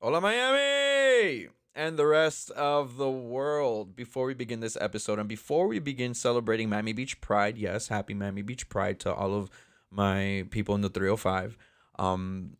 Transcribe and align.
Hola, 0.00 0.20
Miami! 0.20 1.48
And 1.74 1.98
the 1.98 2.06
rest 2.06 2.52
of 2.52 2.98
the 2.98 3.10
world. 3.10 3.96
Before 3.96 4.26
we 4.26 4.34
begin 4.34 4.60
this 4.60 4.78
episode 4.80 5.18
and 5.18 5.28
before 5.28 5.66
we 5.66 5.80
begin 5.80 6.14
celebrating 6.14 6.68
Miami 6.68 6.92
Beach 6.92 7.20
Pride, 7.20 7.58
yes, 7.58 7.88
happy 7.88 8.14
Miami 8.14 8.42
Beach 8.42 8.68
Pride 8.68 9.00
to 9.00 9.12
all 9.12 9.34
of 9.34 9.50
my 9.90 10.46
people 10.50 10.76
in 10.76 10.82
the 10.82 10.88
305. 10.88 11.58
Um, 11.98 12.58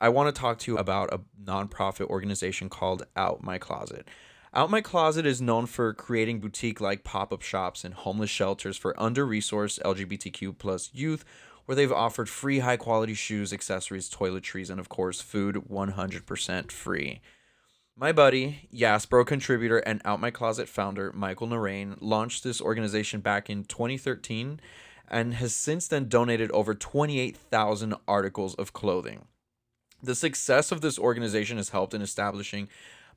I 0.00 0.08
want 0.08 0.34
to 0.34 0.40
talk 0.40 0.58
to 0.58 0.72
you 0.72 0.78
about 0.78 1.14
a 1.14 1.20
nonprofit 1.40 2.06
organization 2.06 2.68
called 2.68 3.06
Out 3.14 3.40
My 3.40 3.56
Closet. 3.56 4.08
Out 4.52 4.68
My 4.68 4.80
Closet 4.80 5.26
is 5.26 5.40
known 5.40 5.66
for 5.66 5.94
creating 5.94 6.40
boutique 6.40 6.80
like 6.80 7.04
pop 7.04 7.32
up 7.32 7.42
shops 7.42 7.84
and 7.84 7.94
homeless 7.94 8.30
shelters 8.30 8.76
for 8.76 9.00
under 9.00 9.24
resourced 9.24 9.80
LGBTQ 9.82 10.58
plus 10.58 10.90
youth 10.92 11.24
where 11.70 11.76
they've 11.76 11.92
offered 11.92 12.28
free 12.28 12.58
high 12.58 12.76
quality 12.76 13.14
shoes, 13.14 13.52
accessories, 13.52 14.10
toiletries, 14.10 14.70
and 14.70 14.80
of 14.80 14.88
course, 14.88 15.20
food 15.20 15.54
100% 15.70 16.72
free. 16.72 17.20
My 17.94 18.10
buddy, 18.10 18.68
Yaspro 18.74 19.24
contributor 19.24 19.78
and 19.78 20.02
Out 20.04 20.18
My 20.18 20.32
Closet 20.32 20.68
founder, 20.68 21.12
Michael 21.12 21.46
Narain, 21.46 21.96
launched 22.00 22.42
this 22.42 22.60
organization 22.60 23.20
back 23.20 23.48
in 23.48 23.62
2013 23.62 24.58
and 25.06 25.34
has 25.34 25.54
since 25.54 25.86
then 25.86 26.08
donated 26.08 26.50
over 26.50 26.74
28,000 26.74 27.94
articles 28.08 28.56
of 28.56 28.72
clothing. 28.72 29.26
The 30.02 30.16
success 30.16 30.72
of 30.72 30.80
this 30.80 30.98
organization 30.98 31.56
has 31.58 31.68
helped 31.68 31.94
in 31.94 32.02
establishing 32.02 32.68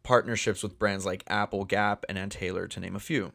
partnerships 0.03 0.61
with 0.61 0.77
brands 0.77 1.07
like 1.07 1.23
Apple, 1.25 1.65
Gap, 1.65 2.05
and 2.07 2.19
Ann 2.19 2.29
Taylor, 2.29 2.67
to 2.67 2.79
name 2.79 2.95
a 2.95 2.99
few. 2.99 3.31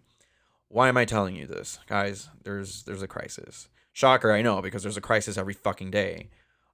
Why 0.68 0.88
am 0.88 0.96
I 0.96 1.04
telling 1.04 1.34
you 1.34 1.48
this? 1.48 1.80
Guys, 1.88 2.28
there's 2.45 2.84
there's 2.84 3.02
a 3.02 3.09
crisis. 3.09 3.68
Shocker, 3.98 4.30
I 4.30 4.43
know, 4.43 4.62
because 4.62 4.84
there's 4.84 4.97
a 4.97 5.01
crisis 5.01 5.37
every 5.37 5.55
fucking 5.55 5.91
day. 5.91 6.29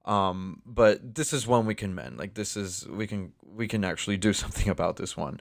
Um, 0.04 0.60
but 0.66 1.14
this 1.14 1.32
is 1.32 1.46
one 1.46 1.64
we 1.64 1.74
can 1.74 1.94
mend. 1.94 2.18
Like 2.18 2.34
this 2.34 2.54
is 2.54 2.86
we 2.86 3.06
can 3.06 3.32
we 3.42 3.66
can 3.66 3.82
actually 3.82 4.18
do 4.18 4.32
something 4.42 4.68
about 4.68 4.96
this 4.96 5.16
one. 5.16 5.40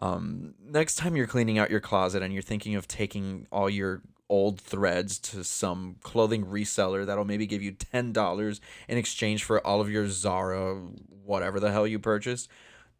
Um, 0.00 0.54
next 0.64 0.94
time 0.94 1.16
you're 1.16 1.26
cleaning 1.26 1.58
out 1.58 1.70
your 1.70 1.80
closet 1.80 2.22
and 2.22 2.32
you're 2.32 2.40
thinking 2.40 2.76
of 2.76 2.88
taking 2.88 3.46
all 3.52 3.68
your 3.68 4.00
old 4.30 4.58
threads 4.58 5.18
to 5.18 5.44
some 5.44 5.96
clothing 6.02 6.46
reseller 6.46 7.04
that'll 7.04 7.26
maybe 7.26 7.46
give 7.46 7.60
you 7.60 7.72
$10 7.72 8.60
in 8.88 8.96
exchange 8.96 9.44
for 9.44 9.66
all 9.66 9.82
of 9.82 9.90
your 9.90 10.08
Zara, 10.08 10.76
whatever 11.24 11.60
the 11.60 11.72
hell 11.72 11.86
you 11.86 11.98
purchased, 11.98 12.48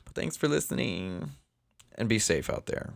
But 0.06 0.14
thanks 0.14 0.38
for 0.38 0.48
listening 0.48 1.32
and 1.96 2.08
be 2.08 2.20
safe 2.20 2.48
out 2.48 2.68
there. 2.68 2.94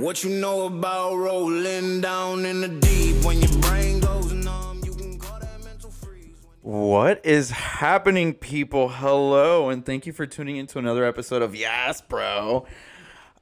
What 0.00 0.24
you 0.24 0.30
know 0.30 0.64
about 0.64 1.16
rolling 1.16 2.00
down 2.00 2.46
in 2.46 2.62
the 2.62 2.68
deep 2.68 3.22
when 3.22 3.38
your 3.38 3.60
brain 3.60 4.00
goes 4.00 4.32
numb? 4.32 4.80
You 4.82 4.94
can 4.94 5.18
call 5.18 5.38
that 5.38 5.62
mental 5.62 5.90
freeze. 5.90 6.38
What 6.62 7.20
is 7.22 7.50
happening, 7.50 8.32
people? 8.32 8.88
Hello, 8.88 9.68
and 9.68 9.84
thank 9.84 10.06
you 10.06 10.14
for 10.14 10.24
tuning 10.24 10.56
into 10.56 10.78
another 10.78 11.04
episode 11.04 11.42
of 11.42 11.54
Yes, 11.54 12.00
Bro. 12.00 12.64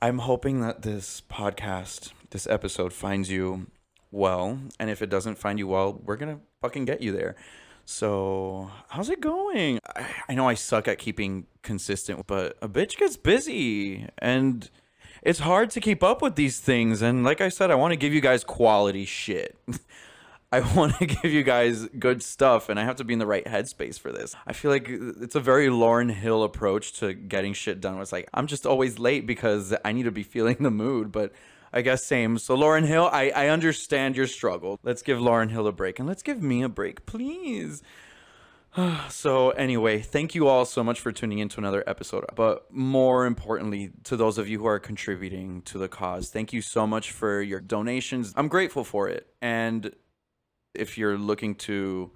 I'm 0.03 0.19
hoping 0.19 0.61
that 0.63 0.83
this 0.83 1.23
podcast, 1.31 2.11
this 2.31 2.49
episode, 2.49 2.93
finds 2.93 3.31
you 3.31 3.69
well. 4.11 4.59
And 4.81 4.91
if 4.91 5.01
it 5.01 5.11
doesn't 5.11 5.39
find 5.39 5.61
you 5.61 5.69
well, 5.69 6.03
we're 6.05 6.17
going 6.17 6.39
to 6.39 6.43
fucking 6.61 6.87
get 6.87 7.01
you 7.01 7.13
there. 7.13 7.37
So, 7.85 8.69
how's 8.89 9.11
it 9.11 9.21
going? 9.21 9.79
I, 9.95 10.07
I 10.31 10.35
know 10.35 10.49
I 10.49 10.55
suck 10.55 10.89
at 10.89 10.99
keeping 10.99 11.47
consistent, 11.63 12.27
but 12.27 12.59
a 12.61 12.69
bitch 12.69 12.97
gets 12.97 13.17
busy 13.17 14.09
and 14.19 14.69
it's 15.23 15.41
hard 15.41 15.71
to 15.71 15.81
keep 15.81 16.03
up 16.03 16.23
with 16.23 16.35
these 16.35 16.61
things. 16.61 17.03
And 17.03 17.25
like 17.25 17.41
I 17.41 17.49
said, 17.49 17.71
I 17.71 17.75
want 17.75 17.93
to 17.93 17.97
give 17.97 18.13
you 18.13 18.21
guys 18.21 18.45
quality 18.45 19.05
shit. 19.05 19.57
I 20.51 20.61
want 20.75 20.97
to 20.97 21.07
give 21.23 21.31
you 21.31 21.43
guys 21.43 21.87
good 21.99 22.23
stuff, 22.23 22.69
and 22.69 22.81
I 22.81 22.85
have 22.85 22.97
to 22.97 23.05
be 23.05 23.13
in 23.13 23.19
the 23.19 23.27
right 23.27 23.45
headspace 23.45 23.99
for 23.99 24.13
this. 24.13 24.35
I 24.47 24.53
feel 24.55 24.71
like 24.71 24.89
uh, 24.89 25.13
it's 25.21 25.35
a 25.35 25.41
very 25.41 25.69
Lauryn 25.69 26.11
Hill 26.11 26.43
approach 26.43 26.95
to 27.01 27.13
getting 27.13 27.53
shit 27.53 27.81
done. 27.81 28.01
It's 28.01 28.13
like 28.13 28.29
I'm 28.33 28.47
just 28.47 28.65
always 28.65 28.99
late 28.99 29.27
because 29.27 29.75
I 29.85 29.93
need 29.93 30.05
to 30.05 30.11
be 30.11 30.23
feeling 30.35 30.57
the 30.61 30.71
mood, 30.71 31.13
but 31.13 31.33
I 31.73 31.83
guess 31.83 32.05
same. 32.05 32.39
So 32.39 32.57
Lauryn 32.57 32.87
Hill, 32.87 33.11
I 33.13 33.31
I 33.31 33.49
understand 33.49 34.17
your 34.17 34.27
struggle. 34.27 34.81
Let's 34.83 35.03
give 35.03 35.19
Lauryn 35.19 35.51
Hill 35.51 35.67
a 35.67 35.73
break, 35.73 35.99
and 35.99 36.09
let's 36.09 36.23
give 36.23 36.43
me 36.43 36.63
a 36.63 36.69
break, 36.69 37.05
please. 37.05 37.83
So, 39.11 39.51
anyway, 39.51 40.01
thank 40.01 40.35
you 40.35 40.49
all 40.49 40.65
so 40.65 40.85
much 40.85 41.01
for 41.01 41.13
tuning 41.13 41.39
in 41.39 41.49
to 41.51 41.59
another 41.59 41.83
episode. 41.87 42.25
But 42.35 42.73
more 42.73 43.27
importantly, 43.27 43.91
to 44.05 44.17
those 44.17 44.39
of 44.39 44.49
you 44.49 44.59
who 44.59 44.67
are 44.67 44.79
contributing 44.79 45.63
to 45.63 45.79
the 45.79 45.89
cause, 45.89 46.31
thank 46.31 46.53
you 46.53 46.63
so 46.63 46.87
much 46.87 47.13
for 47.13 47.41
your 47.41 47.61
donations. 47.61 48.33
I'm 48.37 48.49
grateful 48.49 48.85
for 48.85 49.09
it. 49.09 49.27
And 49.41 49.93
if 50.75 50.99
you're 50.99 51.19
looking 51.19 51.55
to 51.57 52.11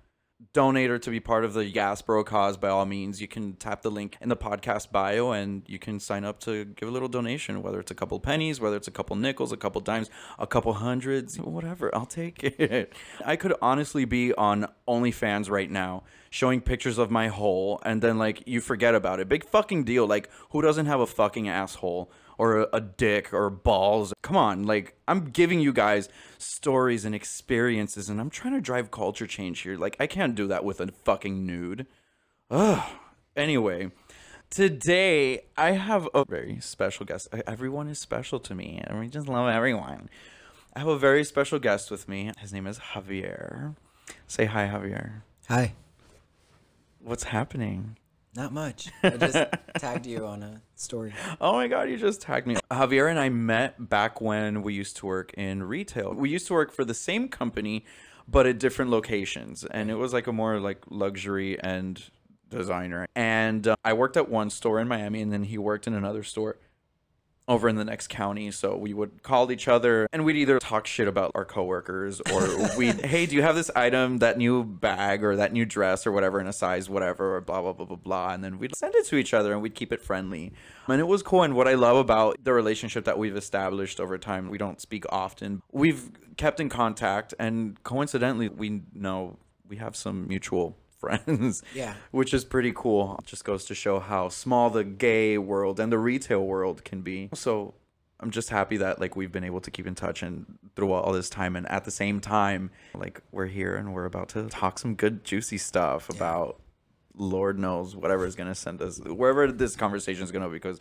donate 0.53 0.91
or 0.91 0.99
to 0.99 1.11
be 1.11 1.21
part 1.21 1.45
of 1.45 1.55
the 1.55 1.71
Yaspro 1.71 2.25
cause, 2.25 2.57
by 2.57 2.69
all 2.69 2.85
means, 2.85 3.21
you 3.21 3.29
can 3.29 3.55
tap 3.55 3.83
the 3.83 3.91
link 3.91 4.17
in 4.21 4.29
the 4.29 4.37
podcast 4.37 4.91
bio 4.91 5.33
and 5.33 5.63
you 5.67 5.79
can 5.79 6.01
sign 6.01 6.25
up 6.25 6.41
to 6.41 6.65
give 6.65 6.89
a 6.89 6.93
little 6.93 7.09
donation, 7.09 7.63
whether 7.63 7.81
it's 7.81 7.91
a 7.91 7.95
couple 7.95 8.19
pennies, 8.21 8.61
whether 8.61 8.77
it's 8.77 8.89
a 8.89 8.93
couple 8.93 9.17
nickels, 9.17 9.53
a 9.53 9.57
couple 9.57 9.81
dimes, 9.81 10.11
a 10.39 10.47
couple 10.47 10.73
hundreds, 10.75 11.39
whatever. 11.39 11.95
I'll 11.95 12.07
take 12.07 12.43
it. 12.45 12.93
I 13.25 13.37
could 13.37 13.55
honestly 13.63 14.05
be 14.05 14.33
on 14.35 14.69
OnlyFans 14.89 15.51
right 15.51 15.71
now 15.71 16.05
showing 16.31 16.61
pictures 16.61 16.97
of 16.99 17.11
my 17.11 17.29
hole 17.29 17.81
and 17.85 18.01
then 18.01 18.19
like 18.19 18.43
you 18.47 18.61
forget 18.61 18.95
about 18.95 19.21
it. 19.21 19.29
Big 19.29 19.45
fucking 19.45 19.85
deal. 19.85 20.07
Like 20.07 20.31
who 20.51 20.63
doesn't 20.63 20.87
have 20.87 21.01
a 21.01 21.07
fucking 21.07 21.49
asshole? 21.49 22.11
Or 22.43 22.59
a, 22.59 22.69
a 22.73 22.81
dick 22.81 23.33
or 23.33 23.49
balls. 23.49 24.13
Come 24.21 24.37
on, 24.37 24.65
like 24.65 24.97
I'm 25.07 25.27
giving 25.31 25.61
you 25.61 25.73
guys 25.73 26.09
stories 26.39 27.05
and 27.05 27.15
experiences, 27.15 28.09
and 28.09 28.21
I'm 28.21 28.31
trying 28.31 28.55
to 28.55 28.61
drive 28.61 28.91
culture 28.91 29.29
change 29.29 29.61
here. 29.61 29.77
Like 29.77 29.97
I 30.01 30.09
can't 30.09 30.35
do 30.35 30.49
that 30.49 30.65
with 30.65 30.81
a 30.81 30.89
fucking 30.89 31.47
nude. 31.47 31.87
Ugh. 32.51 32.85
Anyway, 33.37 33.93
today 34.51 35.43
I 35.57 35.71
have 35.73 36.09
a 36.13 36.25
very 36.25 36.59
special 36.61 37.07
guest. 37.07 37.29
Everyone 37.47 37.87
is 37.87 38.01
special 38.01 38.41
to 38.41 38.57
me, 38.57 38.83
and 38.85 38.99
we 38.99 39.07
just 39.07 39.29
love 39.29 39.49
everyone. 39.49 40.11
I 40.75 40.81
have 40.81 40.89
a 40.89 40.99
very 40.99 41.23
special 41.23 41.61
guest 41.61 41.93
with 41.93 42.09
me. 42.09 42.33
His 42.41 42.53
name 42.53 42.67
is 42.67 42.81
Javier. 42.81 43.77
Say 44.27 44.47
hi, 44.47 44.67
Javier. 44.67 45.23
Hi. 45.49 45.75
What's 46.99 47.25
happening? 47.25 47.99
Not 48.35 48.53
much. 48.53 48.89
I 49.03 49.11
just 49.11 49.39
tagged 49.79 50.07
you 50.07 50.27
on 50.27 50.43
a 50.43 50.63
story. 50.75 51.13
Oh 51.41 51.53
my 51.53 51.69
god, 51.69 51.91
you 51.91 51.97
just 51.97 52.23
tagged 52.23 52.47
me. 52.47 52.57
Javier 52.71 53.11
and 53.11 53.19
I 53.19 53.29
met 53.29 53.89
back 53.91 54.21
when 54.21 54.63
we 54.63 54.75
used 54.75 54.97
to 54.99 55.07
work 55.07 55.35
in 55.35 55.63
retail. 55.63 56.15
We 56.15 56.31
used 56.31 56.47
to 56.47 56.55
work 56.55 56.73
for 56.73 56.85
the 56.85 56.95
same 56.95 57.29
company 57.29 57.85
but 58.29 58.47
at 58.47 58.59
different 58.59 58.91
locations 58.91 59.65
and 59.65 59.91
it 59.91 59.97
was 59.97 60.13
like 60.13 60.27
a 60.27 60.33
more 60.33 60.61
like 60.61 60.85
luxury 60.89 61.61
and 61.61 62.03
designer. 62.51 63.07
And 63.15 63.67
uh, 63.67 63.77
I 63.85 63.93
worked 63.95 64.17
at 64.17 64.29
one 64.29 64.51
store 64.51 64.79
in 64.79 64.89
Miami 64.89 65.23
and 65.23 65.33
then 65.33 65.45
he 65.45 65.59
worked 65.59 65.87
in 65.87 65.95
another 65.95 66.23
store 66.23 66.57
over 67.49 67.69
in 67.69 67.77
the 67.77 67.85
next 67.85 68.09
county. 68.09 68.51
So 68.51 68.77
we 68.77 68.95
would 68.95 69.23
call 69.23 69.51
each 69.51 69.69
other 69.69 70.07
and 70.13 70.25
we'd 70.25 70.37
either 70.37 70.59
talk 70.59 70.87
shit 70.87 71.09
about 71.09 71.33
our 71.35 71.45
coworkers 71.45 72.21
or 72.33 72.49
we'd, 72.77 73.05
hey, 73.05 73.27
do 73.27 73.35
you 73.35 73.43
have 73.43 73.55
this 73.55 73.71
item, 73.75 74.19
that 74.19 74.39
new 74.39 74.65
bag 74.65 75.25
or 75.25 75.37
that 75.37 75.53
new 75.53 75.65
dress 75.65 76.07
or 76.07 76.13
whatever 76.13 76.41
in 76.41 76.47
a 76.47 76.53
size, 76.53 76.89
whatever, 76.89 77.37
or 77.37 77.41
blah, 77.41 77.61
blah, 77.61 77.73
blah, 77.73 77.87
blah, 77.87 77.97
blah. 77.97 78.33
And 78.33 78.45
then 78.45 78.59
we'd 78.59 78.77
send 78.77 78.95
it 78.95 79.07
to 79.07 79.17
each 79.17 79.35
other 79.35 79.53
and 79.53 79.61
we'd 79.61 79.75
keep 79.75 79.93
it 79.93 80.01
friendly. 80.01 80.53
And 80.89 81.01
it 81.01 81.07
was 81.07 81.23
cool. 81.23 81.43
And 81.43 81.55
what 81.55 81.69
I 81.69 81.75
love 81.75 81.97
about 81.97 82.37
the 82.43 82.53
relationship 82.53 83.05
that 83.05 83.19
we've 83.19 83.37
established 83.37 84.01
over 84.01 84.19
time, 84.19 84.49
we 84.49 84.59
don't 84.59 84.81
speak 84.81 85.05
often. 85.11 85.63
We've 85.73 86.11
kept 86.37 86.61
in 86.61 86.69
contact 86.69 87.35
and 87.39 87.83
coincidentally, 87.83 88.49
we 88.49 88.83
know 88.95 89.39
we 89.69 89.77
have 89.77 89.97
some 89.97 90.29
mutual 90.29 90.77
friends. 91.03 91.63
Yeah. 91.75 91.95
Which 92.13 92.33
is 92.33 92.45
pretty 92.45 92.73
cool. 92.75 93.17
It 93.19 93.27
just 93.27 93.45
goes 93.45 93.65
to 93.67 93.75
show 93.75 93.99
how 93.99 94.29
small 94.29 94.71
the 94.71 94.85
gay 94.85 95.37
world 95.37 95.81
and 95.81 95.91
the 95.93 95.99
retail 95.99 96.45
world 96.45 96.85
can 96.85 97.03
be. 97.03 97.29
So 97.35 97.75
I'm 98.21 98.31
just 98.31 98.51
happy 98.51 98.77
that 98.77 99.01
like 99.01 99.17
we've 99.17 99.33
been 99.33 99.43
able 99.43 99.61
to 99.63 99.71
keep 99.71 99.87
in 99.87 99.97
touch 99.97 100.23
and 100.23 100.47
through 100.77 100.93
all 100.93 101.13
this 101.13 101.29
time 101.29 101.57
and 101.57 101.69
at 101.69 101.85
the 101.85 101.91
same 101.91 102.21
time 102.21 102.71
like 102.95 103.21
we're 103.33 103.47
here 103.47 103.75
and 103.75 103.93
we're 103.93 104.05
about 104.05 104.29
to 104.31 104.49
talk 104.49 104.79
some 104.79 104.95
good 104.95 105.25
juicy 105.25 105.59
stuff 105.59 106.09
about 106.09 106.61
Lord 107.15 107.59
knows 107.59 107.95
whatever 107.97 108.25
is 108.25 108.37
gonna 108.37 108.55
send 108.55 108.81
us 108.81 109.01
wherever 109.01 109.51
this 109.51 109.75
conversation 109.75 110.23
is 110.23 110.31
gonna 110.31 110.49
because 110.49 110.79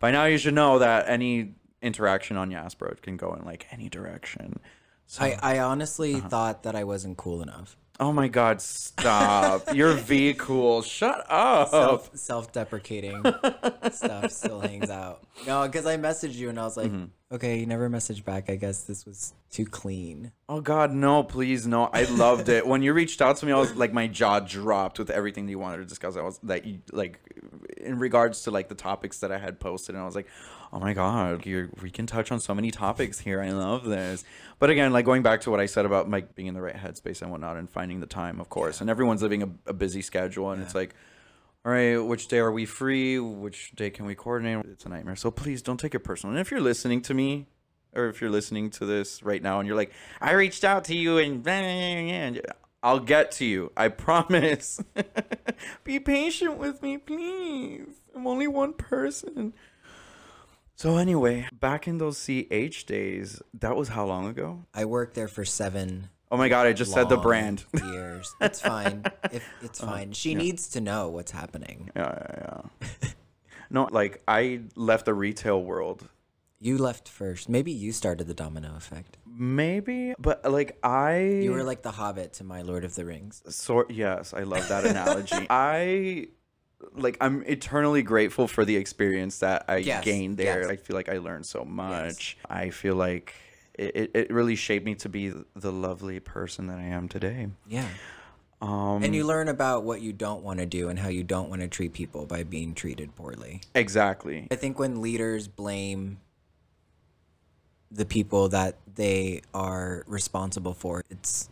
by 0.00 0.10
now 0.10 0.24
you 0.24 0.38
should 0.38 0.54
know 0.54 0.78
that 0.78 1.08
any 1.08 1.54
interaction 1.82 2.36
on 2.38 2.50
Yaspro 2.50 3.00
can 3.02 3.16
go 3.16 3.34
in 3.34 3.44
like 3.44 3.66
any 3.70 3.88
direction. 3.88 4.58
So 5.06 5.24
I, 5.24 5.38
I 5.42 5.58
honestly 5.60 6.14
uh-huh. 6.14 6.28
thought 6.28 6.62
that 6.64 6.74
I 6.74 6.84
wasn't 6.84 7.16
cool 7.16 7.42
enough. 7.42 7.76
Oh 8.00 8.12
my 8.12 8.28
god, 8.28 8.62
stop. 8.62 9.74
You're 9.74 9.94
V 9.94 10.34
cool. 10.34 10.82
Shut 10.82 11.26
up. 11.28 11.70
Self 11.70 12.10
self 12.16 12.52
deprecating 12.52 13.22
stuff 13.90 14.30
still 14.30 14.60
hangs 14.60 14.88
out. 14.88 15.24
No, 15.46 15.66
because 15.66 15.84
I 15.84 15.96
messaged 15.96 16.34
you 16.34 16.48
and 16.48 16.60
I 16.60 16.64
was 16.64 16.76
like, 16.76 16.92
Mm-hmm. 16.92 17.34
okay, 17.34 17.58
you 17.58 17.66
never 17.66 17.90
messaged 17.90 18.24
back. 18.24 18.48
I 18.50 18.54
guess 18.56 18.82
this 18.84 19.04
was 19.04 19.34
too 19.50 19.64
clean. 19.66 20.30
Oh 20.48 20.60
God, 20.60 20.92
no! 20.92 21.22
Please, 21.24 21.66
no! 21.66 21.86
I 21.92 22.04
loved 22.04 22.48
it 22.48 22.66
when 22.66 22.82
you 22.82 22.92
reached 22.92 23.20
out 23.20 23.36
to 23.38 23.46
me. 23.46 23.52
I 23.52 23.58
was 23.58 23.74
like, 23.74 23.92
my 23.92 24.06
jaw 24.06 24.40
dropped 24.40 24.98
with 25.00 25.10
everything 25.10 25.46
that 25.46 25.50
you 25.50 25.58
wanted 25.58 25.78
to 25.78 25.84
discuss. 25.84 26.16
I 26.16 26.22
was 26.22 26.38
that 26.44 26.66
you 26.66 26.78
like, 26.92 27.18
in 27.78 27.98
regards 27.98 28.42
to 28.42 28.50
like 28.52 28.68
the 28.68 28.74
topics 28.76 29.18
that 29.20 29.32
I 29.32 29.38
had 29.38 29.58
posted, 29.58 29.96
and 29.96 30.02
I 30.02 30.06
was 30.06 30.14
like, 30.14 30.28
oh 30.72 30.78
my 30.78 30.92
God, 30.92 31.46
you're, 31.46 31.68
we 31.82 31.90
can 31.90 32.06
touch 32.06 32.30
on 32.30 32.40
so 32.40 32.54
many 32.54 32.70
topics 32.70 33.18
here. 33.18 33.40
I 33.40 33.50
love 33.50 33.84
this. 33.84 34.24
But 34.58 34.70
again, 34.70 34.92
like 34.92 35.04
going 35.04 35.22
back 35.22 35.42
to 35.42 35.50
what 35.50 35.60
I 35.60 35.66
said 35.66 35.86
about 35.86 36.10
like 36.10 36.34
being 36.34 36.48
in 36.48 36.54
the 36.54 36.62
right 36.62 36.76
headspace 36.76 37.22
and 37.22 37.30
whatnot, 37.30 37.56
and 37.56 37.68
finding 37.68 38.00
the 38.00 38.06
time, 38.06 38.40
of 38.40 38.48
course. 38.48 38.80
And 38.80 38.90
everyone's 38.90 39.22
living 39.22 39.42
a, 39.42 39.48
a 39.66 39.72
busy 39.72 40.02
schedule, 40.02 40.50
and 40.50 40.62
it's 40.62 40.74
like. 40.74 40.94
All 41.64 41.72
right, 41.72 41.96
which 41.96 42.28
day 42.28 42.38
are 42.38 42.52
we 42.52 42.64
free? 42.64 43.18
Which 43.18 43.72
day 43.72 43.90
can 43.90 44.06
we 44.06 44.14
coordinate? 44.14 44.64
It's 44.66 44.86
a 44.86 44.88
nightmare. 44.88 45.16
So 45.16 45.32
please 45.32 45.60
don't 45.60 45.78
take 45.78 45.92
it 45.92 45.98
personal. 45.98 46.32
And 46.32 46.40
if 46.40 46.52
you're 46.52 46.60
listening 46.60 47.02
to 47.02 47.14
me, 47.14 47.46
or 47.94 48.06
if 48.06 48.20
you're 48.20 48.30
listening 48.30 48.70
to 48.70 48.86
this 48.86 49.22
right 49.22 49.42
now 49.42 49.58
and 49.58 49.66
you're 49.66 49.76
like, 49.76 49.92
I 50.20 50.32
reached 50.32 50.64
out 50.64 50.84
to 50.84 50.94
you 50.94 51.18
and 51.18 51.42
blah, 51.42 51.60
blah, 51.60 52.30
blah, 52.30 52.30
blah," 52.32 52.40
I'll 52.82 53.00
get 53.00 53.32
to 53.32 53.44
you. 53.44 53.72
I 53.76 53.88
promise. 54.06 54.80
Be 55.84 55.98
patient 55.98 56.58
with 56.58 56.82
me, 56.82 56.98
please. 56.98 58.00
I'm 58.14 58.26
only 58.26 58.46
one 58.46 58.72
person. 58.72 59.52
So 60.78 60.96
anyway, 60.96 61.48
back 61.52 61.88
in 61.88 61.98
those 61.98 62.16
CH 62.24 62.86
days, 62.86 63.42
that 63.54 63.74
was 63.74 63.88
how 63.88 64.06
long 64.06 64.28
ago? 64.28 64.64
I 64.72 64.84
worked 64.84 65.14
there 65.14 65.26
for 65.26 65.44
seven. 65.44 66.08
Oh 66.30 66.36
my 66.36 66.48
god, 66.48 66.68
I 66.68 66.72
just 66.72 66.92
said 66.92 67.08
the 67.08 67.16
brand. 67.16 67.64
Years. 67.84 68.32
It's 68.40 68.60
fine. 68.60 69.02
If 69.32 69.42
Uh, 69.42 69.64
it's 69.66 69.80
fine. 69.80 70.12
She 70.12 70.36
needs 70.36 70.68
to 70.68 70.80
know 70.80 71.08
what's 71.08 71.32
happening. 71.32 71.90
Yeah, 71.96 72.14
yeah, 72.14 72.60
yeah. 73.02 73.08
no, 73.70 73.88
like 73.90 74.22
I 74.28 74.60
left 74.76 75.06
the 75.06 75.14
retail 75.14 75.60
world 75.60 76.06
You 76.60 76.78
left 76.78 77.08
first. 77.08 77.48
Maybe 77.48 77.72
you 77.72 77.90
started 77.92 78.28
the 78.28 78.34
domino 78.34 78.76
effect. 78.76 79.16
maybe, 79.26 80.14
but 80.18 80.44
like 80.48 80.78
I 80.84 81.18
You 81.42 81.52
were 81.52 81.64
like 81.64 81.82
the 81.82 81.92
Hobbit 81.92 82.34
to 82.34 82.44
my 82.44 82.62
Lord 82.62 82.84
of 82.84 82.94
the 82.94 83.04
Rings. 83.04 83.42
sort 83.48 83.90
yes 83.90 84.32
i 84.32 84.42
love 84.44 84.68
that 84.68 84.84
analogy 84.86 85.46
i 85.50 86.28
like 86.92 87.16
i'm 87.20 87.42
eternally 87.46 88.02
grateful 88.02 88.46
for 88.48 88.64
the 88.64 88.76
experience 88.76 89.38
that 89.40 89.64
i 89.68 89.78
Yes, 89.78 90.04
gained 90.04 90.36
there 90.36 90.62
yes. 90.62 90.70
i 90.70 90.76
feel 90.76 90.94
like 90.96 91.08
i 91.08 91.18
learned 91.18 91.44
so 91.46 91.64
much 91.64 92.36
i 92.48 92.70
feel 92.70 92.94
like 92.94 93.34
it, 93.74 93.96
it, 93.96 94.10
it 94.14 94.30
really 94.32 94.54
shaped 94.56 94.84
me 94.86 94.94
to 94.96 95.08
be 95.08 95.32
the 95.56 95.72
lovely 95.72 96.20
person 96.20 96.66
that 96.68 96.78
i 96.78 96.84
am 96.84 97.08
today 97.08 97.48
Yeah. 97.68 97.88
um 98.62 99.02
And 99.02 99.14
you 99.14 99.24
learn 99.24 99.48
about 99.48 99.82
what 99.84 100.00
you 100.00 100.12
don't 100.12 100.42
want 100.42 100.60
to 100.60 100.66
do 100.66 100.88
and 100.88 100.98
how 100.98 101.08
you 101.08 101.24
don't 101.24 101.48
want 101.50 101.62
to 101.62 101.68
treat 101.68 101.92
people 101.92 102.26
by 102.26 102.42
being 102.44 102.74
treated 102.74 103.14
poorly. 103.16 103.60
exactly 103.74 104.46
I 104.50 104.56
think 104.56 104.78
when 104.78 105.00
leaders 105.02 105.48
blame 105.48 106.18
the 107.90 108.04
people 108.04 108.48
that 108.50 108.76
they 108.94 109.40
are 109.54 110.04
responsible 110.06 110.74
for, 110.74 111.02
it's 111.08 111.48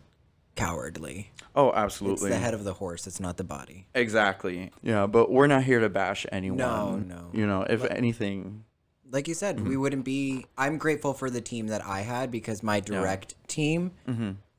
cowardly. 0.56 1.30
oh 1.54 1.72
absolutely. 1.72 2.28
It's 2.30 2.36
the 2.36 2.42
head 2.42 2.54
of 2.54 2.64
the 2.64 2.74
horse, 2.74 3.06
it's 3.06 3.20
not 3.20 3.36
the 3.36 3.44
body. 3.44 3.86
exactly 3.94 4.72
yeah 4.82 5.06
but 5.06 5.30
we're 5.30 5.46
not 5.46 5.62
here 5.62 5.80
to 5.80 5.88
bash 5.88 6.26
anyone 6.32 6.58
No, 6.58 6.96
no. 6.96 7.30
you 7.32 7.46
know 7.46 7.62
if 7.62 7.84
anything 7.84 8.64
Like 9.12 9.28
you 9.28 9.34
said, 9.34 9.56
Mm-hmm. 9.58 9.68
we 9.68 9.76
wouldn't 9.76 10.04
be. 10.04 10.46
I'm 10.58 10.78
grateful 10.78 11.12
for 11.14 11.30
the 11.30 11.40
team 11.40 11.68
that 11.68 11.82
I 11.86 12.00
had 12.00 12.30
because 12.32 12.62
my 12.64 12.80
direct 12.80 13.34
team 13.46 13.92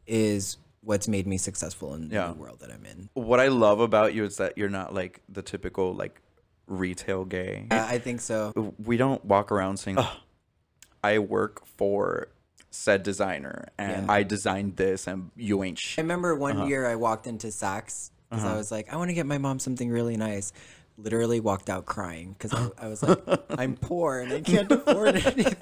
is 0.05 0.57
what's 0.81 1.07
made 1.07 1.27
me 1.27 1.37
successful 1.37 1.93
in 1.95 2.03
Mm-hmm. 2.03 2.13
Yeah. 2.13 2.27
the 2.27 2.33
world 2.39 2.59
that 2.61 2.71
I'm 2.71 2.85
in. 2.85 3.09
what 3.13 3.39
i 3.41 3.47
love 3.49 3.79
about 3.81 4.13
you 4.15 4.23
is 4.23 4.37
that 4.37 4.57
you're 4.57 4.69
not 4.81 4.93
like 4.93 5.19
the 5.27 5.41
typical 5.41 5.93
like 5.93 6.21
retail 6.67 7.25
gay 7.25 7.67
Uh, 7.71 7.85
I 7.95 7.97
think 7.99 8.21
so. 8.21 8.73
we 8.83 8.95
don't 8.97 9.23
walk 9.25 9.51
around 9.51 9.77
saying, 9.77 9.97
"Ugh, 9.97 10.17
I 11.03 11.19
work 11.19 11.65
for 11.77 12.27
said 12.69 13.03
designer 13.03 13.65
and 13.77 14.05
Yeah. 14.07 14.11
I 14.13 14.23
designed 14.23 14.75
this 14.77 15.07
and 15.07 15.31
you 15.35 15.63
ain't 15.63 15.79
shit. 15.79 15.99
I 15.99 16.01
remember 16.03 16.35
one 16.35 16.57
Uh-huh. 16.57 16.65
year 16.67 16.85
I 16.87 16.95
walked 16.95 17.25
into 17.27 17.47
Saks 17.47 18.11
because 18.29 18.43
I 18.45 18.55
was 18.55 18.71
like, 18.71 18.91
I 18.93 18.97
want 18.97 19.09
to 19.09 19.13
get 19.13 19.25
my 19.25 19.37
mom 19.37 19.59
something 19.59 19.89
really 19.89 20.17
nice. 20.17 20.51
Literally 20.97 21.39
walked 21.39 21.69
out 21.69 21.85
crying 21.85 22.33
because 22.33 22.53
I, 22.53 22.69
I 22.85 22.87
was 22.87 23.01
like, 23.03 23.19
I'm 23.57 23.75
poor 23.77 24.19
and 24.19 24.33
I 24.33 24.41
can't 24.41 24.71
afford 24.71 25.15
anything. 25.15 25.55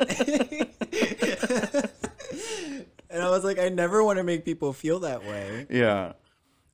and 3.10 3.22
I 3.24 3.30
was 3.30 3.44
like, 3.44 3.60
I 3.60 3.70
never 3.70 4.04
want 4.04 4.18
to 4.18 4.24
make 4.24 4.46
people 4.46 4.74
feel 4.74 5.00
that 5.02 5.24
way. 5.26 5.68
Yeah. 5.70 6.14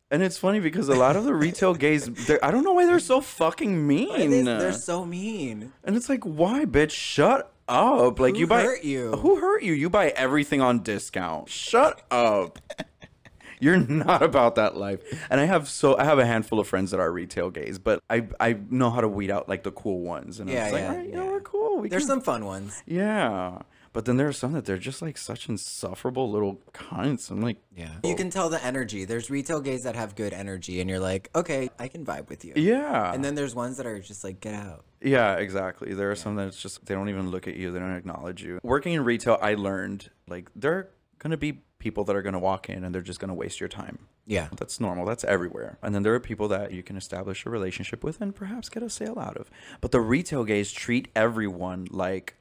And 0.09 0.21
it's 0.21 0.37
funny 0.37 0.59
because 0.59 0.89
a 0.89 0.95
lot 0.95 1.15
of 1.15 1.23
the 1.23 1.33
retail 1.33 1.73
gays, 1.73 2.05
they're- 2.27 2.39
I 2.43 2.51
don't 2.51 2.63
know 2.63 2.73
why 2.73 2.85
they're 2.85 2.99
so 2.99 3.21
fucking 3.21 3.87
mean. 3.87 4.29
They, 4.29 4.41
they're 4.41 4.73
so 4.73 5.05
mean. 5.05 5.71
and 5.83 5.95
it's 5.95 6.09
like, 6.09 6.23
why, 6.23 6.65
bitch? 6.65 6.91
Shut 6.91 7.51
up. 7.71 8.19
Like 8.19 8.33
Who 8.35 8.39
you 8.41 8.47
buy 8.47 8.61
hurt 8.63 8.83
you? 8.83 9.11
Who 9.13 9.37
hurt 9.39 9.63
you? 9.63 9.73
You 9.73 9.89
buy 9.89 10.09
everything 10.09 10.61
on 10.61 10.83
discount. 10.83 11.49
Shut 11.49 12.01
up. 12.11 12.59
You're 13.59 13.77
not 13.77 14.23
about 14.23 14.55
that 14.55 14.75
life. 14.75 15.01
And 15.29 15.39
I 15.39 15.45
have 15.45 15.67
so 15.69 15.95
I 15.97 16.03
have 16.03 16.17
a 16.17 16.25
handful 16.25 16.59
of 16.59 16.67
friends 16.67 16.89
that 16.91 16.99
are 16.99 17.11
retail 17.11 17.51
gays, 17.51 17.77
but 17.77 18.01
I 18.09 18.27
I 18.39 18.57
know 18.71 18.89
how 18.89 19.01
to 19.01 19.07
weed 19.07 19.29
out 19.29 19.47
like 19.47 19.61
the 19.63 19.71
cool 19.71 20.01
ones. 20.01 20.39
And 20.39 20.49
Yeah, 20.49 20.61
I 20.61 20.63
was 20.63 20.73
like, 20.73 20.81
yeah, 20.81 20.89
all 20.89 20.95
right, 20.97 21.05
you 21.07 21.13
know, 21.13 21.23
yeah. 21.25 21.29
we're 21.31 21.41
cool. 21.41 21.77
We 21.77 21.89
There's 21.89 22.01
can- 22.03 22.07
some 22.07 22.21
fun 22.21 22.45
ones. 22.45 22.81
Yeah. 22.87 23.59
But 23.93 24.05
then 24.05 24.17
there 24.17 24.27
are 24.27 24.33
some 24.33 24.53
that 24.53 24.65
they're 24.65 24.77
just 24.77 25.01
like 25.01 25.17
such 25.17 25.49
insufferable 25.49 26.31
little 26.31 26.61
cunts. 26.73 27.29
I'm 27.29 27.41
like, 27.41 27.57
Yeah. 27.75 27.91
You 28.03 28.15
can 28.15 28.29
tell 28.29 28.49
the 28.49 28.63
energy. 28.63 29.03
There's 29.05 29.29
retail 29.29 29.59
gays 29.61 29.83
that 29.83 29.95
have 29.95 30.15
good 30.15 30.31
energy, 30.33 30.79
and 30.79 30.89
you're 30.89 30.99
like, 30.99 31.29
okay, 31.35 31.69
I 31.77 31.87
can 31.87 32.05
vibe 32.05 32.29
with 32.29 32.45
you. 32.45 32.53
yeah. 32.55 33.13
And 33.13 33.23
then 33.23 33.35
there's 33.35 33.53
ones 33.53 33.77
that 33.77 33.85
are 33.85 33.99
just 33.99 34.23
like, 34.23 34.39
get 34.39 34.53
out. 34.53 34.85
yeah, 35.01 35.35
exactly. 35.35 35.93
There 35.93 36.09
are 36.11 36.15
some 36.15 36.35
that 36.35 36.47
it's 36.47 36.61
just, 36.61 36.85
they 36.85 36.93
don't 36.93 37.09
even 37.09 37.31
look 37.31 37.47
at 37.47 37.55
you. 37.55 37.71
They 37.71 37.79
don't 37.79 37.95
acknowledge 37.95 38.43
you. 38.43 38.59
Working 38.63 38.93
in 38.93 39.03
retail, 39.03 39.37
I 39.41 39.55
learned 39.55 40.09
like 40.27 40.49
there 40.55 40.73
are 40.73 40.89
going 41.19 41.31
to 41.31 41.37
be 41.37 41.61
people 41.79 42.03
that 42.05 42.15
are 42.15 42.21
going 42.21 42.33
to 42.33 42.39
walk 42.39 42.69
in 42.69 42.83
and 42.83 42.93
they're 42.95 43.01
just 43.01 43.19
going 43.19 43.29
to 43.29 43.33
waste 43.35 43.59
your 43.59 43.69
time. 43.69 43.97
Yeah. 44.27 44.49
That's 44.55 44.79
normal. 44.79 45.05
That's 45.05 45.23
everywhere. 45.23 45.79
And 45.81 45.93
then 45.95 46.03
there 46.03 46.13
are 46.13 46.19
people 46.19 46.47
that 46.49 46.71
you 46.71 46.83
can 46.83 46.95
establish 46.95 47.45
a 47.45 47.49
relationship 47.49 48.03
with 48.03 48.21
and 48.21 48.35
perhaps 48.35 48.69
get 48.69 48.83
a 48.83 48.89
sale 48.89 49.17
out 49.19 49.35
of. 49.35 49.49
But 49.81 49.91
the 49.91 49.99
retail 49.99 50.43
gays 50.43 50.71
treat 50.71 51.07
everyone 51.15 51.87
like 51.89 52.35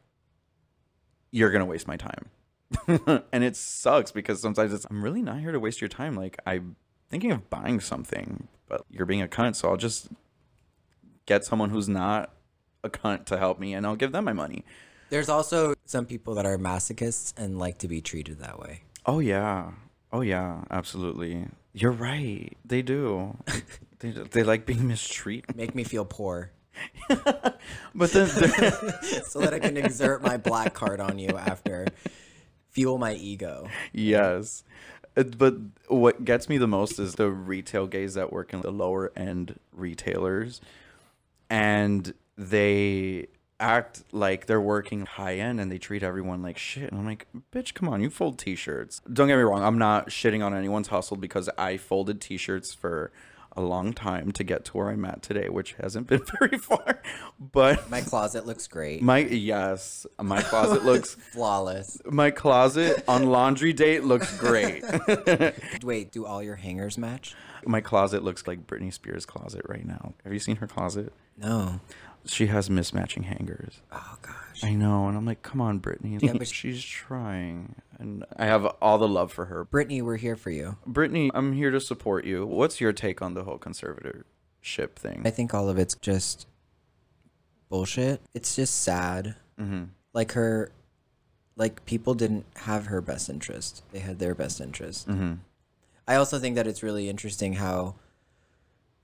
you're 1.30 1.50
going 1.50 1.60
to 1.60 1.66
waste 1.66 1.86
my 1.86 1.96
time. 1.96 2.30
and 3.32 3.44
it 3.44 3.56
sucks 3.56 4.12
because 4.12 4.40
sometimes 4.40 4.72
it's 4.72 4.86
I'm 4.90 5.02
really 5.02 5.22
not 5.22 5.40
here 5.40 5.52
to 5.52 5.60
waste 5.60 5.80
your 5.80 5.88
time. 5.88 6.14
Like 6.16 6.38
I'm 6.46 6.76
thinking 7.08 7.32
of 7.32 7.50
buying 7.50 7.80
something, 7.80 8.48
but 8.68 8.84
you're 8.90 9.06
being 9.06 9.22
a 9.22 9.28
cunt, 9.28 9.56
so 9.56 9.68
I'll 9.68 9.76
just 9.76 10.08
get 11.26 11.44
someone 11.44 11.70
who's 11.70 11.88
not 11.88 12.32
a 12.82 12.90
cunt 12.90 13.24
to 13.26 13.36
help 13.36 13.58
me 13.58 13.74
and 13.74 13.86
I'll 13.86 13.96
give 13.96 14.12
them 14.12 14.24
my 14.24 14.32
money. 14.32 14.64
There's 15.10 15.28
also 15.28 15.74
some 15.84 16.06
people 16.06 16.34
that 16.36 16.46
are 16.46 16.56
masochists 16.56 17.34
and 17.36 17.58
like 17.58 17.78
to 17.78 17.88
be 17.88 18.00
treated 18.00 18.38
that 18.38 18.60
way. 18.60 18.82
Oh 19.04 19.18
yeah. 19.18 19.72
Oh 20.12 20.20
yeah, 20.20 20.62
absolutely. 20.70 21.48
You're 21.72 21.92
right. 21.92 22.56
They 22.64 22.82
do. 22.82 23.36
they, 23.98 24.10
they 24.10 24.42
like 24.44 24.66
being 24.66 24.86
mistreated. 24.86 25.56
Make 25.56 25.74
me 25.74 25.84
feel 25.84 26.04
poor 26.04 26.52
But 27.94 28.12
then 28.12 28.28
so 29.24 29.40
that 29.40 29.50
I 29.52 29.58
can 29.58 29.76
exert 29.76 30.22
my 30.22 30.36
black 30.36 30.74
card 30.74 31.00
on 31.00 31.18
you 31.18 31.36
after. 31.36 31.86
Fuel 32.70 32.98
my 32.98 33.14
ego. 33.14 33.68
yes. 33.92 34.62
Uh, 35.16 35.24
But 35.24 35.56
what 35.88 36.24
gets 36.24 36.48
me 36.48 36.56
the 36.56 36.68
most 36.68 36.98
is 37.00 37.14
the 37.16 37.28
retail 37.30 37.86
gays 37.88 38.14
that 38.14 38.32
work 38.32 38.52
in 38.52 38.60
the 38.60 38.70
lower 38.70 39.12
end 39.16 39.58
retailers 39.72 40.60
and 41.50 42.14
they 42.38 43.26
act 43.58 44.04
like 44.12 44.46
they're 44.46 44.60
working 44.60 45.04
high 45.04 45.34
end 45.36 45.60
and 45.60 45.70
they 45.70 45.78
treat 45.78 46.02
everyone 46.02 46.42
like 46.42 46.56
shit. 46.56 46.90
And 46.90 46.98
I'm 47.00 47.04
like, 47.06 47.26
bitch, 47.52 47.74
come 47.74 47.88
on, 47.88 48.00
you 48.00 48.08
fold 48.08 48.38
t-shirts. 48.38 49.02
Don't 49.12 49.26
get 49.28 49.36
me 49.36 49.42
wrong, 49.42 49.62
I'm 49.62 49.76
not 49.78 50.08
shitting 50.08 50.42
on 50.44 50.54
anyone's 50.54 50.88
hustle 50.88 51.16
because 51.16 51.50
I 51.58 51.76
folded 51.76 52.20
t-shirts 52.20 52.72
for 52.72 53.10
a 53.56 53.60
long 53.60 53.92
time 53.92 54.30
to 54.32 54.44
get 54.44 54.64
to 54.66 54.76
where 54.76 54.90
I'm 54.90 55.04
at 55.04 55.22
today, 55.22 55.48
which 55.48 55.72
hasn't 55.80 56.06
been 56.06 56.22
very 56.38 56.56
far. 56.58 57.02
But 57.38 57.90
My 57.90 58.00
closet 58.00 58.46
looks 58.46 58.66
great. 58.68 59.02
my 59.02 59.18
yes, 59.18 60.06
my 60.20 60.40
closet 60.42 60.84
looks 60.84 61.14
Flawless. 61.32 62.00
my 62.04 62.30
closet 62.30 63.02
on 63.08 63.26
laundry 63.26 63.72
date 63.72 64.04
looks 64.04 64.36
great. 64.38 64.84
Wait, 65.82 66.12
do 66.12 66.26
all 66.26 66.42
your 66.42 66.56
hangers 66.56 66.96
match? 66.98 67.34
my 67.66 67.80
closet 67.82 68.22
looks 68.24 68.46
like 68.46 68.66
Britney 68.66 68.90
Spears' 68.92 69.26
closet 69.26 69.62
right 69.68 69.84
now. 69.86 70.14
Have 70.24 70.32
you 70.32 70.38
seen 70.38 70.56
her 70.56 70.66
closet? 70.66 71.12
No. 71.36 71.80
She 72.26 72.46
has 72.46 72.68
mismatching 72.68 73.24
hangers. 73.24 73.80
Oh 73.92 74.18
gosh. 74.22 74.62
I 74.62 74.74
know, 74.74 75.08
and 75.08 75.16
I'm 75.16 75.24
like, 75.24 75.42
come 75.42 75.60
on, 75.60 75.80
Britney. 75.80 76.20
Yeah, 76.22 76.34
but- 76.34 76.46
she's 76.46 76.82
trying, 76.84 77.76
and 77.98 78.24
I 78.36 78.44
have 78.46 78.66
all 78.82 78.98
the 78.98 79.08
love 79.08 79.32
for 79.32 79.46
her. 79.46 79.64
Britney, 79.64 80.02
we're 80.02 80.16
here 80.18 80.36
for 80.36 80.50
you. 80.50 80.76
Britney, 80.86 81.30
I'm 81.34 81.52
here 81.54 81.70
to 81.70 81.80
support 81.80 82.24
you. 82.26 82.44
What's 82.46 82.80
your 82.80 82.92
take 82.92 83.22
on 83.22 83.34
the 83.34 83.44
whole 83.44 83.58
conservatorship 83.58 84.96
thing? 84.96 85.22
I 85.24 85.30
think 85.30 85.54
all 85.54 85.68
of 85.70 85.78
it's 85.78 85.94
just 86.00 86.46
bullshit. 87.68 88.20
It's 88.34 88.54
just 88.56 88.82
sad. 88.82 89.36
mm-hmm. 89.58 89.84
Like 90.12 90.32
her, 90.32 90.72
like 91.56 91.84
people 91.86 92.14
didn't 92.14 92.44
have 92.56 92.86
her 92.86 93.00
best 93.00 93.30
interest. 93.30 93.82
They 93.92 94.00
had 94.00 94.18
their 94.18 94.34
best 94.34 94.60
interest. 94.60 95.08
Mm-hmm. 95.08 95.34
I 96.08 96.16
also 96.16 96.38
think 96.38 96.56
that 96.56 96.66
it's 96.66 96.82
really 96.82 97.08
interesting 97.08 97.54
how 97.54 97.94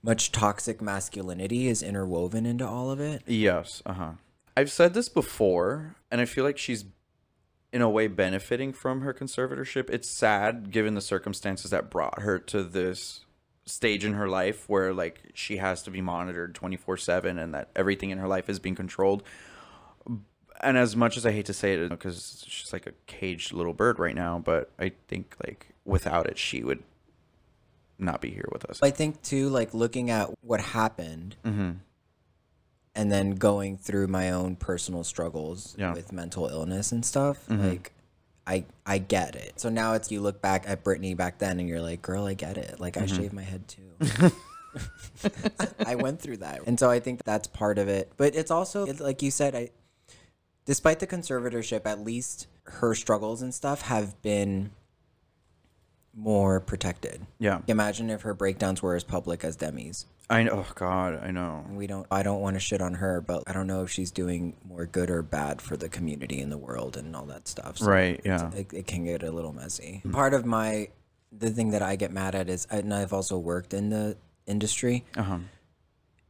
much 0.03 0.31
toxic 0.31 0.81
masculinity 0.81 1.67
is 1.67 1.83
interwoven 1.83 2.45
into 2.45 2.67
all 2.67 2.91
of 2.91 2.99
it. 2.99 3.23
Yes. 3.25 3.81
Uh 3.85 3.93
huh. 3.93 4.11
I've 4.55 4.71
said 4.71 4.93
this 4.93 5.09
before, 5.09 5.95
and 6.09 6.19
I 6.19 6.25
feel 6.25 6.43
like 6.43 6.57
she's, 6.57 6.85
in 7.71 7.81
a 7.81 7.89
way, 7.89 8.07
benefiting 8.07 8.73
from 8.73 9.01
her 9.01 9.13
conservatorship. 9.13 9.89
It's 9.89 10.09
sad 10.09 10.71
given 10.71 10.95
the 10.95 11.01
circumstances 11.01 11.71
that 11.71 11.91
brought 11.91 12.21
her 12.21 12.39
to 12.39 12.63
this 12.63 13.25
stage 13.65 14.05
in 14.05 14.13
her 14.13 14.29
life 14.29 14.67
where 14.69 14.93
like 14.93 15.31
she 15.33 15.57
has 15.57 15.83
to 15.83 15.91
be 15.91 16.01
monitored 16.01 16.55
24/7 16.55 17.37
and 17.37 17.53
that 17.53 17.69
everything 17.75 18.09
in 18.09 18.17
her 18.17 18.27
life 18.27 18.49
is 18.49 18.59
being 18.59 18.75
controlled. 18.75 19.23
And 20.61 20.77
as 20.77 20.95
much 20.95 21.17
as 21.17 21.25
I 21.25 21.31
hate 21.31 21.45
to 21.47 21.53
say 21.53 21.73
it 21.73 21.89
because 21.89 22.45
she's 22.47 22.73
like 22.73 22.87
a 22.87 22.93
caged 23.05 23.53
little 23.53 23.73
bird 23.73 23.99
right 23.99 24.15
now, 24.15 24.39
but 24.39 24.71
I 24.79 24.93
think 25.07 25.35
like 25.45 25.75
without 25.85 26.27
it 26.27 26.37
she 26.37 26.63
would 26.63 26.81
not 27.99 28.21
be 28.21 28.29
here 28.31 28.47
with 28.51 28.65
us. 28.65 28.79
I 28.81 28.91
think 28.91 29.21
too, 29.21 29.49
like 29.49 29.73
looking 29.73 30.09
at 30.09 30.29
what 30.41 30.59
happened 30.61 31.35
mm-hmm. 31.43 31.71
and 32.95 33.11
then 33.11 33.31
going 33.31 33.77
through 33.77 34.07
my 34.07 34.31
own 34.31 34.55
personal 34.55 35.03
struggles 35.03 35.75
Yeah. 35.77 35.93
with 35.93 36.11
mental 36.11 36.47
illness 36.47 36.91
and 36.91 37.05
stuff, 37.05 37.45
Mhm. 37.47 37.69
like 37.69 37.91
I 38.45 38.63
I 38.85 38.97
get 38.99 39.35
it. 39.35 39.59
So 39.59 39.69
now 39.69 39.93
it's 39.93 40.11
you 40.11 40.21
look 40.21 40.41
back 40.41 40.63
at 40.67 40.83
Britney 40.83 41.17
back 41.17 41.39
then 41.39 41.59
and 41.59 41.67
you're 41.67 41.81
like, 41.81 42.01
girl, 42.01 42.25
I 42.25 42.33
get 42.33 42.57
it. 42.57 42.79
Like 42.79 42.97
I 42.97 43.01
Mm-hmm. 43.01 43.15
shaved 43.15 43.33
my 43.33 43.41
head 43.43 43.67
too. 43.67 44.31
I 45.85 45.95
went 45.95 46.21
through 46.21 46.37
that. 46.37 46.61
And 46.67 46.79
so 46.79 46.89
I 46.89 46.99
think 46.99 47.23
that's 47.23 47.47
part 47.47 47.77
of 47.79 47.87
it. 47.87 48.11
But 48.17 48.35
it's 48.35 48.51
also 48.51 48.85
it's 48.85 48.99
like 48.99 49.21
you 49.21 49.31
said, 49.31 49.55
I 49.55 49.69
despite 50.65 50.99
the 50.99 51.07
conservatorship, 51.07 51.85
at 51.85 51.99
least 51.99 52.47
her 52.63 52.93
struggles 52.93 53.41
and 53.41 53.53
stuff 53.53 53.81
have 53.83 54.21
been 54.21 54.71
more 56.17 56.59
protected. 56.59 57.21
Yeah. 57.39 57.61
Imagine 57.67 58.09
if 58.09 58.23
her 58.23 58.33
breakdowns 58.33 58.81
were 58.81 58.95
as 58.95 59.03
public 59.03 59.43
as 59.43 59.55
Demi's. 59.55 60.05
I 60.29 60.43
know. 60.43 60.65
Oh 60.67 60.73
God, 60.75 61.23
I 61.23 61.31
know. 61.31 61.63
We 61.71 61.87
don't. 61.87 62.05
I 62.11 62.21
don't 62.23 62.41
want 62.41 62.55
to 62.55 62.59
shit 62.59 62.81
on 62.81 62.95
her, 62.95 63.21
but 63.21 63.43
I 63.47 63.53
don't 63.53 63.67
know 63.67 63.83
if 63.83 63.91
she's 63.91 64.11
doing 64.11 64.55
more 64.67 64.85
good 64.85 65.09
or 65.09 65.21
bad 65.21 65.61
for 65.61 65.77
the 65.77 65.87
community 65.87 66.41
and 66.41 66.51
the 66.51 66.57
world 66.57 66.97
and 66.97 67.15
all 67.15 67.25
that 67.27 67.47
stuff. 67.47 67.77
So 67.77 67.85
Right. 67.85 68.19
Yeah. 68.25 68.51
It, 68.51 68.73
it 68.73 68.87
can 68.87 69.05
get 69.05 69.23
a 69.23 69.31
little 69.31 69.53
messy. 69.53 70.01
Part 70.11 70.33
of 70.33 70.45
my, 70.45 70.89
the 71.31 71.49
thing 71.49 71.69
that 71.69 71.81
I 71.81 71.95
get 71.95 72.11
mad 72.11 72.35
at 72.35 72.49
is, 72.49 72.67
and 72.69 72.93
I've 72.93 73.13
also 73.13 73.37
worked 73.37 73.73
in 73.73 73.89
the 73.89 74.17
industry, 74.47 75.05
Uh 75.15 75.23
huh. 75.23 75.37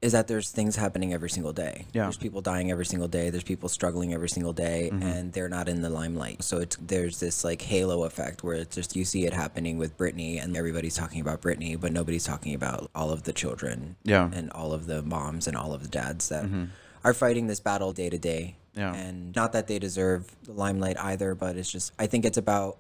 Is 0.02 0.12
that 0.12 0.28
there's 0.28 0.52
things 0.52 0.76
happening 0.76 1.12
every 1.12 1.30
single 1.30 1.54
day. 1.54 1.86
Yeah. 1.92 2.04
There's 2.04 2.18
people 2.18 2.42
dying 2.42 2.70
every 2.70 2.86
single 2.86 3.08
day. 3.08 3.32
There's 3.32 3.44
people 3.44 3.68
struggling 3.68 4.14
every 4.14 4.30
single 4.30 4.54
day, 4.54 4.90
mm-hmm. 4.94 5.02
and 5.02 5.34
they're 5.34 5.50
not 5.50 5.68
in 5.68 5.82
the 5.82 5.90
limelight. 5.90 6.44
So 6.44 6.60
it's 6.60 6.78
there's 6.80 7.20
this 7.20 7.44
like 7.44 7.64
halo 7.64 8.04
effect 8.04 8.44
where 8.44 8.56
it's 8.56 8.76
just 8.76 8.96
you 8.96 9.06
see 9.06 9.26
it 9.26 9.34
happening 9.34 9.78
with 9.78 9.98
Britney, 9.98 10.42
and 10.42 10.56
everybody's 10.56 10.96
talking 10.96 11.20
about 11.20 11.42
Britney, 11.42 11.80
but 11.80 11.92
nobody's 11.92 12.26
talking 12.26 12.54
about 12.54 12.92
all 12.94 13.10
of 13.10 13.24
the 13.24 13.34
children 13.34 13.96
Yeah. 14.04 14.30
and 14.32 14.52
all 14.52 14.72
of 14.72 14.86
the 14.86 15.02
moms 15.02 15.48
and 15.48 15.58
all 15.58 15.74
of 15.74 15.82
the 15.82 15.90
dads 15.90 16.30
that 16.30 16.46
mm-hmm. 16.46 16.66
are 17.04 17.14
fighting 17.16 17.48
this 17.48 17.60
battle 17.60 17.92
day 17.92 18.10
to 18.10 18.20
day. 18.20 18.56
Yeah. 18.76 18.94
And 18.94 19.36
not 19.36 19.54
that 19.54 19.66
they 19.66 19.80
deserve 19.80 20.28
the 20.44 20.54
limelight 20.54 21.00
either, 21.00 21.34
but 21.34 21.58
it's 21.58 21.72
just 21.72 21.92
I 21.98 22.06
think 22.06 22.24
it's 22.24 22.38
about 22.38 22.78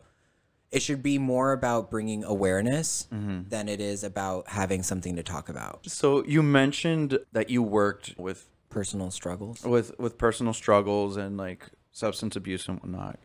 it 0.71 0.81
should 0.81 1.01
be 1.01 1.17
more 1.17 1.53
about 1.53 1.89
bringing 1.89 2.23
awareness 2.23 3.07
mm-hmm. 3.11 3.47
than 3.49 3.69
it 3.69 3.79
is 3.79 4.03
about 4.03 4.49
having 4.49 4.83
something 4.83 5.15
to 5.15 5.23
talk 5.23 5.49
about. 5.49 5.87
So 5.87 6.23
you 6.25 6.43
mentioned 6.43 7.19
that 7.31 7.49
you 7.49 7.63
worked 7.63 8.15
with 8.17 8.49
Personal 8.69 9.11
struggles. 9.11 9.63
with 9.63 9.97
with 9.97 10.17
personal 10.17 10.53
struggles 10.53 11.15
and 11.15 11.37
like 11.37 11.69
substance 11.91 12.35
abuse 12.35 12.67
and 12.67 12.79
whatnot. 12.79 13.17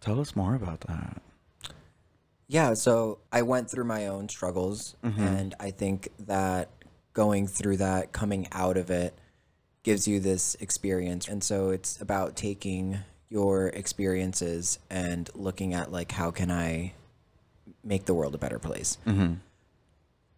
Tell 0.00 0.20
us 0.20 0.34
more 0.34 0.54
about 0.54 0.80
that. 0.82 1.22
Yeah, 2.48 2.74
so 2.74 3.20
I 3.30 3.42
went 3.42 3.70
through 3.70 3.84
my 3.84 4.08
own 4.08 4.28
struggles, 4.28 4.96
mm-hmm. 5.02 5.22
and 5.22 5.54
I 5.58 5.70
think 5.70 6.08
that 6.18 6.68
going 7.14 7.46
through 7.46 7.78
that, 7.78 8.12
coming 8.12 8.48
out 8.52 8.76
of 8.76 8.90
it, 8.90 9.14
gives 9.82 10.06
you 10.06 10.20
this 10.20 10.56
experience. 10.56 11.28
And 11.28 11.42
so 11.42 11.70
it's 11.70 12.00
about 12.00 12.36
taking 12.36 12.98
your 13.32 13.68
experiences 13.68 14.78
and 14.90 15.30
looking 15.34 15.72
at 15.72 15.90
like 15.90 16.12
how 16.12 16.30
can 16.30 16.50
I 16.50 16.92
make 17.82 18.04
the 18.04 18.12
world 18.14 18.34
a 18.34 18.38
better 18.38 18.58
place. 18.58 18.98
Mm-hmm. 19.06 19.34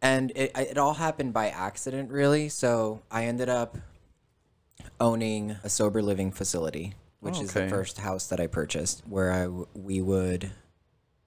And 0.01 0.33
it 0.37 0.53
it 0.55 0.79
all 0.79 0.95
happened 0.95 1.33
by 1.33 1.49
accident, 1.49 2.11
really. 2.11 2.49
So 2.49 3.03
I 3.11 3.25
ended 3.25 3.49
up 3.49 3.77
owning 5.01 5.57
a 5.65 5.69
sober 5.69 6.03
living 6.03 6.31
facility, 6.31 6.95
which 7.21 7.39
Oh, 7.39 7.43
is 7.43 7.53
the 7.53 7.69
first 7.69 7.99
house 7.99 8.27
that 8.29 8.39
I 8.39 8.47
purchased, 8.47 9.03
where 9.09 9.33
I 9.33 9.49
we 9.75 10.01
would 10.01 10.53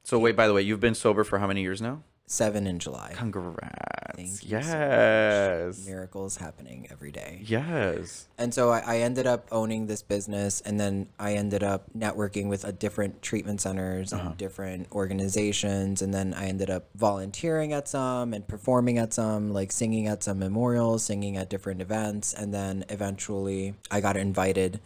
So 0.03 0.17
wait, 0.19 0.35
by 0.35 0.47
the 0.47 0.53
way, 0.53 0.61
you've 0.61 0.79
been 0.79 0.95
sober 0.95 1.23
for 1.23 1.39
how 1.39 1.47
many 1.47 1.61
years 1.61 1.81
now? 1.81 2.03
Seven 2.27 2.67
in 2.67 2.77
July. 2.77 3.13
Congrats. 3.15 4.15
Thank 4.15 4.29
you 4.43 4.61
so 4.61 4.75
yes. 4.75 5.85
Miracles 5.85 6.37
happening 6.37 6.87
every 6.91 7.11
day. 7.11 7.41
Yes. 7.45 8.27
And 8.37 8.53
so 8.53 8.71
I, 8.71 8.79
I 8.79 8.97
ended 8.99 9.25
up 9.25 9.47
owning 9.51 9.87
this 9.87 10.01
business, 10.01 10.59
and 10.61 10.79
then 10.79 11.07
I 11.17 11.33
ended 11.33 11.63
up 11.63 11.85
networking 11.97 12.47
with 12.47 12.65
a 12.65 12.71
different 12.71 13.21
treatment 13.21 13.61
centers 13.61 14.11
and 14.11 14.21
uh-huh. 14.21 14.33
different 14.37 14.87
organizations, 14.91 16.01
and 16.01 16.13
then 16.13 16.33
I 16.33 16.47
ended 16.47 16.69
up 16.69 16.89
volunteering 16.95 17.73
at 17.73 17.87
some 17.87 18.33
and 18.33 18.47
performing 18.47 18.97
at 18.97 19.13
some, 19.13 19.53
like 19.53 19.71
singing 19.71 20.07
at 20.07 20.23
some 20.23 20.39
memorials, 20.39 21.03
singing 21.03 21.37
at 21.37 21.49
different 21.49 21.81
events, 21.81 22.33
and 22.33 22.53
then 22.53 22.85
eventually 22.89 23.75
I 23.89 24.01
got 24.01 24.17
invited 24.17 24.81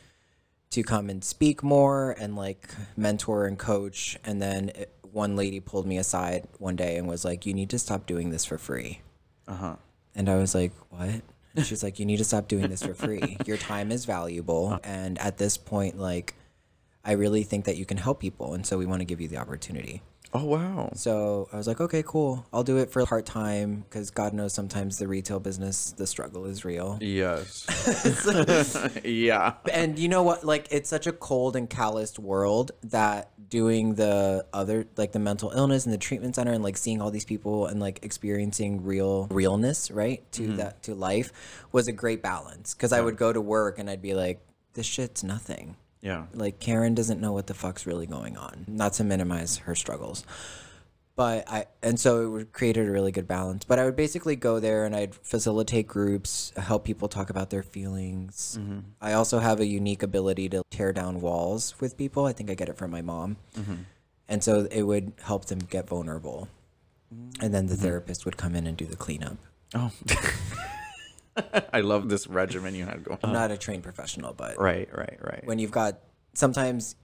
to 0.71 0.83
come 0.83 1.09
and 1.09 1.23
speak 1.23 1.63
more 1.63 2.11
and 2.11 2.35
like 2.35 2.69
mentor 2.95 3.45
and 3.45 3.57
coach, 3.57 4.17
and 4.23 4.41
then 4.41 4.69
it, 4.69 4.93
one 5.11 5.35
lady 5.35 5.59
pulled 5.59 5.85
me 5.85 5.97
aside 5.97 6.47
one 6.57 6.75
day 6.75 6.97
and 6.97 7.07
was 7.07 7.25
like, 7.25 7.45
"You 7.45 7.53
need 7.53 7.69
to 7.71 7.79
stop 7.79 8.05
doing 8.05 8.29
this 8.29 8.45
for 8.45 8.57
free." 8.57 9.01
Uh 9.47 9.55
huh. 9.55 9.75
And 10.15 10.29
I 10.29 10.35
was 10.37 10.53
like, 10.53 10.73
what? 10.89 11.21
And 11.55 11.65
she's 11.65 11.83
like, 11.83 11.99
you 11.99 12.05
need 12.05 12.17
to 12.17 12.23
stop 12.23 12.47
doing 12.47 12.69
this 12.69 12.83
for 12.83 12.93
free. 12.93 13.37
Your 13.45 13.57
time 13.57 13.91
is 13.91 14.05
valuable. 14.05 14.79
And 14.83 15.17
at 15.19 15.37
this 15.37 15.57
point, 15.57 15.97
like, 15.97 16.35
I 17.03 17.13
really 17.13 17.43
think 17.43 17.65
that 17.65 17.77
you 17.77 17.85
can 17.85 17.97
help 17.97 18.19
people. 18.19 18.53
And 18.53 18.65
so 18.65 18.77
we 18.77 18.85
want 18.85 19.01
to 19.01 19.05
give 19.05 19.19
you 19.19 19.27
the 19.27 19.37
opportunity. 19.37 20.01
Oh 20.33 20.45
wow. 20.45 20.91
So 20.95 21.49
I 21.51 21.57
was 21.57 21.67
like, 21.67 21.81
okay, 21.81 22.03
cool. 22.05 22.45
I'll 22.53 22.63
do 22.63 22.77
it 22.77 22.89
for 22.89 23.05
part 23.05 23.25
time 23.25 23.83
because 23.89 24.11
God 24.11 24.33
knows 24.33 24.53
sometimes 24.53 24.97
the 24.97 25.07
retail 25.07 25.39
business, 25.39 25.91
the 25.91 26.07
struggle 26.07 26.45
is 26.45 26.63
real. 26.63 26.97
Yes. 27.01 27.67
yeah. 29.03 29.55
and 29.71 29.99
you 29.99 30.07
know 30.07 30.23
what 30.23 30.45
like 30.45 30.67
it's 30.71 30.89
such 30.89 31.07
a 31.07 31.11
cold 31.11 31.55
and 31.55 31.69
calloused 31.69 32.17
world 32.17 32.71
that 32.83 33.31
doing 33.51 33.95
the 33.95 34.45
other 34.53 34.87
like 34.95 35.11
the 35.11 35.19
mental 35.19 35.51
illness 35.51 35.85
and 35.85 35.93
the 35.93 35.97
treatment 35.97 36.35
center 36.35 36.53
and 36.53 36.63
like 36.63 36.77
seeing 36.77 37.01
all 37.01 37.11
these 37.11 37.25
people 37.25 37.67
and 37.67 37.79
like 37.79 37.99
experiencing 38.01 38.83
real 38.83 39.27
realness 39.29 39.91
right 39.91 40.23
to 40.31 40.43
mm-hmm. 40.43 40.55
that 40.55 40.81
to 40.81 40.95
life 40.95 41.33
was 41.73 41.87
a 41.87 41.91
great 41.91 42.23
balance 42.23 42.73
because 42.73 42.93
i 42.93 43.01
would 43.01 43.17
go 43.17 43.33
to 43.33 43.41
work 43.41 43.77
and 43.77 43.89
i'd 43.89 44.01
be 44.01 44.13
like 44.13 44.39
this 44.73 44.85
shit's 44.85 45.21
nothing 45.21 45.75
Yeah. 46.01 46.25
like 46.33 46.59
Karen 46.59 46.95
doesn't 46.95 47.21
know 47.21 47.31
what 47.31 47.47
the 47.47 47.53
fuck's 47.53 47.85
really 47.85 48.07
going 48.07 48.37
on. 48.37 48.65
Not 48.67 48.93
to 48.93 49.03
minimize 49.03 49.57
her 49.57 49.75
struggles. 49.75 50.25
But 51.15 51.47
I 51.47 51.65
and 51.83 51.99
so 51.99 52.37
it 52.37 52.53
created 52.53 52.87
a 52.87 52.91
really 52.91 53.11
good 53.11 53.27
balance. 53.27 53.65
But 53.65 53.77
I 53.79 53.85
would 53.85 53.95
basically 53.95 54.35
go 54.35 54.59
there 54.59 54.85
and 54.85 54.95
I'd 54.95 55.13
facilitate 55.13 55.85
groups, 55.87 56.53
help 56.57 56.85
people 56.85 57.07
talk 57.07 57.29
about 57.29 57.49
their 57.49 57.63
feelings. 57.63 58.57
Mm-hmm. 58.59 58.79
I 59.01 59.13
also 59.13 59.39
have 59.39 59.59
a 59.59 59.65
unique 59.65 60.03
ability 60.03 60.49
to 60.49 60.63
tear 60.71 60.93
down 60.93 61.21
walls 61.21 61.75
with 61.79 61.97
people. 61.97 62.25
I 62.25 62.33
think 62.33 62.49
I 62.49 62.55
get 62.55 62.69
it 62.69 62.77
from 62.77 62.91
my 62.91 63.01
mom. 63.01 63.37
Mm-hmm. 63.55 63.75
And 64.29 64.43
so 64.43 64.67
it 64.71 64.83
would 64.83 65.11
help 65.21 65.45
them 65.45 65.59
get 65.59 65.87
vulnerable. 65.87 66.47
Mm-hmm. 67.13 67.43
And 67.43 67.53
then 67.53 67.67
the 67.67 67.75
therapist 67.75 68.25
would 68.25 68.37
come 68.37 68.55
in 68.55 68.65
and 68.65 68.77
do 68.77 68.85
the 68.85 68.95
cleanup. 68.95 69.37
Oh. 69.75 69.91
I 71.73 71.81
love 71.81 72.09
this 72.09 72.27
regimen 72.27 72.75
you 72.75 72.85
had 72.85 73.03
going. 73.03 73.19
I'm 73.23 73.33
not 73.33 73.51
a 73.51 73.57
trained 73.57 73.83
professional, 73.83 74.33
but 74.33 74.59
Right, 74.59 74.89
right, 74.95 75.17
right. 75.21 75.41
when 75.45 75.59
you've 75.59 75.71
got 75.71 75.99
sometimes 76.33 76.95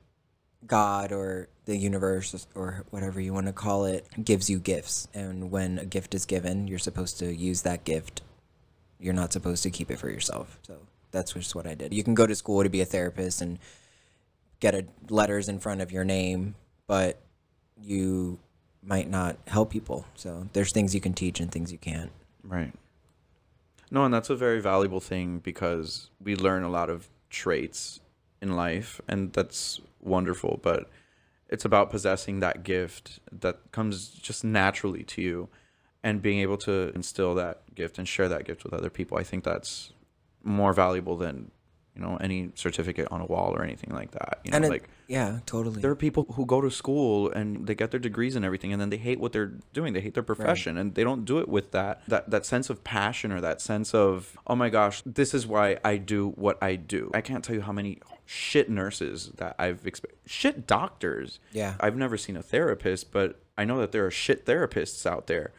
God 0.65 1.12
or 1.12 1.50
the 1.65 1.77
universe 1.77 2.48
or 2.55 2.84
whatever 2.89 3.22
you 3.22 3.34
want 3.34 3.48
to 3.48 3.53
call 3.53 3.86
it 3.86 4.07
gives 4.24 4.50
you 4.50 4.60
gifts. 4.60 5.07
And 5.13 5.51
when 5.51 5.79
a 5.79 5.86
gift 5.86 6.15
is 6.15 6.25
given, 6.25 6.67
you're 6.67 6.79
supposed 6.79 7.19
to 7.19 7.34
use 7.34 7.62
that 7.62 7.84
gift. 7.84 8.22
You're 9.00 9.13
not 9.13 9.31
supposed 9.31 9.63
to 9.63 9.69
keep 9.69 9.91
it 9.91 10.00
for 10.00 10.10
yourself. 10.10 10.60
So 10.63 10.77
that's 11.12 11.34
just 11.34 11.55
what 11.55 11.67
I 11.67 11.75
did. 11.75 11.93
You 11.93 12.03
can 12.03 12.15
go 12.15 12.25
to 12.25 12.36
school 12.36 12.63
to 12.63 12.69
be 12.69 12.81
a 12.81 12.86
therapist 12.86 13.41
and 13.41 13.60
get 14.60 14.74
a, 14.74 14.86
letters 15.10 15.48
in 15.48 15.60
front 15.60 15.81
of 15.81 15.91
your 15.91 16.03
name, 16.03 16.55
but 16.88 17.22
you 17.79 18.39
might 18.81 19.10
not 19.10 19.38
help 19.48 19.69
people. 19.69 20.05
So 20.15 20.48
there's 20.53 20.72
things 20.72 20.96
you 20.96 21.01
can 21.01 21.13
teach 21.13 21.39
and 21.39 21.51
things 21.51 21.72
you 21.72 21.77
can't. 21.77 22.12
Right. 22.43 22.74
No, 23.89 24.03
and 24.03 24.13
that's 24.13 24.29
a 24.29 24.36
very 24.36 24.60
valuable 24.60 25.00
thing 25.00 25.39
because 25.39 26.10
we 26.22 26.36
learn 26.36 26.63
a 26.63 26.70
lot 26.70 26.89
of 26.89 27.08
traits 27.29 28.00
in 28.41 28.56
life, 28.56 29.00
and 29.08 29.34
that's 29.34 29.79
wonderful. 30.01 30.60
But 30.62 30.89
it's 31.50 31.65
about 31.65 31.89
possessing 31.89 32.39
that 32.39 32.63
gift 32.63 33.20
that 33.32 33.72
comes 33.72 34.10
just 34.10 34.44
naturally 34.44 35.03
to 35.03 35.22
you 35.22 35.50
and 36.03 36.22
being 36.22 36.39
able 36.39 36.58
to 36.58 36.91
instill 36.94 37.34
that 37.36 37.62
gift 37.75 37.98
and 37.98 38.08
share 38.08 38.29
that 38.29 38.46
gift 38.46 38.63
with 38.63 38.74
other 38.74 38.89
people. 38.89 39.17
I 39.17 39.24
think 39.24 39.44
that's 39.44 39.94
more 40.44 40.74
valuable 40.74 41.17
than, 41.17 41.51
you 41.98 42.04
know, 42.06 42.18
any 42.18 42.51
certificate 42.56 43.08
on 43.10 43.22
a 43.22 43.25
wall 43.25 43.54
or 43.56 43.63
anything 43.63 43.92
like 43.94 44.12
that. 44.12 44.39
You 44.44 44.51
know, 44.51 44.58
And 44.58 44.66
it, 44.66 44.70
like 44.70 44.89
yeah, 45.08 45.39
totally. 45.46 45.82
there 45.82 45.89
are 45.89 45.96
people 45.96 46.25
who 46.34 46.46
go 46.46 46.62
to 46.62 46.70
school 46.70 47.32
and 47.32 47.66
they 47.66 47.74
get 47.75 47.92
their 47.92 48.00
degrees 48.00 48.36
and 48.36 48.46
everything 48.46 48.72
and 48.72 48.80
then 48.82 48.89
they 48.89 48.98
hate 48.98 49.20
what 49.20 49.32
they're 49.32 49.54
doing 49.74 49.94
they 49.94 50.01
hate 50.01 50.13
their 50.13 50.24
profession 50.24 50.77
and 50.77 50.94
they 50.96 51.04
don't 51.04 51.25
do 51.25 51.39
it 51.39 51.48
with 51.48 51.72
that 51.72 52.01
that 52.08 52.30
that 52.30 52.46
sense 52.46 52.70
of 52.70 52.84
passion 52.84 53.32
or 53.32 53.39
that 53.42 53.62
sense 53.62 53.94
of 53.96 54.38
oh 54.48 54.56
my 54.56 54.70
gosh 54.70 55.01
this 55.06 55.34
is 55.34 55.48
why 55.48 55.77
i 55.86 55.96
do 55.98 56.30
what 56.32 56.62
i 56.62 56.75
do 56.75 57.10
i 57.13 57.22
can't 57.22 57.44
tell 57.44 57.56
you 57.56 57.62
how 57.62 57.72
many 57.72 58.00
shit 58.25 58.70
nurses 58.70 59.32
that 59.38 59.56
i've 59.58 59.82
expe- 59.84 60.12
shit 60.25 60.68
doctors 60.68 61.39
Yeah. 61.54 61.75
i've 61.80 61.96
never 61.96 62.18
seen 62.18 62.36
a 62.36 62.44
therapist 62.44 63.12
but 63.12 63.39
i 63.58 63.63
know 63.63 63.80
that 63.80 63.92
there 63.94 64.06
are 64.06 64.12
shit 64.12 64.46
therapists 64.46 65.06
out 65.06 65.27
there 65.27 65.54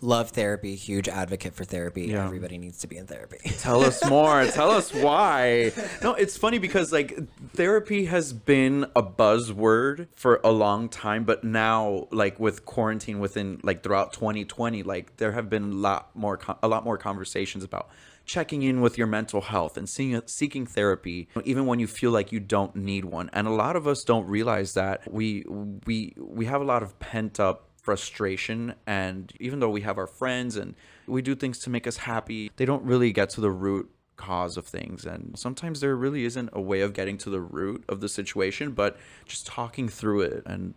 Love 0.00 0.30
therapy, 0.30 0.74
huge 0.74 1.08
advocate 1.08 1.54
for 1.54 1.64
therapy. 1.64 2.06
Yeah. 2.06 2.24
Everybody 2.24 2.58
needs 2.58 2.78
to 2.78 2.86
be 2.86 2.96
in 2.96 3.06
therapy. 3.06 3.38
Tell 3.58 3.82
us 3.82 4.04
more. 4.08 4.44
Tell 4.46 4.70
us 4.70 4.92
why. 4.92 5.72
No, 6.02 6.14
it's 6.14 6.36
funny 6.36 6.58
because 6.58 6.92
like 6.92 7.18
therapy 7.52 8.06
has 8.06 8.32
been 8.32 8.86
a 8.94 9.02
buzzword 9.02 10.08
for 10.14 10.40
a 10.44 10.50
long 10.50 10.88
time, 10.88 11.24
but 11.24 11.44
now 11.44 12.08
like 12.10 12.38
with 12.38 12.64
quarantine 12.64 13.18
within 13.20 13.60
like 13.62 13.82
throughout 13.82 14.12
2020, 14.12 14.82
like 14.82 15.16
there 15.16 15.32
have 15.32 15.48
been 15.48 15.64
a 15.64 15.74
lot 15.74 16.14
more 16.14 16.38
a 16.62 16.68
lot 16.68 16.84
more 16.84 16.98
conversations 16.98 17.64
about 17.64 17.88
checking 18.26 18.62
in 18.62 18.80
with 18.80 18.96
your 18.96 19.06
mental 19.06 19.42
health 19.42 19.76
and 19.76 19.88
seeing 19.88 20.20
seeking 20.26 20.66
therapy 20.66 21.28
even 21.44 21.66
when 21.66 21.78
you 21.78 21.86
feel 21.86 22.10
like 22.10 22.32
you 22.32 22.40
don't 22.40 22.74
need 22.74 23.04
one. 23.04 23.30
And 23.32 23.46
a 23.46 23.50
lot 23.50 23.76
of 23.76 23.86
us 23.86 24.02
don't 24.04 24.26
realize 24.26 24.74
that 24.74 25.10
we 25.10 25.44
we 25.86 26.14
we 26.18 26.46
have 26.46 26.60
a 26.60 26.64
lot 26.64 26.82
of 26.82 26.98
pent 26.98 27.38
up 27.38 27.68
frustration 27.84 28.74
and 28.86 29.32
even 29.38 29.60
though 29.60 29.68
we 29.68 29.82
have 29.82 29.98
our 29.98 30.06
friends 30.06 30.56
and 30.56 30.74
we 31.06 31.20
do 31.20 31.34
things 31.34 31.58
to 31.58 31.68
make 31.68 31.86
us 31.86 31.98
happy 31.98 32.50
they 32.56 32.64
don't 32.64 32.82
really 32.82 33.12
get 33.12 33.28
to 33.28 33.40
the 33.42 33.50
root 33.50 33.90
cause 34.16 34.56
of 34.56 34.64
things. 34.66 35.04
And 35.04 35.38
sometimes 35.38 35.80
there 35.80 35.96
really 35.96 36.24
isn't 36.24 36.50
a 36.52 36.60
way 36.60 36.80
of 36.82 36.92
getting 36.92 37.18
to 37.18 37.30
the 37.30 37.40
root 37.40 37.84
of 37.88 38.00
the 38.00 38.08
situation 38.08 38.72
but 38.72 38.96
just 39.26 39.46
talking 39.46 39.88
through 39.88 40.22
it 40.22 40.42
and 40.46 40.74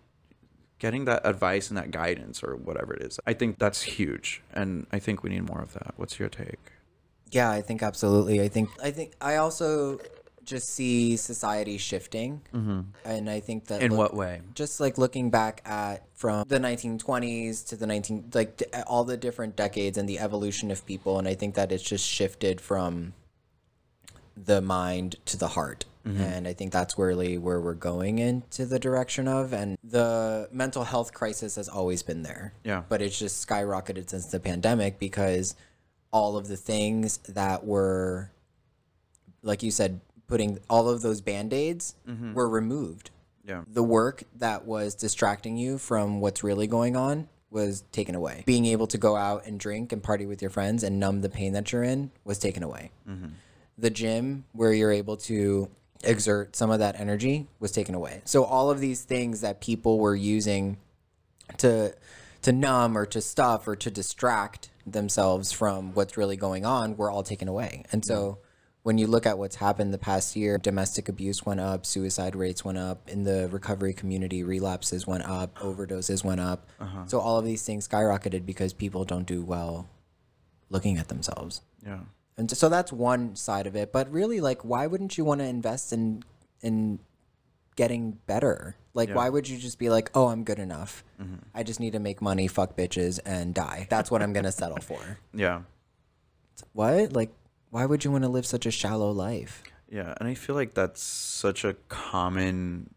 getting 0.80 1.06
that 1.06 1.22
advice 1.26 1.70
and 1.70 1.78
that 1.78 1.90
guidance 1.90 2.44
or 2.44 2.56
whatever 2.56 2.94
it 2.94 3.02
is 3.02 3.20
i 3.26 3.34
think 3.34 3.58
that's 3.58 3.82
huge. 3.82 4.44
And 4.54 4.86
i 4.92 5.00
think 5.00 5.24
we 5.24 5.30
need 5.30 5.48
more 5.48 5.62
of 5.62 5.74
that. 5.74 5.94
What's 5.96 6.20
your 6.20 6.30
take? 6.30 6.72
Yeah, 7.32 7.52
I 7.52 7.62
think 7.62 7.84
absolutely. 7.84 8.42
I 8.42 8.48
think 8.48 8.70
I 8.82 8.92
think 8.92 9.14
I 9.20 9.36
also 9.36 10.00
just 10.48 10.70
see 10.70 11.16
society 11.18 11.78
shifting, 11.78 12.42
mm-hmm. 12.54 12.82
and 13.06 13.30
I 13.30 13.40
think 13.40 13.66
that 13.66 13.84
in 13.84 13.92
look- 13.92 14.00
what 14.00 14.14
way 14.16 14.42
Just 14.56 14.80
like 14.80 14.98
looking 14.98 15.30
back 15.30 15.62
at 15.66 16.04
from 16.16 16.48
the 16.48 16.58
1920s 16.58 17.68
to 17.68 17.76
the 17.76 17.86
19 17.86 18.32
like 18.34 18.64
all 18.88 19.04
the 19.04 19.18
different 19.18 19.56
decades 19.56 19.98
and 19.98 20.10
the 20.10 20.18
evolution 20.18 20.72
of 20.72 20.86
people, 20.86 21.20
and 21.20 21.28
I 21.28 21.36
think 21.36 21.54
that 21.56 21.72
it's 21.72 21.84
just 21.84 22.08
shifted 22.08 22.60
from 22.60 23.14
the 24.36 24.62
mind 24.62 25.16
to 25.26 25.38
the 25.38 25.50
heart. 25.50 25.86
Mm-hmm. 26.08 26.22
And 26.22 26.48
I 26.48 26.54
think 26.54 26.72
that's 26.72 26.98
really 26.98 27.38
where 27.38 27.60
we're 27.60 27.74
going 27.74 28.20
into 28.20 28.66
the 28.66 28.80
direction 28.80 29.28
of. 29.28 29.52
And 29.52 29.78
the 29.84 30.48
mental 30.52 30.84
health 30.84 31.14
crisis 31.14 31.56
has 31.56 31.68
always 31.68 32.02
been 32.02 32.24
there. 32.24 32.54
Yeah. 32.64 32.84
But 32.88 33.02
it's 33.02 33.20
just 33.20 33.46
skyrocketed 33.46 34.10
since 34.10 34.28
the 34.28 34.40
pandemic 34.40 35.00
because 35.00 35.56
all 36.12 36.38
of 36.38 36.48
the 36.48 36.56
things 36.56 37.18
that 37.30 37.66
were, 37.66 38.32
like 39.42 39.64
you 39.64 39.72
said, 39.72 40.00
putting 40.28 40.60
all 40.70 40.90
of 40.90 41.02
those 41.02 41.22
band 41.22 41.54
aids 41.54 41.96
mm-hmm. 42.08 42.34
were 42.34 42.48
removed. 42.48 43.12
yeah 43.46 43.64
The 43.68 43.84
work 43.84 44.24
that 44.36 44.66
was 44.66 44.96
distracting 44.96 45.58
you 45.58 45.78
from 45.78 46.20
what's 46.22 46.44
really 46.44 46.68
going 46.68 46.96
on 46.96 47.30
was 47.50 47.84
taken 47.92 48.14
away. 48.14 48.44
Being 48.46 48.66
able 48.66 48.88
to 48.88 48.98
go 48.98 49.16
out 49.16 49.46
and 49.46 49.60
drink 49.60 49.92
and 49.92 50.04
party 50.04 50.26
with 50.26 50.42
your 50.42 50.52
friends 50.52 50.84
and 50.84 51.00
numb 51.00 51.22
the 51.22 51.30
pain 51.30 51.54
that 51.54 51.72
you're 51.72 51.84
in 51.84 52.12
was 52.24 52.38
taken 52.38 52.62
away. 52.62 52.92
Mm-hmm. 53.10 53.28
The 53.78 53.90
gym, 53.90 54.46
where 54.52 54.74
you're 54.74 54.92
able 54.92 55.18
to 55.18 55.70
exert 56.04 56.56
some 56.56 56.72
of 56.72 56.80
that 56.80 57.00
energy, 57.00 57.48
was 57.60 57.72
taken 57.72 57.96
away. 57.96 58.22
So 58.26 58.44
all 58.44 58.70
of 58.70 58.80
these 58.80 59.04
things 59.04 59.42
that 59.42 59.62
people 59.62 60.00
were 60.00 60.16
using 60.16 60.78
to 61.58 61.94
to 62.42 62.52
numb 62.52 62.98
or 62.98 63.06
to 63.06 63.22
stuff 63.22 63.68
or 63.68 63.76
to 63.76 63.90
distract 63.90 64.70
themselves 64.86 65.52
from 65.52 65.94
what's 65.94 66.18
really 66.18 66.38
going 66.38 66.66
on 66.66 66.96
were 66.96 67.10
all 67.10 67.24
taken 67.24 67.48
away. 67.48 67.84
And 67.92 68.06
so 68.06 68.16
mm-hmm. 68.16 68.47
When 68.88 68.98
you 68.98 69.06
look 69.06 69.26
at 69.26 69.38
what's 69.38 69.58
happened 69.58 69.94
the 69.94 69.98
past 69.98 70.34
year, 70.34 70.58
domestic 70.58 71.10
abuse 71.10 71.46
went 71.46 71.60
up, 71.60 71.86
suicide 71.86 72.38
rates 72.38 72.64
went 72.64 72.78
up, 72.78 73.10
in 73.10 73.24
the 73.24 73.50
recovery 73.50 73.94
community, 73.94 74.44
relapses 74.46 75.06
went 75.06 75.26
up, 75.26 75.60
overdoses 75.60 76.24
went 76.24 76.40
up. 76.40 76.70
Uh-huh. 76.80 77.04
So 77.06 77.20
all 77.20 77.38
of 77.38 77.44
these 77.44 77.64
things 77.64 77.86
skyrocketed 77.86 78.46
because 78.46 78.72
people 78.72 79.04
don't 79.04 79.28
do 79.28 79.44
well 79.44 79.90
looking 80.70 80.98
at 80.98 81.10
themselves. 81.10 81.64
yeah 81.86 82.00
And 82.38 82.50
so 82.50 82.70
that's 82.70 82.94
one 82.94 83.36
side 83.36 83.68
of 83.68 83.76
it. 83.76 83.92
But 83.92 84.10
really, 84.10 84.40
like, 84.40 84.64
why 84.64 84.88
wouldn't 84.88 85.18
you 85.18 85.26
want 85.26 85.42
to 85.42 85.46
invest 85.48 85.92
in 85.92 86.24
in 86.62 87.00
getting 87.76 88.20
better? 88.26 88.78
Like, 88.94 89.10
why 89.14 89.28
would 89.28 89.50
you 89.50 89.58
just 89.58 89.80
be 89.80 89.90
like, 89.90 90.12
oh, 90.16 90.28
I'm 90.28 90.46
good 90.46 90.60
enough. 90.60 91.04
Mm-hmm. 91.22 91.44
I 91.54 91.64
just 91.64 91.82
need 91.82 91.92
to 91.92 92.00
make 92.00 92.22
money, 92.22 92.48
fuck 92.48 92.78
bitches, 92.78 93.20
and 93.26 93.54
die. 93.54 93.88
That's 93.90 94.10
what 94.10 94.22
I'm 94.22 94.32
gonna 94.32 94.54
settle 94.54 94.80
for. 94.80 95.20
yeah 95.34 95.64
What? 96.72 97.12
Like, 97.12 97.34
why 97.70 97.86
would 97.86 98.04
you 98.04 98.12
want 98.12 98.24
to 98.24 98.30
live 98.30 98.46
such 98.46 98.66
a 98.66 98.72
shallow 98.72 99.12
life? 99.12 99.64
Yeah, 99.90 100.14
and 100.20 100.28
I 100.28 100.34
feel 100.34 100.56
like 100.56 100.74
that's 100.74 101.02
such 101.02 101.64
a 101.64 101.74
common 101.88 102.94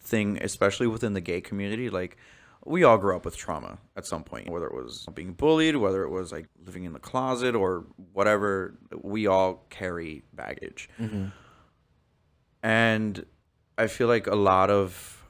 thing, 0.00 0.38
especially 0.42 0.86
within 0.86 1.14
the 1.14 1.20
gay 1.20 1.40
community. 1.40 1.88
Like, 1.88 2.16
we 2.64 2.84
all 2.84 2.98
grew 2.98 3.16
up 3.16 3.24
with 3.24 3.36
trauma 3.36 3.78
at 3.96 4.06
some 4.06 4.22
point, 4.22 4.50
whether 4.50 4.66
it 4.66 4.74
was 4.74 5.06
being 5.14 5.32
bullied, 5.32 5.76
whether 5.76 6.02
it 6.02 6.10
was 6.10 6.30
like 6.30 6.46
living 6.64 6.84
in 6.84 6.92
the 6.92 6.98
closet 6.98 7.54
or 7.54 7.86
whatever. 8.12 8.76
We 9.02 9.26
all 9.26 9.64
carry 9.70 10.24
baggage. 10.34 10.90
Mm-hmm. 11.00 11.26
And 12.62 13.24
I 13.78 13.86
feel 13.86 14.08
like 14.08 14.26
a 14.26 14.34
lot 14.34 14.68
of, 14.68 15.24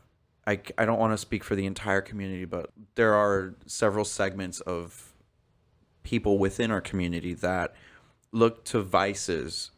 I, 0.44 0.60
I 0.76 0.84
don't 0.84 0.98
want 0.98 1.12
to 1.12 1.18
speak 1.18 1.44
for 1.44 1.54
the 1.54 1.66
entire 1.66 2.00
community, 2.00 2.46
but 2.46 2.70
there 2.96 3.14
are 3.14 3.54
several 3.66 4.04
segments 4.04 4.58
of 4.60 5.12
people 6.02 6.38
within 6.38 6.72
our 6.72 6.80
community 6.80 7.34
that 7.34 7.74
look 8.32 8.64
to 8.66 8.80
vices 8.80 9.70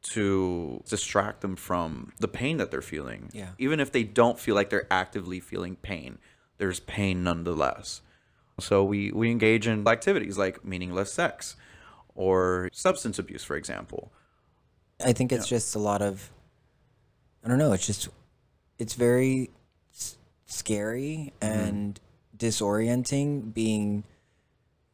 to 0.00 0.82
distract 0.88 1.40
them 1.40 1.56
from 1.56 2.12
the 2.18 2.28
pain 2.28 2.56
that 2.58 2.70
they're 2.70 2.80
feeling. 2.82 3.30
Yeah. 3.32 3.50
Even 3.58 3.80
if 3.80 3.92
they 3.92 4.04
don't 4.04 4.38
feel 4.38 4.54
like 4.54 4.70
they're 4.70 4.86
actively 4.90 5.40
feeling 5.40 5.76
pain, 5.76 6.18
there's 6.58 6.80
pain 6.80 7.22
nonetheless. 7.22 8.00
So 8.60 8.84
we, 8.84 9.12
we 9.12 9.30
engage 9.30 9.66
in 9.66 9.86
activities 9.86 10.38
like 10.38 10.64
meaningless 10.64 11.12
sex 11.12 11.56
or 12.14 12.68
substance 12.72 13.18
abuse, 13.18 13.44
for 13.44 13.56
example. 13.56 14.12
I 15.04 15.12
think 15.12 15.30
it's 15.30 15.46
just 15.46 15.74
a 15.76 15.78
lot 15.78 16.02
of, 16.02 16.30
I 17.44 17.48
don't 17.48 17.58
know. 17.58 17.72
It's 17.72 17.86
just, 17.86 18.08
it's 18.78 18.94
very 18.94 19.50
s- 19.94 20.16
scary 20.46 21.32
mm-hmm. 21.40 21.58
and 21.58 22.00
disorienting 22.36 23.54
being 23.54 24.04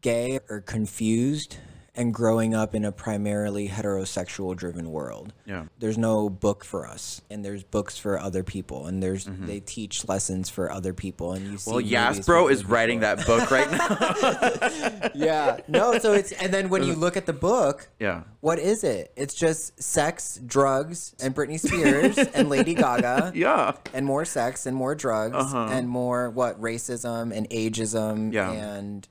gay 0.02 0.40
or 0.50 0.60
confused 0.60 1.56
and 1.96 2.12
growing 2.12 2.54
up 2.54 2.74
in 2.74 2.84
a 2.84 2.90
primarily 2.90 3.68
heterosexual 3.68 4.56
driven 4.56 4.90
world. 4.90 5.32
Yeah. 5.46 5.66
There's 5.78 5.96
no 5.96 6.28
book 6.28 6.64
for 6.64 6.86
us, 6.88 7.20
and 7.30 7.44
there's 7.44 7.62
books 7.62 7.96
for 7.96 8.18
other 8.18 8.42
people, 8.42 8.86
and 8.86 9.02
there's 9.02 9.26
they 9.26 9.60
teach 9.60 10.08
lessons 10.08 10.50
for 10.50 10.70
other 10.72 10.92
people, 10.92 11.32
and 11.34 11.46
you 11.52 11.58
see. 11.58 11.70
Well, 11.70 11.80
Yasbro 11.80 12.50
is 12.50 12.64
writing 12.64 13.00
that 13.00 13.24
book 13.26 13.50
right 13.50 13.70
now. 13.70 15.10
Yeah, 15.14 15.58
no. 15.68 15.98
So 15.98 16.12
it's 16.12 16.32
and 16.32 16.52
then 16.52 16.68
when 16.68 16.82
you 16.82 16.94
look 17.04 17.16
at 17.16 17.26
the 17.26 17.32
book, 17.32 17.88
yeah. 18.00 18.22
what 18.40 18.58
is 18.58 18.82
it? 18.84 19.12
It's 19.16 19.34
just 19.34 19.80
sex, 19.82 20.40
drugs, 20.44 21.14
and 21.22 21.34
Britney 21.34 21.58
Spears 21.60 22.18
and 22.34 22.48
Lady 22.48 22.74
Gaga. 22.74 23.32
Yeah. 23.34 23.72
And 23.92 24.04
more 24.06 24.24
sex 24.24 24.66
and 24.66 24.76
more 24.76 24.94
drugs 24.94 25.36
Uh-huh. 25.36 25.68
and 25.70 25.88
more 25.88 26.30
what 26.30 26.60
racism 26.60 27.32
and 27.36 27.48
ageism 27.50 28.32
Yeah. 28.32 28.50
and 28.50 29.06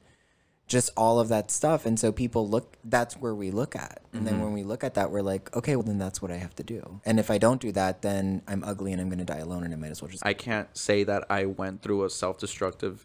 just 0.67 0.89
all 0.95 1.19
of 1.19 1.27
that 1.27 1.51
stuff. 1.51 1.85
And 1.85 1.99
so 1.99 2.11
people 2.11 2.47
look, 2.47 2.77
that's 2.83 3.15
where 3.15 3.35
we 3.35 3.51
look 3.51 3.75
at. 3.75 4.01
And 4.13 4.25
then 4.25 4.35
mm-hmm. 4.35 4.43
when 4.43 4.53
we 4.53 4.63
look 4.63 4.83
at 4.83 4.93
that, 4.95 5.11
we're 5.11 5.21
like, 5.21 5.53
okay, 5.55 5.75
well, 5.75 5.83
then 5.83 5.97
that's 5.97 6.21
what 6.21 6.31
I 6.31 6.37
have 6.37 6.55
to 6.55 6.63
do. 6.63 7.01
And 7.05 7.19
if 7.19 7.29
I 7.29 7.37
don't 7.37 7.61
do 7.61 7.71
that, 7.73 8.01
then 8.01 8.41
I'm 8.47 8.63
ugly 8.63 8.91
and 8.91 9.01
I'm 9.01 9.09
going 9.09 9.19
to 9.19 9.25
die 9.25 9.39
alone 9.39 9.63
and 9.63 9.73
I 9.73 9.77
might 9.77 9.91
as 9.91 10.01
well 10.01 10.09
just. 10.09 10.25
I 10.25 10.33
can't 10.33 10.75
say 10.75 11.03
that 11.03 11.25
I 11.29 11.45
went 11.45 11.81
through 11.81 12.05
a 12.05 12.09
self-destructive 12.09 13.03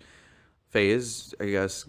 phase. 0.70 1.34
I 1.40 1.46
guess 1.46 1.88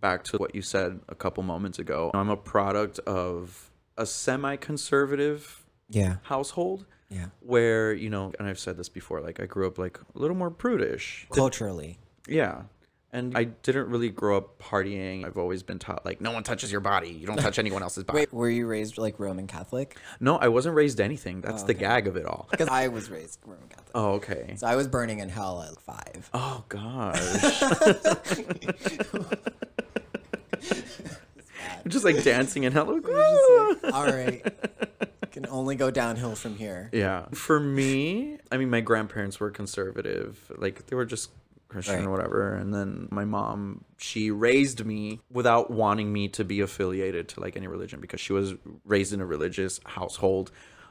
back 0.00 0.24
to 0.24 0.36
what 0.36 0.54
you 0.54 0.62
said 0.62 1.00
a 1.08 1.14
couple 1.14 1.42
moments 1.42 1.78
ago. 1.78 2.10
I'm 2.14 2.28
a 2.28 2.36
product 2.36 2.98
of 3.00 3.70
a 3.96 4.06
semi-conservative 4.06 5.64
yeah. 5.88 6.16
household 6.22 6.86
Yeah. 7.08 7.26
where, 7.40 7.92
you 7.92 8.10
know, 8.10 8.32
and 8.38 8.46
I've 8.46 8.58
said 8.58 8.76
this 8.76 8.88
before, 8.88 9.20
like 9.20 9.40
I 9.40 9.46
grew 9.46 9.66
up 9.66 9.78
like 9.78 9.98
a 9.98 10.18
little 10.18 10.36
more 10.36 10.50
prudish. 10.50 11.26
Culturally. 11.32 11.98
Yeah. 12.28 12.62
And 13.10 13.36
I 13.38 13.44
didn't 13.44 13.88
really 13.88 14.10
grow 14.10 14.36
up 14.36 14.58
partying. 14.58 15.24
I've 15.24 15.38
always 15.38 15.62
been 15.62 15.78
taught 15.78 16.04
like 16.04 16.20
no 16.20 16.30
one 16.30 16.42
touches 16.42 16.70
your 16.70 16.82
body. 16.82 17.08
You 17.08 17.26
don't 17.26 17.38
touch 17.38 17.58
anyone 17.58 17.82
else's 17.82 18.04
body. 18.04 18.18
Wait, 18.20 18.32
were 18.34 18.50
you 18.50 18.66
raised 18.66 18.98
like 18.98 19.18
Roman 19.18 19.46
Catholic? 19.46 19.96
No, 20.20 20.36
I 20.36 20.48
wasn't 20.48 20.74
raised 20.74 21.00
anything. 21.00 21.40
That's 21.40 21.62
oh, 21.62 21.66
the 21.66 21.72
okay. 21.72 21.80
gag 21.80 22.06
of 22.06 22.16
it 22.16 22.26
all. 22.26 22.48
Because 22.58 22.68
I 22.68 22.88
was 22.88 23.08
raised 23.08 23.38
Roman 23.46 23.68
Catholic. 23.68 23.90
Oh, 23.94 24.12
okay. 24.14 24.56
So 24.56 24.66
I 24.66 24.76
was 24.76 24.88
burning 24.88 25.20
in 25.20 25.28
hell 25.30 25.62
at 25.62 25.80
five. 25.80 26.28
Oh 26.34 26.64
gosh. 26.68 27.60
just 31.88 32.04
like 32.04 32.22
dancing 32.22 32.66
and 32.66 32.74
hello. 32.74 33.00
All 33.92 34.06
right. 34.06 34.42
Can 35.30 35.46
only 35.46 35.76
go 35.76 35.90
downhill 35.90 36.34
from 36.34 36.56
here. 36.56 36.90
Yeah. 36.92 37.26
For 37.32 37.60
me, 37.60 38.38
I 38.50 38.56
mean, 38.56 38.70
my 38.70 38.80
grandparents 38.80 39.38
were 39.38 39.50
conservative. 39.50 40.50
Like, 40.56 40.86
they 40.86 40.96
were 40.96 41.04
just 41.04 41.30
Christian 41.68 41.96
Right. 41.96 42.04
or 42.06 42.10
whatever. 42.10 42.54
And 42.54 42.72
then 42.74 43.08
my 43.10 43.24
mom, 43.24 43.84
she 43.98 44.30
raised 44.30 44.84
me 44.84 45.20
without 45.30 45.70
wanting 45.70 46.12
me 46.12 46.28
to 46.28 46.44
be 46.44 46.60
affiliated 46.60 47.28
to 47.30 47.40
like 47.40 47.56
any 47.56 47.66
religion 47.66 48.00
because 48.00 48.20
she 48.20 48.32
was 48.32 48.54
raised 48.84 49.12
in 49.12 49.20
a 49.20 49.26
religious 49.26 49.78
household. 49.84 50.50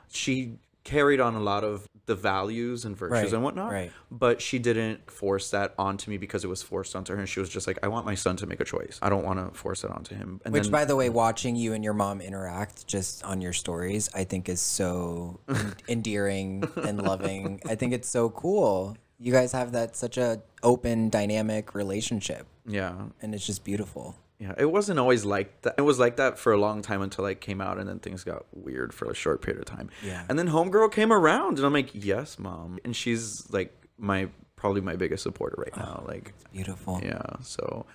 She 0.10 0.58
carried 0.84 1.20
on 1.20 1.36
a 1.36 1.40
lot 1.42 1.66
of 1.66 1.86
the 2.06 2.16
values 2.16 2.86
and 2.86 2.96
virtues 2.96 3.24
Right, 3.24 3.34
and 3.34 3.44
whatnot. 3.44 3.72
right. 3.74 3.92
But 4.10 4.42
she 4.42 4.58
didn't 4.58 5.12
force 5.12 5.50
that 5.52 5.74
onto 5.78 6.10
me 6.10 6.18
because 6.18 6.46
it 6.46 6.48
was 6.48 6.64
forced 6.64 6.96
onto 6.96 7.12
her. 7.14 7.20
And 7.20 7.28
she 7.28 7.42
was 7.42 7.50
just 7.50 7.68
like, 7.68 7.78
I 7.84 7.90
want 7.90 8.06
my 8.06 8.16
son 8.16 8.38
to 8.38 8.46
make 8.48 8.62
a 8.62 8.64
choice. 8.64 8.98
I 9.02 9.10
don't 9.10 9.26
want 9.26 9.38
to 9.46 9.54
force 9.60 9.84
it 9.84 9.92
onto 9.92 10.16
him. 10.16 10.40
And 10.46 10.54
Which, 10.54 10.64
then, 10.64 10.72
by 10.72 10.86
the 10.86 10.96
way, 10.96 11.10
watching 11.10 11.58
you 11.58 11.74
and 11.74 11.84
your 11.84 11.94
mom 11.94 12.22
interact 12.22 12.88
just 12.88 13.22
on 13.26 13.42
your 13.42 13.52
stories, 13.52 14.10
I 14.16 14.24
think 14.24 14.48
is 14.48 14.62
so 14.62 15.42
endearing 15.90 16.64
and 16.78 17.02
loving. 17.02 17.60
I 17.68 17.76
think 17.76 17.92
it's 17.92 18.08
so 18.08 18.30
cool. 18.30 18.96
You 19.20 19.32
guys 19.32 19.52
have 19.52 19.72
that 19.72 19.96
such 19.96 20.18
a 20.18 20.42
open, 20.64 21.10
dynamic 21.10 21.74
relationship, 21.74 22.46
yeah. 22.66 22.94
and 23.22 23.34
it's 23.34 23.46
just 23.46 23.64
beautiful. 23.64 24.16
Yeah, 24.40 24.54
it 24.58 24.72
wasn't 24.72 25.00
always 25.00 25.26
like 25.26 25.64
that. 25.64 25.76
It 25.80 25.82
was 25.82 25.98
like 25.98 26.18
that 26.18 26.38
for 26.38 26.54
a 26.54 26.60
long 26.60 26.84
time 26.84 27.02
until 27.02 27.26
I 27.26 27.34
came 27.34 27.60
out, 27.60 27.80
and 27.80 27.90
then 27.90 27.98
things 27.98 28.24
got 28.24 28.46
weird 28.54 28.94
for 28.94 29.10
a 29.10 29.16
short 29.16 29.42
period 29.42 29.60
of 29.60 29.66
time. 29.66 29.90
Yeah. 30.06 30.24
And 30.30 30.38
then 30.38 30.50
homegirl 30.50 30.92
came 30.92 31.12
around, 31.12 31.58
and 31.58 31.66
I'm 31.66 31.74
like, 31.74 31.90
"Yes, 31.94 32.38
mom," 32.38 32.78
and 32.86 32.96
she's 32.96 33.50
like 33.50 33.74
my 33.98 34.30
probably 34.56 34.82
my 34.82 34.96
biggest 34.96 35.24
supporter 35.24 35.56
right 35.58 35.74
oh, 35.78 35.80
now. 35.80 36.04
Like, 36.08 36.34
Beautiful. 36.52 37.00
yeah, 37.04 37.38
so 37.42 37.86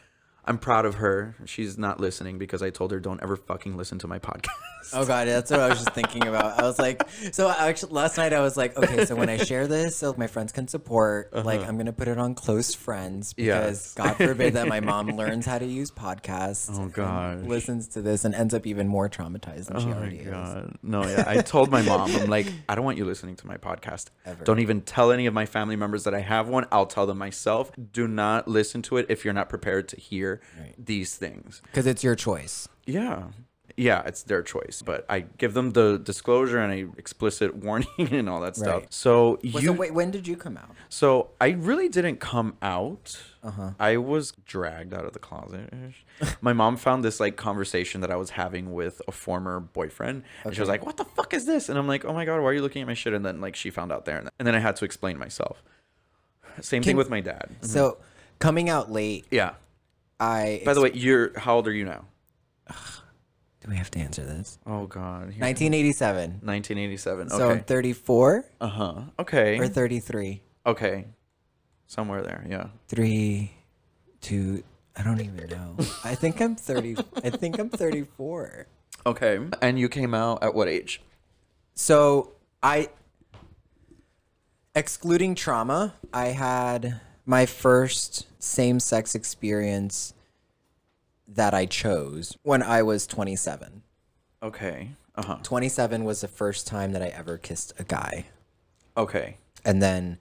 I'm 0.45 0.59
proud 0.59 0.87
of 0.87 0.97
her. 0.97 1.37
She's 1.45 1.79
not 1.79 2.01
listening 2.01 2.37
because 2.39 2.63
I 2.63 2.71
told 2.71 2.91
her 2.91 2.99
don't 2.99 3.23
ever 3.23 3.37
fucking 3.37 3.77
listen 3.77 3.99
to 4.01 4.09
my 4.09 4.19
podcast. 4.19 4.49
Oh 4.93 5.07
god, 5.07 5.29
that's 5.29 5.49
what 5.49 5.61
I 5.61 5.69
was 5.69 5.79
just 5.79 5.91
thinking 5.93 6.27
about. 6.27 6.59
I 6.59 6.65
was 6.65 6.77
like, 6.81 7.09
so 7.31 7.49
actually 7.49 7.93
last 7.93 8.17
night 8.17 8.33
I 8.33 8.41
was 8.41 8.57
like, 8.57 8.77
okay, 8.77 9.05
so 9.05 9.15
when 9.15 9.29
I 9.29 9.37
share 9.37 9.69
this, 9.69 9.95
so 9.97 10.13
my 10.19 10.27
friends 10.27 10.51
can 10.51 10.67
support, 10.67 11.33
like 11.33 11.61
I'm 11.61 11.77
gonna 11.77 11.93
put 11.93 12.09
it 12.09 12.19
on 12.19 12.35
close 12.35 12.75
friends 12.75 13.33
because 13.33 13.53
Uh-huh. 13.97 14.09
Yes. 14.09 14.17
God 14.17 14.17
forbid 14.27 14.55
that 14.55 14.67
my 14.67 14.81
mom 14.81 15.07
learns 15.11 15.47
how 15.47 15.59
to 15.59 15.65
use 15.65 15.93
podcasts. 15.93 16.69
Oh, 16.73 16.89
god, 16.89 17.47
listens 17.47 17.87
to 17.89 18.03
this 18.03 18.25
and 18.25 18.35
ends 18.35 18.53
up 18.55 18.67
even 18.67 18.89
more 18.89 19.09
traumatized 19.09 19.67
than 19.67 19.79
she 19.79 19.87
Oh 19.87 19.91
my 19.91 19.97
already 19.99 20.17
is. 20.19 20.27
god. 20.31 20.77
No, 20.83 21.05
yeah. 21.07 21.25
I 21.29 21.37
told 21.43 21.71
my 21.71 21.83
mom, 21.83 22.11
I'm 22.17 22.29
like, 22.29 22.47
I 22.69 22.75
don't 22.75 22.85
want 22.85 22.99
you 22.99 23.05
listening 23.05 23.37
to 23.37 23.47
my 23.47 23.59
podcast. 23.59 24.07
Ever. 24.27 24.43
Don't 24.43 24.59
even 24.59 24.81
tell 24.81 25.13
any 25.13 25.27
of 25.27 25.35
my 25.35 25.47
family 25.47 25.77
members 25.77 26.03
that 26.05 26.15
I 26.15 26.21
have 26.21 26.49
one. 26.49 26.67
I'll 26.73 26.87
tell 26.87 27.07
them 27.07 27.19
myself. 27.19 27.71
Do 27.93 28.09
not 28.09 28.49
listen 28.49 28.83
to 28.83 28.97
it 28.97 29.07
if 29.09 29.25
you're 29.25 29.33
not 29.35 29.49
prepared 29.49 29.89
to 29.91 29.97
hear 29.97 30.32
Right. 30.61 30.75
these 30.79 31.17
things. 31.17 31.61
Because 31.65 31.87
it's 31.87 32.03
your 32.05 32.15
choice. 32.15 32.69
Yeah. 32.87 33.25
Yeah, 33.75 34.03
it's 34.05 34.25
their 34.25 34.43
choice, 34.43 34.83
but 34.85 35.07
I 35.09 35.21
give 35.21 35.55
them 35.55 35.71
the 35.71 35.99
disclosure 35.99 36.59
and 36.59 36.73
a 36.75 36.99
explicit 36.99 37.55
warning 37.65 37.89
and 37.99 38.29
all 38.29 38.41
that 38.43 38.55
stuff. 38.57 38.83
Right. 38.83 38.93
So 38.93 39.39
you 39.43 39.73
wait, 39.73 39.95
when 39.95 40.11
did 40.11 40.29
you 40.29 40.37
come 40.37 40.59
out? 40.59 40.71
so 40.91 41.31
I 41.41 41.51
really 41.51 41.89
didn't 41.89 42.19
come 42.21 42.55
out. 42.61 43.19
Uh-huh. 43.43 43.71
I 43.81 43.97
was 43.97 44.33
dragged 44.45 44.93
out 44.93 45.07
of 45.07 45.15
the 45.15 45.19
closet. 45.19 45.73
My 46.43 46.53
mom 46.53 46.77
found 46.77 47.03
this 47.03 47.19
like 47.19 47.37
conversation 47.37 48.03
that 48.03 48.11
I 48.11 48.17
was 48.17 48.31
having 48.31 48.75
with 48.75 49.01
a 49.09 49.13
former 49.13 49.59
boyfriend, 49.61 50.23
and 50.45 50.55
she 50.55 50.61
was 50.61 50.69
like, 50.69 50.85
"What 50.85 50.99
the 50.99 51.05
fuck 51.07 51.33
is 51.33 51.47
this?" 51.47 51.71
And 51.71 51.79
I'm 51.79 51.89
like, 51.89 52.05
"Oh 52.05 52.13
my 52.13 52.27
god, 52.27 52.41
why 52.43 52.49
are 52.51 52.53
you 52.55 52.61
looking 52.63 52.83
at 52.83 52.89
my 52.89 52.95
shit?" 52.95 53.15
And 53.15 53.25
then 53.25 53.41
like 53.41 53.57
she 53.57 53.71
found 53.71 53.91
out 53.91 54.05
there, 54.05 54.19
and 54.19 54.29
and 54.39 54.47
then 54.47 54.55
I 54.55 54.59
had 54.59 54.77
to 54.77 54.85
explain 54.85 55.17
myself. 55.19 55.63
Same 56.61 56.83
thing 56.83 56.97
with 56.97 57.09
my 57.09 57.21
dad. 57.21 57.49
So 57.63 57.97
coming 58.39 58.69
out 58.69 58.93
late, 58.93 59.25
Yeah. 59.31 59.55
I 60.23 60.63
By 60.65 60.75
the 60.75 60.81
way, 60.81 60.93
you're 60.95 61.37
how 61.39 61.57
old 61.57 61.67
are 61.67 61.73
you 61.73 61.85
now? 61.85 62.05
do 62.69 63.69
we 63.69 63.77
have 63.77 63.91
to 63.91 63.99
answer 63.99 64.23
this? 64.25 64.59
Oh 64.67 64.87
god, 64.87 65.35
1987. 65.39 66.41
1987. 66.43 67.27
Okay. 67.27 67.37
So 67.37 67.51
I'm 67.51 67.61
34 67.61 68.45
Uh 68.61 68.69
huh. 68.69 69.01
Okay. 69.19 69.59
or 69.59 69.67
33. 69.67 70.43
Okay. 70.67 71.07
Somewhere 71.87 72.23
there. 72.23 72.47
Yeah. 72.49 72.69
Three, 72.89 73.53
two. 74.21 74.63
I 74.97 75.03
don't 75.03 75.21
even 75.21 75.49
know. 75.51 75.77
I 76.05 76.15
think 76.15 76.41
I'm 76.41 76.55
30. 76.55 76.97
I 77.25 77.31
think 77.31 77.59
I'm 77.59 77.69
34. 77.69 78.67
Okay. 79.07 79.39
And 79.61 79.79
you 79.79 79.89
came 79.89 80.15
out 80.15 80.43
at 80.45 80.55
what 80.55 80.69
age? 80.69 81.03
So 81.75 82.33
I, 82.63 82.89
excluding 84.75 85.35
trauma, 85.35 85.95
I 86.13 86.27
had 86.29 87.01
my 87.33 87.47
first 87.47 88.27
same 88.39 88.79
sex 88.79 89.15
experience 89.15 90.13
that 91.27 91.55
I 91.55 91.65
chose 91.65 92.37
when 92.43 92.63
I 92.63 92.83
was 92.83 93.07
27. 93.07 93.81
Okay. 94.43 94.91
Uh 95.15 95.23
huh. 95.23 95.39
27 95.43 96.05
was 96.05 96.21
the 96.21 96.29
first 96.29 96.67
time 96.67 96.93
that 96.93 97.01
I 97.01 97.07
ever 97.07 97.39
kissed 97.39 97.73
a 97.79 97.85
guy. 97.85 98.27
Okay. 98.99 99.39
And 99.65 99.83
then 99.83 100.19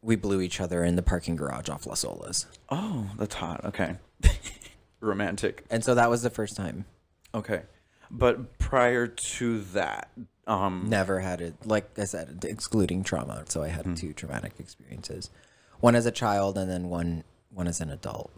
we 0.00 0.16
blew 0.16 0.40
each 0.40 0.58
other 0.58 0.82
in 0.84 0.96
the 0.96 1.02
parking 1.02 1.36
garage 1.36 1.68
off 1.68 1.84
Las 1.84 2.02
Olas. 2.02 2.46
Oh, 2.70 3.10
that's 3.18 3.34
hot. 3.34 3.62
Okay. 3.66 3.96
Romantic. 5.00 5.66
And 5.68 5.84
so 5.84 5.94
that 5.96 6.08
was 6.08 6.22
the 6.22 6.30
first 6.30 6.56
time. 6.56 6.86
Okay. 7.34 7.60
But 8.10 8.58
prior 8.58 9.06
to 9.06 9.60
that, 9.74 10.08
um, 10.46 10.86
Never 10.88 11.20
had 11.20 11.42
it, 11.42 11.54
like 11.66 11.98
I 11.98 12.04
said, 12.04 12.46
excluding 12.48 13.02
trauma. 13.04 13.44
So 13.48 13.62
I 13.62 13.68
had 13.68 13.98
two 13.98 14.14
traumatic 14.14 14.54
experiences 14.58 15.28
one 15.84 15.94
as 15.94 16.06
a 16.06 16.10
child 16.10 16.56
and 16.56 16.70
then 16.70 16.88
one, 16.88 17.22
one 17.50 17.68
as 17.68 17.78
an 17.78 17.90
adult. 17.90 18.30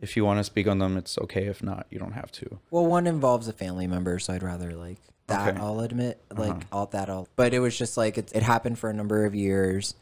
if 0.00 0.16
you 0.16 0.24
want 0.24 0.38
to 0.38 0.44
speak 0.44 0.66
on 0.66 0.78
them, 0.78 0.96
it's 0.96 1.18
okay. 1.18 1.44
If 1.44 1.62
not, 1.62 1.86
you 1.90 1.98
don't 1.98 2.12
have 2.12 2.32
to. 2.32 2.58
Well, 2.70 2.86
one 2.86 3.06
involves 3.06 3.48
a 3.48 3.52
family 3.52 3.86
member, 3.86 4.18
so 4.18 4.32
I'd 4.32 4.42
rather 4.42 4.72
like 4.72 4.96
that. 5.26 5.48
Okay. 5.50 5.60
I'll 5.60 5.80
admit, 5.80 6.22
like 6.34 6.64
all 6.72 6.86
that. 6.86 7.10
I'll. 7.10 7.28
But 7.36 7.52
it 7.52 7.58
was 7.58 7.76
just 7.76 7.98
like 7.98 8.16
it, 8.16 8.32
it 8.34 8.42
happened 8.42 8.78
for 8.78 8.88
a 8.88 8.94
number 8.94 9.26
of 9.26 9.34
years, 9.34 9.94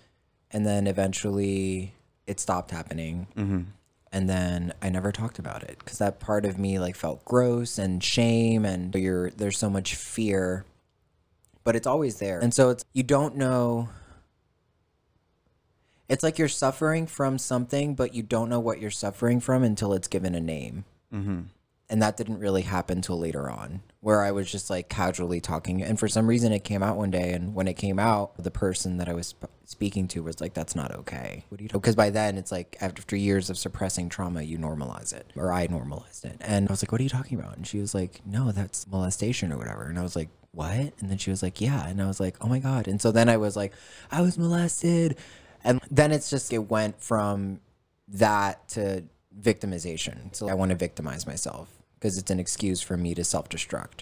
and 0.52 0.64
then 0.64 0.86
eventually 0.86 1.94
it 2.28 2.38
stopped 2.38 2.70
happening. 2.70 3.26
Mm-hmm. 3.36 3.62
And 4.12 4.30
then 4.30 4.72
I 4.80 4.88
never 4.88 5.10
talked 5.10 5.40
about 5.40 5.64
it 5.64 5.78
because 5.80 5.98
that 5.98 6.20
part 6.20 6.44
of 6.44 6.60
me 6.60 6.78
like 6.78 6.94
felt 6.94 7.24
gross 7.24 7.76
and 7.76 8.04
shame, 8.04 8.64
and 8.64 8.94
you're 8.94 9.30
there's 9.30 9.58
so 9.58 9.68
much 9.68 9.96
fear, 9.96 10.64
but 11.64 11.74
it's 11.74 11.88
always 11.88 12.20
there. 12.20 12.38
And 12.38 12.54
so 12.54 12.70
it's 12.70 12.84
you 12.92 13.02
don't 13.02 13.36
know. 13.36 13.88
It's 16.08 16.22
like 16.22 16.38
you're 16.38 16.48
suffering 16.48 17.06
from 17.06 17.38
something, 17.38 17.94
but 17.94 18.14
you 18.14 18.22
don't 18.22 18.48
know 18.48 18.60
what 18.60 18.80
you're 18.80 18.90
suffering 18.90 19.40
from 19.40 19.62
until 19.62 19.92
it's 19.92 20.08
given 20.08 20.34
a 20.34 20.40
name. 20.40 20.84
Mm-hmm. 21.12 21.40
And 21.88 22.02
that 22.02 22.16
didn't 22.16 22.38
really 22.38 22.62
happen 22.62 23.00
till 23.00 23.18
later 23.18 23.48
on 23.48 23.82
where 24.06 24.22
i 24.22 24.30
was 24.30 24.48
just 24.48 24.70
like 24.70 24.88
casually 24.88 25.40
talking. 25.40 25.82
And 25.82 25.98
for 25.98 26.06
some 26.06 26.28
reason 26.28 26.52
it 26.52 26.62
came 26.62 26.80
out 26.80 26.96
one 26.96 27.10
day 27.10 27.32
and 27.32 27.56
when 27.56 27.66
it 27.66 27.74
came 27.74 27.98
out 27.98 28.40
the 28.40 28.52
person 28.52 28.98
that 28.98 29.08
i 29.08 29.12
was 29.12 29.34
sp- 29.34 29.50
speaking 29.64 30.06
to 30.06 30.22
was 30.22 30.40
like 30.40 30.54
that's 30.54 30.76
not 30.76 30.94
okay. 30.94 31.44
What 31.48 31.58
do 31.58 31.64
you 31.64 31.70
because 31.70 31.96
by 31.96 32.10
then 32.10 32.38
it's 32.38 32.52
like 32.52 32.76
after 32.80 33.16
years 33.16 33.50
of 33.50 33.58
suppressing 33.58 34.08
trauma 34.08 34.42
you 34.42 34.58
normalize 34.58 35.12
it 35.12 35.32
or 35.34 35.52
i 35.52 35.66
normalized 35.66 36.24
it. 36.24 36.36
And 36.40 36.68
i 36.68 36.72
was 36.72 36.84
like 36.84 36.92
what 36.92 37.00
are 37.00 37.04
you 37.04 37.10
talking 37.10 37.36
about? 37.36 37.56
And 37.56 37.66
she 37.66 37.80
was 37.80 37.96
like 37.96 38.20
no 38.24 38.52
that's 38.52 38.86
molestation 38.86 39.52
or 39.52 39.58
whatever. 39.58 39.82
And 39.82 39.98
i 39.98 40.02
was 40.02 40.14
like 40.14 40.28
what? 40.52 40.92
And 41.00 41.10
then 41.10 41.18
she 41.18 41.30
was 41.30 41.42
like 41.42 41.60
yeah. 41.60 41.88
And 41.88 42.00
i 42.00 42.06
was 42.06 42.20
like 42.20 42.36
oh 42.40 42.46
my 42.46 42.60
god. 42.60 42.86
And 42.86 43.02
so 43.02 43.10
then 43.10 43.28
i 43.28 43.36
was 43.36 43.56
like 43.56 43.72
i 44.12 44.20
was 44.20 44.38
molested 44.38 45.16
and 45.66 45.80
then 45.90 46.12
it's 46.12 46.30
just 46.30 46.52
it 46.52 46.70
went 46.70 47.02
from 47.02 47.60
that 48.08 48.68
to 48.70 49.04
victimization. 49.38 50.34
So 50.34 50.48
I 50.48 50.54
want 50.54 50.70
to 50.70 50.76
victimize 50.76 51.26
myself 51.26 51.68
because 51.94 52.16
it's 52.16 52.30
an 52.30 52.40
excuse 52.40 52.80
for 52.80 52.96
me 52.96 53.14
to 53.14 53.24
self 53.24 53.48
destruct. 53.48 54.00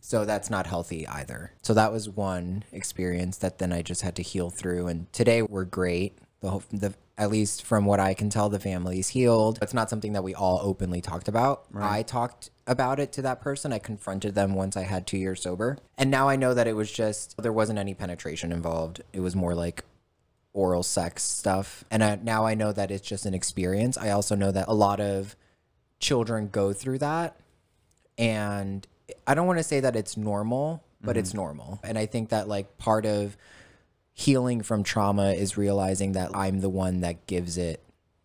So 0.00 0.24
that's 0.24 0.50
not 0.50 0.66
healthy 0.66 1.06
either. 1.08 1.52
So 1.62 1.74
that 1.74 1.92
was 1.92 2.08
one 2.08 2.64
experience 2.72 3.38
that 3.38 3.58
then 3.58 3.72
I 3.72 3.82
just 3.82 4.02
had 4.02 4.14
to 4.16 4.22
heal 4.22 4.50
through. 4.50 4.86
And 4.86 5.12
today 5.12 5.42
we're 5.42 5.64
great. 5.64 6.18
The 6.40 6.50
whole, 6.50 6.62
the 6.70 6.94
at 7.18 7.30
least 7.30 7.64
from 7.64 7.84
what 7.84 8.00
I 8.00 8.14
can 8.14 8.30
tell, 8.30 8.48
the 8.48 8.58
family's 8.58 9.08
healed. 9.08 9.58
It's 9.60 9.74
not 9.74 9.90
something 9.90 10.14
that 10.14 10.24
we 10.24 10.34
all 10.34 10.58
openly 10.62 11.02
talked 11.02 11.28
about. 11.28 11.66
I 11.74 12.02
talked 12.02 12.50
about 12.66 12.98
it 12.98 13.12
to 13.12 13.22
that 13.22 13.42
person. 13.42 13.74
I 13.74 13.78
confronted 13.78 14.34
them 14.34 14.54
once 14.54 14.74
I 14.74 14.84
had 14.84 15.06
two 15.06 15.18
years 15.18 15.42
sober, 15.42 15.76
and 15.98 16.10
now 16.10 16.30
I 16.30 16.36
know 16.36 16.54
that 16.54 16.66
it 16.66 16.72
was 16.72 16.90
just 16.90 17.36
there 17.36 17.52
wasn't 17.52 17.78
any 17.78 17.92
penetration 17.92 18.52
involved. 18.52 19.02
It 19.12 19.20
was 19.20 19.36
more 19.36 19.54
like 19.54 19.84
oral 20.52 20.82
sex 20.82 21.22
stuff. 21.22 21.84
And 21.90 22.02
I, 22.02 22.18
now 22.22 22.44
I 22.44 22.54
know 22.54 22.72
that 22.72 22.90
it's 22.90 23.06
just 23.06 23.26
an 23.26 23.34
experience. 23.34 23.96
I 23.96 24.10
also 24.10 24.34
know 24.34 24.50
that 24.52 24.68
a 24.68 24.74
lot 24.74 25.00
of 25.00 25.36
children 25.98 26.48
go 26.48 26.72
through 26.72 26.98
that. 26.98 27.36
And 28.18 28.86
I 29.26 29.34
don't 29.34 29.46
want 29.46 29.58
to 29.58 29.64
say 29.64 29.80
that 29.80 29.96
it's 29.96 30.16
normal, 30.16 30.82
but 31.00 31.16
it's 31.16 31.30
mm-hmm. 31.30 31.38
normal. 31.38 31.80
And 31.82 31.96
I 31.96 32.06
think 32.06 32.30
that 32.30 32.48
like 32.48 32.78
part 32.78 33.06
of 33.06 33.36
healing 34.12 34.62
from 34.62 34.82
trauma 34.82 35.32
is 35.32 35.56
realizing 35.56 36.12
that 36.12 36.36
I'm 36.36 36.60
the 36.60 36.68
one 36.68 37.00
that 37.00 37.26
gives 37.26 37.56
it 37.56 37.82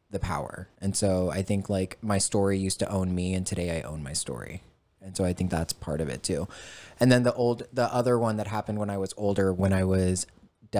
the 0.10 0.20
power. 0.20 0.68
And 0.80 0.96
so 0.96 1.30
I 1.32 1.42
think 1.42 1.70
like 1.70 1.98
my 2.02 2.18
story 2.18 2.58
used 2.58 2.80
to 2.80 2.90
own 2.90 3.14
me 3.14 3.34
and 3.34 3.46
today 3.46 3.80
I 3.80 3.82
own 3.82 4.04
my 4.04 4.14
story. 4.14 4.62
And 5.02 5.16
so 5.16 5.24
I 5.24 5.34
think 5.34 5.52
that's 5.52 5.74
part 5.74 6.02
of 6.02 6.10
it 6.10 6.24
too. 6.24 6.48
And 7.00 7.12
then 7.12 7.24
the 7.24 7.34
old 7.34 7.68
the 7.72 7.94
other 7.94 8.18
one 8.18 8.38
that 8.38 8.48
happened 8.48 8.80
when 8.80 8.90
I 8.90 8.98
was 8.98 9.14
older 9.18 9.54
when 9.54 9.72
I 9.72 9.84
was 9.84 10.26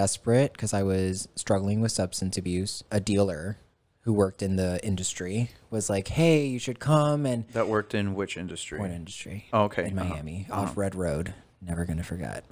desperate 0.00 0.52
because 0.52 0.74
I 0.74 0.82
was 0.82 1.26
struggling 1.36 1.80
with 1.80 1.90
substance 1.90 2.36
abuse, 2.36 2.84
a 2.90 3.00
dealer 3.00 3.56
who 4.02 4.12
worked 4.12 4.42
in 4.42 4.56
the 4.56 4.78
industry 4.86 5.50
was 5.70 5.88
like, 5.88 6.08
"Hey, 6.08 6.46
you 6.46 6.58
should 6.58 6.78
come 6.78 7.24
and 7.24 7.48
That 7.54 7.66
worked 7.66 7.94
in 7.94 8.14
which 8.14 8.36
industry? 8.36 8.76
porn 8.78 8.92
industry 8.92 9.46
Oh, 9.54 9.62
okay. 9.64 9.86
in 9.86 9.98
Uh-huh. 9.98 10.10
Miami 10.10 10.46
off 10.50 10.76
Red 10.76 10.94
Road. 10.94 11.32
Never 11.62 11.86
gonna 11.86 12.04
forget. 12.04 12.44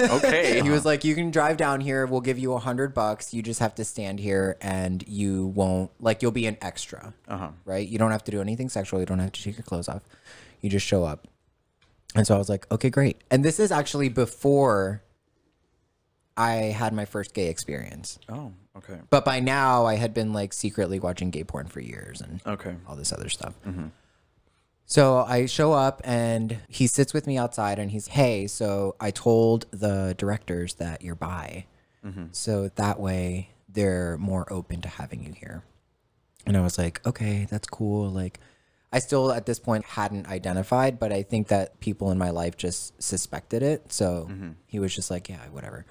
Okay. 0.00 0.60
He 0.64 0.70
was 0.70 0.86
like, 0.86 1.04
"You 1.04 1.14
can 1.14 1.30
drive 1.30 1.58
down 1.58 1.82
here. 1.82 2.06
We'll 2.06 2.22
give 2.22 2.38
you 2.38 2.54
a 2.54 2.58
hundred 2.58 2.94
bucks. 2.94 3.34
You 3.34 3.42
just 3.42 3.60
have 3.60 3.74
to 3.74 3.84
stand 3.84 4.18
here, 4.18 4.56
and 4.62 5.04
you 5.06 5.48
won't 5.48 5.90
like 6.00 6.22
you'll 6.22 6.32
be 6.32 6.46
an 6.46 6.56
extra, 6.62 7.12
Uh-huh. 7.28 7.50
right? 7.66 7.86
You 7.86 7.98
don't 7.98 8.10
have 8.10 8.24
to 8.24 8.30
do 8.30 8.40
anything 8.40 8.70
sexual. 8.70 8.98
You 9.00 9.06
don't 9.06 9.18
have 9.18 9.32
to 9.32 9.42
take 9.42 9.58
your 9.58 9.64
clothes 9.64 9.88
off. 9.88 10.02
You 10.62 10.70
just 10.70 10.86
show 10.86 11.04
up." 11.04 11.28
And 12.16 12.26
so 12.26 12.34
I 12.34 12.38
was 12.38 12.48
like, 12.48 12.66
"Okay, 12.72 12.88
great." 12.88 13.22
And 13.30 13.44
this 13.44 13.60
is 13.60 13.70
actually 13.70 14.08
before 14.08 15.02
I 16.36 16.52
had 16.52 16.92
my 16.92 17.04
first 17.04 17.34
gay 17.34 17.48
experience, 17.48 18.18
Oh, 18.28 18.52
okay. 18.76 18.98
but 19.10 19.24
by 19.24 19.40
now 19.40 19.84
I 19.86 19.96
had 19.96 20.14
been 20.14 20.32
like 20.32 20.52
secretly 20.52 20.98
watching 20.98 21.30
gay 21.30 21.44
porn 21.44 21.66
for 21.66 21.80
years 21.80 22.20
and 22.20 22.40
Okay. 22.46 22.76
all 22.88 22.96
this 22.96 23.12
other 23.12 23.28
stuff. 23.28 23.54
Mm-hmm. 23.66 23.88
So 24.86 25.18
I 25.18 25.46
show 25.46 25.72
up 25.72 26.00
and 26.02 26.58
he 26.68 26.86
sits 26.86 27.14
with 27.14 27.26
me 27.26 27.38
outside 27.38 27.78
and 27.78 27.90
he's, 27.90 28.08
hey, 28.08 28.46
so 28.48 28.96
I 28.98 29.12
told 29.12 29.66
the 29.70 30.14
directors 30.18 30.74
that 30.74 31.02
you're 31.02 31.14
bi. 31.14 31.66
Mm-hmm. 32.04 32.26
So 32.32 32.70
that 32.74 32.98
way 32.98 33.50
they're 33.68 34.16
more 34.18 34.52
open 34.52 34.80
to 34.80 34.88
having 34.88 35.22
you 35.22 35.32
here. 35.32 35.62
And 36.46 36.56
I 36.56 36.60
was 36.60 36.76
like, 36.78 37.06
okay, 37.06 37.46
that's 37.48 37.68
cool. 37.68 38.10
Like, 38.10 38.40
I 38.92 38.98
still 38.98 39.30
at 39.30 39.46
this 39.46 39.60
point 39.60 39.84
hadn't 39.84 40.26
identified, 40.26 40.98
but 40.98 41.12
I 41.12 41.22
think 41.22 41.48
that 41.48 41.78
people 41.78 42.10
in 42.10 42.18
my 42.18 42.30
life 42.30 42.56
just 42.56 43.00
suspected 43.00 43.62
it. 43.62 43.92
So 43.92 44.26
mm-hmm. 44.28 44.50
he 44.66 44.80
was 44.80 44.92
just 44.92 45.10
like, 45.10 45.28
yeah, 45.28 45.46
whatever. 45.52 45.86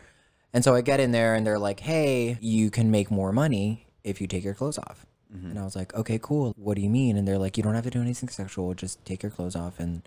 And 0.54 0.64
so 0.64 0.76
I 0.76 0.82
get 0.82 1.00
in 1.00 1.12
there 1.12 1.36
and 1.36 1.46
they're 1.46 1.60
like, 1.60 1.80
hey, 1.80 2.38
you 2.42 2.72
can 2.72 2.90
make 2.90 3.12
more 3.12 3.32
money 3.32 3.88
if 4.04 4.20
you 4.20 4.28
take 4.28 4.44
your 4.44 4.54
clothes 4.54 4.78
off. 4.78 5.06
Mm-hmm. 5.36 5.52
And 5.52 5.60
I 5.60 5.64
was 5.64 5.76
like, 5.76 5.94
okay, 5.94 6.20
cool. 6.22 6.54
What 6.58 6.76
do 6.76 6.82
you 6.82 6.90
mean? 6.90 7.18
And 7.18 7.28
they're 7.28 7.38
like, 7.38 7.56
you 7.56 7.64
don't 7.64 7.76
have 7.76 7.84
to 7.84 7.90
do 7.90 8.02
anything 8.02 8.30
sexual. 8.30 8.74
Just 8.74 9.04
take 9.06 9.22
your 9.22 9.32
clothes 9.32 9.56
off. 9.56 9.80
And 9.80 10.02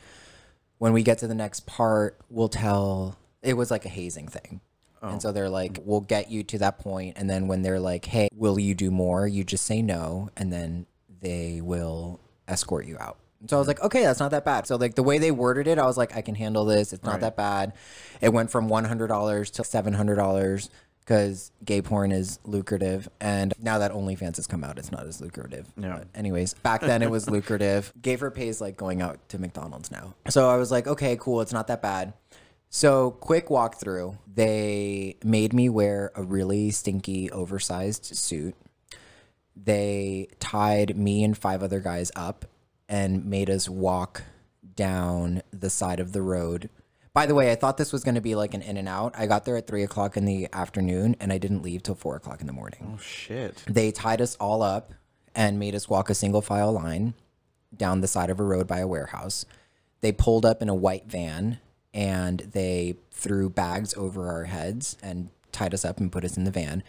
when 0.78 0.92
we 0.92 1.02
get 1.02 1.18
to 1.18 1.28
the 1.28 1.34
next 1.34 1.66
part, 1.66 2.18
we'll 2.28 2.48
tell. 2.48 3.16
It 3.40 3.54
was 3.54 3.70
like 3.70 3.84
a 3.84 3.88
hazing 3.88 4.28
thing. 4.28 4.60
And 5.00 5.16
oh. 5.16 5.18
so 5.18 5.32
they're 5.32 5.48
like, 5.48 5.78
we'll 5.84 6.00
get 6.00 6.30
you 6.30 6.42
to 6.44 6.58
that 6.58 6.78
point, 6.78 7.16
And 7.16 7.28
then 7.28 7.48
when 7.48 7.62
they're 7.62 7.80
like, 7.80 8.04
hey, 8.04 8.28
will 8.34 8.58
you 8.58 8.74
do 8.74 8.90
more? 8.90 9.26
You 9.26 9.42
just 9.42 9.66
say 9.66 9.82
no. 9.82 10.30
And 10.36 10.52
then 10.52 10.86
they 11.20 11.60
will 11.60 12.20
escort 12.48 12.86
you 12.86 12.96
out. 12.98 13.18
And 13.42 13.50
so 13.50 13.56
I 13.56 13.58
was 13.58 13.68
like, 13.68 13.82
okay, 13.82 14.04
that's 14.04 14.20
not 14.20 14.30
that 14.30 14.44
bad. 14.44 14.66
So 14.68 14.76
like 14.76 14.94
the 14.94 15.02
way 15.02 15.18
they 15.18 15.32
worded 15.32 15.66
it, 15.66 15.76
I 15.78 15.84
was 15.84 15.98
like, 15.98 16.16
I 16.16 16.22
can 16.22 16.36
handle 16.36 16.64
this. 16.64 16.92
It's 16.92 17.02
not 17.02 17.20
that 17.20 17.36
bad. 17.36 17.72
It 18.20 18.32
went 18.32 18.50
from 18.52 18.68
$100 18.68 19.50
to 19.52 19.62
$700 19.62 20.68
because 21.00 21.50
gay 21.64 21.82
porn 21.82 22.12
is 22.12 22.38
lucrative. 22.44 23.08
And 23.20 23.52
now 23.58 23.78
that 23.78 23.90
OnlyFans 23.90 24.36
has 24.36 24.46
come 24.46 24.62
out, 24.62 24.78
it's 24.78 24.92
not 24.92 25.08
as 25.08 25.20
lucrative. 25.20 25.66
Yeah. 25.76 25.98
But 25.98 26.08
anyways, 26.14 26.54
back 26.54 26.82
then 26.82 27.02
it 27.02 27.10
was 27.10 27.28
lucrative. 27.30 27.92
Gay 28.00 28.14
for 28.14 28.30
pay 28.30 28.46
is 28.46 28.60
like 28.60 28.76
going 28.76 29.02
out 29.02 29.28
to 29.30 29.40
McDonald's 29.40 29.90
now. 29.90 30.14
So 30.28 30.48
I 30.48 30.56
was 30.56 30.70
like, 30.70 30.86
okay, 30.86 31.16
cool. 31.20 31.40
It's 31.40 31.52
not 31.52 31.66
that 31.66 31.82
bad. 31.82 32.14
So 32.70 33.10
quick 33.10 33.48
walkthrough. 33.48 34.18
They 34.32 35.16
made 35.24 35.52
me 35.52 35.68
wear 35.68 36.12
a 36.14 36.22
really 36.22 36.70
stinky, 36.70 37.28
oversized 37.32 38.04
suit. 38.16 38.54
They 39.56 40.28
tied 40.38 40.96
me 40.96 41.24
and 41.24 41.36
five 41.36 41.64
other 41.64 41.80
guys 41.80 42.12
up 42.14 42.46
and 42.88 43.24
made 43.24 43.50
us 43.50 43.68
walk 43.68 44.22
down 44.76 45.42
the 45.52 45.70
side 45.70 46.00
of 46.00 46.12
the 46.12 46.22
road. 46.22 46.70
By 47.14 47.26
the 47.26 47.34
way, 47.34 47.52
I 47.52 47.56
thought 47.56 47.76
this 47.76 47.92
was 47.92 48.04
going 48.04 48.14
to 48.14 48.22
be 48.22 48.34
like 48.34 48.54
an 48.54 48.62
in 48.62 48.76
and 48.76 48.88
out. 48.88 49.14
I 49.16 49.26
got 49.26 49.44
there 49.44 49.56
at 49.56 49.66
three 49.66 49.82
o'clock 49.82 50.16
in 50.16 50.24
the 50.24 50.48
afternoon 50.52 51.16
and 51.20 51.32
I 51.32 51.38
didn't 51.38 51.62
leave 51.62 51.82
till 51.82 51.94
four 51.94 52.16
o'clock 52.16 52.40
in 52.40 52.46
the 52.46 52.52
morning. 52.54 52.94
Oh 52.94 53.02
shit. 53.02 53.62
They 53.66 53.92
tied 53.92 54.22
us 54.22 54.34
all 54.36 54.62
up 54.62 54.94
and 55.34 55.58
made 55.58 55.74
us 55.74 55.88
walk 55.88 56.08
a 56.08 56.14
single 56.14 56.40
file 56.40 56.72
line 56.72 57.14
down 57.76 58.00
the 58.00 58.08
side 58.08 58.30
of 58.30 58.40
a 58.40 58.44
road 58.44 58.66
by 58.66 58.78
a 58.78 58.86
warehouse. 58.86 59.44
They 60.00 60.12
pulled 60.12 60.46
up 60.46 60.62
in 60.62 60.68
a 60.68 60.74
white 60.74 61.06
van 61.06 61.58
and 61.94 62.40
they 62.40 62.96
threw 63.10 63.50
bags 63.50 63.94
over 63.94 64.30
our 64.30 64.44
heads 64.44 64.96
and 65.02 65.28
tied 65.52 65.74
us 65.74 65.84
up 65.84 66.00
and 66.00 66.10
put 66.10 66.24
us 66.24 66.36
in 66.36 66.44
the 66.44 66.50
van. 66.50 66.82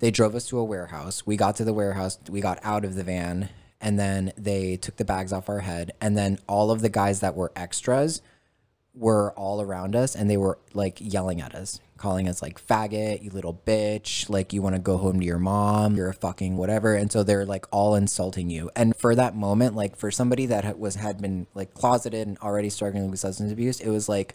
They 0.00 0.10
drove 0.10 0.34
us 0.34 0.46
to 0.48 0.58
a 0.58 0.64
warehouse. 0.64 1.26
We 1.26 1.36
got 1.36 1.56
to 1.56 1.64
the 1.64 1.72
warehouse, 1.72 2.18
we 2.28 2.40
got 2.40 2.58
out 2.62 2.84
of 2.84 2.94
the 2.94 3.04
van, 3.04 3.48
and 3.80 3.98
then 3.98 4.32
they 4.36 4.76
took 4.76 4.96
the 4.96 5.04
bags 5.04 5.32
off 5.32 5.48
our 5.48 5.60
head. 5.60 5.92
And 6.00 6.16
then 6.16 6.38
all 6.48 6.70
of 6.70 6.80
the 6.80 6.88
guys 6.88 7.20
that 7.20 7.36
were 7.36 7.52
extras 7.54 8.22
were 8.94 9.32
all 9.32 9.62
around 9.62 9.94
us 9.94 10.16
and 10.16 10.28
they 10.28 10.36
were 10.36 10.58
like 10.74 10.98
yelling 11.00 11.40
at 11.40 11.54
us, 11.54 11.80
calling 11.96 12.28
us 12.28 12.42
like 12.42 12.64
faggot, 12.64 13.22
you 13.22 13.30
little 13.30 13.62
bitch, 13.66 14.28
like 14.28 14.52
you 14.52 14.60
want 14.60 14.74
to 14.74 14.80
go 14.80 14.96
home 14.96 15.20
to 15.20 15.26
your 15.26 15.38
mom, 15.38 15.94
you're 15.94 16.08
a 16.08 16.14
fucking 16.14 16.56
whatever. 16.56 16.94
And 16.94 17.12
so 17.12 17.22
they're 17.22 17.46
like 17.46 17.66
all 17.70 17.94
insulting 17.94 18.50
you. 18.50 18.70
And 18.74 18.96
for 18.96 19.14
that 19.14 19.36
moment, 19.36 19.76
like 19.76 19.96
for 19.96 20.10
somebody 20.10 20.46
that 20.46 20.78
was 20.78 20.96
had 20.96 21.20
been 21.20 21.46
like 21.54 21.74
closeted 21.74 22.26
and 22.26 22.38
already 22.38 22.70
struggling 22.70 23.10
with 23.10 23.20
substance 23.20 23.52
abuse, 23.52 23.80
it 23.80 23.90
was 23.90 24.08
like 24.08 24.34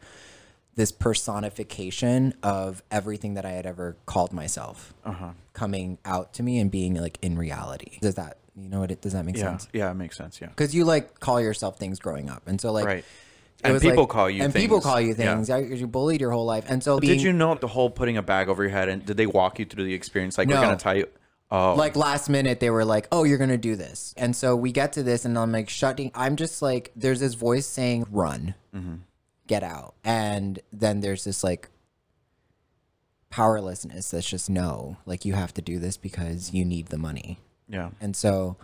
this 0.75 0.91
personification 0.91 2.33
of 2.41 2.81
everything 2.89 3.35
that 3.35 3.45
I 3.45 3.51
had 3.51 3.65
ever 3.65 3.97
called 4.05 4.33
myself 4.33 4.93
uh-huh. 5.05 5.31
coming 5.53 5.99
out 6.03 6.33
to 6.35 6.43
me 6.43 6.59
and 6.59 6.71
being 6.71 6.95
like 6.95 7.19
in 7.21 7.37
reality. 7.37 7.99
Does 8.01 8.15
that, 8.15 8.37
you 8.55 8.69
know 8.69 8.79
what 8.79 8.91
it, 8.91 9.01
does 9.01 9.13
that 9.13 9.25
make 9.25 9.35
Yeah. 9.37 9.43
sense? 9.43 9.67
Yeah, 9.73 9.89
it 9.91 9.95
makes 9.95 10.17
sense. 10.17 10.39
Yeah. 10.41 10.47
Because 10.49 10.73
you 10.75 10.85
like 10.85 11.19
call 11.19 11.41
yourself 11.41 11.77
things 11.79 11.99
growing 11.99 12.29
up. 12.29 12.43
And 12.47 12.59
so 12.61 12.71
like, 12.71 12.85
Right. 12.85 13.05
And 13.63 13.79
people 13.79 14.03
like- 14.03 14.09
call 14.09 14.29
you 14.29 14.43
and 14.43 14.53
people 14.53 14.81
call 14.81 14.99
you 14.99 15.13
things. 15.13 15.47
Yeah. 15.47 15.57
You're 15.57 15.87
bullied 15.87 16.19
your 16.19 16.31
whole 16.31 16.45
life, 16.45 16.65
and 16.67 16.83
so 16.83 16.99
Did 16.99 17.21
you 17.21 17.31
know 17.31 17.55
the 17.55 17.67
whole 17.67 17.89
putting 17.89 18.17
a 18.17 18.21
bag 18.21 18.49
over 18.49 18.61
your 18.61 18.71
head 18.71 18.89
and 18.89 19.05
did 19.05 19.15
they 19.17 19.25
walk 19.27 19.57
you 19.59 19.65
through 19.65 19.85
the 19.85 19.93
experience? 19.93 20.37
Like 20.37 20.49
we're 20.49 20.55
gonna 20.55 20.75
tie 20.75 20.95
you. 20.95 21.07
Oh, 21.49 21.75
like 21.75 21.95
last 21.95 22.29
minute 22.29 22.59
they 22.59 22.71
were 22.71 22.83
like, 22.83 23.07
"Oh, 23.11 23.23
you're 23.25 23.37
gonna 23.37 23.57
do 23.59 23.75
this," 23.75 24.13
and 24.17 24.35
so 24.35 24.55
we 24.55 24.71
get 24.71 24.91
to 24.93 25.03
this, 25.03 25.23
and 25.23 25.37
I'm 25.37 25.51
like, 25.51 25.69
shutting. 25.69 26.09
I'm 26.15 26.35
just 26.35 26.61
like, 26.63 26.91
there's 26.95 27.19
this 27.19 27.35
voice 27.35 27.67
saying, 27.67 28.07
"Run, 28.11 28.55
Mm-hmm. 28.75 28.95
get 29.47 29.61
out," 29.63 29.93
and 30.03 30.59
then 30.73 31.01
there's 31.01 31.23
this 31.25 31.43
like 31.43 31.69
powerlessness 33.29 34.11
that's 34.11 34.27
just 34.29 34.49
no, 34.49 34.97
like 35.05 35.25
you 35.25 35.33
have 35.33 35.53
to 35.53 35.61
do 35.61 35.79
this 35.79 35.95
because 35.95 36.53
you 36.53 36.65
need 36.65 36.87
the 36.87 36.97
money. 36.97 37.39
Yeah. 37.67 37.89
And 38.01 38.15
so 38.15 38.57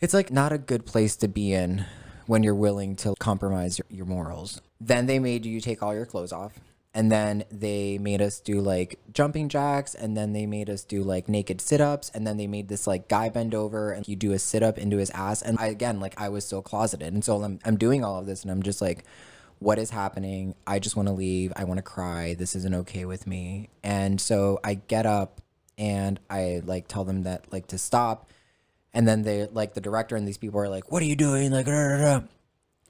it's 0.00 0.14
like 0.14 0.30
not 0.30 0.52
a 0.52 0.58
good 0.58 0.86
place 0.86 1.16
to 1.16 1.28
be 1.28 1.52
in 1.52 1.86
when 2.26 2.42
you're 2.42 2.54
willing 2.54 2.96
to 2.96 3.14
compromise 3.18 3.78
your, 3.78 3.86
your 3.90 4.06
morals. 4.06 4.60
Then 4.80 5.06
they 5.06 5.18
made 5.18 5.44
you 5.44 5.60
take 5.60 5.82
all 5.82 5.94
your 5.94 6.06
clothes 6.06 6.32
off. 6.32 6.58
And 6.96 7.10
then 7.10 7.44
they 7.50 7.98
made 7.98 8.22
us 8.22 8.38
do 8.38 8.60
like 8.60 9.00
jumping 9.12 9.48
jacks. 9.48 9.96
And 9.96 10.16
then 10.16 10.32
they 10.32 10.46
made 10.46 10.70
us 10.70 10.84
do 10.84 11.02
like 11.02 11.28
naked 11.28 11.60
sit 11.60 11.80
ups. 11.80 12.10
And 12.14 12.24
then 12.24 12.36
they 12.36 12.46
made 12.46 12.68
this 12.68 12.86
like 12.86 13.08
guy 13.08 13.28
bend 13.30 13.52
over 13.52 13.90
and 13.90 14.06
you 14.06 14.14
do 14.14 14.32
a 14.32 14.38
sit 14.38 14.62
up 14.62 14.78
into 14.78 14.98
his 14.98 15.10
ass. 15.10 15.42
And 15.42 15.58
I, 15.58 15.66
again, 15.66 15.98
like 15.98 16.20
I 16.20 16.28
was 16.28 16.46
so 16.46 16.62
closeted. 16.62 17.12
And 17.12 17.24
so 17.24 17.42
I'm, 17.42 17.58
I'm 17.64 17.76
doing 17.76 18.04
all 18.04 18.20
of 18.20 18.26
this 18.26 18.42
and 18.42 18.50
I'm 18.50 18.62
just 18.62 18.80
like, 18.80 19.04
what 19.58 19.78
is 19.78 19.90
happening? 19.90 20.54
I 20.66 20.78
just 20.78 20.94
want 20.94 21.08
to 21.08 21.14
leave. 21.14 21.52
I 21.56 21.64
want 21.64 21.78
to 21.78 21.82
cry. 21.82 22.34
This 22.34 22.54
isn't 22.54 22.74
okay 22.74 23.06
with 23.06 23.26
me. 23.26 23.70
And 23.82 24.20
so 24.20 24.60
I 24.62 24.74
get 24.74 25.04
up 25.04 25.40
and 25.78 26.20
I 26.30 26.62
like 26.64 26.88
tell 26.88 27.04
them 27.04 27.22
that 27.24 27.52
like 27.52 27.66
to 27.68 27.78
stop. 27.78 28.30
And 28.92 29.08
then 29.08 29.22
they 29.22 29.46
like 29.46 29.74
the 29.74 29.80
director 29.80 30.14
and 30.14 30.26
these 30.26 30.38
people 30.38 30.60
are 30.60 30.68
like, 30.68 30.92
"What 30.92 31.02
are 31.02 31.06
you 31.06 31.16
doing?" 31.16 31.50
Like, 31.50 31.66
"Rah, 31.66 31.72
rah, 31.72 31.96
rah." 31.96 32.22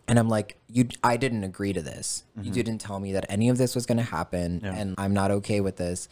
and 0.07 0.19
I'm 0.19 0.29
like, 0.29 0.59
"You, 0.69 0.89
I 1.03 1.17
didn't 1.17 1.45
agree 1.45 1.73
to 1.73 1.83
this. 1.83 2.25
You 2.37 2.43
mm-hmm. 2.43 2.53
didn't 2.53 2.79
tell 2.79 3.01
me 3.01 3.13
that 3.13 3.27
any 3.29 3.49
of 3.49 3.59
this 3.59 3.75
was 3.75 3.87
going 3.87 3.99
to 3.99 4.05
happen, 4.05 4.61
and 4.65 4.95
I'm 4.99 5.15
not 5.15 5.31
okay 5.31 5.61
with 5.61 5.77
this." 5.77 6.09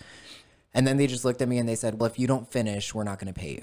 And 0.75 0.87
then 0.87 0.97
they 0.97 1.07
just 1.07 1.25
looked 1.25 1.43
at 1.43 1.49
me 1.49 1.59
and 1.59 1.69
they 1.69 1.75
said, 1.75 1.99
"Well, 1.99 2.11
if 2.11 2.19
you 2.19 2.27
don't 2.27 2.51
finish, 2.51 2.95
we're 2.95 3.05
not 3.05 3.19
going 3.19 3.33
to 3.33 3.39
pay 3.39 3.61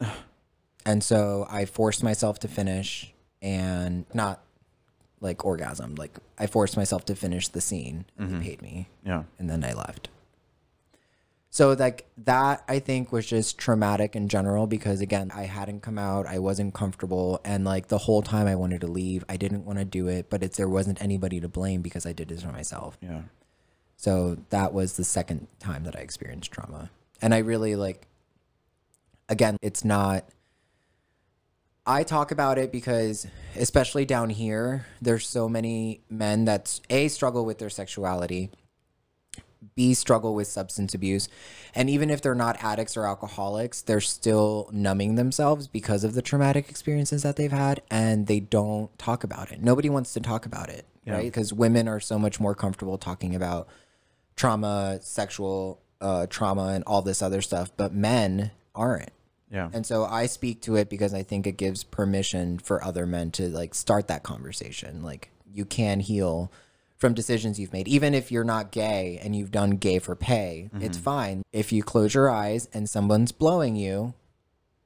you." 0.00 0.08
and 0.86 1.02
so 1.02 1.46
I 1.48 1.64
forced 1.64 2.02
myself 2.02 2.38
to 2.40 2.48
finish, 2.48 3.12
and 3.40 4.04
not 4.12 4.42
like 5.20 5.44
orgasm. 5.44 5.94
Like 5.94 6.18
I 6.38 6.46
forced 6.46 6.76
myself 6.76 7.04
to 7.06 7.14
finish 7.14 7.48
the 7.48 7.60
scene, 7.62 8.04
and 8.18 8.28
they 8.28 8.34
mm-hmm. 8.34 8.42
paid 8.42 8.62
me 8.62 8.88
Yeah. 9.04 9.24
and 9.38 9.48
then 9.48 9.64
I 9.64 9.72
left. 9.72 10.08
So 11.56 11.72
like 11.72 12.06
that 12.18 12.62
I 12.68 12.80
think 12.80 13.12
was 13.12 13.24
just 13.24 13.56
traumatic 13.56 14.14
in 14.14 14.28
general 14.28 14.66
because 14.66 15.00
again, 15.00 15.30
I 15.34 15.44
hadn't 15.44 15.80
come 15.80 15.96
out, 15.96 16.26
I 16.26 16.38
wasn't 16.38 16.74
comfortable 16.74 17.40
and 17.46 17.64
like 17.64 17.88
the 17.88 17.96
whole 17.96 18.20
time 18.20 18.46
I 18.46 18.54
wanted 18.54 18.82
to 18.82 18.86
leave. 18.86 19.24
I 19.26 19.38
didn't 19.38 19.64
want 19.64 19.78
to 19.78 19.86
do 19.86 20.06
it, 20.06 20.28
but 20.28 20.42
it's 20.42 20.58
there 20.58 20.68
wasn't 20.68 21.00
anybody 21.00 21.40
to 21.40 21.48
blame 21.48 21.80
because 21.80 22.04
I 22.04 22.12
did 22.12 22.30
it 22.30 22.40
to 22.40 22.48
myself. 22.48 22.98
Yeah. 23.00 23.22
So 23.96 24.36
that 24.50 24.74
was 24.74 24.98
the 24.98 25.04
second 25.04 25.46
time 25.58 25.84
that 25.84 25.96
I 25.96 26.00
experienced 26.00 26.52
trauma. 26.52 26.90
And 27.22 27.32
I 27.32 27.38
really 27.38 27.74
like 27.74 28.06
again, 29.30 29.56
it's 29.62 29.82
not 29.82 30.26
I 31.86 32.02
talk 32.02 32.32
about 32.32 32.58
it 32.58 32.70
because 32.70 33.26
especially 33.56 34.04
down 34.04 34.28
here, 34.28 34.84
there's 35.00 35.26
so 35.26 35.48
many 35.48 36.02
men 36.10 36.44
that 36.44 36.80
A 36.90 37.08
struggle 37.08 37.46
with 37.46 37.56
their 37.56 37.70
sexuality, 37.70 38.50
B 39.74 39.94
struggle 39.94 40.34
with 40.34 40.46
substance 40.46 40.94
abuse, 40.94 41.28
and 41.74 41.90
even 41.90 42.10
if 42.10 42.22
they're 42.22 42.34
not 42.34 42.62
addicts 42.62 42.96
or 42.96 43.06
alcoholics, 43.06 43.82
they're 43.82 44.00
still 44.00 44.68
numbing 44.72 45.16
themselves 45.16 45.66
because 45.66 46.04
of 46.04 46.14
the 46.14 46.22
traumatic 46.22 46.68
experiences 46.70 47.22
that 47.22 47.36
they've 47.36 47.52
had 47.52 47.82
and 47.90 48.26
they 48.26 48.40
don't 48.40 48.96
talk 48.98 49.24
about 49.24 49.50
it. 49.52 49.62
Nobody 49.62 49.88
wants 49.90 50.12
to 50.14 50.20
talk 50.20 50.46
about 50.46 50.68
it, 50.68 50.86
right? 51.06 51.24
Because 51.24 51.52
women 51.52 51.88
are 51.88 52.00
so 52.00 52.18
much 52.18 52.40
more 52.40 52.54
comfortable 52.54 52.98
talking 52.98 53.34
about 53.34 53.68
trauma, 54.36 54.98
sexual 55.02 55.80
uh, 56.00 56.26
trauma, 56.28 56.68
and 56.68 56.84
all 56.84 57.02
this 57.02 57.22
other 57.22 57.42
stuff, 57.42 57.70
but 57.76 57.92
men 57.92 58.50
aren't. 58.74 59.10
Yeah. 59.50 59.70
And 59.72 59.86
so 59.86 60.04
I 60.04 60.26
speak 60.26 60.62
to 60.62 60.76
it 60.76 60.90
because 60.90 61.14
I 61.14 61.22
think 61.22 61.46
it 61.46 61.56
gives 61.56 61.84
permission 61.84 62.58
for 62.58 62.82
other 62.82 63.06
men 63.06 63.30
to 63.32 63.48
like 63.48 63.74
start 63.74 64.08
that 64.08 64.22
conversation. 64.22 65.02
Like 65.02 65.30
you 65.52 65.64
can 65.64 66.00
heal 66.00 66.50
from 66.96 67.14
decisions 67.14 67.60
you've 67.60 67.72
made. 67.72 67.88
Even 67.88 68.14
if 68.14 68.32
you're 68.32 68.44
not 68.44 68.70
gay 68.70 69.20
and 69.22 69.36
you've 69.36 69.50
done 69.50 69.72
gay 69.72 69.98
for 69.98 70.16
pay, 70.16 70.70
it's 70.80 70.96
mm-hmm. 70.96 71.04
fine. 71.04 71.42
If 71.52 71.72
you 71.72 71.82
close 71.82 72.14
your 72.14 72.30
eyes 72.30 72.68
and 72.72 72.88
someone's 72.88 73.32
blowing 73.32 73.76
you, 73.76 74.14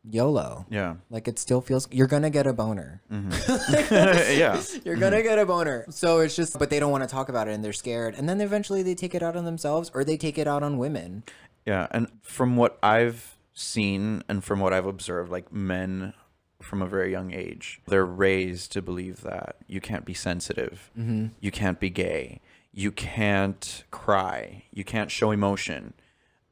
YOLO. 0.08 0.66
yeah. 0.70 0.96
Like 1.10 1.28
it 1.28 1.38
still 1.38 1.60
feels 1.60 1.86
you're 1.90 2.06
gonna 2.06 2.30
get 2.30 2.46
a 2.46 2.52
boner. 2.52 3.02
Mm-hmm. 3.12 3.94
yeah. 4.38 4.60
You're 4.84 4.96
gonna 4.96 5.16
mm-hmm. 5.16 5.26
get 5.26 5.38
a 5.38 5.46
boner. 5.46 5.84
So 5.90 6.20
it's 6.20 6.34
just, 6.34 6.58
but 6.58 6.70
they 6.70 6.80
don't 6.80 6.90
want 6.90 7.04
to 7.04 7.08
talk 7.08 7.28
about 7.28 7.48
it 7.48 7.52
and 7.52 7.64
they're 7.64 7.72
scared. 7.72 8.14
And 8.14 8.28
then 8.28 8.40
eventually 8.40 8.82
they 8.82 8.94
take 8.94 9.14
it 9.14 9.22
out 9.22 9.36
on 9.36 9.44
themselves 9.44 9.90
or 9.94 10.04
they 10.04 10.16
take 10.16 10.38
it 10.38 10.46
out 10.46 10.62
on 10.62 10.78
women. 10.78 11.22
Yeah, 11.66 11.86
and 11.90 12.08
from 12.22 12.56
what 12.56 12.78
I've 12.82 13.36
seen 13.52 14.22
and 14.28 14.42
from 14.42 14.60
what 14.60 14.72
I've 14.72 14.86
observed, 14.86 15.30
like 15.30 15.52
men 15.52 16.14
from 16.62 16.82
a 16.82 16.86
very 16.86 17.10
young 17.10 17.32
age, 17.32 17.80
they're 17.86 18.04
raised 18.06 18.72
to 18.72 18.82
believe 18.82 19.22
that 19.22 19.56
you 19.66 19.80
can't 19.80 20.04
be 20.04 20.14
sensitive, 20.14 20.90
mm-hmm. 20.98 21.28
you 21.40 21.50
can't 21.50 21.80
be 21.80 21.90
gay, 21.90 22.40
you 22.72 22.92
can't 22.92 23.84
cry, 23.90 24.64
you 24.72 24.84
can't 24.84 25.10
show 25.10 25.30
emotion. 25.30 25.94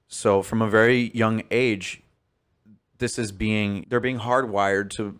So 0.08 0.42
from 0.42 0.62
a 0.62 0.68
very 0.68 1.10
young 1.14 1.42
age, 1.50 2.02
this 2.98 3.18
is 3.18 3.30
being 3.32 3.86
they're 3.88 4.00
being 4.00 4.18
hardwired 4.18 4.90
to 4.90 5.18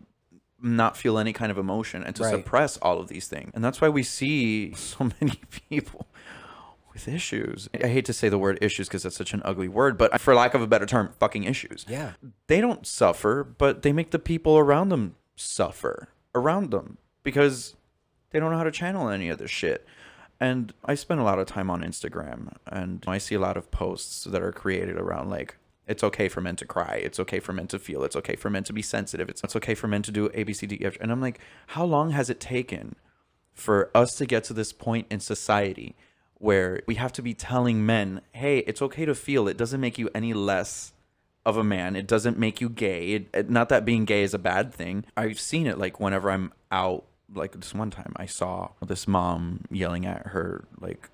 not 0.61 0.97
feel 0.97 1.19
any 1.19 1.33
kind 1.33 1.53
of 1.53 1.59
emotion 1.59 2.03
and 2.03 2.17
to 2.17 2.25
Right. 2.25 2.35
suppress 2.35 2.77
all 2.79 2.99
of 2.99 3.09
these 3.09 3.29
things. 3.29 3.53
And 3.55 3.65
that's 3.65 3.81
why 3.81 3.89
we 3.89 4.03
see 4.03 4.75
so 4.75 5.11
many 5.21 5.41
people 5.69 6.07
with 6.99 7.15
issues. 7.15 7.69
I 7.83 7.87
hate 7.87 8.05
to 8.07 8.13
say 8.13 8.29
the 8.29 8.39
word 8.39 8.59
issues 8.61 8.89
because 8.89 9.05
that's 9.05 9.17
such 9.17 9.33
an 9.33 9.43
ugly 9.45 9.69
word, 9.69 9.97
but 9.97 10.21
for 10.21 10.35
lack 10.35 10.55
of 10.55 10.63
a 10.63 10.67
better 10.67 10.87
term, 10.87 11.13
fucking 11.21 11.45
issues. 11.45 11.87
Yeah. 11.89 12.13
They 12.49 12.61
don't 12.61 12.87
suffer, 12.87 13.45
but 13.45 13.83
they 13.83 13.93
make 13.93 14.11
the 14.11 14.19
people 14.19 14.59
around 14.59 14.89
them 14.89 15.15
suffer 15.37 16.09
around 16.35 16.71
them 16.71 16.99
because 17.23 17.77
they 18.31 18.41
don't 18.41 18.51
know 18.51 18.59
how 18.59 18.65
to 18.65 18.73
channel 18.73 19.09
any 19.09 19.29
of 19.29 19.39
this 19.39 19.51
shit. 19.51 19.87
And 20.41 20.73
I 20.85 20.95
spend 20.95 21.21
a 21.21 21.25
lot 21.25 21.39
of 21.39 21.47
time 21.47 21.71
on 21.71 21.83
Instagram 21.83 22.55
and 22.67 23.05
I 23.07 23.19
see 23.19 23.35
a 23.35 23.41
lot 23.41 23.57
of 23.57 23.71
posts 23.71 24.25
that 24.25 24.43
are 24.43 24.53
created 24.53 24.97
around 24.97 25.31
like 25.31 25.57
it's 25.87 26.05
okay 26.05 26.29
for 26.29 26.41
men 26.41 26.57
to 26.57 26.67
cry, 26.67 27.01
it's 27.03 27.19
okay 27.19 27.41
for 27.41 27.53
men 27.53 27.67
to 27.69 27.79
feel, 27.79 28.05
it's 28.05 28.17
okay 28.17 28.37
for 28.37 28.51
men 28.51 28.63
to 28.65 28.73
be 28.73 28.83
sensitive, 28.83 29.29
it's, 29.29 29.43
it's 29.43 29.57
okay 29.57 29.75
for 29.75 29.89
men 29.89 30.03
to 30.03 30.13
do 30.13 30.31
A 30.35 30.43
B 30.43 30.53
C 30.53 30.67
D 30.67 30.77
E 30.77 30.85
F. 30.85 30.97
And 31.01 31.11
I'm 31.11 31.21
like, 31.21 31.41
how 31.69 31.85
long 31.85 32.11
has 32.11 32.29
it 32.29 32.41
taken 32.41 32.97
for 33.55 33.91
us 33.95 34.15
to 34.17 34.27
get 34.27 34.45
to 34.45 34.53
this 34.53 34.73
point 34.73 35.07
in 35.11 35.19
society 35.19 35.97
where 36.39 36.83
we 36.87 36.95
have 36.97 37.13
to 37.15 37.23
be 37.23 37.35
telling 37.35 37.85
men, 37.85 38.21
hey, 38.33 38.59
it's 38.61 38.81
okay 38.83 39.05
to 39.05 39.15
feel. 39.15 39.49
It 39.49 39.57
doesn't 39.57 39.81
make 39.81 39.99
you 39.99 40.09
any 40.15 40.33
less 40.33 40.93
of 41.45 41.57
a 41.57 41.65
man. 41.65 41.97
It 41.97 42.07
doesn't 42.07 42.39
make 42.39 42.61
you 42.61 42.69
gay. 42.69 43.13
It, 43.13 43.29
it- 43.35 43.51
not 43.51 43.69
that 43.71 43.85
being 43.85 44.05
gay 44.05 44.23
is 44.23 44.35
a 44.35 44.39
bad 44.39 44.73
thing. 44.73 45.05
I've 45.17 45.41
seen 45.41 45.67
it 45.67 45.79
like 45.79 45.99
whenever 46.01 46.31
I'm 46.31 46.53
out. 46.71 47.05
Like 47.35 47.53
this 47.53 47.75
one 47.75 47.91
time, 47.91 48.15
I 48.17 48.25
saw 48.25 48.71
this 48.87 49.07
mom 49.07 49.65
yelling 49.71 50.07
at 50.07 50.29
her 50.29 50.65
like 50.81 51.11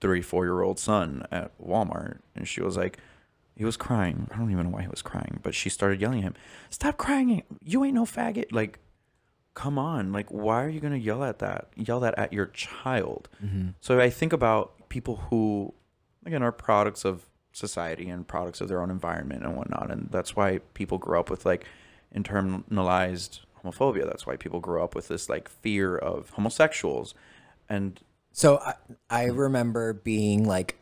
three, 0.00 0.20
four 0.20 0.44
year 0.44 0.60
old 0.60 0.78
son 0.78 1.26
at 1.32 1.50
Walmart, 1.58 2.18
and 2.36 2.46
she 2.46 2.60
was 2.60 2.76
like, 2.76 2.98
he 3.56 3.64
was 3.64 3.78
crying. 3.78 4.28
I 4.30 4.36
don't 4.36 4.50
even 4.50 4.64
know 4.66 4.70
why 4.76 4.82
he 4.82 4.88
was 4.88 5.00
crying, 5.00 5.40
but 5.42 5.54
she 5.54 5.70
started 5.70 5.98
yelling 6.00 6.18
at 6.18 6.24
him, 6.24 6.34
"Stop 6.68 6.98
crying! 6.98 7.42
You 7.62 7.84
ain't 7.84 7.94
no 7.94 8.04
faggot!" 8.04 8.52
Like 8.52 8.78
come 9.60 9.78
on 9.78 10.12
like 10.12 10.28
why 10.30 10.64
are 10.64 10.68
you 10.68 10.80
going 10.80 10.92
to 10.92 10.98
yell 10.98 11.22
at 11.22 11.38
that 11.38 11.68
yell 11.76 12.00
that 12.00 12.18
at 12.18 12.32
your 12.32 12.46
child? 12.46 13.28
Mm-hmm. 13.44 13.68
So 13.80 14.00
i 14.00 14.10
think 14.10 14.32
about 14.32 14.88
people 14.88 15.16
who 15.28 15.74
again 16.24 16.42
are 16.42 16.52
products 16.52 17.04
of 17.04 17.26
society 17.52 18.08
and 18.08 18.26
products 18.26 18.60
of 18.60 18.68
their 18.68 18.80
own 18.80 18.90
environment 18.90 19.44
and 19.44 19.56
whatnot 19.56 19.90
and 19.90 20.08
that's 20.10 20.34
why 20.34 20.58
people 20.74 20.98
grow 20.98 21.20
up 21.20 21.30
with 21.30 21.44
like 21.44 21.64
internalized 22.14 23.40
homophobia. 23.62 24.06
That's 24.06 24.26
why 24.26 24.36
people 24.36 24.60
grow 24.60 24.84
up 24.84 24.94
with 24.94 25.08
this 25.08 25.28
like 25.28 25.48
fear 25.48 25.96
of 25.96 26.30
homosexuals. 26.30 27.14
And 27.68 28.00
So 28.32 28.58
I, 28.58 28.74
I 29.08 29.24
remember 29.24 29.92
being 29.92 30.46
like, 30.46 30.78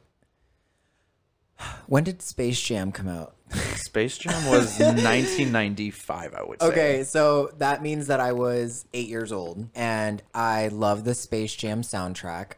when 1.87 2.05
did 2.05 2.23
Space 2.23 2.61
Jam 2.61 2.93
come 2.93 3.09
out? 3.09 3.35
Space 3.77 4.19
jam 4.19 4.45
was 4.47 4.79
1995 4.81 6.35
i 6.35 6.43
would 6.43 6.61
say 6.61 6.69
Okay, 6.69 7.05
so 7.05 7.51
that 7.59 7.83
means 7.83 8.09
that 8.09 8.21
I 8.21 8.33
was 8.33 8.85
eight 8.93 9.09
years 9.09 9.33
old 9.33 9.69
and 9.75 10.23
I 10.35 10.69
love 10.69 11.05
the 11.05 11.15
Space 11.15 11.55
Jam 11.55 11.83
soundtrack. 11.83 12.53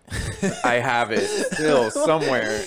i 0.65 0.75
have 0.75 1.11
it 1.13 1.27
still 1.53 1.91
somewhere 2.07 2.63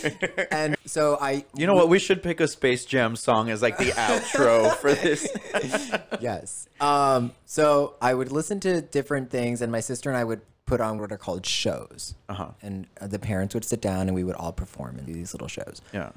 and 0.52 0.76
so 0.86 1.18
I, 1.20 1.46
you 1.56 1.68
know 1.68 1.74
what 1.74 1.90
we 1.90 2.00
should 2.00 2.24
pick 2.24 2.40
a 2.40 2.48
space 2.48 2.86
jam 2.86 3.16
song 3.16 3.50
as 3.50 3.62
like 3.62 3.78
the 3.78 3.92
outro 3.92 4.74
for 4.78 4.94
this 4.94 5.28
yes. 6.20 6.68
Um, 6.80 7.32
so 7.46 7.96
I 8.02 8.14
would 8.14 8.32
listen 8.32 8.60
to 8.62 8.82
different 8.82 9.30
things 9.30 9.62
and 9.62 9.72
my 9.72 9.80
sister 9.80 10.10
and 10.10 10.18
I 10.18 10.24
would 10.24 10.42
put 10.66 10.82
on 10.82 10.98
what 10.98 11.12
are 11.12 11.18
called 11.18 11.46
shows. 11.46 12.16
Uh-huh. 12.30 12.50
And 12.62 12.88
the 13.02 13.20
parents 13.20 13.54
would 13.54 13.66
sit 13.66 13.82
down 13.82 14.08
and 14.08 14.16
we 14.16 14.24
would 14.24 14.36
all 14.36 14.52
perform 14.54 14.98
in 14.98 15.06
these 15.06 15.34
little 15.34 15.48
shows. 15.48 15.82
yeah 15.94 16.12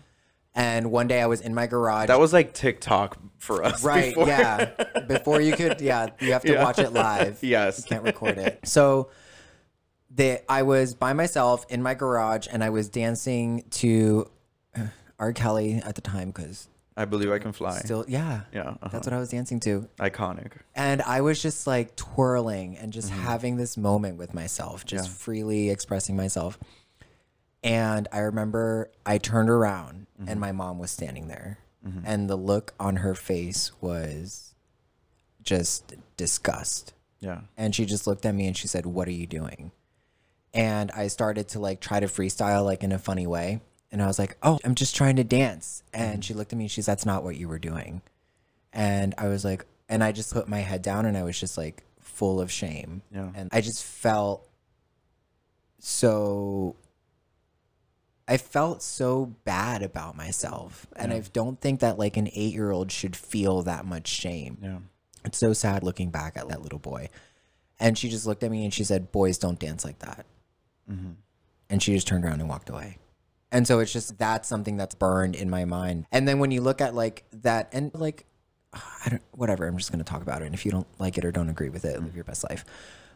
And 0.57 0.91
one 0.91 1.07
day 1.07 1.21
I 1.21 1.27
was 1.27 1.41
in 1.43 1.55
my 1.55 1.67
garage. 1.67 2.09
That 2.09 2.19
was 2.19 2.33
like 2.33 2.55
TikTok 2.55 3.19
for 3.39 3.63
us. 3.63 3.85
right 3.85 4.15
before. 4.15 4.27
yeah 4.27 4.65
before 5.07 5.41
you 5.41 5.55
could 5.55 5.81
yeah 5.81 6.09
you 6.19 6.33
have 6.33 6.43
to 6.43 6.53
Yeah. 6.55 6.65
watch 6.65 6.79
it 6.79 6.93
live 6.93 7.39
Yes. 7.43 7.79
you 7.79 7.85
can't 7.85 8.03
record 8.03 8.39
it 8.39 8.59
so 8.67 9.11
the 10.11 10.41
i 10.51 10.63
was 10.63 10.95
by 10.95 11.13
myself 11.13 11.65
in 11.69 11.83
my 11.83 11.95
garage 11.95 12.49
and 12.51 12.65
i 12.65 12.71
was 12.71 12.89
dancing 12.89 13.63
to 13.71 14.29
uh, 14.77 14.87
R. 15.19 15.33
Kelly 15.33 15.75
at 15.85 15.95
the 15.95 16.01
time 16.01 16.29
because 16.31 16.69
I 16.97 17.05
believe 17.05 17.31
I 17.31 17.39
can 17.39 17.53
fly. 17.53 17.79
still 17.81 18.05
yeah 18.09 18.41
yeah. 18.53 18.63
uh-huh. 18.71 18.89
that's 18.91 19.07
what 19.07 19.13
i 19.13 19.19
was 19.19 19.29
dancing 19.29 19.61
to 19.61 19.87
iconic. 20.01 20.53
and 20.75 21.03
i 21.03 21.21
was 21.21 21.41
just 21.41 21.67
like 21.67 21.95
twirling 21.95 22.77
and 22.79 22.93
just 22.93 23.11
having 23.11 23.57
this 23.59 23.77
moment 23.77 24.17
with 24.19 24.33
myself 24.35 24.85
just 24.87 25.05
Mm-hmm. 25.05 25.13
Yeah. 25.13 25.17
freely 25.19 25.71
expressing 25.71 26.17
myself 26.17 26.59
and 27.67 28.09
i 28.13 28.19
remember 28.21 28.91
i 29.05 29.19
turned 29.19 29.51
around 29.51 30.07
Mm-hmm. 30.19 30.31
and 30.31 30.41
my 30.41 30.51
mom 30.53 30.79
was 30.79 30.91
standing 30.91 31.29
there. 31.29 31.59
And 32.07 32.29
the 32.31 32.37
look 32.37 32.73
on 32.81 32.97
her 32.97 33.15
face 33.15 33.71
was 33.83 34.55
just 35.43 35.93
disgust. 36.17 36.95
Yeah. 37.21 37.41
and 37.57 37.75
she 37.75 37.85
just 37.85 38.07
looked 38.07 38.25
at 38.27 38.35
me 38.35 38.47
and 38.47 38.57
she 38.57 38.67
said 38.67 38.87
what 38.87 39.07
are 39.09 39.19
you 39.23 39.27
doing? 39.27 39.73
And 40.55 40.91
i 40.93 41.09
started 41.09 41.49
to 41.49 41.59
like 41.61 41.81
try 41.81 42.01
to 42.01 42.07
freestyle 42.07 42.65
like 42.65 42.83
in 42.83 42.93
a 42.93 42.99
funny 42.99 43.27
way. 43.27 43.61
And 43.93 44.01
i 44.03 44.07
was 44.07 44.19
like 44.19 44.39
oh 44.43 44.59
i'm 44.65 44.75
just 44.75 44.97
trying 44.97 45.17
to 45.17 45.25
dance. 45.25 45.83
And 45.93 46.25
she 46.25 46.33
looked 46.35 46.53
at 46.53 46.57
me 46.59 46.65
and 46.65 46.71
she's 46.71 46.87
that's 46.87 47.05
not 47.07 47.23
what 47.23 47.37
you 47.37 47.47
were 47.47 47.59
doing. 47.59 48.01
And 48.73 49.15
i 49.19 49.29
was 49.29 49.45
like 49.45 49.67
and 49.89 50.03
i 50.03 50.13
just 50.13 50.33
put 50.33 50.49
my 50.49 50.61
head 50.61 50.81
down 50.81 51.05
and 51.05 51.15
i 51.17 51.23
was 51.25 51.39
just 51.39 51.59
like 51.59 51.83
full 52.01 52.41
of 52.41 52.51
shame. 52.51 53.03
Yeah. 53.13 53.29
and 53.35 53.51
i 53.53 53.61
just 53.61 53.85
felt 53.85 54.49
so 55.79 56.75
I 58.29 58.37
felt 58.39 58.83
so 58.83 59.37
bad 59.45 59.83
about 59.83 60.17
myself. 60.17 60.87
And 60.97 61.13
I 61.13 61.21
don't 61.33 61.61
think 61.61 61.81
that 61.81 61.99
like 61.99 62.17
an 62.17 62.29
eight 62.33 62.53
year 62.53 62.71
old 62.71 62.91
should 62.91 63.15
feel 63.15 63.63
that 63.63 63.87
much 63.87 64.09
shame. 64.09 64.59
Yeah. 64.61 64.79
It's 65.25 65.39
so 65.39 65.53
sad 65.53 65.83
looking 65.83 66.11
back 66.11 66.37
at 66.37 66.49
that 66.49 66.63
little 66.63 66.79
boy. 66.79 67.09
And 67.79 67.97
she 67.97 68.09
just 68.09 68.27
looked 68.27 68.43
at 68.43 68.51
me 68.51 68.65
and 68.65 68.73
she 68.73 68.85
said, 68.85 69.13
Boys 69.13 69.39
don't 69.39 69.59
dance 69.59 69.85
like 69.85 69.99
that. 70.01 70.27
Mm-hmm. 70.91 71.13
And 71.71 71.83
she 71.83 71.95
just 71.95 72.07
turned 72.07 72.25
around 72.25 72.41
and 72.41 72.49
walked 72.49 72.71
away. 72.71 72.99
And 73.53 73.67
so 73.67 73.79
it's 73.79 73.93
just 73.93 74.19
that's 74.19 74.49
something 74.49 74.77
that's 74.77 74.95
burned 74.95 75.37
in 75.37 75.49
my 75.49 75.65
mind. 75.65 76.07
And 76.11 76.27
then 76.27 76.39
when 76.39 76.51
you 76.51 76.61
look 76.61 76.81
at 76.81 76.95
like 76.95 77.25
that, 77.33 77.69
and 77.73 77.93
like, 77.95 78.27
I 78.73 79.09
don't, 79.09 79.23
whatever, 79.33 79.67
I'm 79.67 79.77
just 79.77 79.93
going 79.93 80.05
to 80.05 80.11
talk 80.11 80.23
about 80.23 80.43
it. 80.43 80.47
And 80.47 80.55
if 80.55 80.65
you 80.65 80.73
don't 80.73 80.87
like 80.99 81.17
it 81.17 81.25
or 81.25 81.31
don't 81.31 81.49
agree 81.49 81.69
with 81.69 81.85
it, 81.85 81.95
mm-hmm. 81.97 82.07
live 82.07 82.15
your 82.17 82.25
best 82.25 82.49
life. 82.49 82.65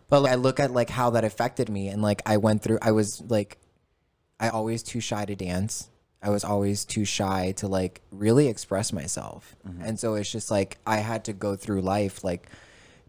But 0.09 0.23
like, 0.23 0.33
I 0.33 0.35
look 0.37 0.61
at 0.61 0.73
like 0.73 0.91
how 0.91 1.11
that 1.11 1.25
affected 1.25 1.69
me. 1.69 1.89
And 1.89 2.03
like, 2.03 2.23
I 2.27 2.37
went 2.37 2.63
through, 2.63 2.79
I 2.83 2.93
was 2.93 3.23
like, 3.29 3.59
I 4.41 4.49
always 4.49 4.83
too 4.83 5.01
shy 5.01 5.25
to 5.27 5.37
dance. 5.37 5.89
I 6.23 6.31
was 6.31 6.45
always 6.45 6.85
too 6.85 7.05
shy 7.05 7.53
to 7.59 7.69
like 7.69 8.01
really 8.11 8.49
express 8.49 8.93
myself. 8.93 9.55
Mm-hmm. 9.69 9.83
And 9.83 10.01
so 10.01 10.15
it's 10.15 10.31
just 10.33 10.51
like 10.51 10.79
I 10.87 10.97
had 10.97 11.25
to 11.27 11.33
go 11.33 11.55
through 11.57 11.83
life 11.83 12.25
like 12.25 12.49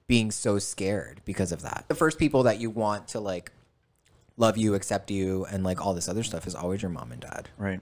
being 0.08 0.30
so 0.32 0.60
scared 0.60 1.22
because 1.26 1.52
of 1.52 1.62
that. 1.64 1.86
The 1.88 1.96
first 1.96 2.20
people 2.20 2.44
that 2.44 2.60
you 2.60 2.70
want 2.70 3.08
to 3.10 3.20
like 3.20 3.52
love 4.38 4.58
you, 4.58 4.76
accept 4.76 5.10
you, 5.12 5.46
and 5.46 5.64
like 5.64 5.86
all 5.86 5.94
this 5.94 6.08
other 6.10 6.24
stuff 6.24 6.46
is 6.48 6.56
always 6.56 6.82
your 6.82 6.92
mom 6.92 7.12
and 7.12 7.22
dad 7.22 7.50
Right. 7.58 7.80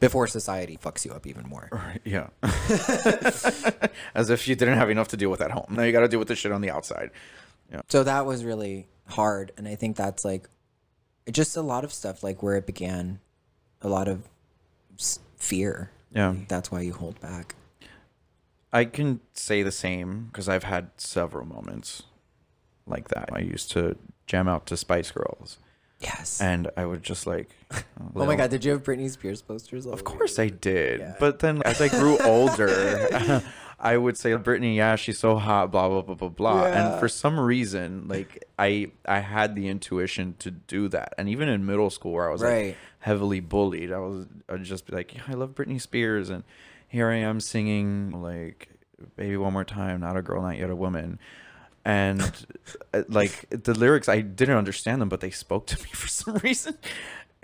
before 0.00 0.26
society 0.26 0.76
fucks 0.80 1.04
you 1.04 1.12
up 1.12 1.26
even 1.26 1.48
more. 1.48 1.68
Right. 1.72 2.00
Yeah. 2.04 2.28
As 4.14 4.30
if 4.30 4.46
you 4.48 4.54
didn't 4.54 4.78
have 4.78 4.90
enough 4.90 5.08
to 5.08 5.16
deal 5.16 5.30
with 5.30 5.40
at 5.40 5.50
home. 5.50 5.66
Now 5.70 5.82
you 5.82 5.92
got 5.92 6.00
to 6.00 6.08
deal 6.08 6.18
with 6.18 6.28
the 6.28 6.36
shit 6.36 6.52
on 6.52 6.60
the 6.60 6.70
outside. 6.70 7.10
Yeah. 7.70 7.80
So 7.88 8.04
that 8.04 8.26
was 8.26 8.44
really 8.44 8.86
hard. 9.08 9.52
And 9.56 9.66
I 9.68 9.74
think 9.76 9.96
that's 9.96 10.24
like 10.24 10.48
just 11.30 11.56
a 11.56 11.62
lot 11.62 11.84
of 11.84 11.92
stuff, 11.92 12.22
like 12.22 12.42
where 12.42 12.56
it 12.56 12.66
began, 12.66 13.20
a 13.82 13.88
lot 13.88 14.08
of 14.08 14.28
fear. 15.36 15.90
Yeah. 16.12 16.34
That's 16.48 16.70
why 16.70 16.80
you 16.80 16.92
hold 16.92 17.20
back. 17.20 17.54
I 18.72 18.84
can 18.84 19.20
say 19.32 19.62
the 19.62 19.72
same 19.72 20.26
because 20.26 20.48
I've 20.48 20.64
had 20.64 20.90
several 20.96 21.46
moments 21.46 22.02
like 22.86 23.08
that. 23.08 23.30
I 23.32 23.40
used 23.40 23.70
to 23.72 23.96
jam 24.26 24.48
out 24.48 24.66
to 24.66 24.76
Spice 24.76 25.10
Girls, 25.10 25.58
Yes. 26.00 26.40
and 26.40 26.70
I 26.76 26.84
would 26.84 27.02
just 27.02 27.26
like, 27.26 27.50
oh 28.16 28.26
my 28.26 28.36
God. 28.36 28.50
Did 28.50 28.64
you 28.64 28.72
have 28.72 28.82
Britney 28.82 29.10
Spears 29.10 29.40
posters? 29.42 29.86
Of 29.86 30.04
course 30.04 30.38
I 30.38 30.48
did. 30.48 31.14
But 31.18 31.38
then 31.38 31.62
as 31.64 31.80
I 31.80 31.88
grew 31.88 32.18
older, 32.24 33.42
I 33.78 33.96
would 33.98 34.16
say, 34.16 34.30
Britney, 34.32 34.74
yeah, 34.76 34.96
she's 34.96 35.18
so 35.18 35.36
hot, 35.36 35.70
blah 35.70 35.88
blah 35.88 36.00
blah 36.02 36.14
blah 36.14 36.28
blah. 36.28 36.62
Yeah. 36.66 36.90
And 36.92 37.00
for 37.00 37.08
some 37.08 37.38
reason, 37.38 38.08
like 38.08 38.44
I 38.58 38.90
I 39.06 39.18
had 39.20 39.54
the 39.54 39.68
intuition 39.68 40.34
to 40.38 40.50
do 40.50 40.88
that. 40.88 41.12
And 41.18 41.28
even 41.28 41.48
in 41.48 41.66
middle 41.66 41.90
school 41.90 42.12
where 42.12 42.28
I 42.28 42.32
was 42.32 42.42
Right. 42.42 42.66
like 42.68 42.76
heavily 43.00 43.40
bullied, 43.40 43.92
I 43.92 43.98
was 43.98 44.26
I'd 44.48 44.64
just 44.64 44.86
be 44.86 44.94
like, 44.96 45.14
yeah, 45.14 45.22
I 45.28 45.34
love 45.34 45.50
Britney 45.54 45.80
Spears 45.80 46.30
and 46.30 46.42
here 46.88 47.08
I 47.10 47.16
am 47.16 47.40
singing 47.40 48.22
like 48.22 48.68
baby 49.16 49.36
one 49.36 49.52
more 49.52 49.64
time, 49.64 50.00
not 50.00 50.16
a 50.16 50.22
girl, 50.22 50.40
not 50.42 50.56
yet 50.56 50.70
a 50.70 50.76
woman. 50.76 51.18
And 51.84 52.20
uh, 52.94 53.02
like 53.08 53.46
the 53.50 53.74
lyrics, 53.74 54.08
I 54.08 54.20
didn't 54.22 54.56
understand 54.56 55.02
them, 55.02 55.08
but 55.10 55.20
they 55.20 55.30
spoke 55.30 55.66
to 55.66 55.76
me 55.82 55.90
for 55.92 56.08
some 56.08 56.36
reason. 56.36 56.78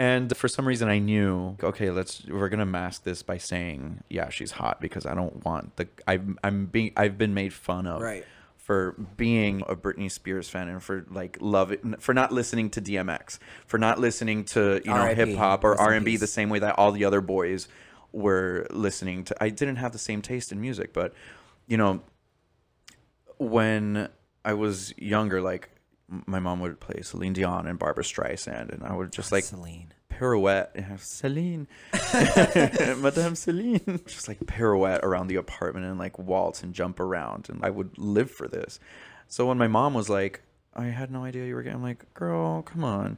And 0.02 0.36
for 0.36 0.48
some 0.48 0.66
reason, 0.66 0.88
I 0.88 0.98
knew, 0.98 1.56
okay, 1.62 1.90
let's 1.90 2.24
we're 2.26 2.48
gonna 2.48 2.66
mask 2.66 3.04
this 3.04 3.22
by 3.22 3.38
saying, 3.38 4.02
yeah, 4.10 4.30
she's 4.30 4.50
hot 4.50 4.80
because 4.80 5.06
I 5.06 5.14
don't 5.14 5.44
want 5.44 5.76
the 5.76 5.86
I'm 6.08 6.40
I'm 6.42 6.66
being 6.66 6.92
I've 6.96 7.16
been 7.16 7.34
made 7.34 7.52
fun 7.52 7.86
of 7.86 8.00
Right. 8.02 8.24
for 8.56 8.96
being 9.16 9.62
a 9.68 9.76
Britney 9.76 10.10
Spears 10.10 10.48
fan 10.48 10.66
and 10.66 10.82
for 10.82 11.06
like 11.08 11.38
love 11.40 11.72
for 12.00 12.14
not 12.14 12.32
listening 12.32 12.68
to 12.70 12.82
DMX, 12.82 13.38
for 13.68 13.78
not 13.78 14.00
listening 14.00 14.44
to 14.46 14.80
you 14.84 14.90
know 14.92 15.14
hip 15.14 15.36
hop 15.36 15.62
or 15.62 15.80
R 15.80 15.92
and 15.92 16.04
B 16.04 16.16
the 16.16 16.26
same 16.26 16.48
way 16.48 16.58
that 16.58 16.76
all 16.80 16.90
the 16.90 17.04
other 17.04 17.20
boys 17.20 17.68
were 18.10 18.66
listening 18.70 19.22
to. 19.26 19.36
I 19.40 19.50
didn't 19.50 19.76
have 19.76 19.92
the 19.92 20.00
same 20.00 20.20
taste 20.20 20.50
in 20.50 20.60
music, 20.60 20.92
but 20.92 21.14
you 21.68 21.76
know 21.76 22.00
when 23.38 24.08
I 24.44 24.54
was 24.54 24.92
younger, 24.98 25.40
like 25.40 25.68
my 26.26 26.38
mom 26.38 26.60
would 26.60 26.78
play 26.80 27.00
Celine 27.02 27.32
Dion 27.32 27.66
and 27.66 27.78
Barbra 27.78 28.04
Streisand, 28.04 28.72
and 28.72 28.82
I 28.82 28.94
would 28.94 29.12
just 29.12 29.32
like 29.32 29.44
Celine. 29.44 29.92
pirouette. 30.10 30.70
Yeah, 30.74 30.96
Celine, 30.98 31.66
Madame 32.98 33.34
Celine, 33.34 34.00
just 34.06 34.28
like 34.28 34.46
pirouette 34.46 35.00
around 35.04 35.28
the 35.28 35.36
apartment 35.36 35.86
and 35.86 35.98
like 35.98 36.18
waltz 36.18 36.62
and 36.62 36.74
jump 36.74 37.00
around, 37.00 37.48
and 37.48 37.64
I 37.64 37.70
would 37.70 37.96
live 37.98 38.30
for 38.30 38.48
this. 38.48 38.78
So 39.28 39.46
when 39.46 39.58
my 39.58 39.68
mom 39.68 39.94
was 39.94 40.08
like, 40.10 40.42
"I 40.74 40.86
had 40.86 41.10
no 41.10 41.24
idea 41.24 41.46
you 41.46 41.54
were 41.54 41.62
getting," 41.62 41.78
I'm 41.78 41.82
like, 41.82 42.12
"Girl, 42.14 42.62
come 42.62 42.84
on," 42.84 43.16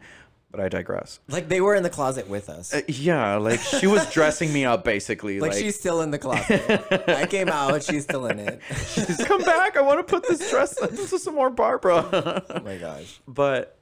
but 0.54 0.64
I 0.64 0.68
digress. 0.68 1.18
Like 1.28 1.48
they 1.48 1.60
were 1.60 1.74
in 1.74 1.82
the 1.82 1.90
closet 1.90 2.28
with 2.28 2.48
us. 2.48 2.72
Uh, 2.72 2.82
yeah, 2.86 3.36
like 3.36 3.58
she 3.58 3.88
was 3.88 4.08
dressing 4.12 4.52
me 4.52 4.64
up 4.64 4.84
basically. 4.84 5.40
like, 5.40 5.50
Like, 5.52 5.60
she's 5.60 5.76
still 5.76 6.00
in 6.00 6.12
the 6.12 6.18
closet. 6.18 6.62
I 7.08 7.26
came 7.26 7.48
out, 7.48 7.82
she's 7.82 8.04
still 8.04 8.26
in 8.26 8.38
it. 8.38 8.60
she's 8.86 9.16
come 9.24 9.42
back. 9.42 9.76
I 9.76 9.80
want 9.80 9.98
to 9.98 10.04
put 10.04 10.28
this 10.28 10.48
dress 10.50 10.80
into 10.88 11.18
some 11.18 11.34
more 11.34 11.50
Barbra. 11.50 12.44
oh 12.48 12.60
my 12.60 12.76
gosh. 12.76 13.20
but 13.26 13.80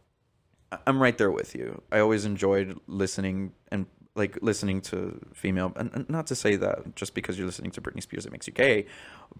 I'm 0.87 1.03
right 1.03 1.17
there 1.19 1.31
with 1.31 1.55
you. 1.55 1.83
I 1.93 1.99
always 1.99 2.25
enjoyed 2.25 2.79
listening 2.87 3.53
and 3.71 3.85
like 4.15 4.39
listening 4.41 4.81
to 4.83 5.21
female, 5.35 5.73
and, 5.77 5.91
and 5.93 6.09
not 6.09 6.27
to 6.29 6.35
say 6.35 6.57
that 6.57 6.97
just 6.97 7.15
because 7.15 7.37
you're 7.37 7.47
listening 7.47 7.71
to 7.73 7.83
Britney 7.83 8.03
Spears 8.03 8.25
it 8.25 8.33
makes 8.33 8.47
you 8.47 8.55
gay, 8.55 8.87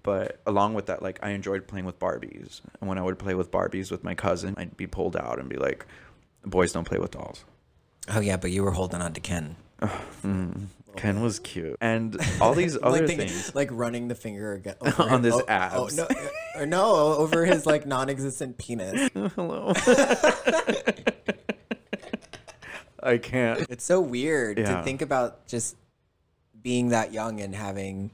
but 0.03 0.41
along 0.47 0.75
with 0.75 0.87
that, 0.87 1.03
like 1.03 1.19
I 1.23 1.31
enjoyed 1.31 1.67
playing 1.67 1.87
with 1.87 1.99
Barbies, 1.99 2.61
and 2.81 2.89
when 2.91 2.99
I 2.99 3.03
would 3.03 3.19
play 3.19 3.35
with 3.35 3.51
Barbies 3.51 3.91
with 3.91 4.05
my 4.05 4.15
cousin, 4.15 4.55
I'd 4.59 4.77
be 4.77 4.87
pulled 4.87 5.17
out 5.17 5.39
and 5.39 5.49
be 5.49 5.57
like, 5.57 5.87
"Boys 6.45 6.73
don't 6.73 6.85
play 6.85 6.99
with 6.99 7.11
dolls." 7.13 7.45
Oh 8.09 8.21
yeah, 8.21 8.37
but 8.37 8.51
you 8.51 8.63
were 8.65 8.73
holding 8.73 9.01
on 9.03 9.13
to 9.15 9.21
Ken. 9.21 9.57
Mm, 10.23 10.67
Ken 10.97 11.21
was 11.23 11.41
cute, 11.41 11.77
and 11.81 12.17
all 12.41 12.55
these 12.55 12.77
other 12.77 12.91
like, 12.99 13.07
thinking- 13.07 13.29
things. 13.29 13.55
like 13.55 13.69
running 13.73 14.07
the 14.09 14.15
finger 14.15 14.53
again 14.53 14.77
oh, 14.83 14.95
On 15.11 15.23
his- 15.23 15.33
this 15.35 15.43
oh, 15.43 15.45
oh, 15.49 15.53
abs. 15.53 15.99
Oh, 15.99 16.07
no, 16.11 16.61
or 16.61 16.67
no, 16.67 16.95
over 17.15 17.45
his 17.45 17.67
like 17.67 17.87
non-existent 17.87 18.59
penis. 18.59 19.11
Hello. 19.35 19.73
I 23.03 23.19
can't. 23.19 23.67
It's 23.69 23.85
so 23.85 24.01
weird 24.01 24.59
Yeah. 24.59 24.77
to 24.77 24.83
think 24.85 25.03
about 25.03 25.47
just 25.47 25.77
being 26.63 26.91
that 26.91 27.13
young 27.13 27.41
and 27.41 27.55
having, 27.55 28.13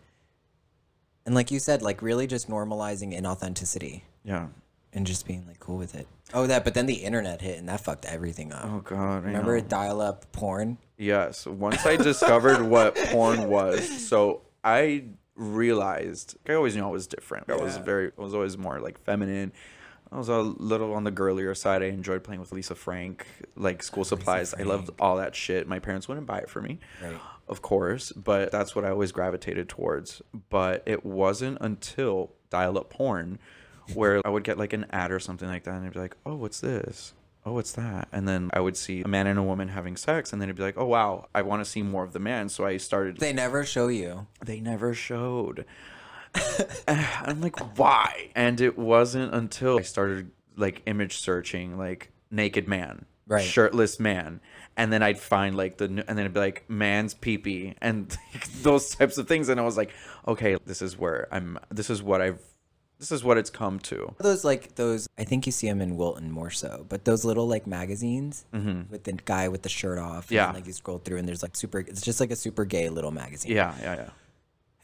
and 1.27 1.35
like 1.35 1.51
you 1.51 1.59
said, 1.59 1.83
like 1.83 2.01
really 2.01 2.27
just 2.27 2.49
normalizing 2.49 3.15
inauthenticity 3.19 4.03
Yeah. 4.25 4.47
And 4.93 5.07
just 5.07 5.27
being 5.27 5.47
like 5.47 5.59
cool 5.61 5.77
with 5.77 5.95
it. 5.95 6.07
Oh, 6.35 6.47
that, 6.47 6.65
but 6.65 6.75
then 6.75 6.87
the 6.87 6.95
internet 7.05 7.41
hit 7.41 7.59
and 7.59 7.69
that 7.69 7.81
fucked 7.81 8.05
everything 8.07 8.53
up. 8.53 8.65
Oh 8.67 8.81
God. 8.81 9.23
I 9.25 9.27
Remember 9.27 9.61
know. 9.61 9.67
dial-up 9.67 10.31
porn? 10.33 10.79
Yes. 10.97 11.47
Once 11.47 11.85
I 11.87 11.97
discovered 11.97 12.63
what 12.69 12.97
porn 12.97 13.49
was, 13.49 14.07
so 14.09 14.43
I 14.65 15.05
realized 15.37 16.37
I 16.49 16.55
always 16.55 16.75
knew 16.77 16.85
I 16.85 16.91
was 16.91 17.07
different. 17.07 17.49
I 17.51 17.57
was 17.57 17.77
Yeah. 17.77 17.83
very 17.83 18.13
I 18.19 18.21
was 18.21 18.35
always 18.35 18.59
more 18.59 18.81
like 18.81 18.99
feminine. 19.05 19.53
I 20.11 20.17
was 20.17 20.29
a 20.31 20.39
little 20.39 20.95
on 20.95 21.05
the 21.05 21.11
girlier 21.11 21.55
side. 21.55 21.83
I 21.83 21.87
enjoyed 21.87 22.25
playing 22.25 22.41
with 22.41 22.51
Lisa 22.51 22.75
Frank, 22.75 23.27
like 23.57 23.83
school 23.83 24.05
supplies. 24.05 24.55
I 24.55 24.63
loved 24.63 24.89
all 24.99 25.17
that 25.19 25.35
shit. 25.35 25.69
My 25.69 25.79
parents 25.81 26.09
wouldn't 26.09 26.27
buy 26.27 26.39
it 26.39 26.49
for 26.49 26.63
me. 26.63 26.79
Right. 27.03 27.21
Of 27.47 27.61
course, 27.63 28.13
but 28.13 28.51
that's 28.51 28.75
what 28.75 28.85
I 28.87 28.91
always 28.91 29.13
gravitated 29.13 29.69
towards. 29.69 30.23
But 30.51 30.83
it 30.87 31.05
wasn't 31.05 31.59
until 31.61 32.33
dial 32.51 32.79
up 32.79 32.89
porn 32.91 33.39
where 33.95 34.21
I 34.25 34.29
would 34.31 34.45
get 34.45 34.59
like 34.59 34.73
an 34.73 34.87
ad 34.91 35.11
or 35.13 35.21
something 35.21 35.49
like 35.49 35.65
that 35.65 35.75
and 35.75 35.87
I'd 35.87 35.93
be 35.93 35.99
like, 36.01 36.17
"Oh, 36.27 36.35
what's 36.37 36.61
this?" 36.61 37.15
oh, 37.47 37.53
what's 37.55 37.73
that? 37.73 38.09
And 38.13 38.29
then 38.29 38.51
I 38.53 38.61
would 38.61 38.77
see 38.77 39.01
a 39.01 39.09
man 39.09 39.27
and 39.27 39.39
a 39.39 39.43
woman 39.43 39.69
having 39.69 39.97
sex, 39.97 40.35
and 40.35 40.43
then 40.43 40.51
it'd 40.51 40.57
be 40.57 40.63
like, 40.63 40.77
oh 40.77 40.85
wow, 40.85 41.29
I 41.35 41.41
want 41.41 41.65
to 41.65 41.71
see 41.71 41.83
more 41.83 42.05
of 42.05 42.13
the 42.13 42.19
man. 42.19 42.51
So 42.51 42.67
I 42.67 42.77
started. 42.77 43.17
They 43.17 43.33
never 43.33 43.65
show 43.65 43.89
you. 43.89 44.27
They 44.45 44.61
never 44.61 44.93
showed. 44.93 45.65
I'm 46.89 47.41
like, 47.41 47.79
why? 47.79 48.31
And 48.35 48.61
it 48.61 48.79
wasn't 48.79 49.35
until 49.35 49.79
I 49.79 49.83
started 49.83 50.31
like 50.57 50.83
image 50.87 51.17
searching, 51.17 51.79
like 51.79 52.11
naked 52.31 52.69
man, 52.69 53.07
Right. 53.27 53.43
shirtless 53.45 53.99
man, 53.99 54.41
and 54.77 54.93
then 54.93 55.03
I'd 55.03 55.19
find 55.19 55.57
like 55.57 55.79
the, 55.79 55.85
and 55.87 55.99
then 56.07 56.19
it'd 56.19 56.35
be 56.35 56.41
like 56.41 56.69
man's 56.69 57.15
peepee 57.15 57.77
and 57.81 58.15
those 58.63 58.91
types 58.91 59.17
of 59.17 59.27
things, 59.27 59.49
and 59.49 59.59
I 59.59 59.63
was 59.65 59.77
like, 59.79 59.93
okay, 60.27 60.57
this 60.67 60.83
is 60.83 60.99
where 60.99 61.29
I'm. 61.33 61.59
This 61.71 61.89
is 61.89 62.03
what 62.03 62.21
I've. 62.21 62.41
This 62.99 63.13
is 63.13 63.23
what 63.23 63.39
it's 63.39 63.51
come 63.51 63.79
to. 63.81 64.15
Those 64.19 64.45
like 64.45 64.75
those. 64.75 65.09
I 65.17 65.25
think 65.25 65.47
you 65.47 65.53
see 65.53 65.69
them 65.69 65.81
in 65.81 65.97
Wilton 65.97 66.33
more 66.33 66.51
so, 66.51 66.85
but 66.89 67.05
those 67.05 67.25
little 67.25 67.47
like 67.47 67.67
magazines 67.67 68.45
with 68.53 69.05
the 69.05 69.13
guy 69.13 69.49
with 69.49 69.63
the 69.63 69.69
shirt 69.69 69.99
off. 69.99 70.31
Yeah. 70.33 70.47
then, 70.47 70.57
like 70.57 70.67
you 70.67 70.73
scroll 70.73 70.99
through 70.99 71.19
and 71.19 71.29
there's 71.29 71.43
like 71.43 71.55
super. 71.57 71.79
It's 71.79 72.01
just 72.03 72.19
like 72.21 72.31
a 72.33 72.37
super 72.37 72.65
gay 72.65 72.89
little 72.89 73.11
magazine. 73.13 73.53
Yeah, 73.53 73.75
yeah, 73.81 73.95
yeah. 73.95 74.11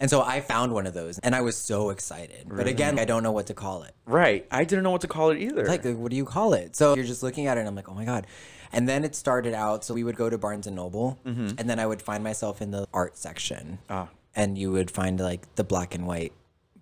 And 0.00 0.10
so 0.10 0.22
I 0.22 0.40
found 0.40 0.72
one 0.72 0.86
of 0.86 0.94
those, 0.94 1.18
and 1.20 1.34
I 1.36 1.40
was 1.40 1.56
so 1.56 1.90
excited. 1.90 2.46
But 2.48 2.66
again, 2.66 2.98
I 2.98 3.04
don't 3.04 3.22
know 3.22 3.30
what 3.32 3.46
to 3.46 3.54
call 3.54 3.84
it. 3.84 3.94
Right. 4.06 4.44
I 4.50 4.64
didn't 4.64 4.82
know 4.82 4.90
what 4.90 5.02
to 5.02 5.08
call 5.08 5.30
it 5.30 5.38
either. 5.38 5.64
Like, 5.66 5.84
what 5.84 6.10
do 6.10 6.16
you 6.16 6.24
call 6.24 6.52
it? 6.52 6.74
So 6.76 6.94
you're 6.96 7.04
just 7.04 7.22
looking 7.22 7.46
at 7.46 7.56
it, 7.56 7.60
and 7.60 7.68
I'm 7.68 7.76
like, 7.76 7.88
oh 7.88 7.94
my 7.94 8.04
god. 8.04 8.26
And 8.72 8.88
then 8.88 9.04
it 9.04 9.14
started 9.14 9.54
out. 9.54 9.84
So 9.84 9.94
we 9.94 10.02
would 10.02 10.16
go 10.16 10.28
to 10.28 10.36
Barnes 10.36 10.66
and 10.66 10.74
Noble, 10.76 11.18
and 11.24 11.56
then 11.58 11.78
I 11.78 11.86
would 11.86 12.02
find 12.02 12.22
myself 12.24 12.60
in 12.60 12.70
the 12.72 12.86
art 12.92 13.16
section, 13.16 13.78
Ah. 13.88 14.08
and 14.34 14.58
you 14.58 14.72
would 14.72 14.90
find 14.90 15.18
like 15.20 15.52
the 15.54 15.64
black 15.64 15.94
and 15.94 16.06
white 16.06 16.32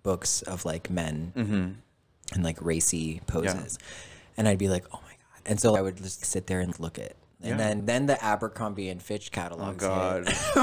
books 0.03 0.41
of 0.43 0.65
like 0.65 0.89
men 0.89 1.33
mm-hmm. 1.35 1.71
and 2.33 2.43
like 2.43 2.57
racy 2.61 3.21
poses, 3.25 3.79
and 4.37 4.47
I'd 4.47 4.57
be 4.57 4.69
like, 4.69 4.85
oh 4.93 4.99
my 5.03 5.09
god. 5.11 5.41
And 5.45 5.59
so 5.59 5.75
I 5.75 5.81
would 5.81 5.97
just 5.97 6.25
sit 6.25 6.47
there 6.47 6.59
and 6.59 6.77
look 6.79 6.99
at. 6.99 7.15
And 7.41 7.51
Yeah. 7.51 7.57
then, 7.57 7.85
then 7.85 8.05
the 8.05 8.23
Abercrombie 8.23 8.87
and 8.89 9.01
Fitch 9.01 9.29
oh 9.33 9.35
catalogs. 9.35 9.83
god. 9.83 10.27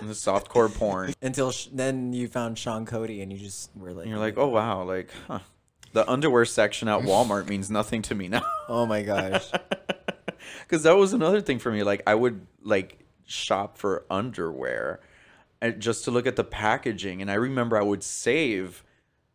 and 0.00 0.08
the 0.08 0.14
softcore 0.14 0.72
porn. 0.74 1.12
Until 1.22 1.50
sh- 1.50 1.68
then, 1.72 2.14
you 2.14 2.26
found 2.26 2.58
Sean 2.58 2.86
Cody, 2.86 3.20
and 3.20 3.30
you 3.30 3.38
just 3.38 3.70
were 3.76 3.92
like, 3.92 4.04
And 4.04 4.10
you're 4.10 4.18
like, 4.18 4.38
oh, 4.38 4.44
oh 4.44 4.48
wow, 4.48 4.82
like 4.84 5.10
huh. 5.26 5.40
the 5.92 6.10
underwear 6.10 6.46
section 6.46 6.88
at 6.88 7.00
Walmart 7.02 7.48
means 7.50 7.70
nothing 7.70 8.00
to 8.02 8.14
me 8.14 8.28
now. 8.28 8.46
oh 8.68 8.86
my 8.86 9.02
gosh. 9.02 9.50
Because 10.62 10.84
that 10.84 10.96
was 10.96 11.12
another 11.12 11.40
thing 11.40 11.58
for 11.58 11.70
me. 11.70 11.82
Like 11.82 12.02
I 12.06 12.14
would 12.14 12.46
like 12.62 12.98
shop 13.26 13.76
for 13.76 14.04
underwear, 14.10 15.00
and 15.60 15.80
just 15.80 16.04
to 16.04 16.10
look 16.10 16.26
at 16.26 16.36
the 16.36 16.44
packaging. 16.44 17.22
And 17.22 17.30
I 17.30 17.34
remember 17.34 17.78
I 17.78 17.82
would 17.82 18.02
save 18.02 18.82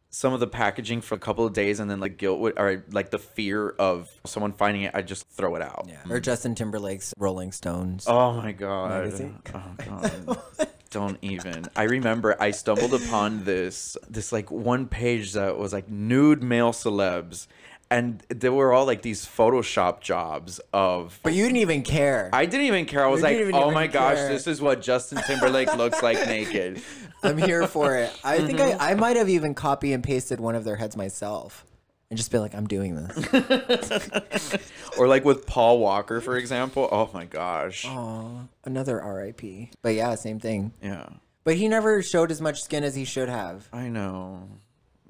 some 0.10 0.34
of 0.34 0.42
the 0.42 0.48
packaging 0.48 1.00
for 1.02 1.16
a 1.16 1.20
couple 1.20 1.46
of 1.46 1.54
days 1.54 1.80
and 1.80 1.90
then 1.90 2.00
like 2.00 2.18
guilt 2.18 2.40
would, 2.40 2.60
or 2.60 2.84
like 2.92 3.12
the 3.12 3.18
fear 3.18 3.70
of 3.70 4.10
someone 4.26 4.52
finding 4.52 4.84
it, 4.84 4.92
I'd 4.94 5.08
just 5.08 5.28
throw 5.30 5.56
it 5.56 5.62
out. 5.62 5.86
Yeah. 5.88 6.02
Or 6.10 6.20
mm. 6.20 6.22
Justin 6.22 6.54
Timberlake's 6.54 7.14
Rolling 7.18 7.52
Stones. 7.52 8.06
Oh 8.08 8.34
my 8.34 8.52
god. 8.52 8.90
Magazine? 8.90 9.40
Oh 9.54 9.64
god. 9.78 10.68
Don't 10.92 11.18
even. 11.22 11.68
I 11.74 11.84
remember 11.84 12.36
I 12.42 12.52
stumbled 12.52 12.94
upon 12.94 13.46
this 13.46 13.96
this 14.10 14.34
like 14.34 14.52
one 14.52 14.88
page 14.88 15.32
that 15.34 15.58
was 15.58 15.72
like 15.72 15.90
nude 15.90 16.44
male 16.44 16.74
celebs 16.74 17.48
and 17.92 18.24
they 18.30 18.50
were 18.50 18.74
all 18.74 18.86
like 18.86 19.04
these 19.04 19.26
Photoshop 19.26 20.02
jobs 20.02 20.60
of 20.74 21.20
But 21.22 21.34
you 21.34 21.44
didn't 21.44 21.58
even 21.58 21.84
care. 21.84 22.30
I 22.34 22.46
didn't 22.48 22.66
even 22.66 22.86
care. 22.86 23.04
I 23.06 23.08
was 23.10 23.22
You 23.22 23.52
like, 23.52 23.54
"Oh 23.54 23.70
my 23.70 23.86
gosh, 23.86 24.16
care." 24.18 24.30
this 24.30 24.48
is 24.48 24.60
what 24.62 24.82
Justin 24.82 25.22
Timberlake 25.28 25.76
looks 25.78 26.02
like 26.02 26.18
naked." 26.26 26.82
I'm 27.22 27.38
here 27.38 27.68
for 27.68 27.98
it. 27.98 28.12
I 28.24 28.40
think 28.40 28.58
Mm-hmm. 28.58 28.82
I, 28.82 28.92
I 28.92 28.96
might 28.96 29.18
have 29.18 29.30
even 29.30 29.54
copy 29.54 29.94
and 29.94 30.04
pasted 30.04 30.40
one 30.40 30.56
of 30.56 30.64
their 30.64 30.78
heads 30.78 30.98
myself 30.98 31.66
and 32.10 32.18
just 32.18 32.32
be 32.32 32.40
like, 32.40 32.56
I'm 32.56 32.66
doing 32.68 32.96
this. 32.96 34.56
Or 34.98 35.08
like 35.08 35.24
with 35.24 35.46
Paul 35.46 35.80
Walker, 35.80 36.20
for 36.20 36.36
example. 36.38 36.90
Oh 36.92 37.10
my 37.14 37.26
gosh. 37.26 37.86
Aw, 37.88 38.42
another 38.66 38.98
RIP. 39.02 39.70
But 39.82 39.90
yeah, 39.96 40.16
same 40.16 40.40
thing. 40.40 40.74
Yeah. 40.84 41.08
But 41.44 41.56
he 41.56 41.68
never 41.70 42.02
showed 42.04 42.30
as 42.32 42.42
much 42.42 42.62
skin 42.62 42.84
as 42.84 42.94
he 42.96 43.06
should 43.06 43.30
have. 43.30 43.70
I 43.72 43.88
know. 43.88 44.48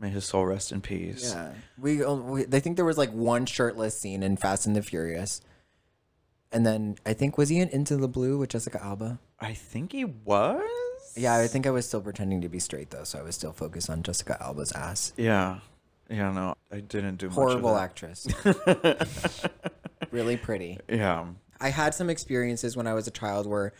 May 0.01 0.09
his 0.09 0.25
soul 0.25 0.47
rest 0.47 0.71
in 0.71 0.81
peace. 0.81 1.31
Yeah, 1.31 1.51
we, 1.77 2.03
we. 2.03 2.45
I 2.51 2.59
think 2.59 2.75
there 2.75 2.85
was 2.85 2.97
like 2.97 3.11
one 3.11 3.45
shirtless 3.45 3.97
scene 3.97 4.23
in 4.23 4.35
Fast 4.35 4.65
and 4.65 4.75
the 4.75 4.81
Furious, 4.81 5.41
and 6.51 6.65
then 6.65 6.97
I 7.05 7.13
think 7.13 7.37
was 7.37 7.49
he 7.49 7.59
in 7.59 7.69
Into 7.69 7.97
the 7.97 8.07
Blue 8.07 8.39
with 8.39 8.49
Jessica 8.49 8.83
Alba? 8.83 9.19
I 9.39 9.53
think 9.53 9.91
he 9.91 10.05
was. 10.05 10.63
Yeah, 11.15 11.37
I 11.37 11.45
think 11.45 11.67
I 11.67 11.69
was 11.69 11.87
still 11.87 12.01
pretending 12.01 12.41
to 12.41 12.49
be 12.49 12.57
straight 12.57 12.89
though, 12.89 13.03
so 13.03 13.19
I 13.19 13.21
was 13.21 13.35
still 13.35 13.51
focused 13.53 13.91
on 13.91 14.01
Jessica 14.01 14.37
Alba's 14.41 14.71
ass. 14.71 15.13
Yeah. 15.17 15.59
Yeah, 16.09 16.31
no. 16.31 16.55
I 16.71 16.79
didn't 16.79 17.17
do 17.17 17.29
Horrible 17.29 17.77
actress. 17.77 18.27
really 20.11 20.35
pretty. 20.35 20.79
Yeah. 20.89 21.25
I 21.59 21.69
had 21.69 21.93
some 21.93 22.09
experiences 22.09 22.75
when 22.75 22.87
I 22.87 22.93
was 22.95 23.07
a 23.07 23.11
child 23.11 23.45
where 23.45 23.71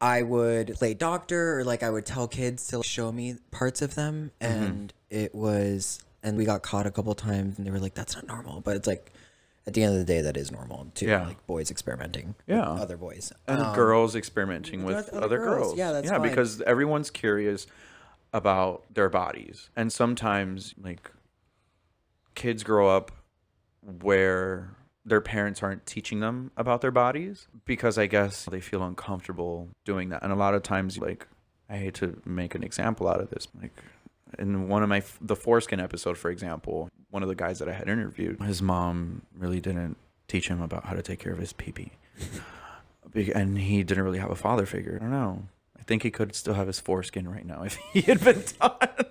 I 0.00 0.22
would 0.22 0.74
play 0.74 0.94
doctor 0.94 1.58
or 1.58 1.64
like 1.64 1.82
I 1.82 1.90
would 1.90 2.04
tell 2.06 2.28
kids 2.28 2.66
to 2.68 2.82
show 2.82 3.10
me 3.12 3.36
parts 3.50 3.80
of 3.82 3.94
them 3.94 4.32
and 4.40 4.92
it 5.10 5.34
was 5.34 6.02
and 6.22 6.36
we 6.36 6.44
got 6.44 6.62
caught 6.62 6.86
a 6.86 6.90
couple 6.90 7.14
times 7.14 7.56
and 7.58 7.66
they 7.66 7.70
were 7.70 7.78
like 7.78 7.94
that's 7.94 8.14
not 8.14 8.26
normal 8.26 8.60
but 8.60 8.76
it's 8.76 8.86
like 8.86 9.12
at 9.66 9.72
the 9.72 9.82
end 9.82 9.92
of 9.94 9.98
the 9.98 10.04
day 10.04 10.20
that 10.20 10.36
is 10.36 10.50
normal 10.50 10.88
too 10.94 11.06
Yeah. 11.06 11.26
like 11.26 11.46
boys 11.46 11.70
experimenting 11.70 12.34
Yeah. 12.46 12.72
with 12.74 12.82
other 12.82 12.96
boys 12.98 13.32
And 13.46 13.60
Um, 13.62 13.74
girls 13.74 14.14
experimenting 14.14 14.84
with 14.84 14.96
with 14.96 15.08
other, 15.10 15.24
other 15.24 15.38
girls. 15.38 15.66
girls. 15.68 15.78
Yeah, 15.78 15.92
that's 15.92 16.06
Yeah, 16.06 16.18
fine. 16.18 16.28
because 16.28 16.60
everyone's 16.62 17.10
curious 17.10 17.66
about 18.32 18.82
their 18.92 19.08
bodies. 19.08 19.70
And 19.76 19.92
sometimes 19.92 20.74
like 20.76 21.10
kids 22.34 22.62
grow 22.64 22.88
up 22.94 23.12
where 24.02 24.70
their 25.04 25.20
parents 25.20 25.62
aren't 25.62 25.86
teaching 25.86 26.20
them 26.20 26.50
about 26.56 26.80
their 26.80 26.90
bodies 26.90 27.46
because 27.64 27.98
I 27.98 28.06
guess 28.06 28.46
they 28.46 28.60
feel 28.60 28.82
uncomfortable 28.82 29.68
doing 29.84 30.08
that. 30.10 30.22
And 30.22 30.32
a 30.32 30.36
lot 30.36 30.54
of 30.54 30.62
times 30.62 30.98
like 30.98 31.26
I 31.68 31.76
hate 31.76 31.94
to 31.94 32.20
make 32.24 32.54
an 32.54 32.62
example 32.62 33.08
out 33.08 33.20
of 33.20 33.30
this 33.30 33.48
like 33.60 33.72
in 34.38 34.68
one 34.68 34.82
of 34.82 34.88
my 34.88 35.02
the 35.20 35.36
foreskin 35.36 35.78
episode 35.78 36.18
for 36.18 36.30
example 36.30 36.88
one 37.10 37.22
of 37.22 37.28
the 37.28 37.36
guys 37.36 37.60
that 37.60 37.68
i 37.68 37.72
had 37.72 37.88
interviewed 37.88 38.40
his 38.42 38.60
mom 38.60 39.22
really 39.38 39.60
didn't 39.60 39.96
teach 40.26 40.48
him 40.48 40.60
about 40.60 40.84
how 40.86 40.94
to 40.94 41.02
take 41.02 41.20
care 41.20 41.32
of 41.32 41.38
his 41.38 41.52
pee 41.52 41.72
Be- 43.12 43.32
and 43.32 43.58
he 43.58 43.82
didn't 43.84 44.04
really 44.04 44.18
have 44.18 44.30
a 44.30 44.36
father 44.36 44.66
figure. 44.66 44.96
I 44.96 45.04
don't 45.04 45.12
know. 45.12 45.44
I 45.78 45.82
think 45.82 46.02
he 46.02 46.10
could 46.10 46.34
still 46.34 46.54
have 46.54 46.66
his 46.66 46.80
foreskin 46.80 47.28
right 47.28 47.46
now 47.46 47.62
if 47.62 47.74
he 47.92 48.00
had 48.02 48.22
been 48.22 48.42
taught. 48.42 49.08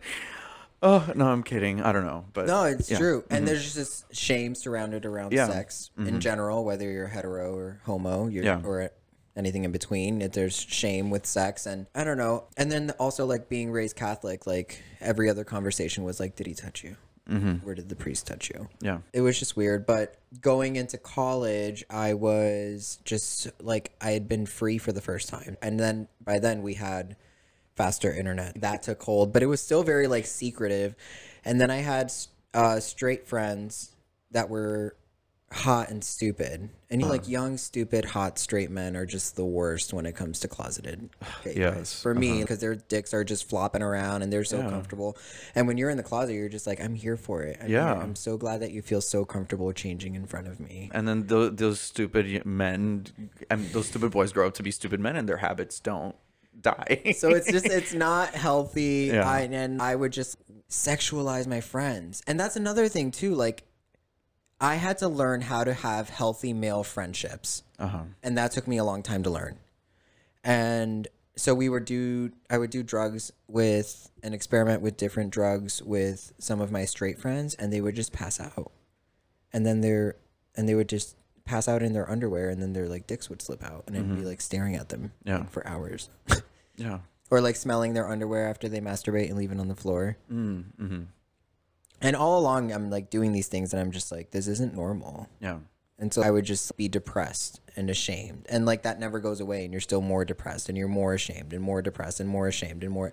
Oh 0.83 1.11
no, 1.15 1.25
I'm 1.27 1.41
kidding. 1.41 1.81
I 1.81 1.91
don't 1.91 2.05
know, 2.05 2.25
but 2.33 2.45
no 2.45 2.65
it's 2.65 2.91
yeah. 2.91 2.97
true 2.99 3.23
and 3.31 3.47
there's 3.47 3.63
just 3.63 3.75
this 3.75 4.05
shame 4.11 4.53
surrounded 4.53 5.05
around 5.05 5.31
Yeah. 5.33 5.47
sex 5.47 5.89
in 5.97 6.19
general 6.19 6.63
whether 6.65 6.89
you're 6.91 7.07
hetero 7.07 7.55
or 7.55 7.79
homo 7.85 8.27
you're, 8.27 8.43
Yeah. 8.43 8.61
or 8.63 8.91
anything 9.35 9.63
in 9.63 9.71
between 9.71 10.21
if 10.21 10.33
there's 10.33 10.55
shame 10.55 11.09
with 11.09 11.25
sex 11.25 11.65
and 11.65 11.87
i 11.95 12.03
don't 12.03 12.19
know 12.19 12.43
and 12.55 12.71
then 12.71 12.91
also 12.99 13.25
like 13.25 13.49
being 13.49 13.71
raised 13.71 13.95
catholic 13.95 14.45
like 14.45 14.83
every 15.01 15.27
other 15.27 15.43
conversation 15.43 16.03
was 16.03 16.19
like 16.19 16.35
did 16.35 16.45
he 16.45 16.53
touch 16.53 16.83
you 16.83 16.95
Mm-hmm. 17.27 17.65
where 17.65 17.73
did 17.73 17.87
the 17.87 17.95
priest 17.95 18.27
touch 18.27 18.49
you 18.53 18.67
yeah, 18.81 18.97
it 19.13 19.21
was 19.21 19.39
just 19.39 19.55
weird 19.55 19.85
but 19.87 20.17
going 20.41 20.75
into 20.75 20.97
college 20.97 21.83
i 21.89 22.13
was 22.13 22.99
just 23.05 23.47
like 23.61 23.93
i 24.01 24.11
had 24.11 24.27
been 24.27 24.45
free 24.45 24.77
for 24.77 24.91
the 24.91 24.99
first 25.01 25.29
time 25.29 25.55
and 25.61 25.79
then 25.79 26.09
by 26.23 26.37
then 26.37 26.61
we 26.61 26.73
had 26.73 27.15
faster 27.75 28.13
internet. 28.13 28.59
That 28.61 28.83
took 28.83 29.01
hold 29.03 29.33
but 29.33 29.43
it 29.43 29.47
was 29.47 29.61
still 29.61 29.83
very 29.83 30.07
like 30.07 30.25
secretive. 30.25 30.95
And 31.45 31.59
then 31.59 31.69
i 31.69 31.77
had 31.77 32.11
uh, 32.53 32.79
straight 32.79 33.27
friends 33.27 33.91
that 34.31 34.49
were 34.49 34.95
hot 35.53 35.89
and 35.89 36.03
stupid. 36.03 36.69
And 36.89 37.01
you 37.01 37.07
like 37.07 37.27
young 37.27 37.57
stupid 37.57 38.05
hot 38.05 38.37
straight 38.37 38.69
men 38.69 38.95
are 38.95 39.05
just 39.05 39.35
the 39.35 39.45
worst 39.45 39.93
when 39.93 40.05
it 40.05 40.15
comes 40.15 40.39
to 40.41 40.47
closeted 40.47 41.09
gay 41.43 41.55
guys. 41.55 41.57
Yes, 41.57 42.01
for 42.01 42.13
me 42.13 42.41
because 42.41 42.59
their 42.59 42.75
dicks 42.75 43.13
are 43.13 43.23
just 43.23 43.49
flopping 43.49 43.81
around 43.81 44.21
and 44.21 44.31
they're 44.31 44.43
so 44.43 44.61
comfortable. 44.61 45.17
And 45.55 45.67
when 45.67 45.77
you're 45.77 45.89
in 45.89 45.97
the 45.97 46.03
closet 46.03 46.33
you're 46.33 46.49
just 46.49 46.67
like 46.67 46.81
i'm 46.81 46.95
here 46.95 47.17
for 47.17 47.41
it. 47.43 47.57
I'm 47.61 47.67
here. 47.67 47.77
Yeah. 47.79 47.93
i'm 47.93 48.15
so 48.15 48.37
glad 48.37 48.61
that 48.61 48.71
you 48.71 48.81
feel 48.81 49.01
so 49.01 49.25
comfortable 49.25 49.71
changing 49.73 50.15
in 50.15 50.27
front 50.27 50.47
of 50.47 50.59
me. 50.59 50.89
And 50.93 51.07
then 51.07 51.27
those, 51.27 51.55
those 51.55 51.79
stupid 51.79 52.45
men 52.45 53.05
and 53.49 53.65
those 53.69 53.87
stupid 53.87 54.11
boys 54.11 54.31
grow 54.33 54.47
up 54.47 54.53
to 54.55 54.63
be 54.63 54.71
stupid 54.71 54.99
men, 54.99 55.15
and 55.15 55.27
their 55.27 55.37
habits 55.37 55.79
don't 55.79 56.15
die. 56.61 57.13
so 57.17 57.29
it's 57.29 57.51
just 57.51 57.65
it's 57.79 57.93
not 57.93 58.29
healthy 58.35 59.09
Yeah. 59.13 59.29
I, 59.29 59.41
and 59.41 59.81
i 59.81 59.95
would 59.95 60.11
just 60.11 60.37
sexualize 60.69 61.47
my 61.47 61.61
friends 61.61 62.21
and 62.27 62.39
that's 62.39 62.55
another 62.55 62.87
thing 62.87 63.11
too 63.11 63.35
like 63.35 63.63
i 64.59 64.75
had 64.75 64.97
to 64.99 65.07
learn 65.07 65.41
how 65.41 65.63
to 65.63 65.73
have 65.73 66.09
healthy 66.09 66.53
male 66.53 66.83
friendships 66.83 67.63
uh-huh. 67.79 68.03
and 68.21 68.37
that 68.37 68.51
took 68.51 68.67
me 68.67 68.77
a 68.77 68.83
long 68.83 69.03
time 69.03 69.23
to 69.23 69.29
learn 69.29 69.57
and 70.43 71.07
so 71.35 71.53
we 71.53 71.69
would 71.69 71.85
do 71.85 72.31
i 72.49 72.57
would 72.57 72.69
do 72.69 72.81
drugs 72.83 73.31
with 73.47 74.09
an 74.23 74.33
experiment 74.33 74.81
with 74.81 74.97
different 74.97 75.31
drugs 75.31 75.81
with 75.83 76.31
some 76.39 76.61
of 76.61 76.71
my 76.71 76.85
straight 76.85 77.19
friends 77.19 77.53
and 77.55 77.71
they 77.73 77.81
would 77.81 77.95
just 77.95 78.13
pass 78.13 78.39
out 78.39 78.71
and 79.51 79.65
then 79.65 79.81
they're 79.81 80.15
and 80.55 80.67
they 80.69 80.75
would 80.75 80.89
just 80.89 81.15
pass 81.45 81.67
out 81.67 81.83
in 81.83 81.93
their 81.93 82.09
underwear 82.09 82.49
and 82.49 82.61
then 82.61 82.73
their 82.73 82.87
like 82.87 83.05
dicks 83.07 83.29
would 83.29 83.41
slip 83.41 83.63
out 83.63 83.83
and 83.87 83.97
i'd 83.97 84.15
be 84.15 84.23
like 84.23 84.39
staring 84.41 84.75
at 84.75 84.89
them 84.89 85.11
Yeah. 85.25 85.39
like, 85.39 85.49
for 85.51 85.67
hours 85.67 86.09
Yeah. 86.77 86.99
or 87.29 87.41
like 87.41 87.55
smelling 87.55 87.93
their 87.93 88.07
underwear 88.09 88.47
after 88.47 88.69
they 88.69 88.79
masturbate 88.79 89.27
and 89.29 89.37
leaving 89.37 89.57
it 89.57 89.61
on 89.61 89.67
the 89.67 89.75
floor 89.75 90.17
Mm, 90.31 90.63
mm-hmm. 90.81 91.01
and 92.01 92.15
all 92.15 92.39
along 92.39 92.71
i'm 92.71 92.89
like 92.89 93.09
doing 93.09 93.31
these 93.33 93.47
things 93.47 93.73
and 93.73 93.81
i'm 93.81 93.91
just 93.91 94.11
like 94.11 94.31
this 94.31 94.47
isn't 94.47 94.73
normal 94.73 95.27
Yeah. 95.41 95.59
and 95.99 96.13
so 96.13 96.21
I 96.23 96.31
would 96.31 96.45
just 96.45 96.75
be 96.77 96.87
depressed 96.87 97.59
and 97.75 97.89
ashamed. 97.89 98.45
And 98.49 98.65
like 98.67 98.83
that 98.83 98.99
never 98.99 99.19
goes 99.19 99.39
away 99.39 99.63
and 99.63 99.73
you're 99.73 99.81
still 99.81 100.01
more 100.01 100.23
depressed 100.25 100.69
and 100.69 100.77
you're 100.77 100.87
more 100.87 101.13
ashamed 101.15 101.53
and 101.53 101.61
more 101.63 101.81
depressed 101.81 102.19
and 102.19 102.29
more 102.29 102.47
ashamed 102.47 102.83
and 102.83 102.91
more 102.93 103.11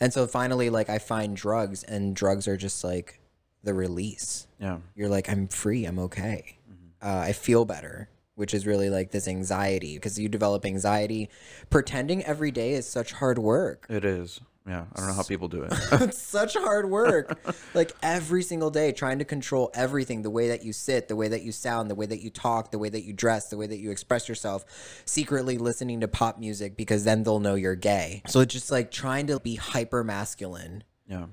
and 0.00 0.12
so 0.12 0.26
finally 0.26 0.70
like 0.70 0.88
I 0.88 0.98
find 0.98 1.36
drugs 1.36 1.82
and 1.84 2.14
drugs 2.16 2.46
are 2.48 2.56
just 2.56 2.82
like 2.84 3.20
the 3.64 3.74
release. 3.74 4.46
Yeah. 4.60 4.78
You're 4.94 5.08
like 5.08 5.28
I'm 5.28 5.48
free, 5.48 5.84
I'm 5.84 5.98
okay. 5.98 6.57
Uh, 7.02 7.18
I 7.18 7.32
feel 7.32 7.64
better, 7.64 8.08
which 8.34 8.54
is 8.54 8.66
really 8.66 8.90
like 8.90 9.10
this 9.10 9.28
anxiety 9.28 9.96
because 9.96 10.18
you 10.18 10.28
develop 10.28 10.64
anxiety. 10.64 11.28
Pretending 11.70 12.24
every 12.24 12.50
day 12.50 12.72
is 12.72 12.88
such 12.88 13.12
hard 13.12 13.38
work. 13.38 13.86
It 13.88 14.04
is. 14.04 14.40
Yeah. 14.66 14.84
I 14.94 14.98
don't 14.98 15.08
know 15.08 15.14
how 15.14 15.22
people 15.22 15.48
do 15.48 15.62
it. 15.62 15.72
it's 15.92 16.18
such 16.18 16.54
hard 16.54 16.90
work. 16.90 17.40
like 17.74 17.92
every 18.02 18.42
single 18.42 18.70
day, 18.70 18.92
trying 18.92 19.18
to 19.18 19.24
control 19.24 19.70
everything 19.72 20.20
the 20.20 20.30
way 20.30 20.48
that 20.48 20.62
you 20.62 20.74
sit, 20.74 21.08
the 21.08 21.16
way 21.16 21.28
that 21.28 21.42
you 21.42 21.52
sound, 21.52 21.90
the 21.90 21.94
way 21.94 22.04
that 22.04 22.20
you 22.20 22.28
talk, 22.28 22.70
the 22.70 22.78
way 22.78 22.90
that 22.90 23.02
you 23.02 23.14
dress, 23.14 23.48
the 23.48 23.56
way 23.56 23.66
that 23.66 23.78
you 23.78 23.90
express 23.90 24.28
yourself, 24.28 24.66
secretly 25.06 25.56
listening 25.56 26.00
to 26.00 26.08
pop 26.08 26.38
music 26.38 26.76
because 26.76 27.04
then 27.04 27.22
they'll 27.22 27.40
know 27.40 27.54
you're 27.54 27.76
gay. 27.76 28.22
So 28.26 28.40
it's 28.40 28.52
just 28.52 28.70
like 28.70 28.90
trying 28.90 29.28
to 29.28 29.40
be 29.40 29.54
hyper 29.54 30.04
masculine 30.04 30.84
yeah. 31.08 31.26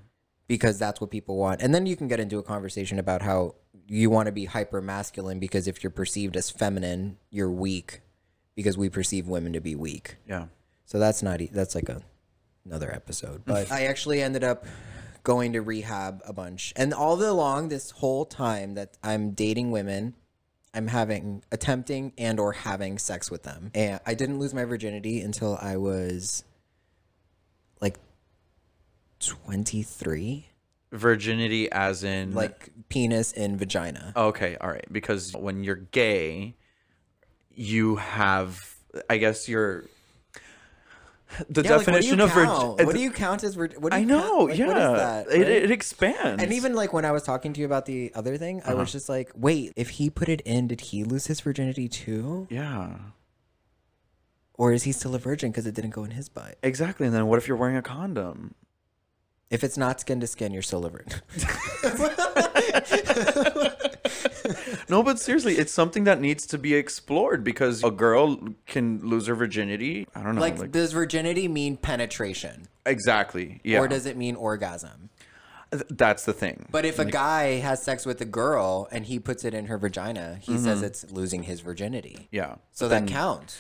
Because 0.48 0.78
that's 0.78 1.02
what 1.02 1.10
people 1.10 1.38
want. 1.38 1.62
And 1.62 1.74
then 1.74 1.86
you 1.86 1.96
can 1.96 2.08
get 2.08 2.20
into 2.20 2.38
a 2.38 2.44
conversation 2.44 3.00
about 3.00 3.22
how 3.22 3.56
you 3.88 4.10
want 4.10 4.28
to 4.28 4.32
be 4.32 4.46
hyper 4.46 4.82
masculine 4.82 5.40
because 5.40 5.68
if 5.68 5.84
you're 5.84 5.92
perceived 5.92 6.36
as 6.38 6.50
feminine, 6.50 7.18
you're 7.30 7.52
weak 7.52 8.02
because 8.56 8.78
we 8.78 8.90
perceive 8.90 9.28
women 9.28 9.54
to 9.54 9.62
be 9.62 9.76
weak. 9.76 10.18
Yeah. 10.28 10.48
So 10.86 11.00
that's 11.00 11.24
not 11.24 11.40
that's 11.52 11.76
like 11.76 11.90
a 11.90 12.02
another 12.66 12.92
episode. 12.92 13.42
Mm. 13.46 13.46
But 13.46 13.72
I 13.72 13.86
actually 13.86 14.22
ended 14.22 14.44
up 14.44 14.66
going 15.24 15.54
to 15.54 15.62
rehab 15.62 16.22
a 16.26 16.34
bunch. 16.34 16.74
And 16.76 16.94
all 16.94 17.18
the 17.18 17.30
along 17.30 17.70
this 17.70 17.92
whole 17.92 18.26
time 18.26 18.76
that 18.76 18.98
I'm 19.04 19.32
dating 19.32 19.72
women, 19.72 20.16
I'm 20.74 20.88
having 20.88 21.44
attempting 21.52 22.14
and 22.18 22.40
or 22.40 22.54
having 22.54 22.98
sex 22.98 23.32
with 23.32 23.44
them. 23.44 23.72
And 23.74 24.00
I 24.06 24.14
didn't 24.14 24.40
lose 24.40 24.54
my 24.54 24.66
virginity 24.66 25.22
until 25.22 25.58
I 25.60 25.78
was 25.78 26.44
23, 29.26 30.48
Virginity, 30.92 31.70
as 31.72 32.04
in 32.04 32.34
like 32.34 32.70
penis 32.90 33.32
in 33.34 33.58
vagina. 33.58 34.14
Okay, 34.16 34.56
all 34.62 34.70
right. 34.70 34.86
Because 34.92 35.34
when 35.36 35.64
you're 35.64 35.76
gay, 35.76 36.56
you 37.54 37.98
have, 37.98 38.76
I 39.10 39.18
guess 39.18 39.50
you're. 39.50 39.86
The 41.50 41.64
Yeah, 41.64 41.72
like, 41.78 41.86
definition 41.86 42.20
what 42.20 42.30
of 42.30 42.34
do 42.34 42.40
you 42.40 42.46
virgin. 42.46 42.60
count? 42.78 42.86
what 42.86 42.96
do 42.96 43.02
you 43.02 43.12
count 43.12 43.44
as 43.44 43.56
virgin? 43.56 43.82
What 43.82 43.92
do 43.92 43.98
I 43.98 44.04
know. 44.06 44.22
count? 44.48 44.50
Like, 44.52 44.58
yeah. 44.60 44.68
What 44.68 44.78
is 44.78 45.00
that? 45.00 45.28
It, 45.28 45.38
right? 45.40 45.48
it 45.64 45.72
expands. 45.72 46.42
and 46.42 46.54
even 46.54 46.76
like 46.76 46.94
when 46.94 47.04
I 47.04 47.12
was 47.12 47.24
talking 47.24 47.52
to 47.54 47.60
you 47.60 47.66
about 47.66 47.86
the 47.88 48.12
other 48.16 48.38
thing, 48.38 48.62
I 48.64 48.70
Uh-huh. 48.70 48.78
was 48.78 48.92
just 48.92 49.10
like, 49.10 49.32
wait, 49.36 49.74
if 49.76 49.90
he 49.90 50.10
put 50.10 50.30
it 50.30 50.40
in, 50.42 50.68
did 50.68 50.80
he 50.80 51.04
lose 51.04 51.26
his 51.28 51.42
virginity 51.42 51.90
too? 51.90 52.48
yeah. 52.50 52.98
Or 54.58 54.72
is 54.72 54.84
he 54.84 54.94
still 54.94 55.14
a 55.14 55.20
virgin 55.20 55.52
because 55.52 55.66
it 55.66 55.76
didn't 55.76 55.90
go 55.90 56.06
in 56.06 56.12
his 56.12 56.30
butt? 56.30 56.58
Exactly. 56.64 57.06
And 57.06 57.14
then 57.14 57.28
what 57.28 57.38
if 57.38 57.46
you're 57.50 57.58
wearing 57.58 57.76
a 57.76 57.82
condom? 57.82 58.56
If 59.56 59.64
it's 59.64 59.78
not 59.78 60.02
skin 60.02 60.20
to 60.20 60.28
skin, 60.28 60.52
you're 60.52 60.62
still 60.62 60.86
a 60.86 60.90
virgin. 60.90 61.22
No, 64.88 65.02
but 65.02 65.20
seriously, 65.20 65.56
it's 65.56 65.72
something 65.72 66.04
that 66.04 66.22
needs 66.22 66.46
to 66.48 66.58
be 66.58 66.76
explored 66.76 67.44
because 67.44 67.84
a 67.84 67.90
girl 67.90 68.38
can 68.68 69.00
lose 69.00 69.28
her 69.28 69.34
virginity. 69.34 70.08
I 70.14 70.22
don't 70.22 70.36
know. 70.36 70.42
like, 70.42 70.72
does 70.72 70.92
virginity 70.92 71.48
mean 71.48 71.78
penetration? 71.78 72.68
exactly. 72.86 73.62
Yeah. 73.64 73.80
Or 73.80 73.88
does 73.88 74.06
it 74.06 74.16
mean 74.18 74.36
orgasm? 74.36 75.10
Th- 75.72 75.86
That's 75.90 76.26
the 76.26 76.34
thing. 76.34 76.68
But 76.70 76.86
if 76.86 77.00
a 77.00 77.06
guy 77.06 77.60
has 77.60 77.82
sex 77.82 78.06
with 78.06 78.22
a 78.22 78.26
girl 78.26 78.88
and 78.92 79.06
he 79.06 79.18
puts 79.18 79.44
it 79.44 79.56
in 79.56 79.66
her 79.66 79.78
vagina, 79.80 80.38
he 80.42 80.54
mm-hmm. 80.54 80.64
says 80.64 80.84
it's 80.84 81.10
losing 81.12 81.44
his 81.44 81.62
virginity. 81.62 82.28
yeah. 82.32 82.56
So 82.72 82.88
that 82.90 83.08
counts. 83.08 83.58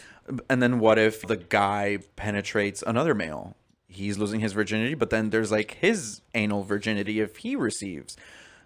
And 0.50 0.62
then 0.62 0.80
what 0.80 1.00
if 1.00 1.22
the 1.22 1.38
guy 1.38 2.00
penetrates 2.16 2.84
another 2.86 3.16
male? 3.16 3.56
He's 3.96 4.18
losing 4.18 4.40
his 4.40 4.54
virginity, 4.54 4.94
but 4.94 5.10
then 5.10 5.30
there's 5.30 5.52
like 5.52 5.78
his 5.82 6.22
anal 6.34 6.64
virginity 6.64 7.20
if 7.20 7.38
he 7.38 7.56
receives. 7.56 8.16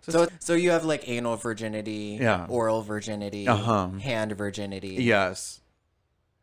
So, 0.01 0.27
so 0.39 0.53
you 0.55 0.71
have 0.71 0.85
like 0.85 1.07
anal 1.07 1.35
virginity, 1.35 2.17
Yeah. 2.19 2.45
oral 2.49 2.81
virginity, 2.81 3.47
Uh-huh. 3.47 3.89
hand 4.01 4.31
virginity. 4.33 4.95
Yes. 5.03 5.61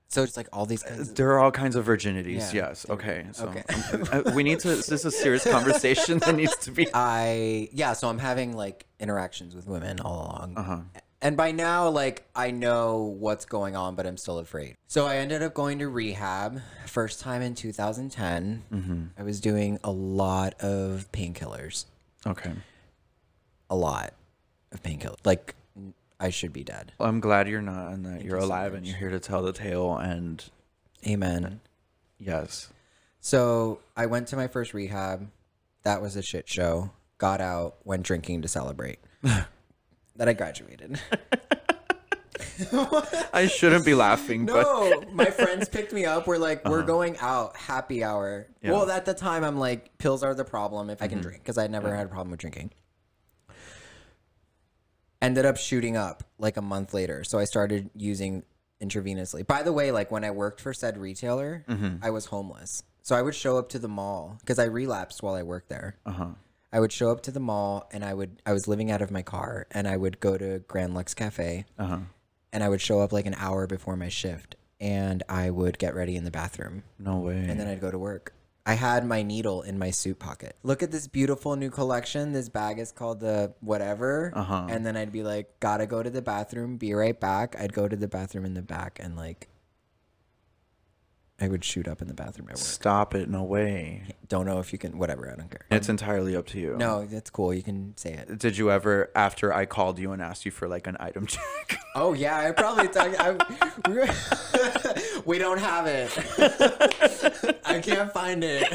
So 0.09 0.23
it's 0.23 0.37
like 0.37 0.49
all 0.53 0.67
these 0.67 0.85
kinds. 0.85 1.11
Of, 1.11 1.15
There 1.17 1.31
are 1.33 1.41
all 1.41 1.51
kinds 1.51 1.75
of 1.75 1.85
virginities. 1.85 2.53
Yeah. 2.55 2.69
Yes. 2.69 2.87
Okay. 2.89 3.27
So 3.33 3.49
Okay. 3.49 4.31
we 4.35 4.45
need 4.45 4.61
to. 4.61 4.69
This 4.69 4.93
is 4.93 5.05
a 5.05 5.11
serious 5.11 5.43
conversation 5.51 6.19
that 6.19 6.37
needs 6.37 6.55
to 6.59 6.71
be. 6.71 6.87
I 6.95 7.69
yeah. 7.73 7.93
So 7.93 8.09
I'm 8.09 8.19
having 8.19 8.55
like 8.57 8.87
interactions 9.01 9.55
with 9.57 9.67
women 9.67 9.99
all 10.01 10.27
along. 10.27 10.55
Uh-huh. 10.57 10.79
And 11.27 11.37
by 11.37 11.51
now, 11.51 11.89
like 11.89 12.25
I 12.37 12.53
know 12.53 13.17
what's 13.19 13.47
going 13.47 13.75
on, 13.75 13.97
but 13.97 14.07
I'm 14.07 14.17
still 14.17 14.39
afraid. 14.39 14.77
So 14.87 15.09
I 15.09 15.17
ended 15.17 15.43
up 15.43 15.55
going 15.55 15.81
to 15.81 15.89
rehab. 15.89 16.63
First 16.87 17.19
time 17.19 17.43
in 17.43 17.57
2010. 17.57 18.63
Mm-hmm. 18.73 19.05
I 19.19 19.23
was 19.25 19.41
doing 19.41 19.81
a 19.83 19.91
lot 19.91 20.55
of 20.61 21.11
painkillers. 21.11 21.87
Okay. 22.25 22.53
A 23.69 23.75
lot 23.75 24.15
of 24.71 24.85
painkillers. 24.85 25.17
Like 25.25 25.57
I 26.21 26.31
should 26.31 26.53
be 26.53 26.63
dead. 26.63 26.93
Well, 26.97 27.09
I'm 27.09 27.19
glad 27.19 27.49
you're 27.49 27.61
not 27.61 27.89
and 27.89 28.07
that 28.07 28.23
you're 28.23 28.37
you 28.37 28.43
so 28.43 28.47
alive 28.47 28.75
and 28.75 28.87
you're 28.87 28.97
here 28.97 29.11
to 29.11 29.19
tell 29.19 29.43
the 29.43 29.53
tale. 29.53 29.97
And 29.97 30.45
Amen. 31.05 31.61
yes. 32.21 32.69
So 33.19 33.81
I 33.97 34.07
went 34.07 34.29
to 34.29 34.37
my 34.37 34.47
first 34.47 34.75
rehab. 34.75 35.29
That 35.83 36.01
was 36.01 36.15
a 36.15 36.23
shit 36.23 36.49
show. 36.49 36.93
Got 37.19 37.41
out, 37.41 37.79
went 37.83 38.05
drinking 38.05 38.43
to 38.43 38.49
celebrate. 38.49 39.01
that 40.17 40.29
I 40.29 40.33
graduated. 40.33 40.99
I 43.33 43.47
shouldn't 43.47 43.85
be 43.85 43.95
laughing, 43.95 44.47
but 44.47 44.63
No, 44.63 45.03
my 45.13 45.27
friends 45.27 45.69
picked 45.69 45.93
me 45.93 46.05
up. 46.05 46.27
We're 46.27 46.39
like, 46.39 46.65
we're 46.65 46.79
uh-huh. 46.79 46.87
going 46.87 47.17
out, 47.19 47.57
happy 47.57 48.03
hour. 48.03 48.47
Yeah. 48.63 48.73
Well, 48.73 48.91
at 48.91 49.05
the 49.05 49.15
time, 49.15 49.45
I'm 49.45 49.59
like, 49.59 49.97
pills 49.99 50.23
are 50.23 50.35
the 50.35 50.45
problem 50.45 50.91
if 50.91 51.03
I 51.03 51.09
can 51.09 51.19
mm-hmm. 51.19 51.29
drink, 51.29 51.43
because 51.43 51.59
I 51.59 51.67
never 51.67 51.95
had 51.95 52.07
a 52.07 52.09
problem 52.09 52.31
with 52.31 52.41
drinking. 52.41 52.73
Ended 55.21 55.47
up 55.47 55.57
shooting 55.57 55.97
up 55.97 56.25
like 56.39 56.57
a 56.57 56.63
month 56.63 56.95
later. 56.95 57.25
So 57.25 57.39
I 57.39 57.45
started 57.45 57.91
using 57.95 58.45
intravenously. 58.83 59.47
By 59.47 59.63
the 59.63 59.73
way, 59.73 59.91
like 59.91 60.11
when 60.11 60.25
I 60.25 60.31
worked 60.31 60.61
for 60.61 60.73
said 60.73 60.99
retailer, 60.99 61.65
mm-hmm. 61.69 61.97
I 62.03 62.11
was 62.11 62.27
homeless. 62.27 62.83
So 63.03 63.15
I 63.15 63.23
would 63.23 63.35
show 63.35 63.59
up 63.59 63.69
to 63.71 63.79
the 63.79 63.89
mall 63.89 64.37
because 64.41 64.59
I 64.59 64.65
relapsed 64.65 65.23
while 65.23 65.35
I 65.35 65.43
worked 65.43 65.69
there. 65.69 65.97
uh-huh. 66.07 66.29
I 66.73 66.81
would 66.81 66.93
show 66.93 67.11
up 67.11 67.23
to 67.23 67.31
the 67.31 67.41
mall 67.41 67.89
and 67.93 68.05
I 68.05 68.13
would 68.15 68.43
I 68.45 68.53
was 68.53 68.69
living 68.69 68.91
out 68.91 69.03
of 69.03 69.11
my 69.11 69.23
car 69.23 69.67
and 69.71 69.87
I 69.89 69.97
would 69.97 70.21
go 70.21 70.37
to 70.37 70.59
Grand 70.69 70.95
Lux 70.95 71.15
Cafe 71.15 71.65
Uh-huh. 71.79 71.99
and 72.53 72.65
I 72.65 72.69
would 72.69 72.81
show 72.81 73.01
up 73.01 73.13
like 73.13 73.27
an 73.27 73.35
hour 73.39 73.67
before 73.67 73.97
my 73.97 74.09
shift 74.09 74.57
and 74.81 75.23
I 75.29 75.51
would 75.51 75.79
get 75.79 75.95
ready 75.95 76.17
in 76.17 76.25
the 76.25 76.31
bathroom 76.31 76.83
No 76.99 77.19
way. 77.19 77.47
and 77.49 77.59
then 77.59 77.67
I'd 77.69 77.81
go 77.81 77.91
to 77.91 77.99
work. 77.99 78.33
I 78.69 78.75
had 78.75 79.07
my 79.07 79.23
needle 79.23 79.63
in 79.63 79.79
my 79.79 79.91
suit 79.93 80.19
pocket. 80.19 80.57
Look 80.65 80.83
at 80.83 80.91
this 80.91 81.07
beautiful 81.07 81.55
new 81.55 81.71
collection. 81.71 82.33
This 82.33 82.49
bag 82.49 82.81
is 82.81 82.91
called 82.91 83.21
the 83.21 83.55
whatever. 83.61 84.33
Uh-huh. 84.35 84.67
And 84.69 84.85
then 84.85 84.97
I'd 84.97 85.13
be 85.13 85.23
like, 85.23 85.61
gotta 85.61 85.87
go 85.87 86.03
to 86.03 86.11
the 86.11 86.21
bathroom, 86.21 86.77
be 86.77 86.93
right 86.93 87.19
back. 87.19 87.55
I'd 87.59 87.73
go 87.73 87.87
to 87.87 87.95
the 87.95 88.09
bathroom 88.09 88.45
in 88.45 88.55
the 88.55 88.63
back 88.63 88.99
and 89.01 89.17
like 89.17 89.49
I 91.39 91.49
would 91.49 91.63
shoot 91.65 91.87
up 91.87 92.01
in 92.01 92.09
the 92.09 92.15
bathroom 92.15 92.49
at 92.49 92.55
work. 92.55 92.65
Stop 92.65 93.15
it. 93.15 93.29
No 93.29 93.43
way. 93.43 94.05
Don't 94.29 94.47
know 94.47 94.59
if 94.59 94.73
you 94.73 94.79
can 94.79 94.97
whatever, 94.97 95.31
I 95.31 95.37
don't 95.37 95.51
care. 95.51 95.67
It's 95.71 95.91
entirely 95.91 96.35
up 96.35 96.47
to 96.49 96.59
you. 96.59 96.77
No, 96.79 97.05
that's 97.05 97.29
cool. 97.29 97.53
You 97.53 97.63
can 97.63 97.95
say 97.99 98.15
it. 98.15 98.39
Did 98.39 98.57
you 98.57 98.71
ever, 98.71 99.11
after 99.15 99.53
I 99.53 99.67
called 99.67 99.99
you 99.99 100.13
and 100.13 100.23
asked 100.23 100.47
you 100.47 100.51
for 100.51 100.67
like 100.67 100.87
an 100.87 100.97
item 100.99 101.27
check? 101.27 101.79
Oh 101.95 102.15
yeah, 102.15 102.39
I 102.39 102.53
probably 102.53 102.89
talk. 102.89 103.15
I, 103.19 103.37
we 105.27 105.39
don't 105.39 105.59
have 105.59 105.87
it. 105.87 106.11
I 107.67 107.81
can't 107.81 108.11
find 108.13 108.43
it. 108.43 108.73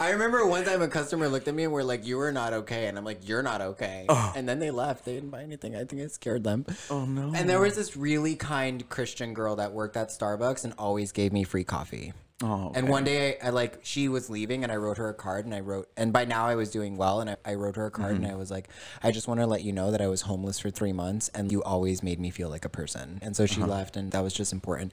I 0.00 0.11
remember 0.22 0.46
one 0.46 0.64
time 0.64 0.82
a 0.82 0.88
customer 0.88 1.28
looked 1.28 1.48
at 1.48 1.54
me 1.54 1.64
and 1.64 1.72
were 1.72 1.84
like, 1.84 2.06
"You 2.06 2.20
are 2.20 2.32
not 2.32 2.52
okay," 2.52 2.86
and 2.86 2.96
I'm 2.98 3.04
like, 3.04 3.28
"You're 3.28 3.42
not 3.42 3.60
okay." 3.60 4.06
And 4.08 4.48
then 4.48 4.58
they 4.58 4.70
left. 4.70 5.04
They 5.04 5.14
didn't 5.14 5.30
buy 5.30 5.42
anything. 5.42 5.74
I 5.76 5.84
think 5.84 6.02
it 6.02 6.12
scared 6.12 6.44
them. 6.44 6.66
oh 6.90 7.04
no. 7.04 7.32
And 7.34 7.48
there 7.48 7.60
was 7.60 7.74
this 7.76 7.96
really 7.96 8.34
kind 8.36 8.88
Christian 8.88 9.34
girl 9.34 9.56
that 9.56 9.72
worked 9.72 9.96
at 9.96 10.08
Starbucks 10.08 10.64
and 10.64 10.72
always 10.78 11.12
gave 11.12 11.32
me 11.32 11.44
free 11.44 11.64
coffee. 11.64 12.12
Oh, 12.44 12.72
And 12.74 12.88
one 12.88 13.04
day, 13.04 13.38
I, 13.40 13.46
I 13.46 13.50
like 13.50 13.78
she 13.84 14.08
was 14.08 14.28
leaving, 14.28 14.64
and 14.64 14.72
I 14.72 14.76
wrote 14.76 14.96
her 14.98 15.08
a 15.08 15.14
card, 15.14 15.44
and 15.44 15.54
I 15.54 15.60
wrote, 15.60 15.88
and 15.96 16.12
by 16.12 16.24
now 16.24 16.46
I 16.46 16.56
was 16.56 16.70
doing 16.72 16.96
well, 16.96 17.20
and 17.20 17.30
I, 17.30 17.36
I 17.44 17.54
wrote 17.54 17.76
her 17.76 17.86
a 17.86 17.90
card, 17.92 18.14
Mm-hmm. 18.16 18.24
and 18.24 18.32
I 18.32 18.36
was 18.36 18.50
like, 18.50 18.68
I 19.00 19.12
just 19.12 19.28
want 19.28 19.38
to 19.38 19.46
let 19.46 19.62
you 19.62 19.72
know 19.72 19.92
that 19.92 20.00
I 20.00 20.08
was 20.08 20.22
homeless 20.22 20.58
for 20.58 20.68
three 20.68 20.92
months, 20.92 21.28
and 21.36 21.52
you 21.52 21.62
always 21.62 22.02
made 22.02 22.18
me 22.18 22.30
feel 22.30 22.48
like 22.48 22.64
a 22.64 22.68
person. 22.68 23.20
And 23.22 23.36
so 23.36 23.46
she 23.46 23.60
Uh-huh. 23.62 23.70
left, 23.70 23.96
and 23.96 24.10
that 24.10 24.24
was 24.24 24.32
just 24.34 24.52
important. 24.52 24.90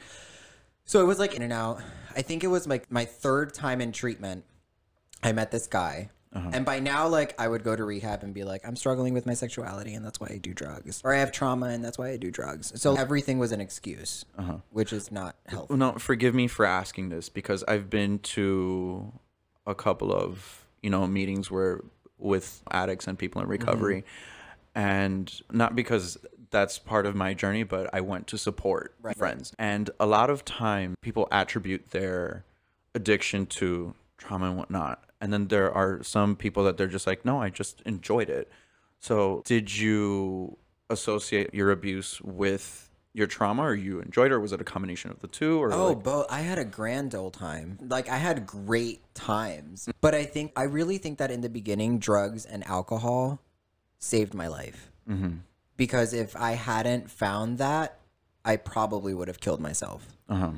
So 0.86 1.02
it 1.02 1.06
was 1.06 1.18
like 1.18 1.34
in 1.34 1.42
and 1.42 1.52
out. 1.54 1.82
I 2.16 2.22
think 2.22 2.44
it 2.44 2.48
was 2.48 2.68
like 2.68 2.92
my 2.92 3.06
third 3.06 3.54
time 3.56 3.82
in 3.82 3.92
treatment. 3.94 4.44
I 5.24 5.32
met 5.32 5.52
this 5.52 5.68
guy. 5.68 6.10
Uh-huh. 6.32 6.52
And 6.54 6.64
by 6.64 6.80
now, 6.80 7.08
like, 7.08 7.34
I 7.42 7.48
would 7.48 7.64
go 7.64 7.76
to 7.76 7.84
rehab 7.84 8.22
and 8.24 8.36
be 8.36 8.44
like, 8.44 8.62
I'm 8.68 8.76
struggling 8.76 9.16
with 9.16 9.26
my 9.26 9.34
sexuality, 9.34 9.96
and 9.96 10.06
that's 10.06 10.20
why 10.20 10.28
I 10.30 10.38
do 10.38 10.54
drugs. 10.54 11.02
Or 11.04 11.12
I 11.14 11.18
have 11.18 11.32
trauma, 11.32 11.70
and 11.70 11.84
that's 11.84 11.98
why 11.98 12.10
I 12.10 12.18
do 12.18 12.30
drugs. 12.30 12.72
So 12.80 12.96
everything 12.96 13.40
was 13.40 13.52
an 13.52 13.60
excuse, 13.60 14.26
Uh-huh. 14.38 14.58
which 14.70 14.94
is 14.94 15.12
not 15.12 15.36
helpful. 15.48 15.76
no, 15.76 15.94
forgive 15.94 16.36
me 16.36 16.48
for 16.48 16.66
asking 16.68 17.10
this 17.10 17.30
because 17.30 17.64
I've 17.64 17.90
been 17.90 18.20
to 18.20 19.12
a 19.66 19.74
couple 19.74 20.12
of 20.14 20.66
you 20.84 20.90
know 20.92 21.06
meetings 21.08 21.50
where 21.52 21.82
with 22.20 22.62
addicts 22.72 23.08
and 23.08 23.18
people 23.18 23.42
in 23.42 23.48
recovery, 23.48 24.04
and 24.76 25.42
not 25.52 25.76
because 25.76 26.18
that's 26.52 26.78
part 26.80 27.06
of 27.08 27.16
my 27.16 27.34
journey, 27.34 27.64
but 27.64 27.90
I 27.94 28.02
went 28.02 28.28
to 28.28 28.38
support 28.38 28.94
friends, 29.18 29.54
and 29.58 29.90
a 30.00 30.06
lot 30.06 30.30
of 30.30 30.46
time 30.46 30.94
people 31.02 31.28
attribute 31.32 31.90
their 31.92 32.44
addiction 32.94 33.46
to 33.48 33.94
trauma 34.18 34.48
and 34.48 34.58
whatnot, 34.58 35.04
and 35.22 35.32
then 35.34 35.48
there 35.48 35.72
are 35.72 36.02
some 36.04 36.36
people 36.36 36.64
that 36.66 36.78
they're 36.78 36.88
just 36.88 37.08
like, 37.08 37.26
no, 37.26 37.42
I 37.42 37.50
just 37.50 37.82
enjoyed 37.82 38.30
it. 38.30 38.50
So, 39.00 39.42
did 39.46 39.76
you 39.78 40.58
associate 40.90 41.54
your 41.54 41.72
abuse 41.72 42.20
with 42.22 42.90
your 43.14 43.28
trauma, 43.28 43.64
or 43.64 43.74
you 43.76 44.00
enjoyed 44.02 44.32
it, 44.32 44.36
or 44.36 44.40
was 44.40 44.54
it 44.54 44.62
a 44.62 44.64
combination 44.64 45.10
of 45.12 45.20
the 45.20 45.28
two? 45.28 45.62
Or 45.62 45.74
Oh, 45.74 45.88
like, 45.90 46.04
both. 46.04 46.28
I 46.30 46.42
had 46.42 46.60
a 46.60 46.64
grand 46.66 47.16
old 47.16 47.34
time. 47.34 47.80
Like 47.82 48.08
I 48.08 48.18
had 48.18 48.46
great 48.46 49.02
times. 49.16 49.90
But 50.00 50.14
I 50.14 50.26
think 50.26 50.52
I 50.56 50.64
really 50.64 50.98
think 51.00 51.18
that 51.18 51.32
in 51.32 51.42
the 51.42 51.50
beginning, 51.50 52.00
drugs 52.00 52.46
and 52.46 52.66
alcohol 52.68 53.40
saved 53.98 54.34
my 54.34 54.48
life. 54.48 54.92
mm-hmm. 55.10 55.38
Because 55.76 56.14
if 56.14 56.36
I 56.36 56.52
hadn't 56.52 57.10
found 57.10 57.58
that, 57.58 58.00
I 58.46 58.58
probably 58.58 59.14
would 59.14 59.28
have 59.28 59.40
killed 59.40 59.60
myself. 59.62 60.06
uh-huh. 60.28 60.52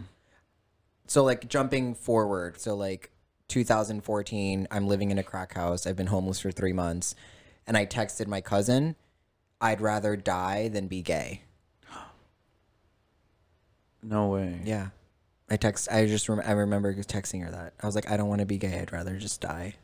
So 1.07 1.23
like 1.23 1.47
jumping 1.47 1.93
forward, 1.93 2.59
so 2.59 2.75
like 2.75 3.11
2014, 3.51 4.67
I'm 4.71 4.87
living 4.87 5.11
in 5.11 5.17
a 5.17 5.23
crack 5.23 5.53
house. 5.53 5.85
I've 5.85 5.95
been 5.95 6.07
homeless 6.07 6.39
for 6.39 6.51
three 6.51 6.73
months, 6.73 7.13
and 7.67 7.77
I 7.77 7.85
texted 7.85 8.27
my 8.27 8.41
cousin, 8.41 8.95
"I'd 9.59 9.81
rather 9.81 10.15
die 10.15 10.69
than 10.69 10.87
be 10.87 11.01
gay." 11.01 11.41
no 14.03 14.27
way. 14.27 14.61
Yeah. 14.63 14.87
I 15.49 15.57
text. 15.57 15.91
I 15.91 16.05
just. 16.05 16.29
Rem- 16.29 16.41
I 16.45 16.53
remember 16.53 16.93
texting 16.93 17.43
her 17.43 17.51
that. 17.51 17.73
I 17.81 17.85
was 17.85 17.93
like, 17.93 18.09
I 18.09 18.15
don't 18.15 18.29
want 18.29 18.39
to 18.39 18.45
be 18.45 18.57
gay. 18.57 18.79
I'd 18.79 18.93
rather 18.93 19.17
just 19.17 19.41
die. 19.41 19.75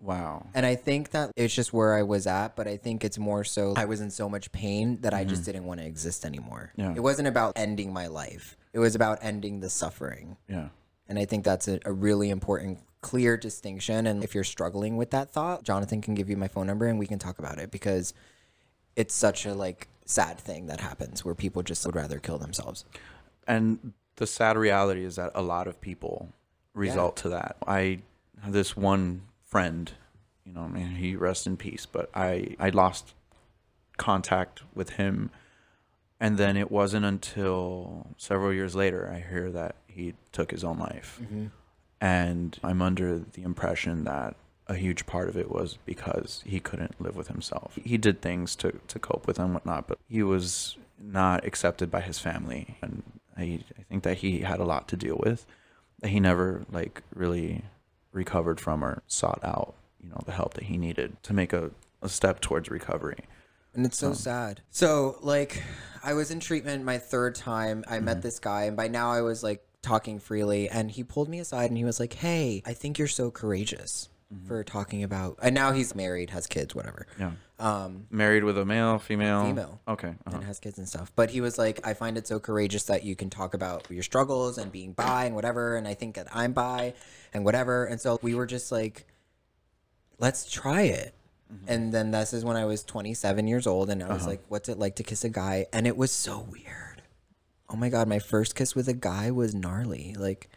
Wow. 0.00 0.48
And 0.52 0.66
I 0.66 0.74
think 0.74 1.10
that 1.10 1.30
it's 1.36 1.54
just 1.54 1.72
where 1.72 1.94
I 1.94 2.02
was 2.02 2.26
at, 2.26 2.56
but 2.56 2.66
I 2.66 2.76
think 2.76 3.04
it's 3.04 3.18
more 3.18 3.44
so 3.44 3.74
I 3.76 3.84
was 3.84 4.00
in 4.00 4.10
so 4.10 4.28
much 4.28 4.50
pain 4.50 5.00
that 5.02 5.14
I 5.14 5.22
just 5.22 5.42
mm-hmm. 5.42 5.52
didn't 5.52 5.64
want 5.64 5.78
to 5.78 5.86
exist 5.86 6.24
anymore. 6.24 6.72
Yeah. 6.76 6.92
It 6.94 7.00
wasn't 7.00 7.28
about 7.28 7.52
ending 7.54 7.92
my 7.92 8.08
life. 8.08 8.56
It 8.72 8.80
was 8.80 8.96
about 8.96 9.20
ending 9.22 9.60
the 9.60 9.70
suffering. 9.70 10.36
Yeah. 10.48 10.68
And 11.08 11.18
I 11.18 11.24
think 11.24 11.44
that's 11.44 11.68
a, 11.68 11.80
a 11.84 11.92
really 11.92 12.30
important, 12.30 12.78
clear 13.00 13.36
distinction. 13.36 14.06
And 14.06 14.22
if 14.22 14.34
you're 14.34 14.44
struggling 14.44 14.96
with 14.96 15.10
that 15.10 15.30
thought, 15.30 15.64
Jonathan 15.64 16.00
can 16.00 16.14
give 16.14 16.30
you 16.30 16.36
my 16.36 16.48
phone 16.48 16.66
number 16.66 16.86
and 16.86 16.98
we 16.98 17.06
can 17.06 17.18
talk 17.18 17.38
about 17.38 17.58
it 17.58 17.70
because 17.70 18.14
it's 18.96 19.14
such 19.14 19.44
a 19.46 19.54
like 19.54 19.88
sad 20.04 20.38
thing 20.38 20.66
that 20.66 20.80
happens 20.80 21.24
where 21.24 21.34
people 21.34 21.62
just 21.62 21.84
would 21.86 21.96
rather 21.96 22.18
kill 22.18 22.38
themselves. 22.38 22.84
And 23.46 23.92
the 24.16 24.26
sad 24.26 24.56
reality 24.56 25.04
is 25.04 25.16
that 25.16 25.32
a 25.34 25.42
lot 25.42 25.66
of 25.66 25.80
people 25.80 26.28
result 26.74 27.16
to 27.18 27.28
that. 27.30 27.56
I 27.66 28.00
have 28.42 28.52
this 28.52 28.76
one 28.76 29.22
friend, 29.44 29.90
you 30.44 30.52
know, 30.52 30.62
I 30.62 30.68
mean, 30.68 30.86
he 30.96 31.16
rests 31.16 31.46
in 31.46 31.56
peace, 31.56 31.86
but 31.86 32.10
I, 32.14 32.56
I 32.58 32.70
lost 32.70 33.14
contact 33.96 34.62
with 34.74 34.90
him. 34.90 35.30
And 36.22 36.38
then 36.38 36.56
it 36.56 36.70
wasn't 36.70 37.04
until 37.04 38.06
several 38.16 38.52
years 38.52 38.76
later 38.76 39.10
I 39.12 39.28
hear 39.28 39.50
that 39.50 39.74
he 39.88 40.14
took 40.30 40.52
his 40.52 40.62
own 40.62 40.78
life. 40.78 41.18
Mm-hmm. 41.20 41.46
And 42.00 42.56
I'm 42.62 42.80
under 42.80 43.18
the 43.18 43.42
impression 43.42 44.04
that 44.04 44.36
a 44.68 44.76
huge 44.76 45.04
part 45.04 45.28
of 45.28 45.36
it 45.36 45.50
was 45.50 45.78
because 45.84 46.44
he 46.46 46.60
couldn't 46.60 47.00
live 47.00 47.16
with 47.16 47.26
himself. 47.26 47.76
He 47.84 47.98
did 47.98 48.22
things 48.22 48.54
to, 48.56 48.78
to 48.86 48.98
cope 49.00 49.26
with 49.26 49.40
and 49.40 49.52
whatnot, 49.52 49.88
but 49.88 49.98
he 50.08 50.22
was 50.22 50.76
not 50.96 51.44
accepted 51.44 51.90
by 51.90 52.02
his 52.02 52.20
family. 52.20 52.76
And 52.80 53.02
I, 53.36 53.58
I 53.76 53.82
think 53.88 54.04
that 54.04 54.18
he 54.18 54.42
had 54.42 54.60
a 54.60 54.64
lot 54.64 54.86
to 54.88 54.96
deal 54.96 55.18
with 55.20 55.44
that 56.02 56.10
he 56.10 56.20
never 56.20 56.64
like 56.70 57.02
really 57.12 57.64
recovered 58.12 58.60
from 58.60 58.84
or 58.84 59.02
sought 59.08 59.40
out, 59.42 59.74
you 60.00 60.08
know, 60.08 60.22
the 60.24 60.32
help 60.32 60.54
that 60.54 60.64
he 60.64 60.78
needed 60.78 61.20
to 61.24 61.32
make 61.32 61.52
a, 61.52 61.72
a 62.00 62.08
step 62.08 62.38
towards 62.38 62.70
recovery. 62.70 63.24
And 63.74 63.86
it's 63.86 63.98
so 63.98 64.12
sad. 64.12 64.60
So, 64.70 65.18
like, 65.22 65.62
I 66.02 66.14
was 66.14 66.30
in 66.30 66.40
treatment 66.40 66.84
my 66.84 66.98
third 66.98 67.34
time. 67.34 67.84
I 67.88 68.00
met 68.00 68.22
this 68.22 68.38
guy, 68.38 68.64
and 68.64 68.76
by 68.76 68.88
now 68.88 69.10
I 69.12 69.22
was 69.22 69.42
like 69.42 69.64
talking 69.82 70.18
freely. 70.18 70.68
And 70.68 70.90
he 70.90 71.04
pulled 71.04 71.28
me 71.28 71.40
aside 71.40 71.70
and 71.70 71.76
he 71.76 71.84
was 71.84 72.00
like, 72.00 72.14
Hey, 72.14 72.62
I 72.64 72.72
think 72.72 72.98
you're 72.98 73.08
so 73.08 73.30
courageous 73.30 74.08
for 74.46 74.64
talking 74.64 75.02
about. 75.02 75.38
And 75.42 75.54
now 75.54 75.72
he's 75.72 75.94
married, 75.94 76.30
has 76.30 76.46
kids, 76.46 76.74
whatever. 76.74 77.06
Yeah. 77.18 77.32
Um, 77.58 78.06
Married 78.10 78.44
with 78.44 78.56
a 78.56 78.64
male, 78.64 78.98
female? 78.98 79.44
Female. 79.44 79.80
Okay. 79.86 80.08
uh-huh. 80.08 80.36
and 80.36 80.44
has 80.44 80.58
kids 80.58 80.78
and 80.78 80.88
stuff. 80.88 81.12
But 81.14 81.30
he 81.30 81.40
was 81.40 81.58
like, 81.58 81.86
I 81.86 81.92
find 81.92 82.16
it 82.16 82.26
so 82.26 82.40
courageous 82.40 82.84
that 82.84 83.04
you 83.04 83.14
can 83.14 83.28
talk 83.28 83.52
about 83.52 83.86
your 83.90 84.02
struggles 84.02 84.56
and 84.56 84.72
being 84.72 84.94
bi 84.94 85.26
and 85.26 85.34
whatever. 85.34 85.76
And 85.76 85.86
I 85.86 85.94
think 85.94 86.14
that 86.14 86.28
I'm 86.32 86.52
bi 86.54 86.94
and 87.34 87.44
whatever. 87.44 87.84
And 87.84 88.00
so 88.00 88.18
we 88.22 88.34
were 88.34 88.46
just 88.46 88.72
like, 88.72 89.06
let's 90.18 90.50
try 90.50 90.82
it. 90.82 91.14
Mm-hmm. 91.52 91.64
And 91.68 91.92
then 91.92 92.10
this 92.10 92.32
is 92.32 92.44
when 92.44 92.56
I 92.56 92.64
was 92.64 92.84
27 92.84 93.46
years 93.46 93.66
old, 93.66 93.90
and 93.90 94.02
I 94.02 94.08
was 94.08 94.22
uh-huh. 94.22 94.30
like, 94.30 94.44
what's 94.48 94.68
it 94.68 94.78
like 94.78 94.96
to 94.96 95.02
kiss 95.02 95.24
a 95.24 95.28
guy? 95.28 95.66
And 95.72 95.86
it 95.86 95.96
was 95.96 96.12
so 96.12 96.46
weird. 96.50 97.02
Oh 97.68 97.76
my 97.76 97.88
God, 97.88 98.08
my 98.08 98.18
first 98.18 98.54
kiss 98.54 98.74
with 98.74 98.88
a 98.88 98.94
guy 98.94 99.30
was 99.30 99.54
gnarly. 99.54 100.14
Like, 100.18 100.48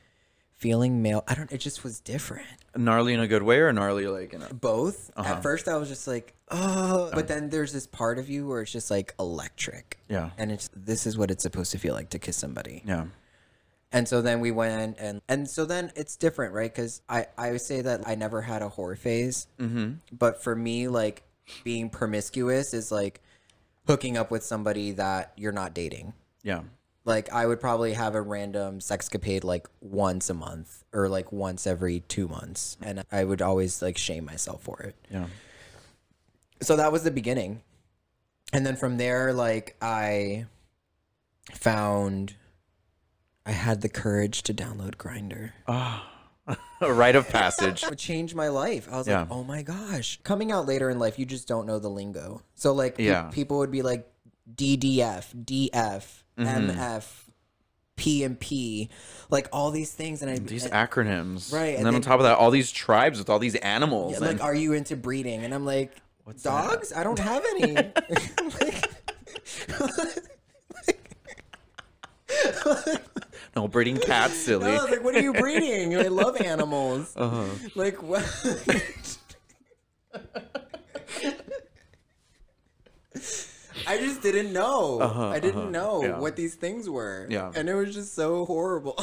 feeling 0.56 1.02
male, 1.02 1.24
I 1.28 1.36
don't, 1.36 1.52
it 1.52 1.60
just 1.60 1.84
was 1.84 2.00
different 2.00 2.48
Gnarly 2.78 3.14
in 3.14 3.20
a 3.20 3.28
good 3.28 3.44
way 3.44 3.60
or 3.60 3.72
gnarly 3.72 4.08
like 4.08 4.34
in 4.34 4.42
a. 4.42 4.54
both. 4.54 5.10
At 5.16 5.26
uh-huh. 5.26 5.42
first, 5.42 5.68
I 5.68 5.78
was 5.78 5.88
just 5.88 6.08
like, 6.08 6.34
oh, 6.50 7.10
but 7.12 7.20
uh-huh. 7.20 7.22
then 7.28 7.50
there's 7.50 7.72
this 7.72 7.88
part 7.88 8.20
of 8.20 8.30
you 8.30 8.48
where 8.48 8.62
it's 8.62 8.72
just 8.72 8.92
like 8.92 9.14
electric. 9.20 10.00
Yeah. 10.10 10.32
And 10.38 10.52
it's 10.52 10.70
this 10.76 11.08
is 11.08 11.18
what 11.18 11.32
it's 11.32 11.44
supposed 11.44 11.72
to 11.72 11.78
feel 11.78 11.94
like 11.94 12.10
to 12.10 12.20
kiss 12.20 12.36
somebody. 12.36 12.84
Yeah. 12.86 13.06
And 13.96 14.10
so 14.10 14.22
then 14.22 14.42
we 14.42 14.52
went 14.52 14.98
and 15.00 15.22
and 15.30 15.50
so 15.50 15.64
then 15.64 15.90
it's 15.96 16.18
different, 16.18 16.54
right? 16.54 16.70
Because 16.70 17.02
I 17.08 17.28
I 17.38 17.52
would 17.52 17.62
say 17.62 17.80
that 17.80 18.06
I 18.06 18.16
never 18.16 18.42
had 18.42 18.62
a 18.62 18.68
whore 18.68 18.98
phase, 18.98 19.48
mm-hmm. 19.58 19.94
but 20.12 20.44
for 20.44 20.54
me, 20.54 20.90
like 20.90 21.24
being 21.64 21.90
promiscuous 21.90 22.74
is 22.74 22.92
like 22.92 23.22
hooking 23.88 24.18
up 24.18 24.32
with 24.32 24.44
somebody 24.44 24.92
that 24.92 25.32
you're 25.38 25.54
not 25.54 25.74
dating. 25.74 26.12
Yeah. 26.44 26.64
Like 27.06 27.32
I 27.32 27.46
would 27.46 27.62
probably 27.62 27.94
have 27.94 28.16
a 28.16 28.22
random 28.22 28.80
sexcapade 28.80 29.46
like 29.46 29.70
once 29.80 30.30
a 30.30 30.34
month 30.34 30.84
or 30.92 31.08
like 31.08 31.32
once 31.32 31.66
every 31.66 32.02
two 32.02 32.28
months, 32.28 32.76
and 32.82 33.06
I 33.14 33.24
would 33.24 33.42
always 33.42 33.82
like 33.82 33.98
shame 33.98 34.26
myself 34.26 34.62
for 34.64 34.82
it. 34.82 34.96
Yeah. 35.10 35.28
So 36.62 36.76
that 36.76 36.92
was 36.92 37.04
the 37.04 37.12
beginning, 37.12 37.62
and 38.52 38.66
then 38.66 38.76
from 38.76 38.98
there, 38.98 39.32
like 39.32 39.78
I 39.82 40.48
found 41.54 42.36
I 43.46 43.52
had 43.52 43.82
the 43.82 43.90
courage 43.90 44.44
to 44.44 44.54
download 44.54 44.96
Grindr. 44.96 45.52
Ah. 45.68 46.12
A 46.82 46.94
rite 46.94 47.16
of 47.16 47.28
passage. 47.30 47.84
It 47.84 47.98
changed 47.98 48.36
my 48.36 48.50
life. 48.50 48.88
I 48.92 48.98
was 48.98 49.08
Yeah. 49.08 49.22
like, 49.22 49.28
oh 49.32 49.44
my 49.44 49.62
gosh. 49.64 50.20
Coming 50.24 50.52
out 50.52 50.66
later 50.68 50.90
in 50.90 51.00
life, 51.00 51.18
you 51.18 51.26
just 51.26 51.48
don't 51.48 51.66
know 51.66 51.80
the 51.80 51.90
lingo. 51.90 52.42
So 52.56 52.74
like, 52.74 52.98
pe- 52.98 53.06
Yeah. 53.06 53.30
people 53.32 53.58
would 53.60 53.72
be 53.72 53.82
like 53.82 54.08
DDF, 54.54 55.34
DF, 55.36 56.04
Mm-hmm. 56.38 56.70
MF, 56.70 57.06
P 57.96 58.24
and 58.26 58.38
P, 58.38 58.90
like 59.30 59.48
all 59.54 59.72
these 59.72 59.92
things, 59.94 60.22
and 60.22 60.30
I 60.30 60.38
these 60.38 60.66
and- 60.66 60.74
acronyms. 60.74 61.54
Right, 61.54 61.70
And, 61.70 61.78
and 61.78 61.86
then 61.88 61.96
on 61.96 62.02
top 62.02 62.20
of 62.20 62.24
that, 62.26 62.38
all 62.38 62.52
these 62.52 62.72
tribes 62.72 63.18
with 63.20 63.30
all 63.30 63.40
these 63.40 63.56
animals. 63.56 64.12
Yeah, 64.20 64.28
and 64.28 64.40
like, 64.40 64.44
are 64.44 64.54
you 64.54 64.74
into 64.74 64.96
breeding? 64.98 65.44
And 65.46 65.54
I'm 65.54 65.66
like, 65.66 65.96
that? 66.28 66.44
dogs? 66.44 66.92
I 66.94 67.04
don't 67.04 67.20
have 67.20 67.44
any. 67.56 67.76
Like- 72.66 73.02
no, 73.56 73.68
breeding 73.68 73.98
cats, 73.98 74.34
silly. 74.46 74.66
No, 74.66 74.72
I 74.72 74.82
was 74.82 74.92
like, 74.92 75.04
what 75.04 75.16
are 75.16 75.22
you 75.22 75.34
breeding? 75.34 75.98
I 75.98 76.08
love 76.08 76.40
animals. 76.42 77.14
Uh-huh. 77.26 77.46
Like 77.76 78.02
what? 78.04 78.24
I 83.88 83.98
just 83.98 84.22
didn't 84.22 84.52
know. 84.52 85.00
I 85.02 85.40
didn't 85.40 85.72
know 85.72 86.00
Uh-huh, 86.00 86.08
yeah. 86.08 86.20
what 86.20 86.36
these 86.36 86.56
things 86.56 86.90
were. 86.90 87.28
Yeah. 87.30 87.52
And 87.56 87.70
it 87.70 87.76
was 87.76 87.94
just 87.94 88.16
so 88.16 88.46
horrible. 88.46 88.98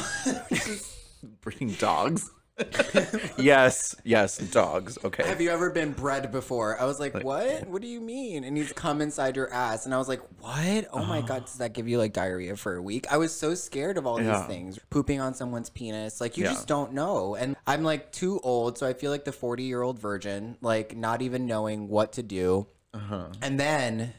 breeding 1.40 1.72
dogs. 1.74 2.30
Yes, 3.38 3.94
yes, 4.04 4.38
dogs. 4.38 4.98
Okay. 5.04 5.26
Have 5.26 5.40
you 5.40 5.50
ever 5.50 5.70
been 5.70 5.92
bred 5.92 6.30
before? 6.32 6.80
I 6.80 6.84
was 6.84 7.00
like, 7.00 7.14
what? 7.22 7.66
What 7.66 7.82
do 7.82 7.88
you 7.88 8.00
mean? 8.00 8.44
And 8.44 8.56
he's 8.56 8.72
come 8.72 9.00
inside 9.00 9.36
your 9.36 9.52
ass. 9.52 9.84
And 9.84 9.94
I 9.94 9.98
was 9.98 10.08
like, 10.08 10.20
what? 10.40 10.88
Oh 10.92 11.04
my 11.04 11.20
God, 11.20 11.44
does 11.46 11.58
that 11.58 11.72
give 11.72 11.88
you 11.88 11.98
like 11.98 12.12
diarrhea 12.12 12.56
for 12.56 12.76
a 12.76 12.82
week? 12.82 13.06
I 13.10 13.16
was 13.16 13.34
so 13.34 13.54
scared 13.54 13.98
of 13.98 14.06
all 14.06 14.20
Yeah. 14.20 14.38
these 14.38 14.46
things. 14.46 14.78
Pooping 14.90 15.20
on 15.20 15.34
someone's 15.34 15.70
penis. 15.70 16.20
Like, 16.20 16.36
you 16.36 16.44
Yeah. 16.44 16.50
just 16.52 16.66
don't 16.66 16.92
know. 16.92 17.34
And 17.34 17.56
I'm 17.66 17.82
like 17.82 18.12
too 18.12 18.40
old. 18.42 18.78
So 18.78 18.86
I 18.86 18.92
feel 18.92 19.10
like 19.10 19.24
the 19.24 19.32
40 19.32 19.62
year 19.64 19.82
old 19.82 19.98
virgin, 19.98 20.56
like 20.60 20.96
not 20.96 21.22
even 21.22 21.46
knowing 21.46 21.88
what 21.88 22.12
to 22.12 22.22
do. 22.22 22.66
Uh-huh. 22.94 23.26
And 23.40 23.58
then 23.58 24.12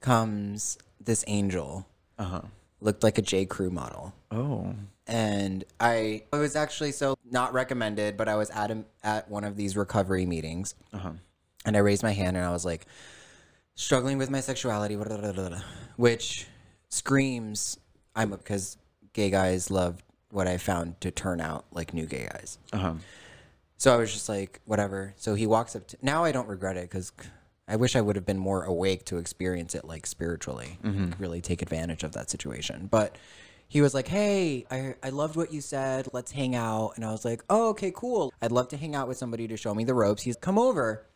comes 0.00 0.78
this 1.00 1.24
angel. 1.26 1.86
Uh-huh. 2.18 2.42
Looked 2.80 3.02
like 3.02 3.18
a 3.18 3.22
J. 3.22 3.44
Crew 3.46 3.70
model 3.70 4.14
Oh. 4.30 4.74
and 5.06 5.64
I, 5.80 6.22
I 6.32 6.38
was 6.38 6.56
actually 6.56 6.92
so 6.92 7.16
not 7.30 7.52
recommended, 7.52 8.16
but 8.16 8.28
I 8.28 8.36
was 8.36 8.48
at 8.50 8.70
a, 8.70 8.84
at 9.02 9.28
one 9.30 9.44
of 9.44 9.56
these 9.56 9.76
recovery 9.76 10.24
meetings, 10.26 10.74
Uh-huh. 10.92 11.12
and 11.66 11.76
I 11.76 11.80
raised 11.80 12.02
my 12.02 12.12
hand 12.12 12.36
and 12.36 12.46
I 12.46 12.50
was 12.50 12.64
like, 12.64 12.86
struggling 13.74 14.18
with 14.18 14.30
my 14.30 14.40
sexuality, 14.40 14.94
blah, 14.96 15.04
blah, 15.04 15.32
blah, 15.32 15.60
which 15.96 16.46
screams 16.90 17.78
I'm 18.14 18.30
because 18.30 18.76
gay 19.12 19.30
guys 19.30 19.70
love 19.70 20.02
what 20.30 20.46
I 20.46 20.56
found 20.58 21.00
to 21.00 21.10
turn 21.10 21.40
out 21.40 21.64
like 21.72 21.92
new 21.94 22.06
gay 22.06 22.28
guys. 22.32 22.58
Uh-huh. 22.72 22.94
So 23.78 23.92
I 23.94 23.96
was 23.96 24.12
just 24.12 24.28
like, 24.28 24.60
whatever. 24.64 25.14
So 25.16 25.34
he 25.34 25.46
walks 25.46 25.74
up 25.74 25.86
to 25.88 25.96
now 26.02 26.24
I 26.24 26.32
don't 26.32 26.48
regret 26.48 26.76
it 26.76 26.82
because 26.90 27.12
I 27.70 27.76
wish 27.76 27.94
I 27.94 28.00
would 28.00 28.16
have 28.16 28.26
been 28.26 28.38
more 28.38 28.64
awake 28.64 29.04
to 29.06 29.18
experience 29.18 29.74
it 29.76 29.84
like 29.84 30.04
spiritually, 30.06 30.78
really 31.18 31.40
take 31.40 31.62
advantage 31.62 32.02
of 32.02 32.12
that 32.12 32.28
situation. 32.28 32.88
But 32.90 33.16
he 33.68 33.80
was 33.80 33.94
like, 33.94 34.08
hey, 34.08 34.66
I, 34.70 34.96
I 35.02 35.10
loved 35.10 35.36
what 35.36 35.52
you 35.52 35.60
said. 35.60 36.08
Let's 36.12 36.32
hang 36.32 36.56
out. 36.56 36.94
And 36.96 37.04
I 37.04 37.12
was 37.12 37.24
like, 37.24 37.44
oh, 37.48 37.68
okay, 37.68 37.92
cool. 37.94 38.32
I'd 38.42 38.50
love 38.50 38.66
to 38.68 38.76
hang 38.76 38.96
out 38.96 39.06
with 39.06 39.16
somebody 39.16 39.46
to 39.46 39.56
show 39.56 39.72
me 39.72 39.84
the 39.84 39.94
ropes. 39.94 40.22
He's 40.24 40.34
come 40.36 40.58
over 40.58 41.06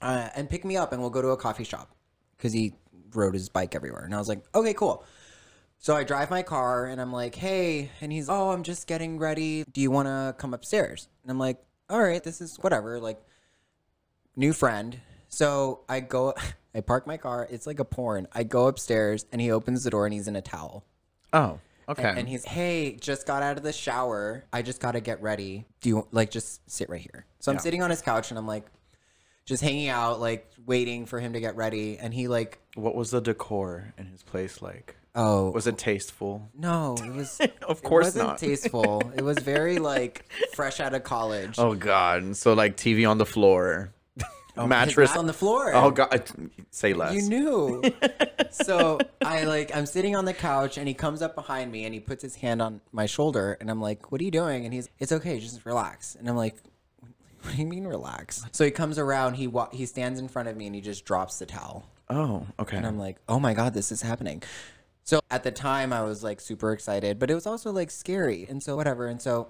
uh, 0.00 0.30
and 0.34 0.48
pick 0.48 0.64
me 0.64 0.78
up 0.78 0.92
and 0.92 1.02
we'll 1.02 1.10
go 1.10 1.20
to 1.20 1.28
a 1.28 1.36
coffee 1.36 1.64
shop 1.64 1.94
because 2.38 2.54
he 2.54 2.72
rode 3.14 3.34
his 3.34 3.50
bike 3.50 3.74
everywhere. 3.74 4.04
And 4.04 4.14
I 4.14 4.18
was 4.18 4.28
like, 4.28 4.42
okay, 4.54 4.72
cool. 4.72 5.04
So 5.78 5.94
I 5.94 6.04
drive 6.04 6.30
my 6.30 6.42
car 6.42 6.86
and 6.86 7.00
I'm 7.00 7.12
like, 7.12 7.34
hey, 7.34 7.90
and 8.00 8.10
he's, 8.10 8.30
oh, 8.30 8.52
I'm 8.52 8.62
just 8.62 8.86
getting 8.86 9.18
ready. 9.18 9.64
Do 9.70 9.82
you 9.82 9.90
want 9.90 10.06
to 10.06 10.34
come 10.38 10.54
upstairs? 10.54 11.08
And 11.22 11.30
I'm 11.30 11.38
like, 11.38 11.58
all 11.90 12.00
right, 12.02 12.22
this 12.24 12.40
is 12.40 12.56
whatever, 12.56 12.98
like 13.00 13.20
new 14.34 14.54
friend. 14.54 14.98
So 15.32 15.80
I 15.88 16.00
go, 16.00 16.34
I 16.74 16.80
park 16.80 17.06
my 17.06 17.16
car. 17.16 17.48
It's 17.50 17.66
like 17.66 17.80
a 17.80 17.84
porn. 17.84 18.28
I 18.32 18.44
go 18.44 18.66
upstairs 18.68 19.26
and 19.32 19.40
he 19.40 19.50
opens 19.50 19.82
the 19.84 19.90
door 19.90 20.04
and 20.06 20.12
he's 20.14 20.28
in 20.28 20.36
a 20.36 20.42
towel. 20.42 20.84
Oh. 21.32 21.58
Okay. 21.88 22.04
And, 22.08 22.20
and 22.20 22.28
he's, 22.28 22.44
hey, 22.44 22.96
just 23.00 23.26
got 23.26 23.42
out 23.42 23.56
of 23.56 23.62
the 23.64 23.72
shower. 23.72 24.44
I 24.52 24.62
just 24.62 24.80
got 24.80 24.92
to 24.92 25.00
get 25.00 25.20
ready. 25.20 25.64
Do 25.80 25.88
you 25.88 26.06
like 26.12 26.30
just 26.30 26.60
sit 26.70 26.88
right 26.88 27.00
here? 27.00 27.26
So 27.40 27.50
I'm 27.50 27.56
Yeah. 27.56 27.62
sitting 27.62 27.82
on 27.82 27.90
his 27.90 28.00
couch 28.00 28.30
and 28.30 28.38
I'm 28.38 28.46
like, 28.46 28.66
just 29.44 29.62
hanging 29.62 29.88
out, 29.88 30.20
like 30.20 30.48
waiting 30.64 31.04
for 31.06 31.18
him 31.18 31.32
to 31.32 31.40
get 31.40 31.56
ready. 31.56 31.98
And 31.98 32.14
he 32.14 32.28
like, 32.28 32.58
what 32.76 32.94
was 32.94 33.10
the 33.10 33.20
decor 33.20 33.92
in 33.98 34.06
his 34.06 34.22
place 34.22 34.62
like? 34.62 34.96
oh, 35.14 35.50
Was 35.50 35.66
it 35.66 35.76
tasteful? 35.76 36.48
no, 36.54 36.94
it 37.04 37.12
was. 37.12 37.38
Of 37.68 37.82
course 37.82 38.06
it 38.14 38.20
wasn't 38.20 38.26
not. 38.28 38.38
tasteful. 38.38 39.12
It 39.16 39.22
was 39.22 39.38
very 39.38 39.78
like 39.78 40.24
fresh 40.54 40.78
out 40.80 40.94
of 40.94 41.02
college. 41.02 41.56
Oh 41.58 41.74
god. 41.74 42.36
So 42.36 42.52
like 42.54 42.76
TV 42.76 43.08
on 43.10 43.18
the 43.18 43.26
floor. 43.26 43.92
His 44.54 44.66
Mattress 44.66 45.16
on 45.16 45.26
the 45.26 45.32
floor. 45.32 45.72
Oh 45.74 45.90
god. 45.90 46.24
Say 46.70 46.92
less. 46.94 47.14
You 47.14 47.22
knew. 47.28 47.82
so 48.50 48.98
I 49.24 49.44
like 49.44 49.74
I'm 49.74 49.86
sitting 49.86 50.14
on 50.14 50.24
the 50.24 50.34
couch 50.34 50.76
and 50.78 50.86
he 50.86 50.94
comes 50.94 51.22
up 51.22 51.34
behind 51.34 51.72
me 51.72 51.84
and 51.84 51.94
he 51.94 52.00
puts 52.00 52.22
his 52.22 52.36
hand 52.36 52.60
on 52.60 52.80
my 52.92 53.06
shoulder 53.06 53.56
and 53.60 53.70
I'm 53.70 53.80
like, 53.80 54.12
"What 54.12 54.20
are 54.20 54.24
you 54.24 54.30
doing?" 54.30 54.64
And 54.64 54.74
he's, 54.74 54.88
"It's 54.98 55.12
okay, 55.12 55.40
just 55.40 55.64
relax." 55.64 56.14
And 56.16 56.28
I'm 56.28 56.36
like, 56.36 56.56
"What 57.42 57.54
do 57.54 57.60
you 57.60 57.66
mean 57.66 57.86
relax?" 57.86 58.44
So 58.52 58.64
he 58.64 58.70
comes 58.70 58.98
around, 58.98 59.34
he 59.34 59.46
wa- 59.46 59.70
he 59.72 59.86
stands 59.86 60.20
in 60.20 60.28
front 60.28 60.48
of 60.48 60.56
me 60.56 60.66
and 60.66 60.74
he 60.74 60.80
just 60.82 61.04
drops 61.04 61.38
the 61.38 61.46
towel. 61.46 61.88
Oh, 62.10 62.46
okay. 62.58 62.76
And 62.76 62.86
I'm 62.86 62.98
like, 62.98 63.16
oh 63.28 63.40
my 63.40 63.54
God, 63.54 63.72
this 63.72 63.90
is 63.90 64.02
happening. 64.02 64.42
So 65.04 65.20
at 65.30 65.44
the 65.44 65.50
time, 65.50 65.92
I 65.94 66.02
was 66.02 66.22
like 66.22 66.40
super 66.40 66.72
excited, 66.72 67.18
but 67.18 67.30
it 67.30 67.34
was 67.34 67.46
also 67.46 67.72
like 67.72 67.90
scary. 67.90 68.46
And 68.48 68.62
so, 68.62 68.76
whatever. 68.76 69.06
And 69.06 69.20
so, 69.20 69.48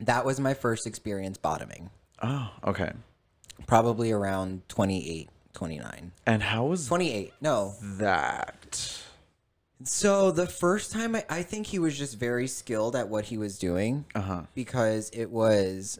that 0.00 0.24
was 0.24 0.40
my 0.40 0.54
first 0.54 0.86
experience 0.86 1.36
bottoming, 1.36 1.90
oh, 2.22 2.50
okay. 2.64 2.92
Probably 3.66 4.10
around 4.12 4.68
28, 4.68 5.28
29. 5.52 6.12
And 6.26 6.42
how 6.42 6.64
was 6.66 6.86
28. 6.86 7.32
No. 7.40 7.74
that? 7.82 9.02
So 9.84 10.30
the 10.30 10.46
first 10.46 10.92
time, 10.92 11.16
I, 11.16 11.24
I 11.28 11.42
think 11.42 11.66
he 11.66 11.78
was 11.78 11.98
just 11.98 12.16
very 12.18 12.46
skilled 12.46 12.94
at 12.94 13.08
what 13.08 13.24
he 13.26 13.36
was 13.36 13.58
doing 13.58 14.04
Uh 14.14 14.20
huh. 14.20 14.42
because 14.54 15.10
it 15.12 15.30
was 15.30 15.98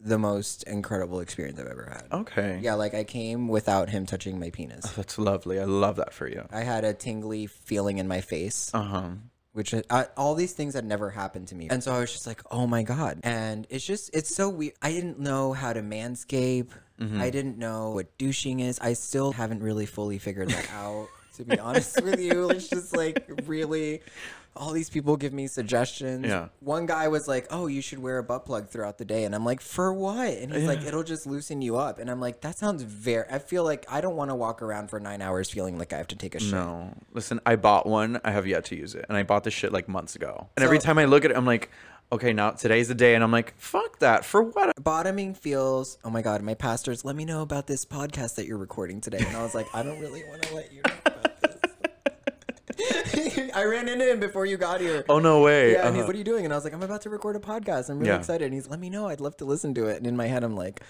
the 0.00 0.18
most 0.18 0.62
incredible 0.64 1.20
experience 1.20 1.58
I've 1.58 1.66
ever 1.66 1.90
had. 1.92 2.06
Okay. 2.20 2.58
Yeah, 2.62 2.74
like 2.74 2.94
I 2.94 3.04
came 3.04 3.48
without 3.48 3.88
him 3.90 4.06
touching 4.06 4.38
my 4.40 4.50
penis. 4.50 4.84
That's 4.92 5.18
lovely. 5.18 5.58
I 5.60 5.64
love 5.64 5.96
that 5.96 6.12
for 6.14 6.26
you. 6.28 6.46
I 6.50 6.60
had 6.60 6.84
a 6.84 6.92
tingly 6.94 7.46
feeling 7.46 7.98
in 7.98 8.06
my 8.08 8.20
face. 8.20 8.70
Uh 8.74 8.82
huh. 8.82 9.08
Which 9.56 9.74
I, 9.88 10.06
all 10.18 10.34
these 10.34 10.52
things 10.52 10.74
had 10.74 10.84
never 10.84 11.08
happened 11.08 11.48
to 11.48 11.54
me. 11.54 11.68
And 11.70 11.82
so 11.82 11.94
I 11.94 12.00
was 12.00 12.12
just 12.12 12.26
like, 12.26 12.42
oh 12.50 12.66
my 12.66 12.82
God. 12.82 13.20
And 13.22 13.66
it's 13.70 13.86
just, 13.86 14.14
it's 14.14 14.34
so 14.34 14.50
weird. 14.50 14.74
I 14.82 14.92
didn't 14.92 15.18
know 15.18 15.54
how 15.54 15.72
to 15.72 15.80
manscape. 15.80 16.68
Mm-hmm. 17.00 17.20
I 17.20 17.30
didn't 17.30 17.56
know 17.56 17.90
what 17.90 18.18
douching 18.18 18.60
is. 18.60 18.78
I 18.80 18.92
still 18.92 19.32
haven't 19.32 19.62
really 19.62 19.86
fully 19.86 20.18
figured 20.18 20.50
that 20.50 20.70
out, 20.74 21.08
to 21.36 21.44
be 21.44 21.58
honest 21.58 22.02
with 22.02 22.20
you. 22.20 22.50
It's 22.50 22.68
just 22.68 22.96
like 22.96 23.24
really, 23.46 24.02
all 24.54 24.72
these 24.72 24.90
people 24.90 25.16
give 25.16 25.32
me 25.32 25.46
suggestions. 25.46 26.26
Yeah. 26.26 26.48
One 26.60 26.86
guy 26.86 27.08
was 27.08 27.28
like, 27.28 27.46
oh, 27.50 27.66
you 27.66 27.80
should 27.80 27.98
wear 27.98 28.18
a 28.18 28.22
butt 28.22 28.46
plug 28.46 28.68
throughout 28.68 28.98
the 28.98 29.04
day. 29.04 29.24
And 29.24 29.34
I'm 29.34 29.44
like, 29.44 29.60
for 29.60 29.92
what? 29.92 30.28
And 30.28 30.52
he's 30.52 30.66
like, 30.66 30.82
it'll 30.82 31.02
just 31.02 31.26
loosen 31.26 31.62
you 31.62 31.76
up. 31.76 31.98
And 31.98 32.10
I'm 32.10 32.20
like, 32.20 32.40
that 32.40 32.58
sounds 32.58 32.82
very, 32.82 33.26
I 33.30 33.38
feel 33.38 33.64
like 33.64 33.84
I 33.88 34.00
don't 34.00 34.16
want 34.16 34.30
to 34.30 34.34
walk 34.34 34.62
around 34.62 34.88
for 34.88 34.98
nine 35.00 35.22
hours 35.22 35.50
feeling 35.50 35.78
like 35.78 35.92
I 35.92 35.98
have 35.98 36.08
to 36.08 36.16
take 36.16 36.34
a 36.34 36.40
shit. 36.40 36.52
No. 36.52 36.94
Listen, 37.12 37.40
I 37.46 37.56
bought 37.56 37.86
one. 37.86 38.20
I 38.24 38.30
have 38.30 38.46
yet 38.46 38.64
to 38.66 38.76
use 38.76 38.94
it. 38.94 39.04
And 39.08 39.16
I 39.16 39.22
bought 39.22 39.44
this 39.44 39.54
shit 39.54 39.72
like 39.72 39.88
months 39.88 40.16
ago. 40.16 40.48
And 40.56 40.64
every 40.64 40.78
time 40.78 40.98
I 40.98 41.04
look 41.04 41.24
at 41.24 41.30
it, 41.30 41.36
I'm 41.36 41.46
like, 41.46 41.70
okay, 42.12 42.32
now 42.32 42.50
today's 42.50 42.88
the 42.88 42.94
day. 42.94 43.14
And 43.14 43.22
I'm 43.22 43.32
like, 43.32 43.54
fuck 43.58 43.98
that. 43.98 44.24
For 44.24 44.42
what? 44.42 44.72
bottoming 44.82 45.34
feels 45.34 45.98
oh 46.04 46.10
my 46.10 46.22
god 46.22 46.42
my 46.42 46.54
pastors 46.54 47.04
let 47.04 47.16
me 47.16 47.24
know 47.24 47.42
about 47.42 47.66
this 47.66 47.84
podcast 47.84 48.36
that 48.36 48.46
you're 48.46 48.56
recording 48.56 49.00
today 49.00 49.18
and 49.18 49.36
i 49.36 49.42
was 49.42 49.52
like 49.52 49.66
i 49.74 49.82
don't 49.82 49.98
really 50.00 50.22
want 50.28 50.40
to 50.42 50.54
let 50.54 50.72
you 50.72 50.80
know 50.86 50.94
i 53.54 53.64
ran 53.64 53.88
into 53.88 54.04
him 54.10 54.20
before 54.20 54.46
you 54.46 54.56
got 54.56 54.80
here 54.80 55.04
Oh, 55.08 55.18
no 55.18 55.40
way. 55.42 55.72
yeah 55.72 55.86
and 55.86 55.94
he's 55.94 56.00
Uh-huh. 56.02 56.06
what 56.08 56.14
are 56.14 56.18
you 56.18 56.24
doing 56.24 56.44
and 56.44 56.52
i 56.52 56.56
was 56.56 56.64
like 56.64 56.72
i'm 56.74 56.82
about 56.82 57.02
to 57.02 57.10
record 57.10 57.36
a 57.36 57.40
podcast 57.40 57.88
i'm 57.90 57.98
really 57.98 58.10
Yeah. 58.10 58.18
excited 58.18 58.44
and 58.44 58.54
he's 58.54 58.68
let 58.68 58.80
me 58.80 58.90
know 58.90 59.08
i'd 59.08 59.20
love 59.20 59.36
to 59.38 59.44
listen 59.44 59.74
to 59.74 59.86
it 59.86 59.96
and 59.98 60.06
in 60.06 60.16
my 60.16 60.26
head 60.26 60.42
i'm 60.44 60.56
like 60.56 60.80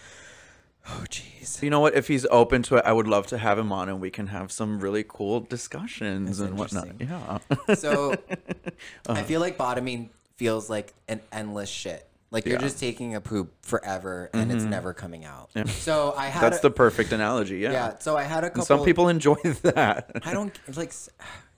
oh 0.88 1.04
jeez 1.08 1.62
You 1.62 1.70
know 1.70 1.80
what? 1.80 1.94
If 1.94 2.06
he's 2.08 2.26
open 2.26 2.62
to 2.64 2.76
it, 2.76 2.82
I 2.84 2.92
would 2.92 3.08
love 3.08 3.26
to 3.28 3.38
have 3.38 3.58
him 3.58 3.72
on 3.72 3.88
and 3.88 4.00
we 4.00 4.10
can 4.10 4.28
have 4.28 4.52
some 4.52 4.78
really 4.80 5.04
cool 5.06 5.40
discussions 5.40 6.38
That's 6.38 6.48
and 6.50 6.58
whatnot. 6.58 6.88
Yeah. 7.00 7.38
so 7.74 8.12
Uh-huh. 9.08 9.12
i 9.20 9.22
feel 9.22 9.40
like 9.40 9.56
bottoming 9.56 10.10
feels 10.36 10.68
like 10.70 10.92
an 11.08 11.20
endless 11.32 11.68
shit 11.70 12.06
like 12.30 12.44
you're 12.44 12.52
Yeah. 12.54 12.58
Mm-hmm. 12.58 12.66
just 12.66 12.78
taking 12.78 13.14
a 13.14 13.20
poop 13.20 13.52
forever 13.62 14.28
and 14.34 14.52
it's 14.52 14.64
never 14.64 14.92
coming 14.92 15.24
out 15.24 15.48
so 15.68 16.12
i 16.16 16.26
had 16.26 16.42
That's 16.42 16.58
a- 16.58 16.62
the 16.62 16.70
perfect 16.70 17.12
analogy. 17.12 17.58
Yeah. 17.58 17.72
yeah 17.72 17.98
so 17.98 18.16
i 18.16 18.22
had 18.24 18.44
a 18.44 18.48
couple 18.50 18.60
And 18.62 18.66
some 18.66 18.84
people 18.84 19.08
enjoy 19.08 19.36
that. 19.62 20.10
I 20.24 20.32
don't 20.32 20.52
like. 20.76 20.92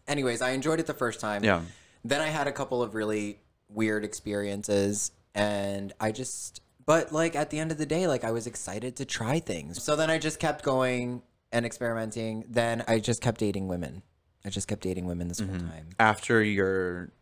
Anyways, 0.09 0.43
I 0.43 0.51
enjoyed 0.51 0.81
it 0.81 0.87
the 0.87 0.95
first 0.95 1.21
time. 1.21 1.45
Yeah. 1.45 1.61
Then 2.05 2.21
I 2.21 2.29
had 2.29 2.47
a 2.49 2.53
couple 2.53 2.83
of 2.83 2.95
really 2.95 3.39
weird 3.69 4.05
experiences, 4.05 5.13
and 5.35 5.93
I 6.01 6.13
just. 6.13 6.61
But 6.87 7.13
like 7.13 7.37
at 7.37 7.51
the 7.51 7.59
end 7.59 7.71
of 7.71 7.77
the 7.79 7.85
day, 7.87 8.07
like 8.07 8.25
I 8.25 8.31
was 8.33 8.47
excited 8.47 8.97
to 8.97 9.05
try 9.05 9.41
things. 9.41 9.83
So 9.83 9.95
then 9.95 10.09
I 10.11 10.17
just 10.19 10.41
kept 10.41 10.65
going 10.65 11.21
and 11.53 11.67
experimenting. 11.67 12.45
Then 12.49 12.83
I 12.89 12.99
just 12.99 13.21
kept 13.21 13.39
dating 13.41 13.69
women. 13.69 14.03
I 14.45 14.49
just 14.49 14.69
kept 14.69 14.81
dating 14.83 15.05
women 15.05 15.29
this 15.29 15.41
whole 15.41 15.49
time. 15.59 15.89
After 16.01 16.43
your 16.43 17.13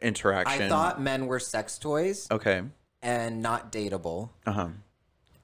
interaction. 0.00 0.62
I 0.62 0.68
thought 0.68 1.00
men 1.00 1.26
were 1.26 1.38
sex 1.38 1.78
toys 1.78 2.26
Okay. 2.32 2.62
and 3.00 3.40
not 3.42 3.70
dateable, 3.70 4.30
Uh 4.44 4.52
huh. 4.52 4.68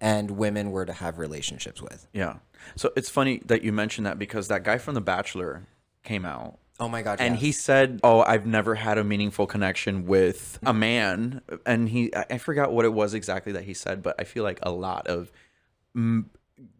and 0.00 0.32
women 0.32 0.72
were 0.72 0.84
to 0.84 0.92
have 0.92 1.18
relationships 1.18 1.80
with. 1.80 2.08
Yeah. 2.12 2.38
So 2.74 2.90
it's 2.96 3.08
funny 3.10 3.40
that 3.46 3.62
you 3.62 3.72
mentioned 3.72 4.06
that 4.08 4.18
because 4.18 4.48
that 4.48 4.64
guy 4.64 4.78
from 4.78 4.94
The 4.96 5.00
Bachelor 5.00 5.66
came 6.02 6.24
out 6.24 6.58
Oh 6.80 6.88
my 6.88 7.02
god! 7.02 7.20
and 7.20 7.34
yes. 7.34 7.42
he 7.42 7.52
said, 7.52 8.00
"Oh, 8.04 8.20
I've 8.20 8.46
never 8.46 8.74
had 8.76 8.98
a 8.98 9.04
meaningful 9.04 9.46
connection 9.46 10.06
with 10.06 10.58
a 10.64 10.72
man." 10.72 11.42
And 11.66 11.88
he, 11.88 12.14
I 12.14 12.38
forgot 12.38 12.72
what 12.72 12.84
it 12.84 12.92
was 12.92 13.14
exactly 13.14 13.52
that 13.52 13.64
he 13.64 13.74
said, 13.74 14.02
but 14.02 14.14
I 14.18 14.24
feel 14.24 14.44
like 14.44 14.60
a 14.62 14.70
lot 14.70 15.08
of 15.08 15.32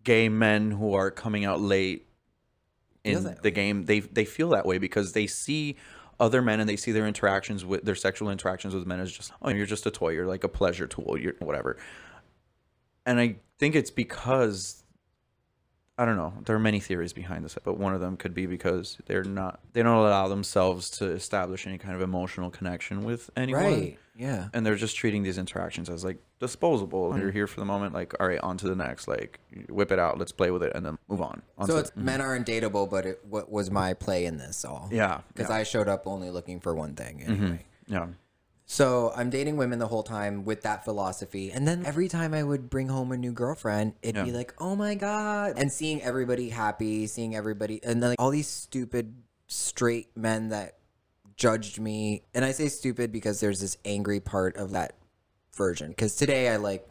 gay 0.05 0.29
men 0.29 0.71
who 0.71 0.95
are 0.95 1.11
coming 1.11 1.45
out 1.45 1.61
late 1.61 2.07
in 3.05 3.37
the 3.43 3.51
game, 3.51 3.85
they 3.87 4.01
they 4.01 4.25
feel 4.25 4.51
that 4.51 4.67
way 4.67 4.79
because 4.79 5.13
they 5.13 5.27
see 5.27 5.77
other 6.21 6.43
men 6.43 6.61
and 6.61 6.69
they 6.69 6.77
see 6.77 6.93
their 6.93 7.07
interactions 7.07 7.65
with 7.65 7.85
their 7.85 7.95
sexual 7.95 8.31
interactions 8.31 8.75
with 8.75 8.87
men 8.87 9.01
as 9.01 9.11
just, 9.11 9.33
"Oh, 9.43 9.51
you're 9.51 9.67
just 9.67 9.87
a 9.87 9.91
toy. 9.91 10.11
You're 10.11 10.27
like 10.27 10.45
a 10.45 10.49
pleasure 10.49 10.87
tool. 10.87 11.17
You're 11.19 11.35
whatever." 11.41 11.77
And 13.07 13.19
I 13.19 13.37
think 13.59 13.75
it's 13.75 13.91
because 13.91 14.78
I 15.99 16.05
don't 16.05 16.17
know. 16.17 16.33
There 16.45 16.55
are 16.55 16.61
many 16.61 16.79
theories 16.79 17.13
behind 17.13 17.45
this, 17.45 17.57
but 17.63 17.77
one 17.77 17.93
of 17.93 18.01
them 18.01 18.17
could 18.17 18.33
be 18.33 18.47
because 18.47 18.99
they're 19.07 19.25
not 19.25 19.59
they 19.73 19.83
don't 19.83 19.97
allow 19.97 20.29
themselves 20.29 20.91
to 20.91 21.11
establish 21.11 21.67
any 21.67 21.77
kind 21.77 21.97
of 21.97 22.01
emotional 22.01 22.51
connection 22.51 23.03
with 23.03 23.31
anyone. 23.37 23.65
right. 23.65 23.99
Yeah. 24.15 24.49
And 24.53 24.65
they're 24.65 24.77
just 24.77 24.97
treating 24.97 25.23
these 25.23 25.39
interactions 25.39 25.89
as 25.89 26.05
like 26.05 26.19
disposable. 26.41 27.17
You're 27.19 27.31
mm. 27.31 27.33
here 27.33 27.47
for 27.47 27.61
the 27.61 27.67
moment, 27.67 27.95
like, 27.95 28.15
all 28.21 28.27
right, 28.27 28.41
on 28.41 28.57
to 28.59 28.69
the 28.69 28.75
next. 28.75 29.09
Like 29.09 29.41
whip 29.69 29.91
it 29.91 29.99
out, 29.99 30.19
let's 30.19 30.33
play 30.33 30.53
with 30.53 30.63
it 30.63 30.73
and 30.75 30.87
then 30.87 30.99
move 31.09 31.21
on. 31.21 31.43
on 31.57 31.67
So 31.67 31.79
it's 31.79 31.91
mm-hmm. 31.91 32.05
men 32.05 32.21
aren't 32.21 32.47
dateable, 32.47 32.89
but 32.89 33.07
it, 33.07 33.21
what 33.29 33.51
was 33.51 33.71
my 33.71 33.95
play 33.95 34.25
in 34.25 34.39
this 34.39 34.65
all? 34.65 34.89
yeah. 34.93 35.21
because 35.33 35.51
yeah, 35.51 35.57
I 35.57 35.63
showed 35.65 35.89
up 35.89 36.07
only 36.07 36.31
looking 36.31 36.61
for 36.61 36.75
one 36.75 36.95
thing 36.95 37.21
mm-hmm. 37.21 37.33
anyway. 37.45 37.65
yeah. 37.87 38.07
So 38.71 39.15
I'm 39.17 39.31
dating 39.31 39.57
women 39.57 39.79
the 39.79 39.87
whole 39.87 40.03
time 40.03 40.45
with 40.45 40.61
that 40.63 40.85
philosophy, 40.85 41.51
and 41.51 41.67
then 41.67 41.87
every 41.87 42.07
time 42.07 42.35
I 42.35 42.43
would 42.43 42.69
bring 42.69 42.89
home 42.89 43.13
a 43.13 43.17
new 43.17 43.33
girlfriend, 43.33 43.95
it'd 44.03 44.27
be 44.27 44.31
like, 44.31 44.53
"Oh 44.59 44.77
my 44.77 44.95
god!" 44.95 45.55
And 45.57 45.73
seeing 45.73 46.03
everybody 46.03 46.51
happy, 46.51 47.07
seeing 47.07 47.35
everybody, 47.35 47.81
and 47.83 48.03
then 48.03 48.11
like, 48.11 48.21
all 48.21 48.29
these 48.29 48.47
stupid 48.47 49.15
straight 49.47 50.15
men 50.15 50.51
that 50.51 50.77
judged 51.35 51.81
me, 51.81 52.25
and 52.35 52.45
I 52.45 52.53
say 52.53 52.69
stupid 52.69 53.11
because 53.11 53.41
there's 53.41 53.61
this 53.61 53.79
angry 53.87 54.21
part 54.21 54.55
of 54.59 54.73
that 54.73 54.97
version. 55.55 55.89
Because 55.89 56.15
today 56.15 56.51
I 56.51 56.57
like 56.57 56.87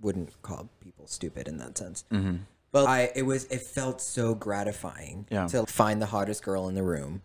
wouldn't 0.00 0.40
call 0.40 0.70
people 0.80 1.06
stupid 1.06 1.48
in 1.48 1.58
that 1.58 1.76
sense. 1.76 2.04
Mm-hmm. 2.10 2.36
But 2.74 2.88
I, 2.88 3.12
it 3.14 3.22
was, 3.22 3.44
it 3.44 3.60
felt 3.62 4.00
so 4.00 4.34
gratifying 4.34 5.26
Yeah. 5.30 5.46
to 5.46 5.64
find 5.64 6.02
the 6.02 6.06
hottest 6.06 6.42
girl 6.42 6.66
in 6.68 6.74
the 6.74 6.82
room, 6.82 7.22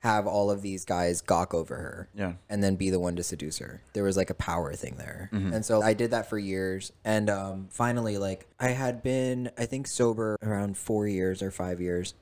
have 0.00 0.26
all 0.26 0.50
of 0.50 0.60
these 0.60 0.84
guys 0.84 1.22
gawk 1.22 1.54
over 1.54 1.76
her, 1.76 2.08
Yeah. 2.14 2.34
and 2.50 2.62
then 2.62 2.76
be 2.76 2.90
the 2.90 3.00
one 3.00 3.16
to 3.16 3.22
seduce 3.22 3.56
her. 3.56 3.80
There 3.94 4.04
was 4.04 4.18
like 4.18 4.28
a 4.28 4.34
power 4.34 4.74
thing 4.74 4.96
there. 4.98 5.30
Mm-hmm. 5.32 5.54
And 5.54 5.64
so 5.64 5.80
I 5.80 5.94
did 5.94 6.10
that 6.10 6.28
for 6.28 6.38
years. 6.38 6.92
And 7.06 7.30
um, 7.30 7.68
finally, 7.70 8.18
like, 8.18 8.46
I 8.60 8.68
had 8.68 9.02
been, 9.02 9.50
I 9.56 9.64
think, 9.64 9.86
sober 9.86 10.36
around 10.42 10.76
four 10.76 11.08
years 11.08 11.40
or 11.40 11.50
five 11.50 11.80
years. 11.80 12.12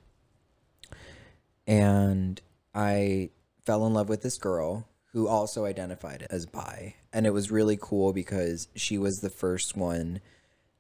And 1.66 2.41
I 2.73 3.31
fell 3.66 3.85
in 3.85 3.95
love 3.95 4.09
with 4.09 4.23
this 4.23 4.39
girl 4.39 4.87
who 5.12 5.27
also 5.27 5.64
identified 5.64 6.25
as 6.31 6.47
bi. 6.47 6.95
And 7.12 7.27
it 7.27 7.33
was 7.33 7.51
really 7.51 7.77
cool 7.81 8.12
because 8.12 8.68
she 8.77 8.97
was 8.97 9.23
the 9.23 9.31
first 9.31 9.77
one 9.77 10.21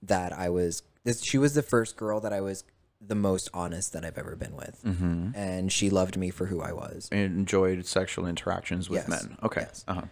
that 0.02 0.32
I 0.32 0.50
was, 0.50 0.82
this, 1.04 1.22
she 1.22 1.38
was 1.38 1.54
the 1.54 1.62
first 1.62 1.96
girl 1.96 2.20
that 2.20 2.32
I 2.32 2.40
was 2.40 2.64
the 3.00 3.14
most 3.14 3.48
honest 3.54 3.92
that 3.94 4.04
I've 4.04 4.18
ever 4.18 4.36
been 4.36 4.54
with. 4.54 4.82
Mm-hmm. 4.84 5.30
And 5.34 5.72
she 5.72 5.88
loved 5.88 6.16
me 6.18 6.30
for 6.30 6.46
who 6.46 6.60
I 6.60 6.72
was. 6.72 7.08
And 7.10 7.20
enjoyed 7.38 7.86
sexual 7.86 8.26
interactions 8.26 8.90
with 8.90 9.06
Yes. 9.08 9.08
men. 9.08 9.38
Okay. 9.42 9.62
Yes. 9.62 9.84
Uh-huh. 9.88 10.02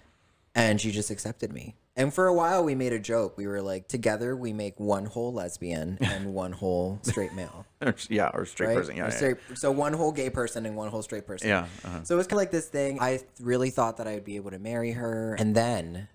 and 0.55 0.80
she 0.80 0.91
just 0.91 1.11
accepted 1.11 1.53
me. 1.53 1.76
And 1.97 2.14
for 2.14 2.26
a 2.28 2.32
while, 2.32 2.64
we 2.64 2.74
made 2.76 2.93
a 2.93 2.99
joke. 2.99 3.36
We 3.36 3.47
were 3.47 3.61
like, 3.61 3.89
together 3.89 4.34
we 4.36 4.53
make 4.53 4.78
one 4.80 5.05
whole 5.05 5.32
lesbian 5.32 5.99
and 6.01 6.32
one 6.32 6.53
whole 6.53 7.01
straight 7.03 7.34
male, 7.34 7.66
yeah, 8.09 8.30
or 8.32 8.47
straight 8.47 8.68
right? 8.68 8.76
person. 8.76 8.97
Yeah. 8.97 9.03
Or 9.07 9.09
yeah. 9.09 9.14
straight- 9.16 9.36
So 9.55 9.70
one 9.72 9.93
whole 9.93 10.12
gay 10.12 10.30
person 10.30 10.64
and 10.64 10.74
one 10.76 10.89
whole 10.91 11.03
straight 11.03 11.26
person. 11.26 11.49
Yeah. 11.49 11.66
Uh-huh. 11.84 12.05
So 12.05 12.14
it 12.14 12.16
was 12.18 12.26
kind 12.26 12.39
of 12.39 12.43
like 12.43 12.51
this 12.53 12.68
thing. 12.68 12.99
I 13.01 13.20
really 13.41 13.70
thought 13.70 13.97
that 13.99 14.07
I 14.09 14.14
would 14.14 14.24
be 14.24 14.36
able 14.36 14.53
to 14.53 14.59
marry 14.59 14.93
her, 14.93 15.34
and 15.39 15.55
then 15.55 16.09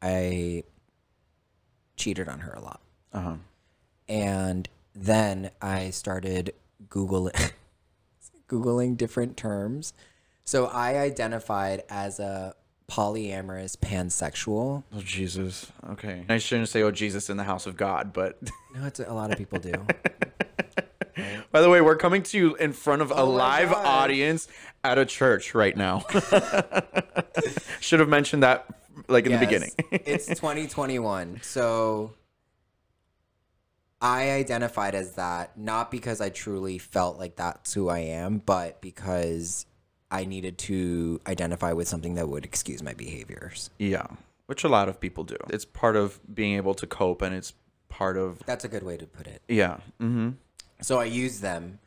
I 0.00 0.64
cheated 1.96 2.28
on 2.28 2.40
her 2.40 2.52
a 2.52 2.60
lot. 2.60 2.80
Uh-huh. 3.12 3.34
And 4.08 4.68
then 4.94 5.50
I 5.62 5.90
started 5.90 6.54
googling 6.88 7.52
googling 8.48 8.96
different 8.96 9.36
terms. 9.36 9.92
So 10.44 10.66
I 10.66 10.98
identified 10.98 11.82
as 11.88 12.18
a 12.20 12.54
polyamorous 12.90 13.76
pansexual. 13.78 14.84
Oh 14.94 15.00
Jesus. 15.00 15.72
Okay. 15.90 16.24
I 16.28 16.36
shouldn't 16.38 16.68
say 16.68 16.82
oh 16.82 16.90
Jesus 16.90 17.30
in 17.30 17.36
the 17.38 17.44
house 17.44 17.66
of 17.66 17.76
God, 17.76 18.12
but 18.12 18.38
No, 18.74 18.86
it's 18.86 19.00
a 19.00 19.12
lot 19.14 19.32
of 19.32 19.38
people 19.38 19.58
do. 19.58 19.72
by 21.50 21.60
the 21.62 21.70
way, 21.70 21.80
we're 21.80 21.96
coming 21.96 22.22
to 22.24 22.36
you 22.38 22.54
in 22.56 22.72
front 22.72 23.00
of 23.02 23.10
a 23.10 23.14
Oh 23.14 23.32
my 23.32 23.38
live 23.38 23.70
God. 23.70 23.86
audience 23.86 24.48
at 24.82 24.98
a 24.98 25.06
church 25.06 25.54
right 25.54 25.76
now. 25.76 26.04
Should 27.80 28.00
have 28.00 28.08
mentioned 28.08 28.42
that 28.42 28.66
like 29.08 29.24
in 29.26 29.32
the 29.32 29.38
beginning. 29.38 29.70
it's 29.90 30.26
2021. 30.26 31.40
So 31.42 32.12
I 34.04 34.32
identified 34.32 34.94
as 34.94 35.12
that 35.12 35.56
not 35.58 35.90
because 35.90 36.20
I 36.20 36.28
truly 36.28 36.76
felt 36.76 37.18
like 37.18 37.36
that's 37.36 37.72
who 37.72 37.88
I 37.88 38.00
am, 38.00 38.42
but 38.44 38.82
because 38.82 39.64
I 40.10 40.26
needed 40.26 40.58
to 40.58 41.22
identify 41.26 41.72
with 41.72 41.88
something 41.88 42.14
that 42.16 42.28
would 42.28 42.44
excuse 42.44 42.82
my 42.82 42.92
behaviors. 42.92 43.70
Yeah, 43.78 44.06
which 44.44 44.62
a 44.62 44.68
lot 44.68 44.90
of 44.90 45.00
people 45.00 45.24
do. 45.24 45.38
It's 45.48 45.64
part 45.64 45.96
of 45.96 46.20
being 46.34 46.56
able 46.56 46.74
to 46.74 46.86
cope, 46.86 47.22
and 47.22 47.34
it's 47.34 47.54
part 47.88 48.18
of 48.18 48.40
That's 48.44 48.64
a 48.64 48.68
good 48.68 48.82
way 48.82 48.98
to 48.98 49.06
put 49.06 49.26
it. 49.26 49.40
yeah. 49.48 49.78
Mm-hmm. 49.98 50.32
So 50.82 51.00
I 51.00 51.04
use 51.04 51.40
them 51.40 51.78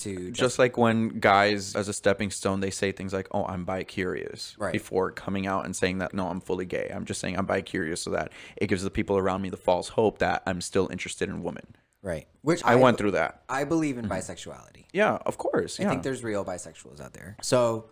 to 0.00 0.30
Just 0.32 0.58
like 0.58 0.76
when 0.76 1.08
guys, 1.20 1.74
as 1.74 1.88
a 1.88 1.92
stepping 1.92 2.30
stone, 2.30 2.60
they 2.60 2.70
say 2.70 2.92
things 2.92 3.12
like, 3.12 3.28
"Oh, 3.32 3.44
I'm 3.46 3.64
bi 3.64 3.84
curious," 3.84 4.54
Right. 4.58 4.72
before 4.72 5.10
coming 5.12 5.46
out 5.46 5.64
and 5.64 5.74
saying 5.74 5.98
that 5.98 6.12
no, 6.14 6.28
I'm 6.28 6.40
fully 6.40 6.66
gay. 6.66 6.90
I'm 6.94 7.04
just 7.04 7.20
saying 7.20 7.38
I'm 7.38 7.46
bi 7.46 7.60
curious, 7.62 8.00
so 8.02 8.10
that 8.10 8.32
it 8.56 8.66
gives 8.68 8.82
the 8.82 8.90
people 8.90 9.16
around 9.16 9.42
me 9.42 9.50
the 9.50 9.56
false 9.56 9.88
hope 9.90 10.18
that 10.18 10.42
I'm 10.46 10.60
still 10.60 10.88
interested 10.90 11.28
in 11.28 11.42
women. 11.42 11.76
right, 12.02 12.26
which 12.42 12.64
I, 12.64 12.76
went 12.76 12.96
through 12.98 13.10
that. 13.12 13.42
I 13.48 13.64
believe 13.64 13.98
in 13.98 14.08
bisexuality. 14.08 14.86
Yeah, 14.92 15.18
of 15.26 15.36
course. 15.38 15.78
Yeah. 15.78 15.86
I 15.86 15.90
think 15.90 16.02
there's 16.02 16.24
real 16.24 16.44
bisexuals 16.46 16.98
out 17.00 17.12
there. 17.12 17.36
So, 17.42 17.90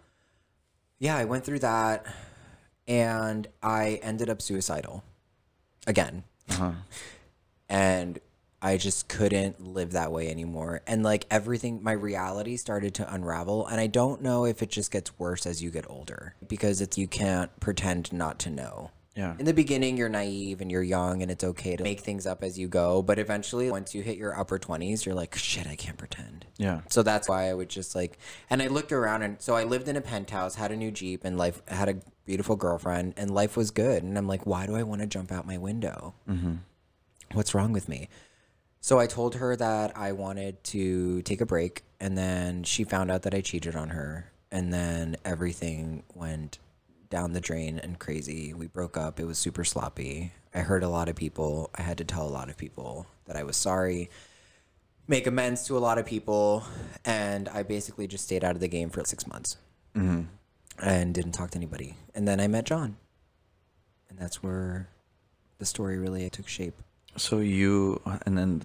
yeah, 0.99 1.15
I 1.17 1.27
went 1.27 1.45
through 1.45 1.59
that, 1.59 2.07
and 2.87 3.47
I 3.63 4.01
ended 4.03 4.31
up 4.31 4.41
suicidal 4.41 5.05
again, 5.87 6.25
Uh-huh. 6.51 6.73
and 7.69 8.19
I 8.61 8.77
just 8.77 9.07
couldn't 9.09 9.65
live 9.65 9.93
that 9.93 10.11
way 10.11 10.29
anymore. 10.31 10.83
And 10.87 11.03
like 11.05 11.27
everything, 11.31 11.81
my 11.83 11.93
reality 11.93 12.57
started 12.57 12.93
to 12.97 13.15
unravel, 13.15 13.67
and 13.67 13.81
I 13.81 13.87
don't 13.87 14.21
know 14.21 14.45
if 14.45 14.63
it 14.63 14.71
just 14.71 14.91
gets 14.91 15.17
worse 15.19 15.47
as 15.47 15.63
you 15.63 15.71
get 15.71 15.89
older 15.89 16.35
because 16.49 16.81
it's 16.81 16.99
you 16.99 17.07
can't 17.07 17.51
pretend 17.61 18.13
not 18.13 18.39
to 18.41 18.51
know. 18.51 18.91
yeah. 19.19 19.35
In 19.37 19.47
the 19.47 19.53
beginning, 19.53 19.97
you're 19.97 20.09
naive 20.09 20.61
and 20.61 20.71
you're 20.71 20.83
young, 20.83 21.23
and 21.23 21.31
it's 21.31 21.43
okay 21.43 21.75
to 21.75 21.83
make 21.83 22.01
things 22.01 22.25
up 22.25 22.45
as 22.45 22.57
you 22.57 22.69
go. 22.69 23.03
But 23.03 23.19
eventually, 23.19 23.69
once 23.69 23.93
you 23.93 24.01
hit 24.01 24.17
your 24.17 24.39
upper 24.39 24.61
20s, 24.61 25.05
you're 25.05 25.15
like, 25.15 25.35
shit, 25.35 25.67
I 25.67 25.75
can't 25.75 25.99
pretend. 25.99 26.47
Yeah. 26.57 26.83
So 26.89 27.03
that's 27.03 27.29
why 27.29 27.51
I 27.51 27.55
would 27.55 27.69
just 27.69 27.97
like, 27.97 28.17
and 28.49 28.63
I 28.63 28.69
looked 28.69 28.93
around, 28.93 29.23
and 29.23 29.43
so 29.43 29.57
I 29.57 29.65
lived 29.65 29.89
in 29.89 29.97
a 29.97 30.01
penthouse, 30.01 30.55
had 30.55 30.71
a 30.71 30.77
new 30.77 30.93
Jeep, 30.93 31.25
and 31.25 31.37
life 31.37 31.63
had 31.67 31.89
a 31.89 31.97
beautiful 32.27 32.55
girlfriend, 32.55 33.15
and 33.17 33.33
life 33.33 33.57
was 33.57 33.73
good. 33.73 34.05
And 34.05 34.17
I'm 34.17 34.29
like, 34.29 34.47
why 34.47 34.67
do 34.67 34.77
I 34.77 34.85
want 34.85 35.01
to 35.01 35.09
jump 35.09 35.33
out 35.33 35.47
my 35.47 35.59
window? 35.59 36.15
Mm-hmm. 36.29 36.55
What's 37.33 37.55
wrong 37.55 37.73
with 37.73 37.89
me? 37.89 38.09
So 38.89 38.99
I 38.99 39.07
told 39.07 39.34
her 39.34 39.55
that 39.55 39.99
I 39.99 40.12
wanted 40.12 40.64
to 40.64 41.20
take 41.20 41.43
a 41.43 41.45
break, 41.45 41.82
and 42.01 42.16
then 42.16 42.62
she 42.62 42.84
found 42.84 43.11
out 43.11 43.20
that 43.24 43.34
I 43.34 43.43
cheated 43.43 43.76
on 43.76 43.91
her, 43.91 44.32
and 44.51 44.72
then 44.72 45.18
everything 45.26 46.05
went 46.14 46.59
down 47.11 47.34
the 47.34 47.41
drain 47.43 47.78
and 47.78 47.99
crazy. 47.99 48.55
We 48.55 48.66
broke 48.66 48.97
up. 48.97 49.20
It 49.20 49.26
was 49.26 49.36
super 49.36 49.62
sloppy. 49.62 50.32
I 50.55 50.61
hurt 50.61 50.82
a 50.82 50.89
lot 50.89 51.11
of 51.11 51.16
people. 51.16 51.68
I 51.74 51.82
had 51.82 51.99
to 51.99 52.05
tell 52.05 52.26
a 52.26 52.32
lot 52.32 52.49
of 52.49 52.57
people 52.57 53.07
that 53.26 53.36
I 53.36 53.43
was 53.43 53.59
sorry, 53.59 54.09
make 55.07 55.26
amends 55.26 55.66
to 55.66 55.76
a 55.76 55.80
lot 55.80 55.99
of 55.99 56.07
people, 56.07 56.64
and 57.05 57.47
I 57.51 57.64
basically 57.64 58.07
just 58.07 58.24
stayed 58.24 58.43
out 58.43 58.55
of 58.55 58.61
the 58.61 58.68
game 58.68 58.89
for 58.89 59.05
six 59.05 59.26
months 59.26 59.59
mm-hmm. 59.95 60.22
and 60.82 61.14
didn't 61.14 61.32
talk 61.32 61.51
to 61.51 61.59
anybody. 61.59 61.95
And 62.14 62.26
then 62.26 62.41
I 62.41 62.49
met 62.49 62.64
John, 62.64 62.97
and 64.09 64.18
that's 64.18 64.43
where 64.43 64.89
the 65.59 65.66
story 65.66 65.99
really 65.99 66.30
took 66.30 66.49
shape. 66.49 66.82
So 67.16 67.41
you 67.41 68.01
and 68.24 68.39
then, 68.39 68.62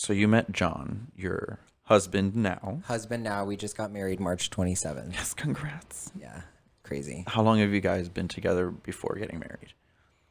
so 0.00 0.14
you 0.14 0.26
met 0.28 0.50
John, 0.50 1.08
your 1.14 1.58
husband 1.82 2.34
now. 2.34 2.80
Husband 2.86 3.22
now, 3.22 3.44
we 3.44 3.56
just 3.56 3.76
got 3.76 3.92
married 3.92 4.18
March 4.18 4.48
27th. 4.48 5.12
Yes, 5.12 5.34
congrats. 5.34 6.10
Yeah, 6.18 6.40
crazy. 6.82 7.24
How 7.26 7.42
long 7.42 7.58
have 7.58 7.70
you 7.74 7.80
guys 7.82 8.08
been 8.08 8.26
together 8.28 8.70
before 8.70 9.16
getting 9.16 9.38
married? 9.40 9.74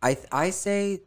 I 0.01 0.15
th- 0.15 0.26
I 0.32 0.49
say, 0.49 1.01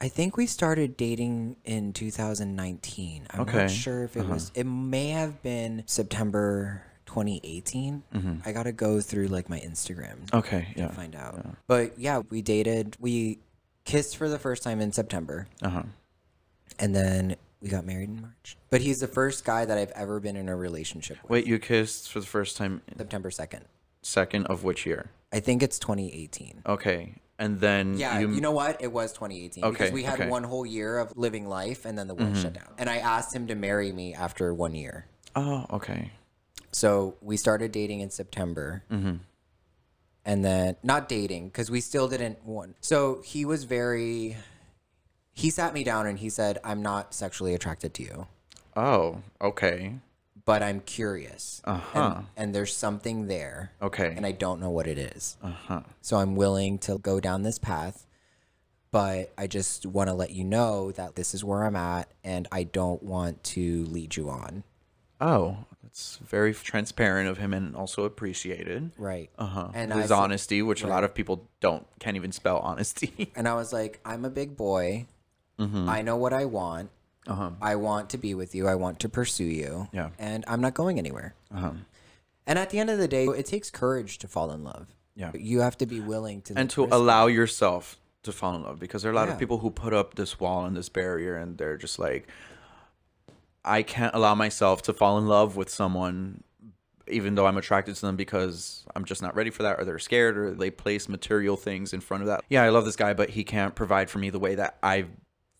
I 0.00 0.08
think 0.08 0.38
we 0.38 0.46
started 0.46 0.96
dating 0.96 1.56
in 1.64 1.92
2019. 1.92 3.26
I'm 3.30 3.40
Okay. 3.40 3.58
not 3.58 3.70
sure 3.70 4.04
if 4.04 4.16
it 4.16 4.26
was. 4.26 4.52
It 4.54 4.64
may 4.64 5.08
have 5.10 5.42
been 5.42 5.82
September 5.86 6.82
2018. 7.04 8.40
I 8.44 8.52
gotta 8.52 8.72
go 8.72 9.00
through 9.02 9.26
like 9.28 9.50
my 9.50 9.60
Instagram 9.60 10.32
Okay, 10.32 10.68
to 10.76 10.80
yeah. 10.80 10.90
find 10.92 11.14
out. 11.14 11.44
But 11.66 11.98
yeah, 11.98 12.22
we 12.30 12.40
dated. 12.40 12.96
We 13.00 13.40
kissed 13.84 14.16
for 14.16 14.28
the 14.30 14.38
first 14.38 14.62
time 14.62 14.80
in 14.80 14.92
September, 14.92 15.46
Uh 15.62 15.68
huh. 15.70 15.82
and 16.78 16.94
then 16.94 17.36
we 17.60 17.68
got 17.68 17.84
married 17.86 18.08
in 18.10 18.20
March. 18.20 18.56
But 18.70 18.80
he's 18.80 19.00
the 19.00 19.06
first 19.08 19.44
guy 19.44 19.64
that 19.64 19.78
I've 19.78 19.90
ever 19.92 20.20
been 20.20 20.36
in 20.36 20.48
a 20.48 20.56
relationship 20.56 21.18
with. 21.22 21.30
Wait, 21.30 21.46
you 21.46 21.58
kissed 21.58 22.10
for 22.12 22.20
the 22.20 22.26
first 22.26 22.56
time 22.56 22.82
in 22.88 22.98
September 22.98 23.30
2nd. 23.30 23.62
second 24.02 24.46
of 24.46 24.62
which 24.64 24.86
year? 24.86 25.10
I 25.32 25.40
think 25.40 25.62
it's 25.62 25.78
2018. 25.78 26.62
Okay, 26.66 27.14
and 27.38 27.58
then 27.60 27.98
Yeah, 27.98 28.18
you, 28.20 28.40
know 28.40 28.52
what? 28.52 28.80
It 28.82 28.92
was 28.92 29.12
2018 29.12 29.70
because 29.70 29.90
we 29.92 30.02
had 30.04 30.14
okay. 30.14 30.22
Mm-hmm. 30.24 30.30
one 30.30 30.44
whole 30.44 30.64
year 30.66 30.98
of 30.98 31.16
living 31.16 31.48
life, 31.48 31.84
and 31.84 31.98
then 31.98 32.06
the 32.08 32.14
world 32.14 32.36
shut 32.36 32.52
down. 32.54 32.72
And 32.78 32.88
I 32.88 32.98
asked 32.98 33.34
him 33.34 33.46
to 33.48 33.54
marry 33.54 33.90
me 33.92 34.14
after 34.14 34.54
one 34.54 34.74
year. 34.74 35.06
Oh, 35.34 35.66
okay. 35.70 36.12
So 36.72 37.16
we 37.20 37.36
started 37.36 37.72
dating 37.72 38.00
in 38.00 38.10
September, 38.10 38.82
Mm-hmm. 38.90 39.16
and 40.24 40.44
then 40.44 40.76
not 40.82 41.08
dating 41.08 41.48
because 41.48 41.70
we 41.70 41.80
still 41.80 42.08
didn't 42.08 42.44
want. 42.44 42.76
So 42.80 43.22
he 43.24 43.44
was 43.44 43.64
very. 43.64 44.36
He 45.36 45.50
sat 45.50 45.74
me 45.74 45.84
down 45.84 46.06
and 46.06 46.18
he 46.18 46.30
said, 46.30 46.58
"I'm 46.64 46.80
not 46.82 47.12
sexually 47.12 47.52
attracted 47.54 47.92
to 47.94 48.02
you, 48.02 48.26
Oh, 48.74 49.20
okay. 49.40 49.96
but 50.46 50.62
I'm 50.62 50.80
curious, 50.80 51.60
Uh-huh. 51.64 52.14
and, 52.16 52.26
and 52.38 52.54
there's 52.54 52.74
something 52.74 53.26
there, 53.26 53.72
Okay. 53.82 54.14
and 54.16 54.24
I 54.24 54.32
don't 54.32 54.60
know 54.60 54.70
what 54.70 54.86
it 54.86 54.96
is. 54.98 55.36
uh 55.42 55.50
huh. 55.50 55.80
So 56.00 56.16
I'm 56.16 56.36
willing 56.36 56.78
to 56.80 56.96
go 56.98 57.20
down 57.20 57.42
this 57.42 57.58
path, 57.58 58.06
but 58.90 59.30
I 59.36 59.46
just 59.46 59.84
want 59.84 60.08
to 60.08 60.14
let 60.14 60.30
you 60.30 60.42
know 60.42 60.90
that 60.92 61.16
this 61.16 61.34
is 61.34 61.44
where 61.44 61.64
I'm 61.64 61.76
at 61.76 62.08
and 62.24 62.48
I 62.50 62.62
don't 62.62 63.02
want 63.02 63.44
to 63.54 63.84
lead 63.86 64.16
you 64.16 64.30
on. 64.30 64.62
Oh, 65.20 65.64
that's 65.82 66.16
very 66.26 66.54
transparent 66.54 67.28
of 67.28 67.36
him 67.38 67.52
and 67.52 67.76
also 67.76 68.04
appreciated. 68.04 68.90
Right. 68.96 69.28
Uh 69.38 69.46
huh. 69.46 69.68
And 69.74 69.92
His 69.92 70.10
I 70.10 70.16
honesty, 70.18 70.62
which 70.62 70.82
a 70.82 70.86
lot 70.86 71.04
of 71.04 71.12
people 71.14 71.46
don't 71.60 71.86
can't 72.00 72.16
even 72.16 72.32
spell 72.32 72.58
honesty. 72.60 73.32
And 73.36 73.46
I 73.46 73.54
was 73.54 73.70
like, 73.72 74.00
I'm 74.04 74.24
a 74.24 74.30
big 74.30 74.56
boy. 74.56 75.06
I 75.58 76.02
know 76.02 76.16
what 76.16 76.32
I 76.32 76.44
want. 76.44 76.90
Uh-huh. 77.26 77.50
I 77.60 77.74
want 77.76 78.10
to 78.10 78.18
be 78.18 78.34
with 78.34 78.54
you. 78.54 78.68
I 78.68 78.74
want 78.76 79.00
to 79.00 79.08
pursue 79.08 79.44
you. 79.44 79.88
Yeah. 79.92 80.10
And 80.18 80.44
I'm 80.46 80.60
not 80.60 80.74
going 80.74 80.98
anywhere. 80.98 81.34
Uh-huh. 81.52 81.72
And 82.46 82.58
at 82.58 82.70
the 82.70 82.78
end 82.78 82.88
of 82.90 82.98
the 82.98 83.08
day, 83.08 83.24
it 83.26 83.46
takes 83.46 83.70
courage 83.70 84.18
to 84.18 84.28
fall 84.28 84.52
in 84.52 84.62
love. 84.62 84.86
Yeah. 85.16 85.32
You 85.34 85.60
have 85.60 85.76
to 85.78 85.86
be 85.86 85.98
willing 85.98 86.42
to 86.42 86.54
and 86.56 86.70
to 86.70 86.82
risk 86.82 86.92
it. 86.92 86.96
allow 86.96 87.26
yourself 87.26 87.98
to 88.22 88.32
fall 88.32 88.54
in 88.54 88.62
love 88.62 88.78
because 88.78 89.02
there 89.02 89.10
are 89.10 89.14
a 89.14 89.16
lot 89.16 89.28
Yeah. 89.28 89.34
of 89.34 89.40
people 89.40 89.58
who 89.58 89.70
put 89.70 89.92
up 89.94 90.14
this 90.14 90.38
wall 90.38 90.64
and 90.66 90.76
this 90.76 90.88
barrier 90.88 91.36
and 91.36 91.58
they're 91.58 91.76
just 91.78 91.98
like 91.98 92.28
I 93.64 93.82
can't 93.82 94.14
allow 94.14 94.34
myself 94.34 94.82
to 94.82 94.92
fall 94.92 95.18
in 95.18 95.26
love 95.26 95.56
with 95.56 95.68
someone 95.70 96.42
even 97.08 97.36
though 97.36 97.46
I'm 97.46 97.56
attracted 97.56 97.94
to 97.96 98.00
them 98.02 98.16
because 98.16 98.84
I'm 98.96 99.04
just 99.04 99.22
not 99.22 99.36
ready 99.36 99.50
for 99.50 99.62
that 99.62 99.78
or 99.80 99.84
they're 99.84 99.98
scared 100.00 100.36
or 100.36 100.50
they 100.52 100.70
place 100.70 101.08
material 101.08 101.56
things 101.56 101.92
in 101.92 102.00
front 102.00 102.22
of 102.24 102.26
that. 102.28 102.42
Yeah, 102.48 102.62
I 102.64 102.68
love 102.70 102.84
this 102.84 102.96
guy 102.96 103.14
but 103.14 103.30
he 103.30 103.42
can't 103.44 103.74
provide 103.74 104.10
for 104.10 104.18
me 104.18 104.30
the 104.30 104.40
way 104.40 104.56
that 104.56 104.76
I 104.82 105.06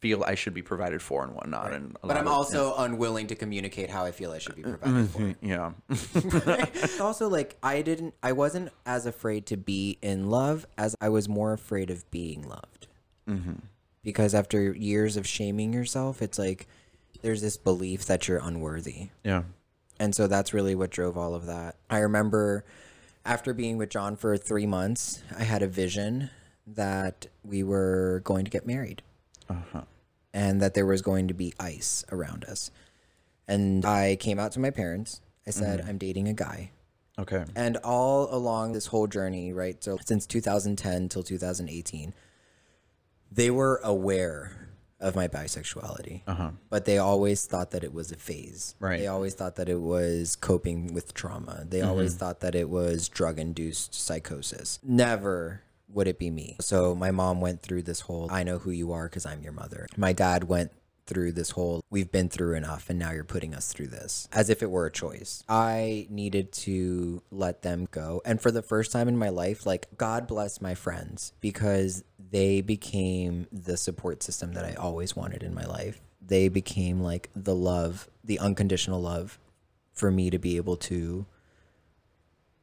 feel 0.00 0.22
I 0.24 0.34
should 0.34 0.54
be 0.54 0.62
provided 0.62 1.00
for 1.00 1.24
and 1.24 1.34
whatnot 1.34 1.72
and 1.72 1.96
But 2.02 2.16
I'm 2.16 2.26
of- 2.26 2.32
also 2.32 2.74
unwilling 2.76 3.26
to 3.28 3.34
communicate 3.34 3.90
how 3.90 4.04
I 4.04 4.12
feel 4.12 4.32
I 4.32 4.38
should 4.38 4.56
be 4.56 4.62
provided 4.62 5.08
mm-hmm. 5.08 5.30
for. 5.32 5.36
yeah. 5.46 5.72
It's 6.82 7.00
also 7.00 7.28
like 7.28 7.56
i 7.62 7.82
didn't 7.82 8.14
i 8.22 8.32
wasn't 8.32 8.70
as 8.84 9.06
afraid 9.06 9.46
to 9.46 9.56
be 9.56 9.98
in 10.02 10.30
love 10.30 10.66
as 10.76 10.94
i 11.00 11.08
was 11.08 11.28
more 11.28 11.52
afraid 11.52 11.90
of 11.90 12.08
being 12.10 12.42
loved. 12.42 12.88
Mm-hmm. 13.28 13.54
Because 14.02 14.34
after 14.34 14.72
years 14.72 15.16
of 15.16 15.26
shaming 15.26 15.72
yourself 15.72 16.20
it's 16.20 16.38
like 16.38 16.66
there's 17.22 17.40
this 17.40 17.56
belief 17.56 18.04
that 18.06 18.28
you're 18.28 18.40
unworthy. 18.42 19.08
Yeah. 19.24 19.44
and 19.98 20.14
so 20.14 20.26
that's 20.26 20.52
really 20.52 20.74
what 20.74 20.90
drove 20.90 21.16
all 21.16 21.34
of 21.34 21.46
that. 21.46 21.76
I 21.88 21.98
remember 21.98 22.64
after 23.24 23.52
being 23.52 23.76
with 23.76 23.90
john 23.90 24.14
for 24.14 24.36
three 24.36 24.66
months 24.66 25.20
i 25.36 25.42
had 25.42 25.60
a 25.60 25.66
vision 25.66 26.30
that 26.64 27.26
we 27.44 27.62
were 27.62 28.20
going 28.24 28.44
to 28.44 28.50
get 28.50 28.64
married 28.64 29.02
Uh-huh. 29.48 29.82
and 30.32 30.60
that 30.60 30.74
there 30.74 30.86
was 30.86 31.02
going 31.02 31.28
to 31.28 31.34
be 31.34 31.52
ice 31.58 32.04
around 32.10 32.44
us 32.44 32.70
and 33.46 33.84
i 33.84 34.16
came 34.16 34.38
out 34.38 34.52
to 34.52 34.60
my 34.60 34.70
parents 34.70 35.20
i 35.46 35.50
said 35.50 35.80
mm-hmm. 35.80 35.88
i'm 35.88 35.98
dating 35.98 36.28
a 36.28 36.34
guy 36.34 36.70
Okay. 37.18 37.44
and 37.54 37.78
all 37.78 38.32
along 38.34 38.72
this 38.72 38.86
whole 38.86 39.06
journey, 39.06 39.52
right? 39.52 39.82
So 39.82 39.98
since 40.04 40.26
2010 40.26 41.08
till 41.08 41.22
2018, 41.22 42.12
they 43.32 43.50
were 43.50 43.80
aware 43.82 44.68
of 45.00 45.14
my 45.14 45.26
bisexuality, 45.28 46.22
uh-huh. 46.26 46.50
but 46.68 46.84
they 46.84 46.98
always 46.98 47.46
thought 47.46 47.70
that 47.70 47.84
it 47.84 47.92
was 47.92 48.12
a 48.12 48.16
phase. 48.16 48.74
Right. 48.80 49.00
They 49.00 49.06
always 49.06 49.34
thought 49.34 49.56
that 49.56 49.68
it 49.68 49.80
was 49.80 50.36
coping 50.36 50.92
with 50.92 51.14
trauma. 51.14 51.64
They 51.68 51.80
always 51.80 52.12
mm-hmm. 52.12 52.18
thought 52.18 52.40
that 52.40 52.54
it 52.54 52.68
was 52.68 53.08
drug 53.08 53.38
induced 53.38 53.94
psychosis. 53.94 54.78
Never 54.82 55.62
would 55.96 56.06
it 56.06 56.18
be 56.18 56.30
me. 56.30 56.56
So 56.60 56.94
my 56.94 57.10
mom 57.10 57.40
went 57.40 57.62
through 57.62 57.82
this 57.82 58.00
whole 58.00 58.28
I 58.30 58.42
know 58.44 58.58
who 58.58 58.70
you 58.70 58.92
are 58.92 59.08
because 59.08 59.24
I'm 59.24 59.42
your 59.42 59.52
mother. 59.52 59.86
My 59.96 60.12
dad 60.12 60.44
went 60.44 60.70
through 61.06 61.32
this 61.32 61.50
whole 61.50 61.82
we've 61.88 62.10
been 62.10 62.28
through 62.28 62.54
enough 62.54 62.90
and 62.90 62.98
now 62.98 63.12
you're 63.12 63.24
putting 63.24 63.54
us 63.54 63.72
through 63.72 63.86
this 63.86 64.28
as 64.32 64.50
if 64.50 64.62
it 64.62 64.70
were 64.70 64.86
a 64.86 64.92
choice. 64.92 65.42
I 65.48 66.06
needed 66.10 66.52
to 66.52 67.22
let 67.30 67.62
them 67.62 67.88
go. 67.90 68.20
And 68.26 68.40
for 68.40 68.50
the 68.50 68.60
first 68.60 68.92
time 68.92 69.08
in 69.08 69.16
my 69.16 69.30
life, 69.30 69.64
like 69.64 69.86
God 69.96 70.26
bless 70.26 70.60
my 70.60 70.74
friends 70.74 71.32
because 71.40 72.04
they 72.18 72.60
became 72.60 73.46
the 73.50 73.78
support 73.78 74.22
system 74.22 74.52
that 74.52 74.64
I 74.66 74.74
always 74.74 75.16
wanted 75.16 75.42
in 75.42 75.54
my 75.54 75.64
life. 75.64 76.00
They 76.20 76.48
became 76.48 77.00
like 77.00 77.30
the 77.34 77.54
love, 77.54 78.10
the 78.22 78.38
unconditional 78.38 79.00
love 79.00 79.38
for 79.94 80.10
me 80.10 80.28
to 80.28 80.38
be 80.38 80.56
able 80.58 80.76
to 80.76 81.24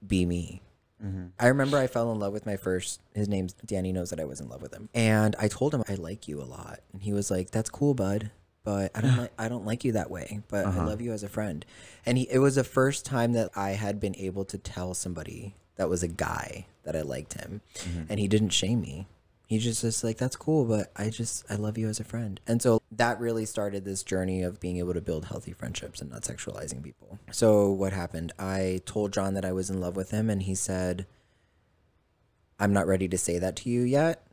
be 0.05 0.25
me. 0.25 0.61
Mm-hmm. 1.03 1.25
I 1.39 1.47
remember 1.47 1.77
I 1.77 1.87
fell 1.87 2.11
in 2.11 2.19
love 2.19 2.33
with 2.33 2.45
my 2.45 2.57
first. 2.57 3.01
His 3.13 3.27
name's 3.27 3.53
Danny. 3.65 3.91
Knows 3.91 4.09
that 4.11 4.19
I 4.19 4.25
was 4.25 4.39
in 4.39 4.49
love 4.49 4.61
with 4.61 4.73
him, 4.73 4.89
and 4.93 5.35
I 5.37 5.47
told 5.47 5.73
him 5.73 5.83
I 5.87 5.95
like 5.95 6.27
you 6.27 6.41
a 6.41 6.43
lot, 6.43 6.79
and 6.93 7.01
he 7.01 7.13
was 7.13 7.29
like, 7.29 7.51
"That's 7.51 7.69
cool, 7.69 7.93
bud." 7.93 8.31
But 8.63 8.91
I 8.95 9.01
don't 9.01 9.17
like 9.17 9.33
I 9.37 9.49
don't 9.49 9.65
like 9.65 9.83
you 9.83 9.91
that 9.93 10.09
way. 10.09 10.41
But 10.47 10.65
I 10.65 10.69
uh-huh. 10.69 10.85
love 10.85 11.01
you 11.01 11.11
as 11.11 11.23
a 11.23 11.29
friend, 11.29 11.65
and 12.05 12.17
he. 12.17 12.29
It 12.29 12.39
was 12.39 12.55
the 12.55 12.63
first 12.63 13.05
time 13.05 13.33
that 13.33 13.49
I 13.55 13.71
had 13.71 13.99
been 13.99 14.15
able 14.15 14.45
to 14.45 14.57
tell 14.57 14.93
somebody 14.93 15.55
that 15.75 15.89
was 15.89 16.03
a 16.03 16.07
guy 16.07 16.67
that 16.83 16.95
I 16.95 17.01
liked 17.01 17.33
him, 17.33 17.61
mm-hmm. 17.75 18.03
and 18.09 18.19
he 18.19 18.27
didn't 18.27 18.49
shame 18.49 18.81
me. 18.81 19.07
He 19.53 19.59
just 19.59 19.81
just 19.81 20.03
like 20.03 20.17
that's 20.17 20.35
cool, 20.35 20.65
but 20.65 20.91
I 20.95 21.11
just 21.11 21.45
I 21.47 21.57
love 21.57 21.77
you 21.77 21.87
as 21.87 21.99
a 21.99 22.03
friend, 22.03 22.41
and 22.47 22.59
so 22.59 22.81
that 22.91 23.19
really 23.19 23.45
started 23.45 23.85
this 23.85 24.01
journey 24.01 24.41
of 24.41 24.59
being 24.59 24.77
able 24.77 24.95
to 24.95 25.01
build 25.01 25.25
healthy 25.25 25.53
friendships 25.53 26.01
and 26.01 26.09
not 26.09 26.23
sexualizing 26.23 26.81
people. 26.81 27.19
So 27.31 27.69
what 27.69 27.93
happened? 27.93 28.33
I 28.39 28.81
told 28.87 29.13
John 29.13 29.35
that 29.35 29.45
I 29.45 29.51
was 29.51 29.69
in 29.69 29.79
love 29.79 29.95
with 29.95 30.09
him, 30.09 30.27
and 30.31 30.41
he 30.41 30.55
said, 30.55 31.05
"I'm 32.59 32.73
not 32.73 32.87
ready 32.87 33.07
to 33.07 33.15
say 33.15 33.37
that 33.37 33.55
to 33.57 33.69
you 33.69 33.81
yet." 33.83 34.25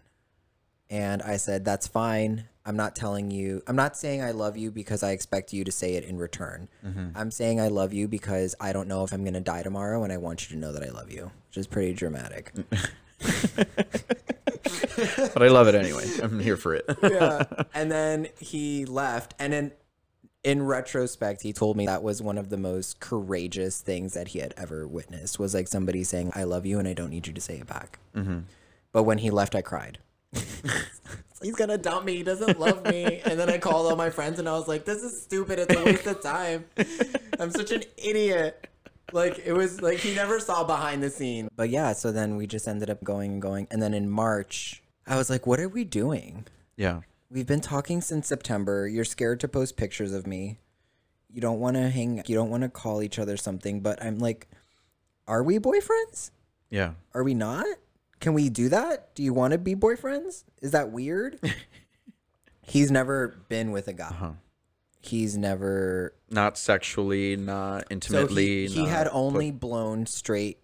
And 0.88 1.20
I 1.20 1.36
said, 1.36 1.66
"That's 1.66 1.86
fine. 1.86 2.48
I'm 2.64 2.76
not 2.76 2.96
telling 2.96 3.30
you. 3.30 3.62
I'm 3.66 3.76
not 3.76 3.98
saying 3.98 4.22
I 4.22 4.30
love 4.30 4.56
you 4.56 4.70
because 4.70 5.02
I 5.02 5.10
expect 5.10 5.52
you 5.52 5.64
to 5.64 5.70
say 5.72 5.96
it 5.96 6.04
in 6.04 6.16
return. 6.16 6.68
Mm-hmm. 6.82 7.08
I'm 7.14 7.30
saying 7.30 7.60
I 7.60 7.68
love 7.68 7.92
you 7.92 8.08
because 8.08 8.54
I 8.58 8.72
don't 8.72 8.88
know 8.88 9.04
if 9.04 9.12
I'm 9.12 9.22
gonna 9.22 9.42
die 9.42 9.64
tomorrow, 9.64 10.02
and 10.02 10.14
I 10.14 10.16
want 10.16 10.48
you 10.48 10.56
to 10.56 10.58
know 10.58 10.72
that 10.72 10.82
I 10.82 10.88
love 10.88 11.10
you." 11.10 11.30
Which 11.48 11.58
is 11.58 11.66
pretty 11.66 11.92
dramatic. 11.92 12.54
But 15.32 15.42
I 15.42 15.48
love 15.48 15.68
it 15.68 15.74
anyway. 15.74 16.06
I'm 16.22 16.40
here 16.40 16.56
for 16.56 16.74
it. 16.74 16.84
yeah. 17.02 17.44
And 17.74 17.90
then 17.90 18.28
he 18.38 18.84
left. 18.84 19.34
And 19.38 19.52
then 19.52 19.72
in 20.42 20.62
retrospect, 20.62 21.42
he 21.42 21.52
told 21.52 21.76
me 21.76 21.86
that 21.86 22.02
was 22.02 22.22
one 22.22 22.38
of 22.38 22.50
the 22.50 22.56
most 22.56 23.00
courageous 23.00 23.80
things 23.80 24.14
that 24.14 24.28
he 24.28 24.40
had 24.40 24.54
ever 24.56 24.86
witnessed 24.86 25.38
was 25.38 25.54
like 25.54 25.68
somebody 25.68 26.04
saying, 26.04 26.32
I 26.34 26.44
love 26.44 26.66
you 26.66 26.78
and 26.78 26.88
I 26.88 26.92
don't 26.92 27.10
need 27.10 27.26
you 27.26 27.32
to 27.32 27.40
say 27.40 27.58
it 27.58 27.66
back. 27.66 27.98
Mm-hmm. 28.14 28.40
But 28.92 29.04
when 29.04 29.18
he 29.18 29.30
left, 29.30 29.54
I 29.54 29.62
cried. 29.62 29.98
He's 31.42 31.54
gonna 31.54 31.78
dump 31.78 32.04
me. 32.04 32.16
He 32.16 32.22
doesn't 32.22 32.60
love 32.60 32.84
me. 32.84 33.22
And 33.24 33.40
then 33.40 33.48
I 33.48 33.56
called 33.56 33.90
all 33.90 33.96
my 33.96 34.10
friends 34.10 34.38
and 34.38 34.46
I 34.48 34.52
was 34.52 34.68
like, 34.68 34.84
this 34.84 35.02
is 35.02 35.22
stupid. 35.22 35.58
It's 35.58 35.74
a 35.74 35.82
waste 35.82 36.06
of 36.06 36.22
time. 36.22 36.66
I'm 37.38 37.50
such 37.50 37.70
an 37.70 37.82
idiot. 37.96 38.66
Like 39.12 39.40
it 39.44 39.52
was 39.52 39.80
like 39.80 39.98
he 39.98 40.14
never 40.14 40.40
saw 40.40 40.64
behind 40.64 41.02
the 41.02 41.10
scene. 41.10 41.48
But 41.56 41.70
yeah, 41.70 41.92
so 41.92 42.12
then 42.12 42.36
we 42.36 42.46
just 42.46 42.66
ended 42.68 42.90
up 42.90 43.02
going 43.04 43.32
and 43.32 43.42
going. 43.42 43.66
And 43.70 43.82
then 43.82 43.94
in 43.94 44.08
March, 44.08 44.82
I 45.06 45.16
was 45.16 45.30
like, 45.30 45.46
what 45.46 45.60
are 45.60 45.68
we 45.68 45.84
doing? 45.84 46.46
yeah. 46.76 47.00
We've 47.32 47.46
been 47.46 47.60
talking 47.60 48.00
since 48.00 48.26
September. 48.26 48.88
You're 48.88 49.04
scared 49.04 49.38
to 49.40 49.46
post 49.46 49.76
pictures 49.76 50.12
of 50.12 50.26
me. 50.26 50.58
You 51.32 51.40
don't 51.40 51.60
want 51.60 51.76
to 51.76 51.88
hang, 51.88 52.20
you 52.26 52.34
don't 52.34 52.50
want 52.50 52.64
to 52.64 52.68
call 52.68 53.02
each 53.02 53.20
other 53.20 53.36
something, 53.36 53.82
but 53.82 54.02
I'm 54.02 54.18
like, 54.18 54.48
are 55.28 55.44
we 55.44 55.60
boyfriends? 55.60 56.32
Yeah. 56.70 56.94
Are 57.14 57.22
we 57.22 57.34
not? 57.34 57.66
Can 58.18 58.34
we 58.34 58.48
do 58.48 58.68
that? 58.70 59.14
Do 59.14 59.22
you 59.22 59.32
want 59.32 59.52
to 59.52 59.58
be 59.58 59.76
boyfriends? 59.76 60.42
Is 60.60 60.72
that 60.72 60.90
weird? 60.90 61.38
He's 62.62 62.90
never 62.90 63.36
been 63.48 63.70
with 63.70 63.86
a 63.86 63.92
guy. 63.92 64.08
Uh-huh. 64.08 64.32
He's 65.00 65.36
never 65.36 66.14
Not 66.30 66.58
sexually, 66.58 67.36
not 67.36 67.82
so 67.82 67.86
intimately. 67.90 68.66
he, 68.68 68.74
he 68.74 68.80
not 68.80 68.88
had 68.90 69.06
put- 69.06 69.14
only 69.16 69.50
blown 69.50 70.06
straight 70.06 70.58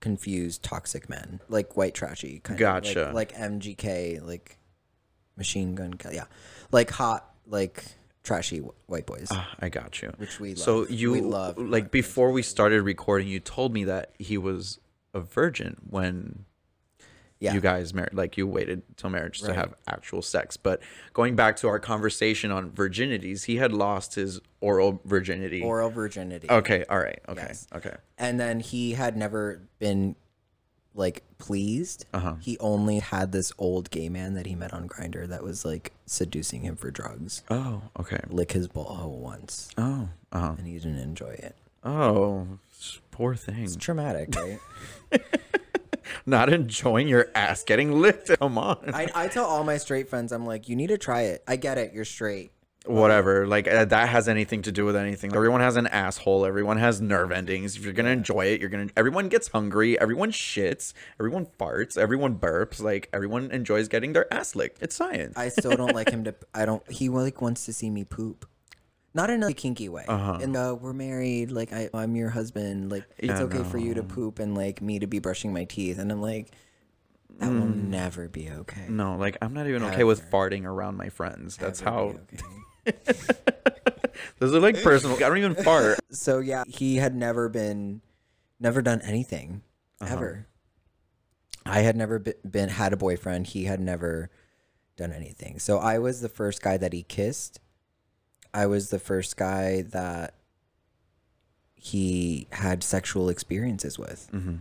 confused 0.00 0.62
toxic 0.62 1.08
men 1.08 1.40
like 1.48 1.76
white 1.76 1.92
trashy 1.92 2.38
kind 2.44 2.56
Gotcha. 2.56 3.08
of 3.08 3.14
like, 3.16 3.32
like 3.36 3.50
mgk 3.50 4.24
like 4.24 4.56
machine 5.36 5.74
gun 5.74 5.92
yeah 6.12 6.22
like 6.70 6.88
hot 6.88 7.34
like 7.48 7.82
trashy 8.22 8.58
white 8.86 9.06
boys 9.06 9.26
Ah, 9.32 9.48
I 9.58 9.68
got 9.68 10.00
you. 10.00 10.12
Which 10.18 10.38
we 10.38 10.50
love. 10.50 10.58
So 10.58 10.86
you 10.86 11.10
We 11.12 11.20
love 11.22 11.58
like 11.58 11.90
before 11.90 12.30
we 12.30 12.42
started 12.42 12.82
recording, 12.82 13.26
you 13.26 13.40
told 13.40 13.72
me 13.72 13.84
that 13.84 14.12
he 14.20 14.38
was 14.38 14.78
a 15.14 15.18
virgin 15.20 15.78
when 15.90 16.44
yeah 17.40 17.54
you 17.54 17.60
guys 17.60 17.94
married. 17.94 18.14
Like 18.14 18.36
you 18.36 18.46
waited 18.46 18.82
till 18.96 19.10
marriage 19.10 19.40
to 19.42 19.54
have 19.54 19.74
actual 19.86 20.22
sex. 20.22 20.56
But 20.56 20.80
going 21.12 21.36
back 21.36 21.56
to 21.58 21.68
our 21.68 21.78
conversation 21.78 22.50
on 22.50 22.70
virginities, 22.70 23.44
he 23.44 23.56
had 23.56 23.72
lost 23.72 24.14
his 24.16 24.40
oral 24.60 25.00
virginity. 25.04 25.62
oral 25.62 25.90
virginity 25.90 26.48
okay. 26.50 26.84
All 26.90 26.98
right. 26.98 27.20
Okay. 27.28 27.44
Yes. 27.46 27.66
Okay. 27.74 27.94
and 28.18 28.40
then 28.40 28.60
he 28.60 28.92
had 28.92 29.16
never 29.16 29.62
been 29.78 30.16
like 30.94 31.22
pleased 31.38 32.06
Uh-huh. 32.12 32.34
he 32.40 32.58
only 32.58 32.98
had 32.98 33.30
this 33.30 33.52
old 33.56 33.88
gay 33.90 34.08
man 34.08 34.34
that 34.34 34.46
he 34.46 34.56
met 34.56 34.72
on 34.72 34.88
Grindr 34.88 35.28
that 35.28 35.44
was 35.44 35.64
like 35.64 35.92
seducing 36.06 36.62
him 36.62 36.74
for 36.74 36.90
drugs 36.90 37.42
Oh. 37.50 37.82
Okay. 38.00 38.18
lick 38.28 38.50
his 38.52 38.66
ball 38.66 39.16
once 39.22 39.68
Oh. 39.78 40.08
Uh 40.32 40.40
huh. 40.40 40.54
and 40.58 40.66
he 40.66 40.74
didn't 40.74 40.98
enjoy 40.98 41.30
it 41.38 41.54
Oh. 41.84 42.58
Poor 43.12 43.36
thing. 43.36 43.62
it's 43.62 43.76
traumatic 43.76 44.34
right 44.34 44.58
Not 46.26 46.52
enjoying 46.52 47.08
your 47.08 47.28
ass 47.34 47.64
getting 47.64 48.00
licked. 48.00 48.30
Come 48.38 48.58
on. 48.58 48.90
I, 48.94 49.08
I 49.14 49.28
tell 49.28 49.44
all 49.44 49.64
my 49.64 49.76
straight 49.78 50.08
friends, 50.08 50.32
I'm 50.32 50.46
like, 50.46 50.68
you 50.68 50.76
need 50.76 50.88
to 50.88 50.98
try 50.98 51.22
it. 51.22 51.42
I 51.46 51.56
get 51.56 51.78
it. 51.78 51.92
You're 51.92 52.04
straight. 52.04 52.52
whatever 52.86 53.46
like 53.46 53.68
uh, 53.68 53.84
that 53.84 54.08
has 54.08 54.28
anything 54.28 54.62
to 54.62 54.72
do 54.72 54.84
with 54.86 54.96
anything 54.96 55.34
everyone 55.34 55.60
has 55.60 55.76
an 55.76 55.86
asshole 55.88 56.46
everyone 56.46 56.78
has 56.78 57.02
nerve 57.02 57.30
endings 57.30 57.76
if 57.76 57.84
you're 57.84 57.92
gonna 57.92 58.08
enjoy 58.08 58.46
it 58.46 58.60
you're 58.60 58.70
gonna 58.70 58.86
everyone 58.96 59.28
gets 59.28 59.48
hungry 59.48 60.00
everyone 60.00 60.30
shits 60.30 60.94
everyone 61.20 61.44
farts 61.58 61.98
everyone 61.98 62.36
burps 62.38 62.80
like 62.80 63.10
everyone 63.12 63.50
enjoys 63.50 63.88
getting 63.88 64.14
their 64.14 64.32
ass 64.32 64.56
licked 64.56 64.80
it's 64.80 64.94
science 64.96 65.36
I 65.36 65.50
still 65.50 65.76
don't 65.76 65.94
like 65.94 66.08
him 66.08 66.24
to. 66.24 66.34
I 66.54 66.64
don't. 66.64 66.88
He 66.90 67.10
like 67.10 67.42
wants 67.42 67.66
to 67.66 67.74
see 67.74 67.90
me 67.90 68.04
poop, 68.04 68.46
not 69.18 69.30
in 69.30 69.42
a 69.42 69.52
kinky 69.52 69.88
way. 69.88 70.04
Uh-huh. 70.06 70.38
And 70.40 70.56
uh, 70.56 70.76
we're 70.80 70.92
married. 70.92 71.50
Like 71.50 71.72
I, 71.72 71.90
I'm 71.92 72.14
your 72.16 72.30
husband. 72.30 72.90
Like 72.90 73.04
it's 73.18 73.28
Yeah, 73.40 73.46
okay 73.46 73.64
for 73.64 73.76
you 73.78 73.94
to 73.94 74.02
poop 74.04 74.38
and 74.38 74.56
like 74.56 74.80
me 74.80 75.00
to 75.00 75.06
be 75.06 75.18
brushing 75.18 75.52
my 75.52 75.64
teeth. 75.64 75.98
And 75.98 76.10
I'm 76.12 76.22
like, 76.22 76.52
that 77.40 77.48
will 77.50 77.66
Mm. 77.66 77.88
never 77.90 78.28
be 78.28 78.50
okay. 78.50 78.86
no 78.88 79.14
like 79.16 79.36
i'm 79.42 79.52
not 79.54 79.66
even 79.68 79.84
okay 79.84 80.02
with 80.02 80.28
farting 80.28 80.64
around 80.64 80.96
my 80.96 81.08
friends 81.08 81.56
that's 81.56 81.80
Never 81.80 81.90
how 81.96 82.02
okay. 82.88 82.98
those 84.40 84.52
are 84.54 84.58
like 84.60 84.82
personal 84.82 85.14
i 85.16 85.20
don't 85.20 85.38
even 85.38 85.54
fart 85.68 86.00
So 86.10 86.38
yeah, 86.40 86.64
he 86.66 86.96
had 86.96 87.14
never 87.14 87.48
been, 87.48 88.00
never 88.58 88.82
done 88.82 89.00
anything, 89.02 89.62
Uh-huh. 90.00 90.14
ever. 90.14 90.46
I 91.66 91.80
had 91.80 91.96
never 91.96 92.18
be- 92.18 92.32
been 92.50 92.70
had 92.70 92.92
a 92.92 92.96
boyfriend. 92.96 93.46
He 93.48 93.64
had 93.64 93.78
never 93.78 94.30
done 94.96 95.12
anything. 95.12 95.58
So 95.60 95.78
I 95.78 95.98
was 95.98 96.20
the 96.22 96.28
first 96.30 96.62
guy 96.62 96.76
that 96.78 96.92
he 96.94 97.02
kissed. 97.02 97.60
I 98.54 98.66
was 98.66 98.90
the 98.90 98.98
first 98.98 99.36
guy 99.36 99.82
that 99.82 100.34
he 101.74 102.46
had 102.52 102.82
sexual 102.82 103.28
experiences 103.28 103.98
with, 103.98 104.28
Mhm. 104.32 104.60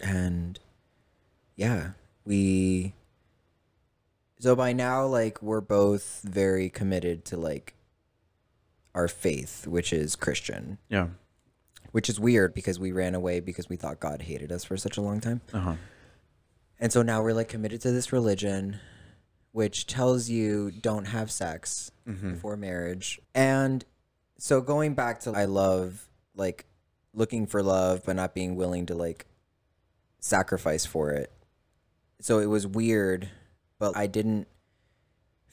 and 0.00 0.58
yeah, 1.56 1.92
we. 2.24 2.94
So 4.40 4.54
by 4.54 4.72
now, 4.72 5.06
like 5.06 5.40
we're 5.42 5.60
both 5.62 6.20
very 6.22 6.68
committed 6.68 7.24
to 7.26 7.36
like 7.36 7.74
our 8.94 9.08
faith, 9.08 9.66
which 9.66 9.92
is 9.92 10.16
Christian 10.16 10.78
yeah 10.88 11.08
which 11.92 12.08
is 12.08 12.18
weird 12.18 12.52
because 12.54 12.76
we 12.80 12.90
ran 12.90 13.14
away 13.14 13.38
because 13.38 13.68
we 13.68 13.76
thought 13.76 14.00
God 14.00 14.22
hated 14.22 14.50
us 14.50 14.64
for 14.64 14.76
such 14.76 14.96
a 14.96 15.00
long 15.00 15.20
time. 15.20 15.40
uh-huh 15.52 15.76
And 16.80 16.92
so 16.92 17.02
now 17.02 17.22
we're 17.22 17.32
like 17.34 17.48
committed 17.48 17.80
to 17.82 17.92
this 17.92 18.12
religion, 18.12 18.80
which 19.54 19.86
tells 19.86 20.28
you 20.28 20.72
don't 20.72 21.04
have 21.04 21.30
sex 21.30 21.92
before 22.32 22.56
marriage. 22.56 23.20
And 23.36 23.84
so 24.36 24.60
going 24.60 24.94
back 24.94 25.20
to 25.20 25.30
I 25.30 25.44
love 25.44 26.08
like 26.34 26.66
looking 27.14 27.46
for 27.46 27.62
love 27.62 28.02
but 28.04 28.16
not 28.16 28.34
being 28.34 28.56
willing 28.56 28.84
to 28.86 28.96
like 28.96 29.26
sacrifice 30.18 30.84
for 30.84 31.12
it. 31.12 31.30
So 32.20 32.40
it 32.40 32.46
was 32.46 32.66
weird, 32.66 33.28
but 33.78 33.96
I 33.96 34.08
didn't 34.08 34.48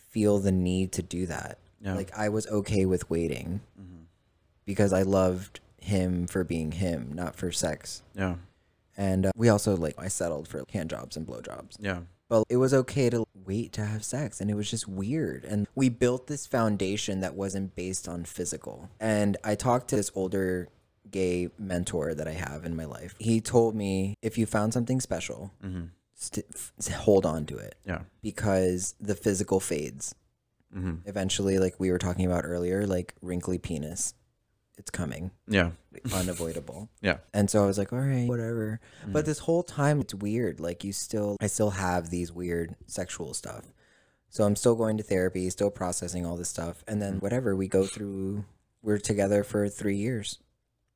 feel 0.10 0.40
the 0.40 0.52
need 0.52 0.92
to 0.94 1.04
do 1.04 1.28
that. 1.28 1.60
Yeah. 1.80 1.94
Like 1.94 2.12
I 2.18 2.30
was 2.30 2.48
okay 2.48 2.86
with 2.88 3.08
waiting 3.08 3.62
because 4.66 4.94
I 4.94 5.04
loved 5.04 5.60
him 5.80 6.26
for 6.26 6.44
being 6.44 6.72
him, 6.72 7.12
not 7.14 7.36
for 7.36 7.52
sex. 7.52 8.02
yeah 8.16 8.38
And 8.98 9.28
uh, 9.28 9.32
we 9.36 9.48
also 9.50 9.76
like 9.78 9.94
I 10.00 10.08
settled 10.08 10.48
for 10.48 10.64
hand 10.74 10.90
jobs 10.90 11.16
and 11.18 11.28
blowjobs. 11.28 11.78
yeah 11.80 12.00
But 12.32 12.46
it 12.48 12.56
was 12.56 12.74
okay 12.74 13.10
to 13.10 13.26
wait 13.46 13.74
to 13.74 13.86
have 13.86 14.06
sex 14.06 14.40
and 14.40 14.50
it 14.50 14.54
was 14.54 14.72
just 14.72 14.88
weird. 14.88 15.44
And 15.44 15.68
we 15.76 15.90
built 15.90 16.28
this 16.28 16.48
foundation 16.48 17.20
that 17.20 17.36
wasn't 17.36 17.76
based 17.76 18.08
on 18.08 18.24
physical. 18.24 18.90
And 19.02 19.36
I 19.44 19.56
talked 19.56 19.90
to 19.90 19.98
this 19.98 20.10
older 20.16 20.70
gay 21.12 21.50
mentor 21.60 22.14
that 22.14 22.30
I 22.30 22.32
have 22.32 22.64
in 22.64 22.74
my 22.74 22.86
life. 22.86 23.16
He 23.20 23.42
told 23.42 23.76
me 23.76 24.16
if 24.22 24.38
you 24.38 24.46
found 24.46 24.74
something 24.74 25.02
special, 25.02 25.52
mm-hmm. 25.62 25.88
st- 26.16 26.46
f- 26.56 26.88
hold 27.00 27.26
on 27.26 27.46
to 27.48 27.58
it 27.58 27.76
yeah 27.86 28.04
because 28.22 28.96
the 29.02 29.16
physical 29.16 29.60
fades. 29.60 30.16
Mm-hmm. 30.74 31.10
Eventually, 31.10 31.60
like 31.60 31.76
we 31.80 31.92
were 31.92 31.98
talking 31.98 32.26
about 32.26 32.46
earlier, 32.46 32.88
like 32.88 33.14
wrinkly 33.22 33.58
penis, 33.58 34.14
it's 34.82 34.90
coming, 34.90 35.30
Yeah. 35.48 35.72
unavoidable. 36.12 36.90
Yeah. 37.02 37.18
And 37.34 37.50
so 37.50 37.64
I 37.64 37.68
was 37.68 37.78
like, 37.78 37.94
all 37.94 38.00
right, 38.00 38.28
whatever. 38.28 38.80
But 39.06 39.24
mm. 39.24 39.26
this 39.28 39.40
whole 39.40 39.62
time 39.64 40.02
it's 40.02 40.14
weird. 40.14 40.60
Like 40.60 40.84
you 40.84 40.92
still 40.92 41.38
I 41.40 41.48
still 41.48 41.70
have 41.72 42.10
these 42.10 42.32
weird 42.32 42.76
sexual 42.88 43.34
stuff. 43.36 43.72
So 44.30 44.44
I'm 44.44 44.56
still 44.56 44.76
going 44.76 44.98
to 44.98 45.04
therapy, 45.04 45.50
still 45.50 45.70
processing 45.70 46.26
all 46.26 46.36
this 46.36 46.50
stuff. 46.50 46.84
And 46.88 47.02
then 47.02 47.18
mm. 47.18 47.22
whatever, 47.22 47.56
we 47.56 47.68
go 47.68 47.86
through 47.86 48.46
we're 48.82 48.98
together 48.98 49.44
for 49.44 49.70
3 49.70 49.96
years. 49.96 50.40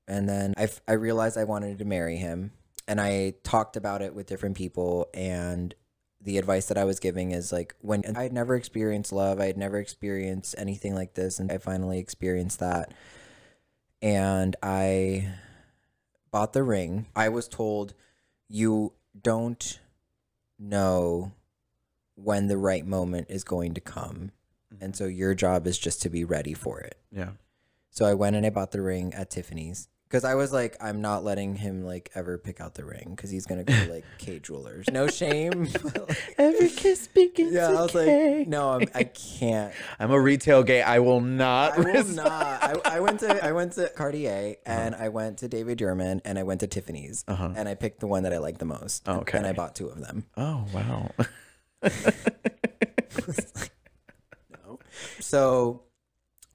And 0.07 0.27
then 0.27 0.53
I 0.57 0.67
I 0.87 0.93
realized 0.93 1.37
I 1.37 1.43
wanted 1.43 1.77
to 1.79 1.85
marry 1.85 2.17
him 2.17 2.51
and 2.87 2.99
I 2.99 3.35
talked 3.43 3.77
about 3.77 4.01
it 4.01 4.15
with 4.15 4.25
different 4.25 4.57
people 4.57 5.09
and 5.13 5.75
the 6.25 6.39
advice 6.39 6.65
that 6.67 6.77
I 6.77 6.85
was 6.85 6.99
giving 6.99 7.31
is 7.31 7.51
like 7.51 7.75
when 7.81 8.03
I 8.17 8.23
had 8.23 8.33
never 8.33 8.55
experienced 8.55 9.11
love, 9.11 9.39
I 9.39 9.45
had 9.45 9.57
never 9.57 9.77
experienced 9.77 10.55
anything 10.57 10.95
like 10.95 11.13
this 11.13 11.39
and 11.39 11.51
I 11.51 11.59
finally 11.59 11.99
experienced 11.99 12.59
that 12.59 12.93
and 14.05 14.55
I 14.61 15.29
bought 16.29 16.53
the 16.53 16.61
ring. 16.61 17.07
I 17.15 17.29
was 17.29 17.47
told 17.47 17.95
you 18.47 18.93
don't 19.19 19.79
know 20.59 21.31
when 22.13 22.47
the 22.47 22.57
right 22.57 22.85
moment 22.85 23.27
is 23.31 23.43
going 23.43 23.73
to 23.73 23.81
come. 23.81 24.31
And 24.79 24.93
mm-hmm. 24.93 24.97
so 24.97 25.05
your 25.05 25.33
job 25.33 25.65
is 25.65 25.79
just 25.79 26.03
to 26.03 26.09
be 26.09 26.23
ready 26.23 26.53
for 26.53 26.79
it. 26.81 26.99
Yeah. 27.11 27.31
So 27.89 28.05
I 28.05 28.13
went 28.13 28.35
and 28.35 28.45
I 28.45 28.51
bought 28.51 28.71
the 28.71 28.81
ring 28.83 29.11
at 29.15 29.31
Tiffany's 29.31 29.87
because 30.15 30.23
I 30.23 30.35
was 30.35 30.53
like, 30.53 30.77
I'm 30.79 31.01
not 31.01 31.25
letting 31.25 31.57
him 31.57 31.83
like 31.83 32.09
ever 32.15 32.37
pick 32.37 32.61
out 32.61 32.75
the 32.75 32.85
ring 32.85 33.11
because 33.13 33.29
he's 33.29 33.45
gonna 33.45 33.65
go 33.65 33.73
like 33.89 34.05
Kay 34.17 34.39
Jewelers. 34.39 34.85
No 34.89 35.07
shame. 35.07 35.67
Every 36.37 36.69
kiss 36.69 37.07
begins 37.07 37.53
yeah, 37.53 37.67
I 37.67 37.81
was 37.81 37.93
like, 37.93 38.47
no, 38.47 38.69
I'm, 38.69 38.87
I 38.95 39.03
can't. 39.03 39.73
I'm 39.99 40.11
a 40.11 40.19
retail 40.19 40.63
gay. 40.63 40.81
I 40.81 40.99
will 40.99 41.19
not. 41.19 41.77
I 41.77 41.81
will 41.81 42.05
not. 42.05 42.31
I, 42.31 42.75
I 42.95 42.99
went 43.01 43.19
to 43.19 43.45
I 43.45 43.51
went 43.51 43.73
to 43.73 43.89
Cartier 43.89 44.55
uh-huh. 44.65 44.79
and 44.79 44.95
I 44.95 45.09
went 45.09 45.39
to 45.39 45.49
David 45.49 45.79
Yurman 45.79 46.21
and 46.23 46.39
I 46.39 46.43
went 46.43 46.61
to 46.61 46.67
Tiffany's 46.67 47.25
uh-huh. 47.27 47.51
and 47.53 47.67
I 47.67 47.75
picked 47.75 47.99
the 47.99 48.07
one 48.07 48.23
that 48.23 48.31
I 48.31 48.37
liked 48.37 48.59
the 48.59 48.65
most. 48.65 49.05
and- 49.09 49.19
Okay. 49.19 49.37
And 49.37 49.45
I 49.45 49.51
bought 49.51 49.75
two 49.75 49.89
of 49.89 49.99
them. 49.99 50.27
Oh 50.37 50.65
wow. 50.73 51.11
So 55.19 55.81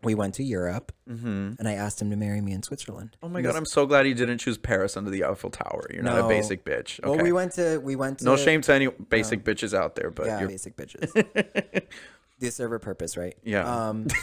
we 0.02 0.14
went 0.14 0.34
to 0.34 0.42
Europe 0.42 0.92
and 1.06 1.68
I 1.68 1.72
asked 1.72 2.00
him 2.00 2.10
to 2.10 2.16
marry 2.16 2.40
me 2.40 2.52
in 2.52 2.62
Switzerland. 2.62 3.16
Oh 3.22 3.28
my 3.28 3.42
god, 3.42 3.56
I'm 3.56 3.66
so 3.66 3.84
glad 3.86 4.06
you 4.06 4.14
didn't 4.14 4.38
choose 4.38 4.56
Paris 4.58 4.96
under 4.96 5.10
the 5.10 5.24
Eiffel 5.24 5.50
Tower. 5.50 5.86
You're 5.92 6.02
not 6.02 6.18
a 6.18 6.28
basic 6.28 6.64
bitch. 6.64 7.00
Okay. 7.00 7.08
Well, 7.10 7.18
we 7.22 7.32
went 7.32 7.52
to 7.52 7.78
we 7.78 7.96
went 7.96 8.18
to 8.20 8.24
no 8.24 8.36
shame 8.36 8.60
to 8.62 8.72
any 8.72 8.86
basic 8.88 9.44
bitches 9.44 9.74
out 9.74 9.94
there, 9.96 10.10
but 10.10 10.26
Yeah, 10.26 10.40
you're 10.40 10.48
basic 10.48 10.76
bitches. 10.76 11.84
they 12.38 12.50
serve 12.50 12.72
a 12.72 12.78
purpose, 12.78 13.16
right? 13.16 13.36
Yeah. 13.44 13.88
Um, 13.88 14.06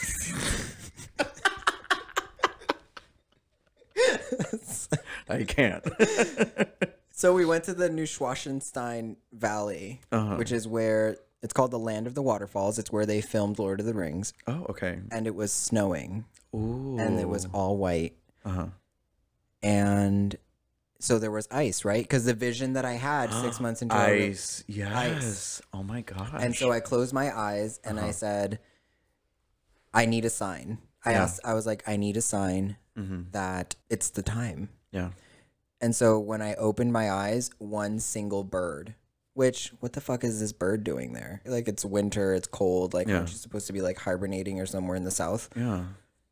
I 5.29 5.43
can't. 5.43 5.85
so 7.11 7.33
we 7.33 7.45
went 7.45 7.65
to 7.65 7.73
the 7.73 7.89
Neuschwanstein 7.89 9.17
Valley, 9.33 10.01
Uh-huh. 10.11 10.35
which 10.35 10.51
is 10.51 10.67
where 10.67 11.17
it's 11.41 11.53
called 11.53 11.71
the 11.71 11.79
Land 11.79 12.07
of 12.07 12.13
the 12.15 12.21
Waterfalls. 12.21 12.79
It's 12.79 12.91
where 12.91 13.05
they 13.05 13.21
filmed 13.21 13.59
Lord 13.59 13.79
of 13.79 13.85
the 13.85 13.93
Rings, 13.93 14.33
oh, 14.47 14.65
okay. 14.69 14.99
and 15.11 15.27
it 15.27 15.35
was 15.35 15.51
snowing, 15.51 16.25
Ooh. 16.55 16.97
and 16.99 17.19
it 17.19 17.29
was 17.29 17.45
all 17.53 17.77
white, 17.77 18.15
Uh-huh. 18.45 18.67
and 19.61 20.35
so 20.99 21.19
there 21.19 21.29
was 21.31 21.47
ice, 21.51 21.85
right? 21.85 22.03
Because 22.03 22.25
the 22.25 22.33
vision 22.33 22.73
that 22.73 22.83
I 22.85 22.93
had 22.93 23.31
six 23.31 23.59
months 23.65 23.81
into 23.83 23.95
our 23.95 24.09
re- 24.11 24.29
Ice. 24.29 24.63
Yes. 24.67 25.61
Oh 25.71 25.83
my 25.83 26.01
gosh. 26.01 26.29
And 26.33 26.55
so 26.55 26.71
I 26.71 26.79
closed 26.79 27.13
my 27.13 27.35
eyes 27.37 27.79
and 27.83 27.99
I 27.99 28.09
said, 28.11 28.57
I 29.93 30.05
need 30.07 30.25
a 30.25 30.29
sign. 30.31 30.79
I 31.05 31.11
Yeah. 31.11 31.23
asked, 31.23 31.41
I 31.43 31.53
was 31.53 31.67
like, 31.67 31.83
I 31.87 31.97
need 31.97 32.17
a 32.17 32.21
sign 32.21 32.77
that 33.31 33.75
it's 33.91 34.09
the 34.09 34.23
time. 34.23 34.69
yeah. 34.91 35.09
And 35.79 35.95
so 35.95 36.17
when 36.17 36.41
I 36.41 36.55
opened 36.55 36.91
my 36.91 37.11
eyes, 37.11 37.51
one 37.59 37.99
single 37.99 38.43
bird, 38.43 38.95
which, 39.37 39.71
what 39.81 39.93
the 39.93 40.01
fuck 40.01 40.23
is 40.23 40.39
this 40.39 40.51
bird 40.51 40.83
doing 40.83 41.13
there? 41.13 41.41
Like, 41.45 41.67
it's 41.67 41.85
winter, 41.85 42.33
it's 42.33 42.47
cold. 42.47 42.95
Like, 42.95 43.07
Yeah. 43.07 43.17
aren't 43.17 43.29
supposed 43.29 43.67
to 43.67 43.73
be 43.73 43.81
like 43.81 43.99
hibernating 43.99 44.59
or 44.59 44.65
somewhere 44.65 44.95
in 44.97 45.03
the 45.03 45.11
south? 45.11 45.47
Yeah. 45.55 45.85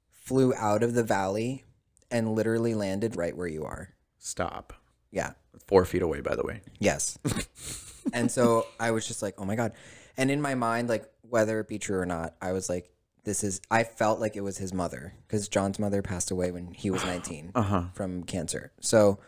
Flew 0.10 0.56
out 0.56 0.82
of 0.82 0.96
the 0.96 1.04
valley 1.04 1.64
and 2.10 2.34
literally 2.34 2.74
landed 2.74 3.16
right 3.16 3.38
where 3.38 3.48
you 3.48 3.64
are. 3.64 3.90
Stop. 4.18 4.74
Yeah. 5.12 5.34
Four 5.68 5.86
feet 5.86 6.02
away, 6.02 6.22
by 6.22 6.36
the 6.36 6.42
way. 6.44 6.62
Yes. 6.80 7.20
and 8.14 8.32
so 8.32 8.66
I 8.80 8.90
was 8.90 9.06
just 9.08 9.22
like, 9.22 9.36
oh 9.38 9.46
my 9.46 9.56
God. 9.56 9.74
And 10.18 10.32
in 10.32 10.42
my 10.42 10.56
mind, 10.56 10.90
like, 10.90 11.06
whether 11.22 11.60
it 11.60 11.68
be 11.68 11.78
true 11.78 12.00
or 12.00 12.08
not, 12.08 12.34
I 12.42 12.54
was 12.54 12.70
like, 12.70 12.90
this 13.24 13.44
is, 13.44 13.62
I 13.70 13.84
felt 13.84 14.20
like 14.20 14.36
it 14.36 14.42
was 14.42 14.58
his 14.58 14.74
mother 14.74 15.14
because 15.28 15.48
John's 15.48 15.78
mother 15.78 16.02
passed 16.02 16.32
away 16.32 16.50
when 16.52 16.74
he 16.74 16.90
was 16.90 17.04
19 17.06 17.52
Uh-huh. 17.56 17.84
from 17.94 18.24
cancer. 18.24 18.72
So 18.82 19.20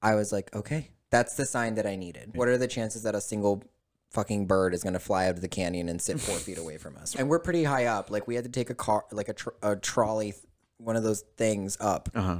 I 0.00 0.14
was 0.14 0.32
like, 0.32 0.54
okay, 0.56 0.90
that's 1.12 1.34
the 1.36 1.46
sign 1.46 1.76
that 1.76 1.86
I 1.86 1.94
needed. 1.94 2.32
What 2.34 2.48
are 2.48 2.58
the 2.58 2.66
chances 2.66 3.04
that 3.04 3.14
a 3.14 3.20
single 3.20 3.62
fucking 4.10 4.46
bird 4.46 4.74
is 4.74 4.82
going 4.82 4.94
to 4.94 4.98
fly 4.98 5.26
out 5.28 5.36
of 5.36 5.40
the 5.42 5.48
canyon 5.48 5.88
and 5.88 6.02
sit 6.02 6.18
four 6.18 6.36
feet 6.36 6.58
away 6.58 6.76
from 6.78 6.96
us? 6.96 7.14
And 7.14 7.28
we're 7.28 7.38
pretty 7.38 7.62
high 7.64 7.84
up. 7.86 8.10
Like, 8.10 8.26
we 8.26 8.34
had 8.34 8.42
to 8.44 8.50
take 8.50 8.70
a 8.70 8.74
car, 8.74 9.04
like 9.12 9.28
a, 9.28 9.34
tr- 9.34 9.50
a 9.62 9.76
trolley, 9.76 10.34
one 10.78 10.96
of 10.96 11.04
those 11.04 11.20
things 11.36 11.76
up. 11.80 12.08
Uh-huh. 12.14 12.38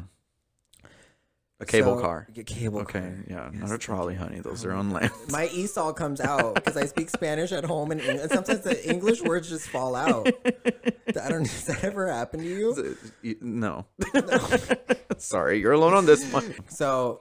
A 1.61 1.65
cable 1.65 1.95
So- 1.97 2.01
car. 2.03 2.27
A 2.37 2.43
cable 2.43 2.81
Okay. 2.81 2.99
car. 3.01 3.25
Yeah. 3.29 3.51
Not 3.53 3.71
a 3.71 3.79
trolley, 3.79 4.17
honey. 4.17 4.41
Those 4.41 4.65
are 4.65 4.73
on 4.73 4.91
land. 4.91 5.13
My 5.31 5.47
Esau 5.49 5.93
comes 5.93 6.21
out 6.21 6.57
because 6.57 6.77
I 6.77 6.87
speak 6.87 7.09
Spanish 7.09 7.53
at 7.53 7.63
home, 7.65 7.93
and, 7.93 8.01
and 8.01 8.29
sometimes 8.33 8.61
the 8.63 8.91
English 8.91 9.23
words 9.23 9.49
just 9.49 9.69
fall 9.69 9.95
out. 9.95 10.27
I 10.47 11.29
don't. 11.29 11.45
Does 11.45 11.67
that 11.67 11.85
ever 11.85 12.11
happen 12.11 12.41
to 12.41 12.47
you? 12.47 12.97
You- 13.23 13.37
no. 13.41 13.87
Sorry, 15.19 15.61
you're 15.61 15.73
alone 15.73 15.95
on 15.95 16.05
this 16.05 16.25
one. 16.33 16.53
So, 16.69 17.21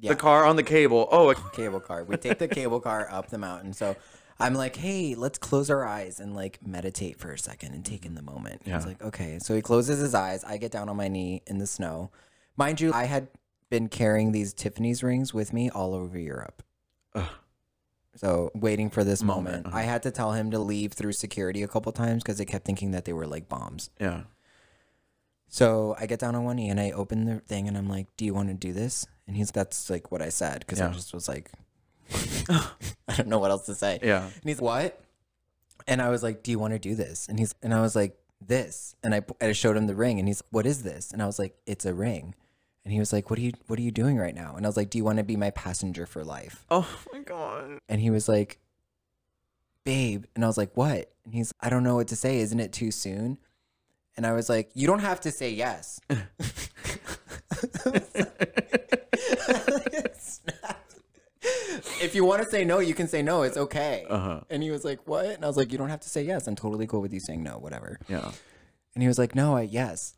yeah, 0.00 0.10
The 0.10 0.16
car 0.16 0.44
on 0.44 0.56
the 0.56 0.62
cable. 0.62 1.08
Oh, 1.10 1.30
a- 1.30 1.34
cable 1.52 1.80
car. 1.80 2.04
We 2.04 2.16
take 2.16 2.38
the 2.38 2.48
cable 2.48 2.80
car 2.80 3.08
up 3.10 3.28
the 3.30 3.38
mountain. 3.38 3.72
So, 3.72 3.96
I'm 4.40 4.54
like, 4.54 4.76
hey, 4.76 5.14
let's 5.16 5.36
close 5.38 5.68
our 5.68 5.84
eyes 5.84 6.20
and 6.20 6.34
like 6.34 6.64
meditate 6.64 7.18
for 7.18 7.32
a 7.32 7.38
second 7.38 7.74
and 7.74 7.84
take 7.84 8.06
in 8.06 8.14
the 8.14 8.22
moment. 8.22 8.62
He's 8.64 8.70
Yeah. 8.70 8.84
like, 8.84 9.02
okay. 9.02 9.38
So 9.40 9.54
he 9.54 9.60
closes 9.62 9.98
his 9.98 10.14
eyes. 10.14 10.44
I 10.44 10.58
get 10.58 10.70
down 10.70 10.88
on 10.88 10.96
my 10.96 11.08
knee 11.08 11.42
in 11.48 11.58
the 11.58 11.66
snow. 11.66 12.10
Mind 12.56 12.80
you, 12.80 12.92
I 12.92 13.04
had 13.06 13.26
been 13.68 13.88
carrying 13.88 14.30
these 14.32 14.52
Tiffany's 14.54 15.02
rings 15.02 15.34
with 15.34 15.52
me 15.52 15.68
all 15.70 15.92
over 15.92 16.16
Europe. 16.18 16.62
Ugh. 17.16 17.28
So 18.14 18.50
waiting 18.54 18.90
for 18.90 19.04
this 19.04 19.22
Moment, 19.22 19.44
moment, 19.46 19.66
uh-huh. 19.66 19.76
I 19.76 19.82
had 19.82 20.02
to 20.04 20.10
tell 20.10 20.32
him 20.32 20.50
to 20.52 20.58
leave 20.58 20.92
through 20.92 21.12
security 21.12 21.62
a 21.62 21.68
couple 21.68 21.92
times 21.92 22.22
because 22.22 22.38
they 22.38 22.44
kept 22.44 22.64
thinking 22.64 22.92
that 22.92 23.04
they 23.04 23.12
were 23.12 23.26
like 23.26 23.48
bombs. 23.48 23.90
yeah. 24.00 24.22
So 25.48 25.96
I 25.98 26.06
get 26.06 26.18
down 26.20 26.34
on 26.34 26.44
one 26.44 26.56
knee 26.56 26.68
and 26.68 26.78
I 26.78 26.90
open 26.90 27.24
the 27.24 27.40
thing 27.40 27.68
and 27.68 27.76
I'm 27.76 27.88
like, 27.88 28.06
"Do 28.16 28.24
you 28.24 28.34
want 28.34 28.48
to 28.48 28.54
do 28.54 28.72
this?" 28.72 29.06
And 29.26 29.36
he's 29.36 29.50
that's 29.50 29.88
like 29.90 30.10
what 30.12 30.22
I 30.22 30.28
said 30.28 30.60
because 30.60 30.80
I 30.80 30.86
Yeah. 30.86 30.92
just 30.92 31.12
was 31.14 31.28
like, 31.28 31.50
I 32.50 33.14
don't 33.16 33.28
know 33.28 33.38
what 33.38 33.50
else 33.50 33.66
to 33.66 33.74
say. 33.74 33.98
Yeah. 34.02 34.24
And 34.24 34.44
he's 34.44 34.60
what? 34.60 35.00
And 35.86 36.02
I 36.02 36.10
was 36.10 36.22
like, 36.22 36.42
"Do 36.42 36.50
you 36.50 36.58
want 36.58 36.74
to 36.74 36.78
do 36.78 36.94
this?" 36.94 37.26
And 37.28 37.38
he's 37.38 37.54
and 37.62 37.72
I 37.72 37.80
was 37.80 37.96
like, 37.96 38.18
"This." 38.46 38.94
And 39.02 39.14
I 39.14 39.22
I 39.40 39.52
showed 39.52 39.76
him 39.76 39.86
the 39.86 39.94
ring 39.94 40.18
and 40.18 40.28
he's, 40.28 40.42
"What 40.50 40.66
is 40.66 40.82
this?" 40.82 41.12
And 41.12 41.22
I 41.22 41.26
was 41.26 41.38
like, 41.38 41.56
"It's 41.66 41.86
a 41.86 41.94
ring." 41.94 42.34
And 42.84 42.92
he 42.92 42.98
was 43.00 43.12
like, 43.12 43.30
"What 43.30 43.38
are 43.38 43.42
you 43.42 43.52
What 43.68 43.78
are 43.78 43.82
you 43.82 43.90
doing 43.90 44.16
right 44.18 44.34
now?" 44.34 44.54
And 44.56 44.66
I 44.66 44.68
was 44.68 44.76
like, 44.76 44.90
"Do 44.90 44.98
you 44.98 45.04
want 45.04 45.16
to 45.18 45.24
be 45.24 45.36
my 45.36 45.50
passenger 45.50 46.04
for 46.04 46.24
life?" 46.24 46.66
Oh 46.70 46.88
my 47.12 47.20
god. 47.20 47.78
And 47.88 48.00
he 48.02 48.10
was 48.10 48.28
like, 48.28 48.58
"Babe." 49.84 50.24
And 50.34 50.44
I 50.44 50.46
was 50.46 50.58
like, 50.58 50.76
"What?" 50.76 51.10
And 51.24 51.34
he's, 51.34 51.52
"I 51.60 51.70
don't 51.70 51.82
know 51.84 51.94
what 51.96 52.08
to 52.08 52.16
say. 52.16 52.38
Isn't 52.40 52.60
it 52.60 52.72
too 52.72 52.90
soon?" 52.90 53.38
And 54.18 54.26
I 54.26 54.32
was 54.32 54.48
like, 54.48 54.70
"You 54.74 54.88
don't 54.88 54.98
have 54.98 55.20
to 55.20 55.30
say 55.30 55.50
yes." 55.50 56.00
if 62.02 62.16
you 62.16 62.24
want 62.24 62.42
to 62.42 62.48
say 62.50 62.64
no, 62.64 62.80
you 62.80 62.94
can 62.94 63.06
say 63.06 63.22
no. 63.22 63.42
It's 63.42 63.56
okay. 63.56 64.06
Uh-huh. 64.10 64.40
And 64.50 64.60
he 64.60 64.72
was 64.72 64.84
like, 64.84 65.06
"What?" 65.06 65.26
And 65.26 65.44
I 65.44 65.46
was 65.46 65.56
like, 65.56 65.70
"You 65.70 65.78
don't 65.78 65.90
have 65.90 66.00
to 66.00 66.08
say 66.08 66.24
yes. 66.24 66.48
I'm 66.48 66.56
totally 66.56 66.88
cool 66.88 67.00
with 67.00 67.12
you 67.12 67.20
saying 67.20 67.44
no. 67.44 67.58
Whatever." 67.58 68.00
Yeah. 68.08 68.32
And 68.94 69.02
he 69.02 69.06
was 69.06 69.18
like, 69.18 69.36
"No, 69.36 69.56
I 69.56 69.62
yes." 69.62 70.16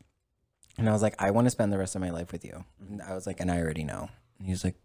And 0.79 0.89
I 0.89 0.93
was 0.93 1.03
like, 1.03 1.13
"I 1.21 1.29
want 1.29 1.45
to 1.45 1.51
spend 1.51 1.71
the 1.71 1.77
rest 1.77 1.93
of 1.93 2.01
my 2.01 2.09
life 2.09 2.31
with 2.31 2.43
you." 2.43 2.65
And 2.89 3.03
I 3.03 3.13
was 3.13 3.27
like, 3.27 3.39
"And 3.39 3.51
I 3.51 3.59
already 3.59 3.83
know." 3.83 4.09
And 4.39 4.47
he 4.47 4.51
was 4.51 4.63
like, 4.63 4.77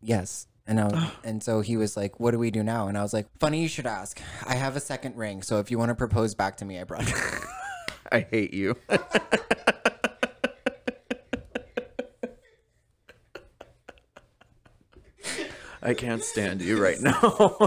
"Yes." 0.00 0.46
And 0.66 0.80
I 0.80 0.84
was, 0.84 1.10
and 1.24 1.42
so 1.42 1.60
he 1.60 1.76
was 1.76 1.94
like, 1.94 2.18
"What 2.18 2.30
do 2.30 2.38
we 2.38 2.50
do 2.50 2.62
now?" 2.62 2.88
And 2.88 2.96
I 2.96 3.02
was 3.02 3.12
like, 3.12 3.26
"Funny 3.38 3.60
you 3.60 3.68
should 3.68 3.86
ask. 3.86 4.18
I 4.46 4.54
have 4.54 4.76
a 4.76 4.80
second 4.80 5.16
ring, 5.16 5.42
so 5.42 5.58
if 5.58 5.70
you 5.70 5.78
want 5.78 5.90
to 5.90 5.94
propose 5.94 6.34
back 6.34 6.56
to 6.56 6.64
me, 6.64 6.80
I 6.80 6.84
brought." 6.84 7.06
it." 7.06 7.14
I 8.12 8.20
hate 8.20 8.52
you. 8.52 8.76
I 15.82 15.94
can't 15.94 16.22
stand 16.22 16.60
you 16.60 16.80
right 16.82 17.00
now. 17.00 17.20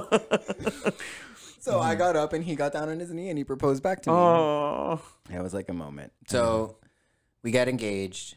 so 1.59 1.79
I 1.79 1.95
got 1.95 2.15
up 2.15 2.33
and 2.33 2.43
he 2.43 2.55
got 2.55 2.73
down 2.73 2.89
on 2.89 2.99
his 2.99 3.11
knee 3.11 3.29
and 3.29 3.37
he 3.37 3.43
proposed 3.43 3.81
back 3.81 4.03
to 4.03 4.09
me. 4.11 4.15
oh. 4.15 5.01
It 5.33 5.41
was 5.41 5.53
like 5.53 5.69
a 5.69 5.73
moment. 5.73 6.11
So 6.27 6.77
we 7.41 7.51
get 7.51 7.67
engaged. 7.67 8.35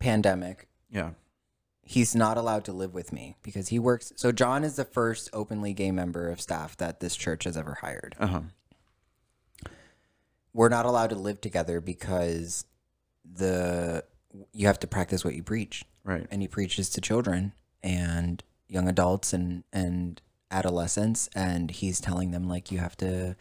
Pandemic. 0.00 0.68
Yeah. 0.90 1.10
He's 1.82 2.14
not 2.14 2.36
allowed 2.36 2.64
to 2.66 2.72
live 2.72 2.92
with 2.92 3.12
me 3.12 3.36
because 3.42 3.68
he 3.68 3.78
works. 3.78 4.12
So 4.16 4.32
John 4.32 4.62
is 4.64 4.76
the 4.76 4.84
first 4.84 5.30
openly 5.32 5.72
gay 5.72 5.90
member 5.90 6.28
of 6.28 6.40
staff 6.40 6.76
that 6.78 7.00
this 7.00 7.16
church 7.16 7.44
has 7.44 7.56
ever 7.56 7.78
hired. 7.80 8.14
Uh-huh. 8.18 8.40
We're 10.52 10.68
not 10.68 10.86
allowed 10.86 11.10
to 11.10 11.16
live 11.16 11.40
together 11.40 11.80
because 11.80 12.64
the 13.24 14.04
you 14.52 14.66
have 14.66 14.78
to 14.80 14.86
practice 14.86 15.24
what 15.24 15.34
you 15.34 15.42
preach 15.42 15.84
Right. 16.04 16.26
and 16.30 16.40
he 16.42 16.48
preaches 16.48 16.88
to 16.90 17.00
children 17.00 17.52
and 17.82 18.42
young 18.68 18.88
adults 18.88 19.32
and 19.32 19.64
and 19.72 20.20
adolescents 20.50 21.28
and 21.34 21.70
he's 21.70 22.00
telling 22.00 22.30
them 22.30 22.48
like 22.48 22.72
you 22.72 22.78
have 22.78 22.96
to 22.98 23.36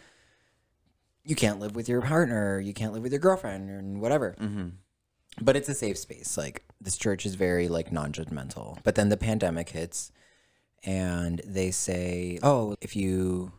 you 1.23 1.35
can't 1.35 1.59
live 1.59 1.75
with 1.75 1.87
your 1.87 2.01
partner 2.01 2.59
you 2.59 2.73
can't 2.73 2.93
live 2.93 3.03
with 3.03 3.11
your 3.13 3.19
girlfriend 3.21 3.69
and 3.69 4.01
whatever 4.01 4.35
Mm-hmm. 4.39 4.69
but 5.41 5.55
it's 5.55 5.69
a 5.69 5.73
safe 5.73 5.97
space 5.97 6.37
like 6.37 6.63
this 6.81 6.97
church 6.97 7.25
is 7.25 7.35
very 7.35 7.67
like 7.69 7.91
non-judgmental 7.91 8.79
but 8.83 8.95
then 8.95 9.09
the 9.09 9.17
pandemic 9.17 9.69
hits 9.69 10.11
and 10.83 11.41
they 11.45 11.71
say 11.71 12.39
oh 12.43 12.75
if 12.81 12.95
you 12.95 13.51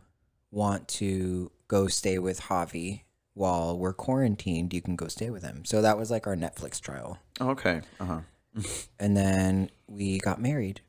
want 0.51 0.87
to 0.89 1.51
go 1.69 1.87
stay 1.89 2.19
with 2.19 2.43
javi 2.43 3.03
while 3.39 3.79
we're 3.79 3.93
quarantined 3.93 4.73
you 4.75 4.83
can 4.83 4.97
go 4.97 5.09
stay 5.09 5.31
with 5.31 5.43
him 5.43 5.65
so 5.65 5.81
that 5.81 5.97
was 5.97 6.11
like 6.11 6.27
our 6.27 6.37
netflix 6.37 6.81
trial 6.81 7.19
Okay. 7.41 7.83
Uh 8.01 8.05
huh. 8.05 8.21
and 8.99 9.17
then 9.17 9.71
we 9.87 10.19
got 10.19 10.41
married 10.41 10.81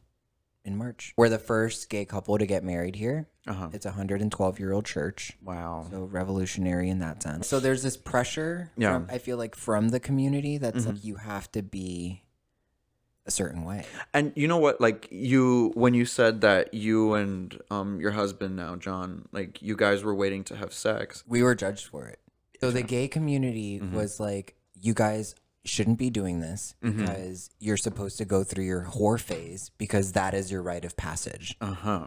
in 0.66 0.76
March. 0.76 1.14
We're 1.16 1.30
the 1.30 1.38
first 1.40 1.90
gay 1.90 2.06
couple 2.06 2.38
to 2.40 2.46
get 2.48 2.64
married 2.64 2.96
here. 2.96 3.28
Uh 3.48 3.54
huh. 3.54 3.70
It's 3.72 3.86
a 3.86 3.90
112 3.90 4.60
year 4.60 4.72
old 4.74 4.86
church. 4.86 5.34
Wow. 5.44 5.86
So 5.92 6.04
revolutionary 6.06 6.90
in 6.90 7.00
that 7.00 7.22
sense. 7.22 7.48
So 7.48 7.60
there's 7.60 7.84
this 7.84 7.98
pressure, 7.98 8.72
Yeah. 8.78 8.94
Mm-hmm. 8.94 9.06
from, 9.06 9.16
I 9.16 9.20
feel 9.20 9.38
like, 9.38 9.56
from 9.56 9.90
the 9.90 10.00
community 10.00 10.58
that's 10.58 10.86
like 10.88 11.04
you 11.06 11.16
have 11.16 11.52
to 11.52 11.62
be 11.62 12.24
a 13.26 13.32
certain 13.32 13.64
way. 13.64 13.86
And 14.14 14.34
you 14.36 14.48
know 14.48 14.58
what? 14.58 14.82
Like 14.82 15.08
you, 15.12 15.72
when 15.76 15.94
you 15.94 16.06
said 16.06 16.42
that 16.42 16.74
you 16.74 17.14
and 17.14 17.60
um 17.70 18.02
your 18.02 18.12
husband 18.12 18.56
now, 18.56 18.76
John, 18.76 19.28
like 19.32 19.62
you 19.62 19.76
guys 19.76 20.04
were 20.04 20.16
waiting 20.16 20.44
to 20.46 20.56
have 20.56 20.74
sex. 20.74 21.24
We 21.28 21.44
were 21.44 21.54
judged 21.56 21.86
for 21.86 22.08
it. 22.08 22.20
So 22.62 22.72
the 22.72 22.82
gay 22.84 23.08
community 23.08 23.80
Mm-hmm. 23.80 23.96
was 23.96 24.20
like, 24.20 24.56
you 24.80 24.94
guys 24.94 25.36
shouldn't 25.66 25.98
be 26.00 26.10
doing 26.10 26.40
this 26.40 26.76
Mm-hmm. 26.84 27.00
because 27.06 27.50
you're 27.60 27.78
supposed 27.78 28.18
to 28.18 28.26
go 28.26 28.44
through 28.44 28.66
your 28.66 28.84
whore 28.86 29.20
phase 29.20 29.72
because 29.78 30.14
that 30.14 30.34
is 30.34 30.52
your 30.52 30.62
rite 30.62 30.86
of 30.86 30.96
passage. 30.98 31.56
Uh 31.62 31.74
huh. 31.74 32.06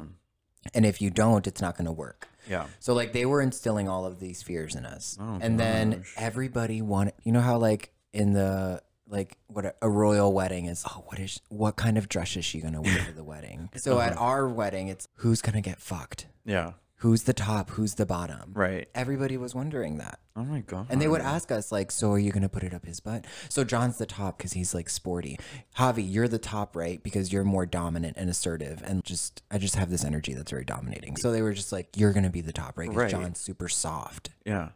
And 0.74 0.86
if 0.86 1.02
you 1.02 1.10
don't, 1.10 1.46
it's 1.46 1.60
not 1.60 1.76
going 1.76 1.86
to 1.86 1.92
work. 1.92 2.28
Yeah. 2.48 2.66
So 2.80 2.94
like 2.94 3.12
they 3.12 3.26
were 3.26 3.40
instilling 3.42 3.88
all 3.88 4.04
of 4.06 4.20
these 4.20 4.42
fears 4.42 4.74
in 4.74 4.84
us. 4.86 5.16
Oh, 5.20 5.38
and 5.40 5.58
then 5.58 6.04
everybody 6.16 6.82
wanted 6.82 7.14
you 7.24 7.32
know 7.32 7.40
how 7.40 7.58
like 7.58 7.92
in 8.12 8.32
the 8.32 8.82
like 9.08 9.36
what 9.48 9.64
a, 9.66 9.74
a 9.82 9.88
royal 9.90 10.32
wedding 10.32 10.66
is 10.66 10.84
oh 10.88 11.02
what 11.06 11.18
is 11.18 11.40
what 11.48 11.76
kind 11.76 11.98
of 11.98 12.08
dress 12.08 12.36
is 12.36 12.44
she 12.44 12.60
going 12.60 12.74
to 12.74 12.80
wear 12.80 12.98
to 13.06 13.12
the 13.12 13.24
wedding. 13.24 13.70
So 13.76 14.00
at 14.00 14.12
Uh-huh. 14.12 14.24
our 14.24 14.48
wedding 14.48 14.88
it's 14.88 15.06
who's 15.16 15.42
going 15.42 15.54
to 15.54 15.60
get 15.60 15.78
fucked? 15.80 16.26
Yeah. 16.44 16.72
Who's 17.02 17.24
the 17.24 17.32
top? 17.32 17.70
Who's 17.70 17.96
the 17.96 18.06
bottom? 18.06 18.52
Right. 18.54 18.88
Everybody 18.94 19.36
was 19.36 19.56
wondering 19.56 19.98
that. 19.98 20.20
Oh 20.36 20.44
my 20.44 20.60
god. 20.60 20.86
And 20.88 21.02
they 21.02 21.08
would 21.08 21.20
ask 21.20 21.50
us 21.50 21.72
like, 21.72 21.90
"So 21.90 22.12
are 22.12 22.18
you 22.18 22.30
gonna 22.30 22.48
put 22.48 22.62
it 22.62 22.72
up 22.72 22.86
his 22.86 23.00
butt?" 23.00 23.24
So 23.48 23.64
John's 23.64 23.98
the 23.98 24.06
top 24.06 24.38
because 24.38 24.52
he's 24.52 24.72
like 24.72 24.88
sporty. 24.88 25.36
Javi, 25.76 26.04
you're 26.08 26.28
the 26.28 26.38
top, 26.38 26.76
right? 26.76 27.02
Because 27.02 27.32
you're 27.32 27.42
more 27.42 27.66
dominant 27.66 28.16
and 28.16 28.30
assertive, 28.30 28.82
and 28.86 29.02
just 29.04 29.42
I 29.50 29.58
just 29.58 29.74
have 29.74 29.90
this 29.90 30.04
energy 30.04 30.32
that's 30.32 30.52
very 30.52 30.64
dominating. 30.64 31.16
So 31.16 31.32
they 31.32 31.42
were 31.42 31.52
just 31.52 31.72
like, 31.72 31.88
"You're 31.96 32.12
gonna 32.12 32.30
be 32.30 32.40
the 32.40 32.52
top, 32.52 32.78
right?" 32.78 32.88
Because 32.88 33.02
Right. 33.02 33.10
John's 33.10 33.40
super 33.40 33.68
soft, 33.68 34.30
Yeah. 34.46 34.68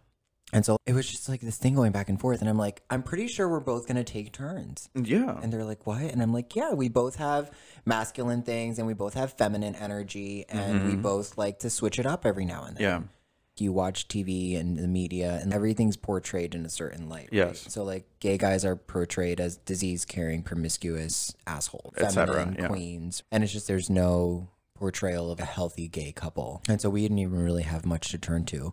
And 0.53 0.65
so 0.65 0.79
it 0.87 0.93
was 0.93 1.11
just 1.11 1.29
like 1.29 1.41
this 1.41 1.57
thing 1.57 1.75
going 1.75 1.91
back 1.93 2.09
and 2.09 2.21
forth. 2.21 2.41
And 2.41 2.49
I'm 2.49 2.59
like, 2.59 2.83
I'm 2.89 3.03
pretty 3.03 3.27
sure 3.27 3.49
we're 3.49 3.61
both 3.61 3.89
gonna 3.89 4.05
take 4.05 4.33
turns. 4.33 4.89
Yeah. 4.95 5.39
And 5.43 5.53
they're 5.53 5.65
like, 5.65 5.87
"What?" 5.87 6.03
And 6.03 6.23
I'm 6.23 6.33
like, 6.33 6.55
"Yeah, 6.55 6.73
we 6.73 6.89
both 6.89 7.17
have 7.17 7.51
masculine 7.85 8.43
things, 8.43 8.79
and 8.79 8.87
we 8.87 8.95
both 8.95 9.15
have 9.15 9.33
feminine 9.33 9.75
energy, 9.75 10.45
and 10.49 10.85
we 10.85 10.93
mm-hmm. 10.93 11.03
both 11.03 11.37
like 11.37 11.59
to 11.61 11.71
switch 11.71 11.99
it 11.99 12.07
up 12.07 12.25
every 12.25 12.45
now 12.45 12.65
and 12.65 12.77
then." 12.77 12.83
yeah. 12.83 13.01
you 13.59 13.73
watch 13.73 14.07
TV 14.07 14.59
and 14.59 14.79
the 14.79 14.87
media 14.87 15.41
and 15.43 15.53
everything's 15.53 15.97
portrayed 15.97 16.55
in 16.55 16.65
a 16.65 16.69
certain 16.69 17.09
light. 17.09 17.29
right? 17.33 17.49
Yes. 17.49 17.67
So 17.69 17.83
like 17.83 18.07
gay 18.21 18.39
guys 18.39 18.65
are 18.65 18.77
portrayed 18.77 19.41
as 19.41 19.57
disease 19.57 20.05
carrying, 20.05 20.43
promiscuous 20.43 21.35
asshole, 21.47 21.93
Et 21.97 22.11
cetera, 22.11 22.35
feminine 22.35 22.61
yeah. 22.61 22.69
queens. 22.69 23.23
And 23.33 23.43
it's 23.43 23.53
just 23.53 23.67
there's 23.67 23.91
no 23.91 24.51
portrayal 24.75 25.31
of 25.31 25.41
a 25.41 25.45
healthy 25.45 25.89
gay 25.89 26.13
couple. 26.13 26.63
And 26.69 26.81
so 26.81 26.91
we 26.91 27.01
didn't 27.01 27.19
even 27.19 27.43
really 27.43 27.63
have 27.63 27.87
much 27.87 28.11
to 28.11 28.19
turn 28.19 28.45
to. 28.47 28.73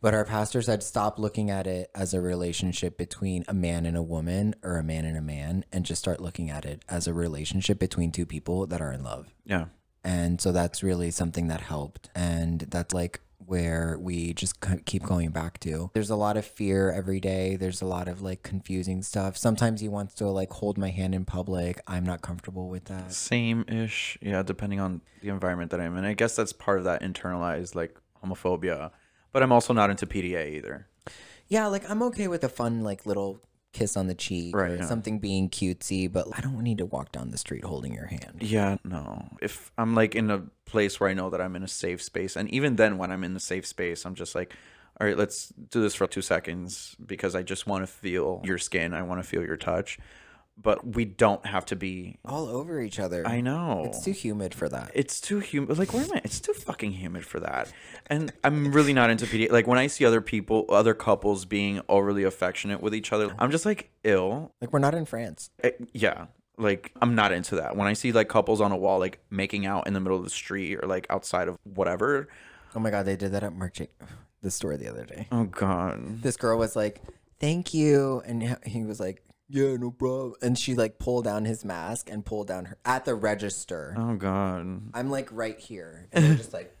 But 0.00 0.14
our 0.14 0.24
pastor 0.24 0.62
said 0.62 0.82
stop 0.82 1.18
looking 1.18 1.50
at 1.50 1.66
it 1.66 1.90
as 1.94 2.14
a 2.14 2.20
relationship 2.20 2.96
between 2.98 3.44
a 3.48 3.54
man 3.54 3.86
and 3.86 3.96
a 3.96 4.02
woman 4.02 4.54
or 4.62 4.76
a 4.76 4.84
man 4.84 5.04
and 5.04 5.16
a 5.16 5.22
man 5.22 5.64
and 5.72 5.84
just 5.84 6.00
start 6.00 6.20
looking 6.20 6.50
at 6.50 6.64
it 6.64 6.82
as 6.88 7.06
a 7.06 7.14
relationship 7.14 7.78
between 7.78 8.12
two 8.12 8.26
people 8.26 8.66
that 8.66 8.80
are 8.80 8.92
in 8.92 9.02
love. 9.02 9.34
Yeah. 9.44 9.66
And 10.04 10.40
so 10.40 10.52
that's 10.52 10.82
really 10.82 11.10
something 11.10 11.48
that 11.48 11.62
helped. 11.62 12.10
And 12.14 12.60
that's 12.60 12.94
like 12.94 13.20
where 13.38 13.96
we 14.00 14.34
just 14.34 14.56
keep 14.84 15.02
going 15.04 15.30
back 15.30 15.58
to. 15.60 15.90
There's 15.94 16.10
a 16.10 16.16
lot 16.16 16.36
of 16.36 16.44
fear 16.44 16.90
every 16.90 17.20
day. 17.20 17.56
There's 17.56 17.80
a 17.80 17.86
lot 17.86 18.08
of 18.08 18.20
like 18.20 18.42
confusing 18.42 19.02
stuff. 19.02 19.36
Sometimes 19.36 19.80
he 19.80 19.88
wants 19.88 20.14
to 20.16 20.26
like 20.26 20.50
hold 20.50 20.78
my 20.78 20.90
hand 20.90 21.14
in 21.14 21.24
public. 21.24 21.80
I'm 21.86 22.04
not 22.04 22.22
comfortable 22.22 22.68
with 22.68 22.84
that. 22.86 23.12
Same 23.12 23.64
ish. 23.68 24.18
Yeah. 24.20 24.42
Depending 24.42 24.80
on 24.80 25.00
the 25.22 25.28
environment 25.30 25.70
that 25.70 25.80
I'm 25.80 25.96
in. 25.96 26.04
I 26.04 26.14
guess 26.14 26.36
that's 26.36 26.52
part 26.52 26.78
of 26.78 26.84
that 26.84 27.02
internalized 27.02 27.74
like 27.74 27.96
homophobia. 28.24 28.90
But 29.36 29.42
I'm 29.42 29.52
also 29.52 29.74
not 29.74 29.90
into 29.90 30.06
PDA 30.06 30.54
either. 30.54 30.86
Yeah, 31.46 31.66
like 31.66 31.90
I'm 31.90 32.02
okay 32.04 32.26
with 32.26 32.42
a 32.42 32.48
fun 32.48 32.80
like 32.80 33.04
little 33.04 33.38
kiss 33.74 33.94
on 33.94 34.06
the 34.06 34.14
cheek 34.14 34.56
Right, 34.56 34.70
or 34.70 34.76
yeah. 34.76 34.86
something 34.86 35.18
being 35.18 35.50
cutesy, 35.50 36.10
but 36.10 36.26
I 36.32 36.40
don't 36.40 36.58
need 36.62 36.78
to 36.78 36.86
walk 36.86 37.12
down 37.12 37.32
the 37.32 37.36
street 37.36 37.62
holding 37.62 37.92
your 37.92 38.06
hand. 38.06 38.38
Yeah, 38.40 38.78
no. 38.82 39.28
If 39.42 39.70
I'm 39.76 39.94
like 39.94 40.14
in 40.14 40.30
a 40.30 40.44
place 40.64 40.98
where 40.98 41.10
I 41.10 41.12
know 41.12 41.28
that 41.28 41.42
I'm 41.42 41.54
in 41.54 41.62
a 41.62 41.68
safe 41.68 42.02
space, 42.02 42.34
and 42.34 42.48
even 42.48 42.76
then, 42.76 42.96
when 42.96 43.12
I'm 43.12 43.22
in 43.24 43.34
the 43.34 43.40
safe 43.40 43.66
space, 43.66 44.06
I'm 44.06 44.14
just 44.14 44.34
like, 44.34 44.54
all 44.98 45.06
right, 45.06 45.18
let's 45.18 45.48
do 45.48 45.82
this 45.82 45.94
for 45.94 46.06
two 46.06 46.22
seconds 46.22 46.96
because 47.04 47.34
I 47.34 47.42
just 47.42 47.66
want 47.66 47.82
to 47.82 47.86
feel 47.86 48.40
your 48.42 48.56
skin. 48.56 48.94
I 48.94 49.02
want 49.02 49.22
to 49.22 49.28
feel 49.28 49.44
your 49.44 49.58
touch. 49.58 49.98
But 50.60 50.94
we 50.96 51.04
don't 51.04 51.44
have 51.46 51.66
to 51.66 51.76
be. 51.76 52.18
All 52.24 52.48
over 52.48 52.80
each 52.80 52.98
other. 52.98 53.26
I 53.26 53.40
know. 53.40 53.84
It's 53.86 54.02
too 54.02 54.12
humid 54.12 54.54
for 54.54 54.68
that. 54.70 54.90
It's 54.94 55.20
too 55.20 55.38
humid. 55.40 55.78
Like, 55.78 55.92
where 55.92 56.02
am 56.02 56.10
I? 56.14 56.22
It's 56.24 56.40
too 56.40 56.54
fucking 56.54 56.92
humid 56.92 57.26
for 57.26 57.40
that. 57.40 57.70
And 58.06 58.32
I'm 58.42 58.72
really 58.72 58.94
not 58.94 59.10
into 59.10 59.26
PD. 59.26 59.50
Like, 59.50 59.66
when 59.66 59.78
I 59.78 59.86
see 59.86 60.04
other 60.06 60.20
people, 60.22 60.64
other 60.70 60.94
couples 60.94 61.44
being 61.44 61.82
overly 61.88 62.24
affectionate 62.24 62.80
with 62.80 62.94
each 62.94 63.12
other, 63.12 63.34
I'm 63.38 63.50
just 63.50 63.66
like, 63.66 63.90
ill. 64.02 64.52
like 64.60 64.72
we're 64.72 64.78
not 64.78 64.94
in 64.94 65.04
France. 65.04 65.50
Eh, 65.62 65.72
yeah 65.92 66.26
like 66.58 66.90
i'm 67.02 67.14
not 67.14 67.32
into 67.32 67.56
that 67.56 67.76
when 67.76 67.86
i 67.86 67.92
see 67.92 68.12
like 68.12 68.30
couples 68.30 68.62
on 68.62 68.72
a 68.72 68.76
wall 68.78 68.98
like 68.98 69.18
making 69.28 69.66
out 69.66 69.86
in 69.86 69.92
the 69.92 70.00
middle 70.00 70.16
of 70.16 70.24
the 70.24 70.30
street 70.30 70.76
or 70.82 70.86
like 70.88 71.06
outside 71.10 71.48
of 71.48 71.58
whatever 71.64 72.28
Oh 72.74 72.78
my 72.78 72.90
god, 72.90 73.04
they 73.06 73.16
did 73.16 73.32
that 73.32 73.42
at 73.42 73.52
J- 73.72 73.88
the 74.42 74.50
store 74.50 74.76
the 74.76 74.88
other 74.88 75.04
day. 75.04 75.28
oh 75.32 75.44
god 75.44 76.22
this 76.22 76.36
girl 76.36 76.58
was 76.58 76.76
like, 76.76 77.00
"Thank 77.40 77.72
you," 77.72 78.22
and 78.26 78.58
he 78.66 78.84
was 78.84 79.00
like, 79.00 79.22
"Yeah, 79.48 79.76
no 79.76 79.90
problem." 79.90 80.34
And 80.42 80.58
she 80.58 80.74
like 80.74 80.98
pulled 80.98 81.24
down 81.24 81.44
his 81.44 81.64
mask 81.64 82.08
and 82.10 82.24
pulled 82.24 82.48
down 82.48 82.66
her 82.66 82.78
at 82.84 83.04
the 83.04 83.14
register. 83.14 83.94
oh 83.96 84.16
god. 84.16 84.82
I'm 84.94 85.10
like 85.10 85.28
right 85.32 85.58
here, 85.58 86.08
and 86.12 86.24
they're 86.24 86.34
just 86.36 86.52
like, 86.52 86.76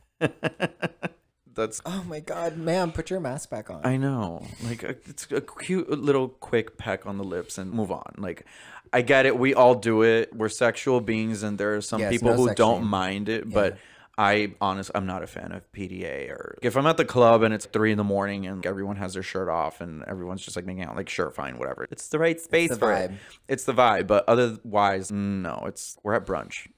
that's 1.54 1.80
"Oh 1.86 2.04
my 2.06 2.20
god, 2.20 2.56
ma'am, 2.56 2.92
put 2.92 3.10
your 3.10 3.20
mask 3.20 3.50
back 3.50 3.70
on." 3.70 3.84
i 3.84 3.96
know. 3.96 4.46
Like 4.64 4.82
a, 4.82 4.90
it's 5.06 5.26
a 5.30 5.40
cute 5.40 5.88
little 5.90 6.28
quick 6.28 6.76
peck 6.76 7.06
on 7.06 7.16
the 7.18 7.24
lips 7.24 7.58
and 7.58 7.72
move 7.72 7.90
on. 7.90 8.14
Like 8.18 8.44
i 8.92 9.02
get 9.02 9.26
it. 9.26 9.38
We 9.38 9.54
all 9.54 9.74
do 9.74 10.02
it. 10.02 10.34
We're 10.34 10.48
sexual 10.48 11.00
beings 11.00 11.42
and 11.42 11.58
there 11.58 11.74
are 11.74 11.80
some 11.80 12.00
Yes, 12.00 12.12
people 12.12 12.30
no 12.30 12.36
who 12.36 12.54
don't 12.54 12.84
mind 12.86 13.28
it 13.28 13.50
but 13.50 13.78
I 14.18 14.54
honestly, 14.60 14.92
I'm 14.94 15.06
not 15.06 15.22
a 15.22 15.26
fan 15.26 15.52
of 15.52 15.70
PDA. 15.72 16.30
Or 16.30 16.56
if 16.62 16.76
I'm 16.76 16.86
at 16.86 16.96
the 16.96 17.04
club 17.04 17.42
and 17.42 17.52
it's 17.52 17.66
three 17.66 17.92
in 17.92 17.98
the 17.98 18.04
morning 18.04 18.46
and 18.46 18.64
everyone 18.64 18.96
has 18.96 19.14
their 19.14 19.22
shirt 19.22 19.48
off 19.48 19.80
and 19.80 20.02
everyone's 20.04 20.42
just 20.42 20.56
like 20.56 20.64
making 20.64 20.84
out, 20.84 20.96
like 20.96 21.08
sure, 21.08 21.30
fine, 21.30 21.58
whatever. 21.58 21.86
It's 21.90 22.08
the 22.08 22.18
right 22.18 22.40
space 22.40 22.70
the 22.70 22.76
for 22.76 22.92
it. 22.92 23.10
vibe. 23.10 23.16
It's 23.48 23.64
the 23.64 23.74
vibe. 23.74 24.06
But 24.06 24.24
otherwise, 24.26 25.12
no. 25.12 25.64
It's 25.66 25.98
we're 26.02 26.14
at 26.14 26.24
brunch. 26.24 26.68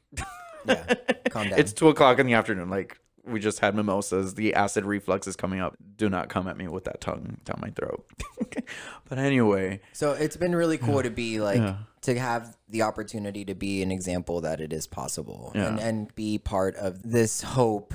yeah, 0.67 0.95
calm 1.31 1.49
down. 1.51 1.59
It's 1.59 1.73
two 1.73 1.89
o'clock 1.89 2.19
in 2.19 2.27
the 2.27 2.35
afternoon. 2.35 2.71
Like 2.71 2.99
we 3.29 3.41
just 3.41 3.61
had 3.61 3.75
mimosas. 3.75 4.35
The 4.35 4.55
acid 4.55 4.85
reflux 4.85 5.27
is 5.27 5.37
coming 5.37 5.61
up. 5.61 5.77
Do 5.97 6.09
not 6.09 6.29
come 6.29 6.49
at 6.49 6.57
me 6.57 6.69
with 6.69 6.85
that 6.85 7.01
tongue 7.01 7.39
down 7.45 7.59
my 7.61 7.71
throat. 7.71 8.07
but 9.09 9.19
anyway, 9.19 9.81
so 9.93 10.13
it's 10.13 10.37
been 10.37 10.55
really 10.55 10.79
cool 10.79 11.03
to 11.03 11.11
be 11.11 11.41
like 11.41 11.59
Yeah. 11.59 11.77
to 12.03 12.19
have 12.19 12.57
the 12.69 12.83
opportunity 12.83 13.45
to 13.45 13.55
be 13.55 13.83
an 13.83 13.91
example 13.91 14.41
that 14.43 14.61
it 14.61 14.73
is 14.73 14.87
possible 14.87 15.53
and 15.55 15.79
Yeah. 15.79 15.87
and 15.87 16.15
be 16.15 16.39
part 16.39 16.77
of 16.77 17.03
this 17.03 17.43
hope 17.43 17.95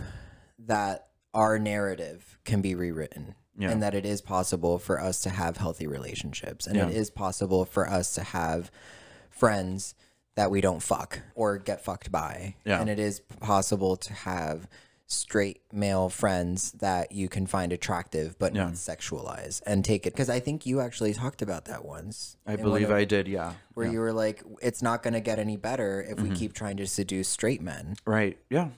that 0.59 1.07
our 1.33 1.57
narrative 1.59 2.37
can 2.45 2.61
be 2.61 2.75
rewritten 2.75 3.35
Yeah. 3.57 3.71
and 3.71 3.81
that 3.83 3.95
it 3.95 4.05
is 4.05 4.21
possible 4.21 4.77
for 4.79 4.99
us 5.01 5.19
to 5.21 5.29
have 5.29 5.57
healthy 5.57 5.87
relationships 5.87 6.67
and 6.67 6.77
it 6.77 6.89
Yeah. 6.89 6.99
is 6.99 7.09
possible 7.09 7.65
for 7.65 7.89
us 7.89 8.13
to 8.15 8.23
have 8.23 8.71
friends 9.29 9.95
that 10.35 10.49
we 10.49 10.61
don't 10.61 10.81
fuck 10.81 11.19
or 11.35 11.57
get 11.57 11.83
fucked 11.83 12.11
by 12.11 12.55
Yeah. 12.65 12.79
and 12.81 12.89
it 12.89 12.99
is 12.99 13.19
possible 13.19 13.95
to 13.97 14.13
have 14.13 14.67
straight 15.13 15.61
male 15.71 16.09
friends 16.09 16.71
that 16.73 17.11
you 17.11 17.29
can 17.29 17.45
find 17.47 17.71
attractive 17.71 18.37
but 18.39 18.53
Yeah. 18.55 18.65
not 18.65 18.73
sexualize 18.73 19.61
and 19.65 19.83
take 19.85 20.05
it 20.07 20.13
because 20.13 20.29
i 20.29 20.39
think 20.39 20.65
you 20.65 20.79
actually 20.81 21.13
talked 21.13 21.41
about 21.41 21.65
that 21.65 21.85
once 21.85 22.37
I 22.45 22.55
believe 22.55 22.89
of- 22.89 22.95
I 22.97 23.05
did. 23.05 23.27
Yeah. 23.27 23.53
where 23.73 23.85
yeah. 23.85 23.93
you 23.93 23.99
were 23.99 24.13
like, 24.13 24.43
it's 24.61 24.81
not 24.81 25.01
going 25.03 25.13
to 25.13 25.19
get 25.21 25.39
any 25.39 25.57
better 25.57 26.01
if 26.01 26.17
Mm-hmm. 26.17 26.29
we 26.29 26.35
keep 26.35 26.53
trying 26.53 26.77
to 26.77 26.85
seduce 26.87 27.27
straight 27.29 27.61
men. 27.61 27.95
Right. 28.05 28.37
Yeah. 28.49 28.69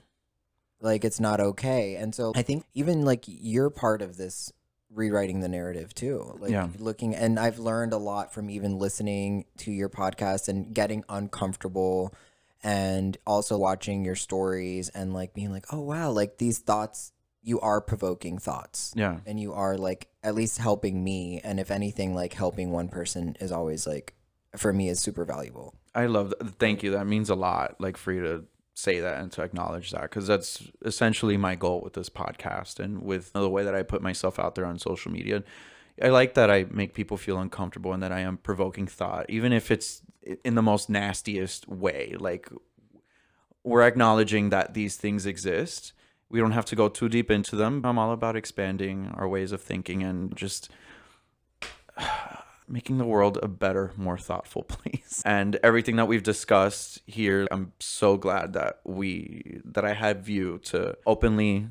Like, 0.79 1.03
it's 1.03 1.19
not 1.19 1.39
okay. 1.39 1.95
And 1.95 2.13
so 2.13 2.31
I 2.35 2.41
think 2.43 2.65
even 2.73 3.03
like 3.05 3.23
you're 3.27 3.69
part 3.69 4.01
of 4.01 4.17
this 4.17 4.51
rewriting 4.93 5.39
the 5.41 5.49
narrative 5.49 5.93
too. 5.95 6.37
Like 6.39 6.51
Yeah. 6.51 6.67
looking 6.79 7.15
and 7.15 7.39
I've 7.39 7.59
learned 7.59 7.91
a 7.93 7.97
lot 7.97 8.33
from 8.33 8.49
even 8.49 8.77
listening 8.79 9.45
to 9.57 9.71
your 9.71 9.89
podcast 9.89 10.47
and 10.47 10.73
getting 10.73 11.03
uncomfortable 11.09 12.13
and 12.65 13.15
also 13.27 13.59
watching 13.59 14.03
your 14.03 14.15
stories 14.15 14.89
and 14.89 15.13
like 15.13 15.33
being 15.35 15.51
like, 15.51 15.67
"Oh 15.71 15.81
wow, 15.81 16.09
like 16.09 16.39
these 16.39 16.57
thoughts 16.57 17.13
you 17.43 17.59
are 17.59 17.79
provoking 17.79 18.39
thoughts." 18.39 18.91
Yeah. 18.95 19.19
And 19.27 19.39
you 19.39 19.53
are 19.53 19.77
like 19.77 20.09
at 20.23 20.33
least 20.33 20.57
helping 20.57 21.03
me 21.03 21.39
and 21.43 21.59
if 21.59 21.69
anything 21.69 22.15
like 22.15 22.33
helping 22.33 22.71
one 22.71 22.89
person 22.89 23.37
is 23.39 23.51
always 23.51 23.85
like 23.85 24.15
for 24.57 24.73
me 24.73 24.89
is 24.89 24.99
super 24.99 25.25
valuable. 25.25 25.75
I 25.93 26.07
love 26.07 26.31
that. 26.31 26.55
Thank 26.57 26.81
you. 26.81 26.91
That 26.91 27.05
means 27.05 27.29
a 27.29 27.35
lot, 27.35 27.75
like 27.79 27.97
for 27.97 28.11
you 28.11 28.23
to 28.23 28.43
say 28.73 28.99
that 28.99 29.21
and 29.21 29.31
to 29.33 29.43
acknowledge 29.43 29.91
that, 29.91 30.01
because 30.01 30.25
that's 30.25 30.67
essentially 30.83 31.37
my 31.37 31.55
goal 31.55 31.81
with 31.81 31.93
this 31.93 32.09
podcast 32.09 32.79
and 32.79 33.03
with 33.03 33.31
the 33.33 33.49
way 33.49 33.63
that 33.63 33.75
I 33.75 33.83
put 33.83 34.01
myself 34.01 34.39
out 34.39 34.55
there 34.55 34.65
on 34.65 34.79
social 34.79 35.11
media. 35.11 35.43
I 36.01 36.09
like 36.09 36.33
that 36.33 36.51
I 36.51 36.65
make 36.69 36.93
people 36.93 37.15
feel 37.15 37.37
uncomfortable 37.37 37.93
and 37.93 38.03
that 38.03 38.11
I 38.11 38.21
am 38.21 38.37
provoking 38.37 38.87
thought, 38.87 39.29
even 39.29 39.53
if 39.53 39.71
it's 39.71 40.01
in 40.43 40.55
the 40.55 40.61
most 40.61 40.89
nastiest 40.89 41.67
way. 41.67 42.15
Like 42.17 42.49
we're 43.63 43.81
acknowledging 43.81 44.49
that 44.49 44.73
these 44.73 44.95
things 44.95 45.25
exist. 45.25 45.93
We 46.29 46.39
don't 46.39 46.51
have 46.51 46.65
to 46.65 46.75
go 46.75 46.89
too 46.89 47.09
deep 47.09 47.31
into 47.31 47.55
them. 47.55 47.81
I'm 47.83 47.99
all 47.99 48.11
about 48.11 48.35
expanding 48.35 49.11
our 49.15 49.27
ways 49.27 49.51
of 49.51 49.61
thinking 49.61 50.03
and 50.03 50.35
just 50.35 50.69
making 52.67 52.97
the 52.97 53.05
world 53.05 53.37
a 53.41 53.47
better, 53.47 53.93
more 53.95 54.17
thoughtful 54.17 54.63
place. 54.67 55.21
And 55.25 55.57
everything 55.63 55.95
that 55.97 56.07
we've 56.07 56.23
discussed 56.23 57.01
here, 57.05 57.47
I'm 57.51 57.73
so 57.79 58.17
glad 58.17 58.53
that 58.53 58.79
we 58.83 59.61
that 59.65 59.85
I 59.85 59.93
had 59.93 60.27
you 60.27 60.59
to 60.65 60.97
openly 61.05 61.67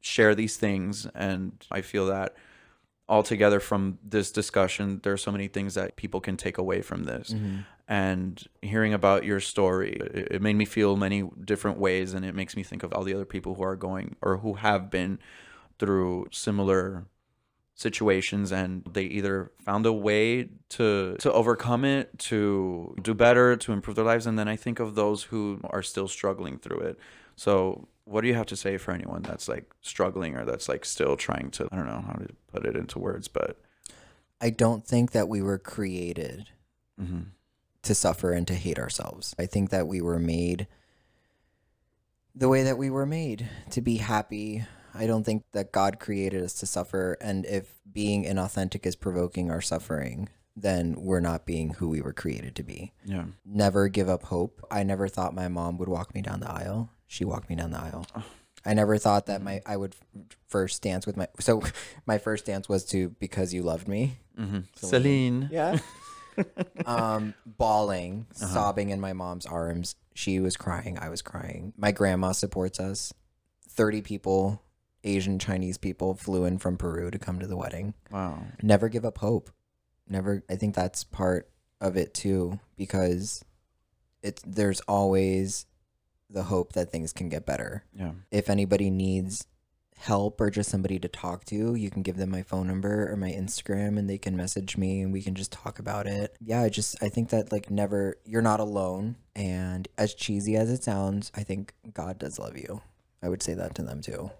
share 0.00 0.34
these 0.34 0.56
things 0.56 1.06
and 1.14 1.64
I 1.70 1.80
feel 1.80 2.06
that 2.06 2.36
altogether 3.08 3.60
from 3.60 3.98
this 4.02 4.30
discussion 4.32 5.00
there 5.02 5.12
are 5.12 5.18
so 5.18 5.30
many 5.30 5.48
things 5.48 5.74
that 5.74 5.96
people 5.96 6.20
can 6.20 6.36
take 6.36 6.58
away 6.58 6.82
from 6.82 7.04
this. 7.04 7.30
Mm-hmm. 7.30 7.58
And 7.88 8.42
hearing 8.62 8.92
about 8.94 9.24
your 9.24 9.38
story 9.38 9.92
it, 9.92 10.28
it 10.32 10.42
made 10.42 10.56
me 10.56 10.64
feel 10.64 10.96
many 10.96 11.28
different 11.44 11.78
ways 11.78 12.14
and 12.14 12.24
it 12.24 12.34
makes 12.34 12.56
me 12.56 12.62
think 12.62 12.82
of 12.82 12.92
all 12.92 13.04
the 13.04 13.14
other 13.14 13.24
people 13.24 13.54
who 13.54 13.62
are 13.62 13.76
going 13.76 14.16
or 14.20 14.38
who 14.38 14.54
have 14.54 14.90
been 14.90 15.18
through 15.78 16.28
similar 16.32 17.06
situations 17.76 18.50
and 18.52 18.82
they 18.90 19.04
either 19.04 19.52
found 19.62 19.84
a 19.84 19.92
way 19.92 20.48
to 20.70 21.14
to 21.18 21.30
overcome 21.32 21.84
it 21.84 22.18
to 22.18 22.96
do 23.02 23.12
better 23.12 23.54
to 23.54 23.70
improve 23.70 23.94
their 23.96 24.04
lives 24.04 24.26
and 24.26 24.38
then 24.38 24.48
i 24.48 24.56
think 24.56 24.80
of 24.80 24.94
those 24.94 25.24
who 25.24 25.60
are 25.64 25.82
still 25.82 26.08
struggling 26.08 26.58
through 26.58 26.78
it. 26.78 26.98
So 27.36 27.86
what 28.06 28.22
do 28.22 28.28
you 28.28 28.34
have 28.34 28.46
to 28.46 28.56
say 28.56 28.78
for 28.78 28.92
anyone 28.92 29.22
that's 29.22 29.48
like 29.48 29.70
struggling 29.82 30.36
or 30.36 30.44
that's 30.44 30.68
like 30.68 30.84
still 30.84 31.16
trying 31.16 31.50
to 31.50 31.68
i 31.70 31.76
don't 31.76 31.86
know 31.86 32.04
how 32.06 32.14
to 32.14 32.28
put 32.52 32.64
it 32.64 32.76
into 32.76 32.98
words 32.98 33.28
but 33.28 33.58
I 34.40 34.50
don't 34.50 34.86
think 34.86 35.12
that 35.12 35.28
we 35.28 35.42
were 35.42 35.58
created 35.58 36.50
mhm. 37.00 37.26
to 37.82 37.94
suffer 37.94 38.32
and 38.32 38.46
to 38.48 38.54
hate 38.54 38.78
ourselves. 38.78 39.34
I 39.38 39.46
think 39.46 39.70
that 39.70 39.86
we 39.86 40.00
were 40.00 40.18
made 40.18 40.66
the 42.34 42.48
way 42.48 42.62
that 42.62 42.76
we 42.76 42.90
were 42.90 43.06
made 43.06 43.48
to 43.70 43.80
be 43.80 43.96
happy. 43.96 44.66
I 44.94 45.06
don't 45.06 45.24
think 45.24 45.44
that 45.52 45.72
God 45.72 45.98
created 45.98 46.42
us 46.42 46.52
to 46.54 46.66
suffer. 46.66 47.16
And 47.20 47.46
if 47.46 47.74
being 47.90 48.24
inauthentic 48.24 48.84
is 48.84 48.94
provoking 48.94 49.50
our 49.50 49.62
suffering, 49.62 50.28
then 50.54 50.96
we're 50.98 51.20
not 51.20 51.46
being 51.46 51.74
who 51.74 51.88
we 51.88 52.02
were 52.02 52.12
created 52.12 52.54
to 52.56 52.62
be. 52.62 52.92
yeah 53.04 53.24
Never 53.44 53.88
give 53.88 54.08
up 54.08 54.24
hope. 54.24 54.66
I 54.70 54.82
never 54.82 55.08
thought 55.08 55.34
my 55.34 55.48
mom 55.48 55.78
would 55.78 55.88
walk 55.88 56.14
me 56.14 56.20
down 56.20 56.40
the 56.40 56.50
aisle. 56.50 56.90
She 57.06 57.24
walked 57.24 57.48
me 57.48 57.56
down 57.56 57.70
the 57.70 57.80
aisle. 57.80 58.06
I 58.64 58.74
never 58.74 58.98
thought 58.98 59.26
that 59.26 59.42
my 59.42 59.62
I 59.64 59.76
would 59.76 59.94
first 60.48 60.82
dance 60.82 61.06
with 61.06 61.16
my 61.16 61.28
so 61.38 61.62
my 62.06 62.18
first 62.18 62.46
dance 62.46 62.68
was 62.68 62.84
to 62.86 63.10
because 63.20 63.54
you 63.54 63.62
loved 63.62 63.88
me. 63.88 64.18
mm-hmm. 64.38 64.60
celine 64.74 65.48
Yeah. 65.52 65.78
um, 66.86 67.32
bawling, 67.46 68.26
sobbing 68.32 68.90
in 68.90 69.00
my 69.00 69.14
mom's 69.14 69.46
arms. 69.46 69.96
She 70.14 70.38
was 70.40 70.56
crying. 70.56 70.98
I 70.98 71.08
was 71.08 71.22
crying. 71.22 71.72
My 71.78 71.92
grandma 71.92 72.32
supports 72.32 72.78
us. 72.78 73.14
30 73.70 74.02
people, 74.02 74.62
Asian 75.04 75.38
Chinese 75.38 75.78
people, 75.78 76.14
flew 76.14 76.44
in 76.44 76.58
from 76.58 76.76
Peru 76.76 77.10
to 77.10 77.18
come 77.18 77.38
to 77.38 77.46
the 77.46 77.56
wedding. 77.56 77.94
wow 78.10 78.38
Never 78.62 78.88
give 78.88 79.04
up 79.04 79.18
hope. 79.18 79.50
Never. 80.08 80.42
I 80.50 80.56
think 80.56 80.74
that's 80.74 81.04
part 81.04 81.48
of 81.80 81.96
it 81.96 82.12
too, 82.12 82.60
because 82.76 83.44
it's 84.22 84.42
there's 84.46 84.80
always 84.82 85.66
the 86.28 86.44
hope 86.44 86.72
that 86.72 86.90
things 86.90 87.12
can 87.12 87.28
get 87.28 87.46
better 87.46 87.84
yeah 87.94 88.12
if 88.30 88.50
anybody 88.50 88.90
needs 88.90 89.46
help 89.98 90.40
or 90.40 90.50
just 90.50 90.70
somebody 90.70 90.98
to 90.98 91.08
talk 91.08 91.44
to, 91.46 91.74
you 91.74 91.90
can 91.90 92.02
give 92.02 92.16
them 92.16 92.30
my 92.30 92.42
phone 92.42 92.66
number 92.66 93.10
or 93.10 93.16
my 93.16 93.30
Instagram 93.30 93.98
and 93.98 94.08
they 94.08 94.18
can 94.18 94.36
message 94.36 94.76
me 94.76 95.00
and 95.00 95.12
we 95.12 95.22
can 95.22 95.34
just 95.34 95.52
talk 95.52 95.78
about 95.78 96.06
it. 96.06 96.36
Yeah, 96.40 96.62
I 96.62 96.68
just 96.68 97.02
I 97.02 97.08
think 97.08 97.30
that 97.30 97.50
like 97.50 97.70
never 97.70 98.16
you're 98.24 98.42
not 98.42 98.60
alone 98.60 99.16
and 99.34 99.88
as 99.96 100.14
cheesy 100.14 100.56
as 100.56 100.70
it 100.70 100.84
sounds, 100.84 101.32
I 101.34 101.42
think 101.42 101.74
God 101.92 102.18
does 102.18 102.38
love 102.38 102.56
you. 102.56 102.82
I 103.22 103.28
would 103.28 103.42
say 103.42 103.54
that 103.54 103.74
to 103.76 103.82
them 103.82 104.02
too. 104.02 104.30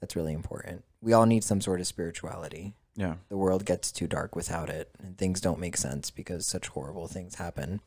That's 0.00 0.16
really 0.16 0.32
important. 0.32 0.84
We 1.00 1.12
all 1.12 1.26
need 1.26 1.44
some 1.44 1.60
sort 1.60 1.80
of 1.80 1.86
spirituality. 1.86 2.74
yeah 2.96 3.16
The 3.28 3.36
world 3.36 3.64
gets 3.64 3.92
too 3.92 4.06
dark 4.06 4.36
without 4.36 4.68
it 4.68 4.90
and 5.02 5.18
things 5.18 5.40
don't 5.40 5.60
make 5.60 5.76
sense 5.76 6.10
because 6.10 6.46
such 6.46 6.68
horrible 6.68 7.08
things 7.08 7.34
happen. 7.34 7.80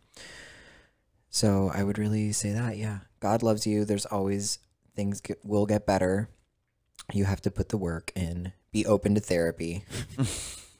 So 1.36 1.70
I 1.74 1.84
would 1.84 1.98
really 1.98 2.32
say 2.32 2.53
that, 2.53 2.78
yeah. 2.78 2.99
God 3.20 3.44
loves 3.44 3.68
you. 3.68 3.84
There's 3.84 4.06
always 4.06 4.60
things 4.95 5.20
get, 5.20 5.44
will 5.44 5.66
get 5.66 5.86
better. 5.86 6.30
You 7.12 7.26
have 7.26 7.41
to 7.41 7.52
put 7.52 7.68
the 7.68 7.78
work 7.78 8.14
in. 8.16 8.53
Be 8.72 8.86
open 8.86 9.16
to 9.16 9.20
therapy. 9.20 9.84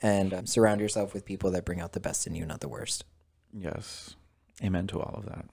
and 0.00 0.32
um, 0.32 0.46
surround 0.46 0.80
yourself 0.80 1.12
with 1.12 1.26
people 1.26 1.50
that 1.50 1.66
bring 1.66 1.82
out 1.82 1.92
the 1.92 2.00
best 2.00 2.26
in 2.26 2.34
you, 2.34 2.46
not 2.46 2.60
the 2.60 2.68
worst. 2.68 3.04
yes 3.52 4.16
amen 4.64 4.86
to 4.86 4.98
all 5.00 5.16
of 5.16 5.26
that 5.26 5.44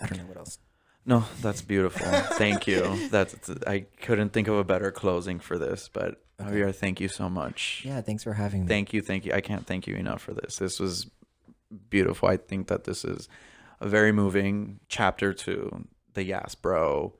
I 0.00 0.06
don't 0.06 0.18
know 0.18 0.24
what 0.24 0.38
else. 0.38 0.58
No, 1.04 1.24
that's 1.42 1.60
beautiful. 1.60 2.06
thank 2.38 2.66
you. 2.66 3.08
That's 3.10 3.50
I 3.66 3.86
couldn't 4.00 4.30
think 4.30 4.48
of 4.48 4.56
a 4.56 4.64
better 4.64 4.90
closing 4.90 5.40
for 5.40 5.58
this, 5.58 5.90
but 5.92 6.22
Javier, 6.40 6.74
thank 6.74 7.00
you 7.00 7.08
so 7.08 7.28
much. 7.28 7.82
Yeah, 7.84 8.00
thanks 8.00 8.22
for 8.22 8.32
having 8.32 8.62
me. 8.62 8.68
Thank 8.68 8.92
you, 8.94 9.02
thank 9.02 9.26
you. 9.26 9.32
I 9.32 9.40
can't 9.40 9.66
thank 9.66 9.86
you 9.86 9.96
enough 9.96 10.22
for 10.22 10.32
this. 10.32 10.56
This 10.56 10.80
was 10.80 11.10
beautiful. 11.90 12.28
I 12.28 12.36
think 12.36 12.68
that 12.68 12.84
this 12.84 13.04
is 13.04 13.28
a 13.80 13.88
very 13.88 14.12
moving 14.12 14.80
chapter 14.88 15.32
to 15.32 15.86
the 16.14 16.24
Yas 16.24 16.54
Bro 16.54 17.14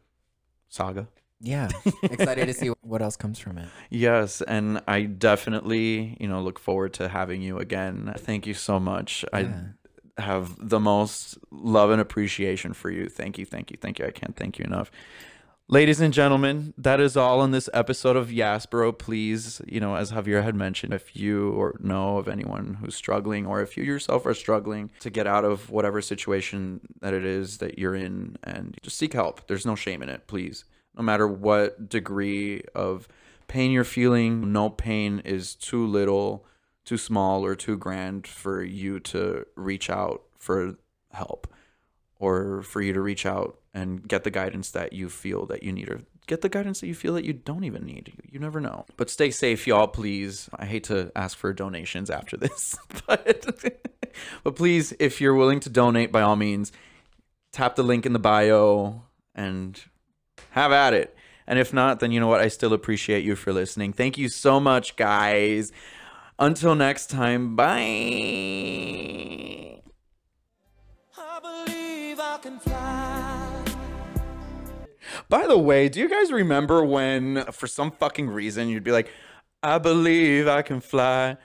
saga. 0.68 1.08
yeah, 1.40 1.68
excited 2.02 2.46
to 2.46 2.54
see 2.54 2.70
what 2.82 3.02
else 3.02 3.16
comes 3.16 3.38
from 3.38 3.58
it. 3.58 3.68
Yes, 3.90 4.42
and 4.42 4.80
I 4.86 5.02
definitely, 5.02 6.16
you 6.20 6.28
know, 6.28 6.40
look 6.40 6.58
forward 6.58 6.92
to 6.94 7.08
having 7.08 7.42
you 7.42 7.58
again. 7.58 8.14
Thank 8.18 8.46
you 8.46 8.54
so 8.54 8.78
much. 8.78 9.24
I 9.32 9.48
have 10.18 10.56
the 10.58 10.80
most 10.80 11.38
love 11.50 11.90
and 11.90 12.00
appreciation 12.00 12.74
for 12.74 12.90
you. 12.90 13.08
Thank 13.08 13.38
you, 13.38 13.46
thank 13.46 13.70
you, 13.70 13.78
thank 13.80 13.98
you. 13.98 14.06
I 14.06 14.10
can't 14.10 14.36
thank 14.36 14.58
you 14.58 14.64
enough. 14.64 14.90
Ladies 15.68 16.00
and 16.00 16.12
gentlemen, 16.12 16.74
that 16.76 17.00
is 17.00 17.16
all 17.16 17.40
on 17.40 17.52
this 17.52 17.70
episode 17.72 18.16
of 18.16 18.28
Yaspero. 18.28 18.96
Please, 18.96 19.62
you 19.66 19.80
know, 19.80 19.94
as 19.94 20.10
Javier 20.12 20.42
had 20.42 20.54
mentioned, 20.54 20.92
if 20.92 21.16
you 21.16 21.50
or 21.52 21.76
know 21.80 22.18
of 22.18 22.28
anyone 22.28 22.74
who's 22.74 22.94
struggling, 22.94 23.46
or 23.46 23.62
if 23.62 23.76
you 23.76 23.82
yourself 23.84 24.26
are 24.26 24.34
struggling 24.34 24.90
to 25.00 25.08
get 25.08 25.26
out 25.26 25.44
of 25.44 25.70
whatever 25.70 26.02
situation 26.02 26.80
that 27.00 27.14
it 27.14 27.24
is 27.24 27.58
that 27.58 27.78
you're 27.78 27.94
in, 27.94 28.36
and 28.42 28.76
just 28.82 28.98
seek 28.98 29.14
help. 29.14 29.46
There's 29.46 29.64
no 29.64 29.74
shame 29.74 30.02
in 30.02 30.10
it, 30.10 30.26
please. 30.26 30.64
No 30.94 31.02
matter 31.02 31.26
what 31.26 31.88
degree 31.88 32.62
of 32.74 33.08
pain 33.48 33.70
you're 33.70 33.84
feeling, 33.84 34.52
no 34.52 34.68
pain 34.68 35.20
is 35.24 35.54
too 35.54 35.86
little, 35.86 36.44
too 36.84 36.98
small, 36.98 37.46
or 37.46 37.54
too 37.54 37.78
grand 37.78 38.26
for 38.26 38.62
you 38.62 39.00
to 39.00 39.46
reach 39.54 39.88
out 39.88 40.22
for 40.38 40.76
help 41.12 41.46
or 42.18 42.62
for 42.62 42.82
you 42.82 42.92
to 42.92 43.00
reach 43.00 43.24
out 43.24 43.58
and 43.74 44.06
get 44.06 44.24
the 44.24 44.30
guidance 44.30 44.70
that 44.72 44.92
you 44.92 45.08
feel 45.08 45.46
that 45.46 45.62
you 45.62 45.72
need 45.72 45.88
or 45.88 46.02
get 46.26 46.42
the 46.42 46.48
guidance 46.48 46.80
that 46.80 46.86
you 46.86 46.94
feel 46.94 47.14
that 47.14 47.24
you 47.24 47.32
don't 47.32 47.64
even 47.64 47.84
need. 47.84 48.08
You, 48.08 48.30
you 48.32 48.38
never 48.38 48.60
know. 48.60 48.84
But 48.96 49.10
stay 49.10 49.30
safe, 49.30 49.66
y'all, 49.66 49.88
please. 49.88 50.48
I 50.54 50.66
hate 50.66 50.84
to 50.84 51.10
ask 51.16 51.36
for 51.36 51.52
donations 51.52 52.10
after 52.10 52.36
this, 52.36 52.76
but 53.06 53.46
but 54.44 54.56
please, 54.56 54.92
if 54.98 55.20
you're 55.20 55.34
willing 55.34 55.60
to 55.60 55.70
donate 55.70 56.12
by 56.12 56.22
all 56.22 56.36
means, 56.36 56.72
tap 57.52 57.76
the 57.76 57.82
link 57.82 58.06
in 58.06 58.12
the 58.12 58.18
bio 58.18 59.02
and 59.34 59.80
have 60.50 60.72
at 60.72 60.92
it. 60.94 61.16
And 61.46 61.58
if 61.58 61.72
not, 61.72 62.00
then 62.00 62.12
you 62.12 62.20
know 62.20 62.28
what? 62.28 62.40
I 62.40 62.48
still 62.48 62.72
appreciate 62.72 63.24
you 63.24 63.34
for 63.36 63.52
listening. 63.52 63.92
Thank 63.92 64.16
you 64.16 64.28
so 64.28 64.60
much, 64.60 64.96
guys. 64.96 65.72
Until 66.38 66.74
next 66.74 67.10
time, 67.10 67.56
bye. 67.56 67.72
I 72.74 73.41
By 75.28 75.46
the 75.46 75.58
way, 75.58 75.88
do 75.88 76.00
you 76.00 76.08
guys 76.08 76.30
remember 76.30 76.84
when, 76.84 77.44
for 77.52 77.66
some 77.66 77.90
fucking 77.90 78.28
reason, 78.28 78.68
you'd 78.68 78.84
be 78.84 78.92
like, 78.92 79.10
I 79.62 79.78
believe 79.78 80.48
I 80.48 80.62
can 80.62 80.80
fly. 80.80 81.36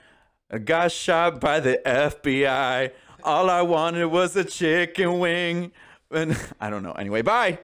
I 0.50 0.58
got 0.58 0.92
shot 0.92 1.40
by 1.40 1.60
the 1.60 1.80
FBI. 1.86 2.90
All 3.22 3.48
I 3.48 3.62
wanted 3.62 4.06
was 4.06 4.36
a 4.36 4.44
chicken 4.44 5.18
wing. 5.18 5.72
And 6.10 6.38
I 6.60 6.68
don't 6.68 6.82
know. 6.82 6.92
Anyway, 6.92 7.22
bye. 7.22 7.56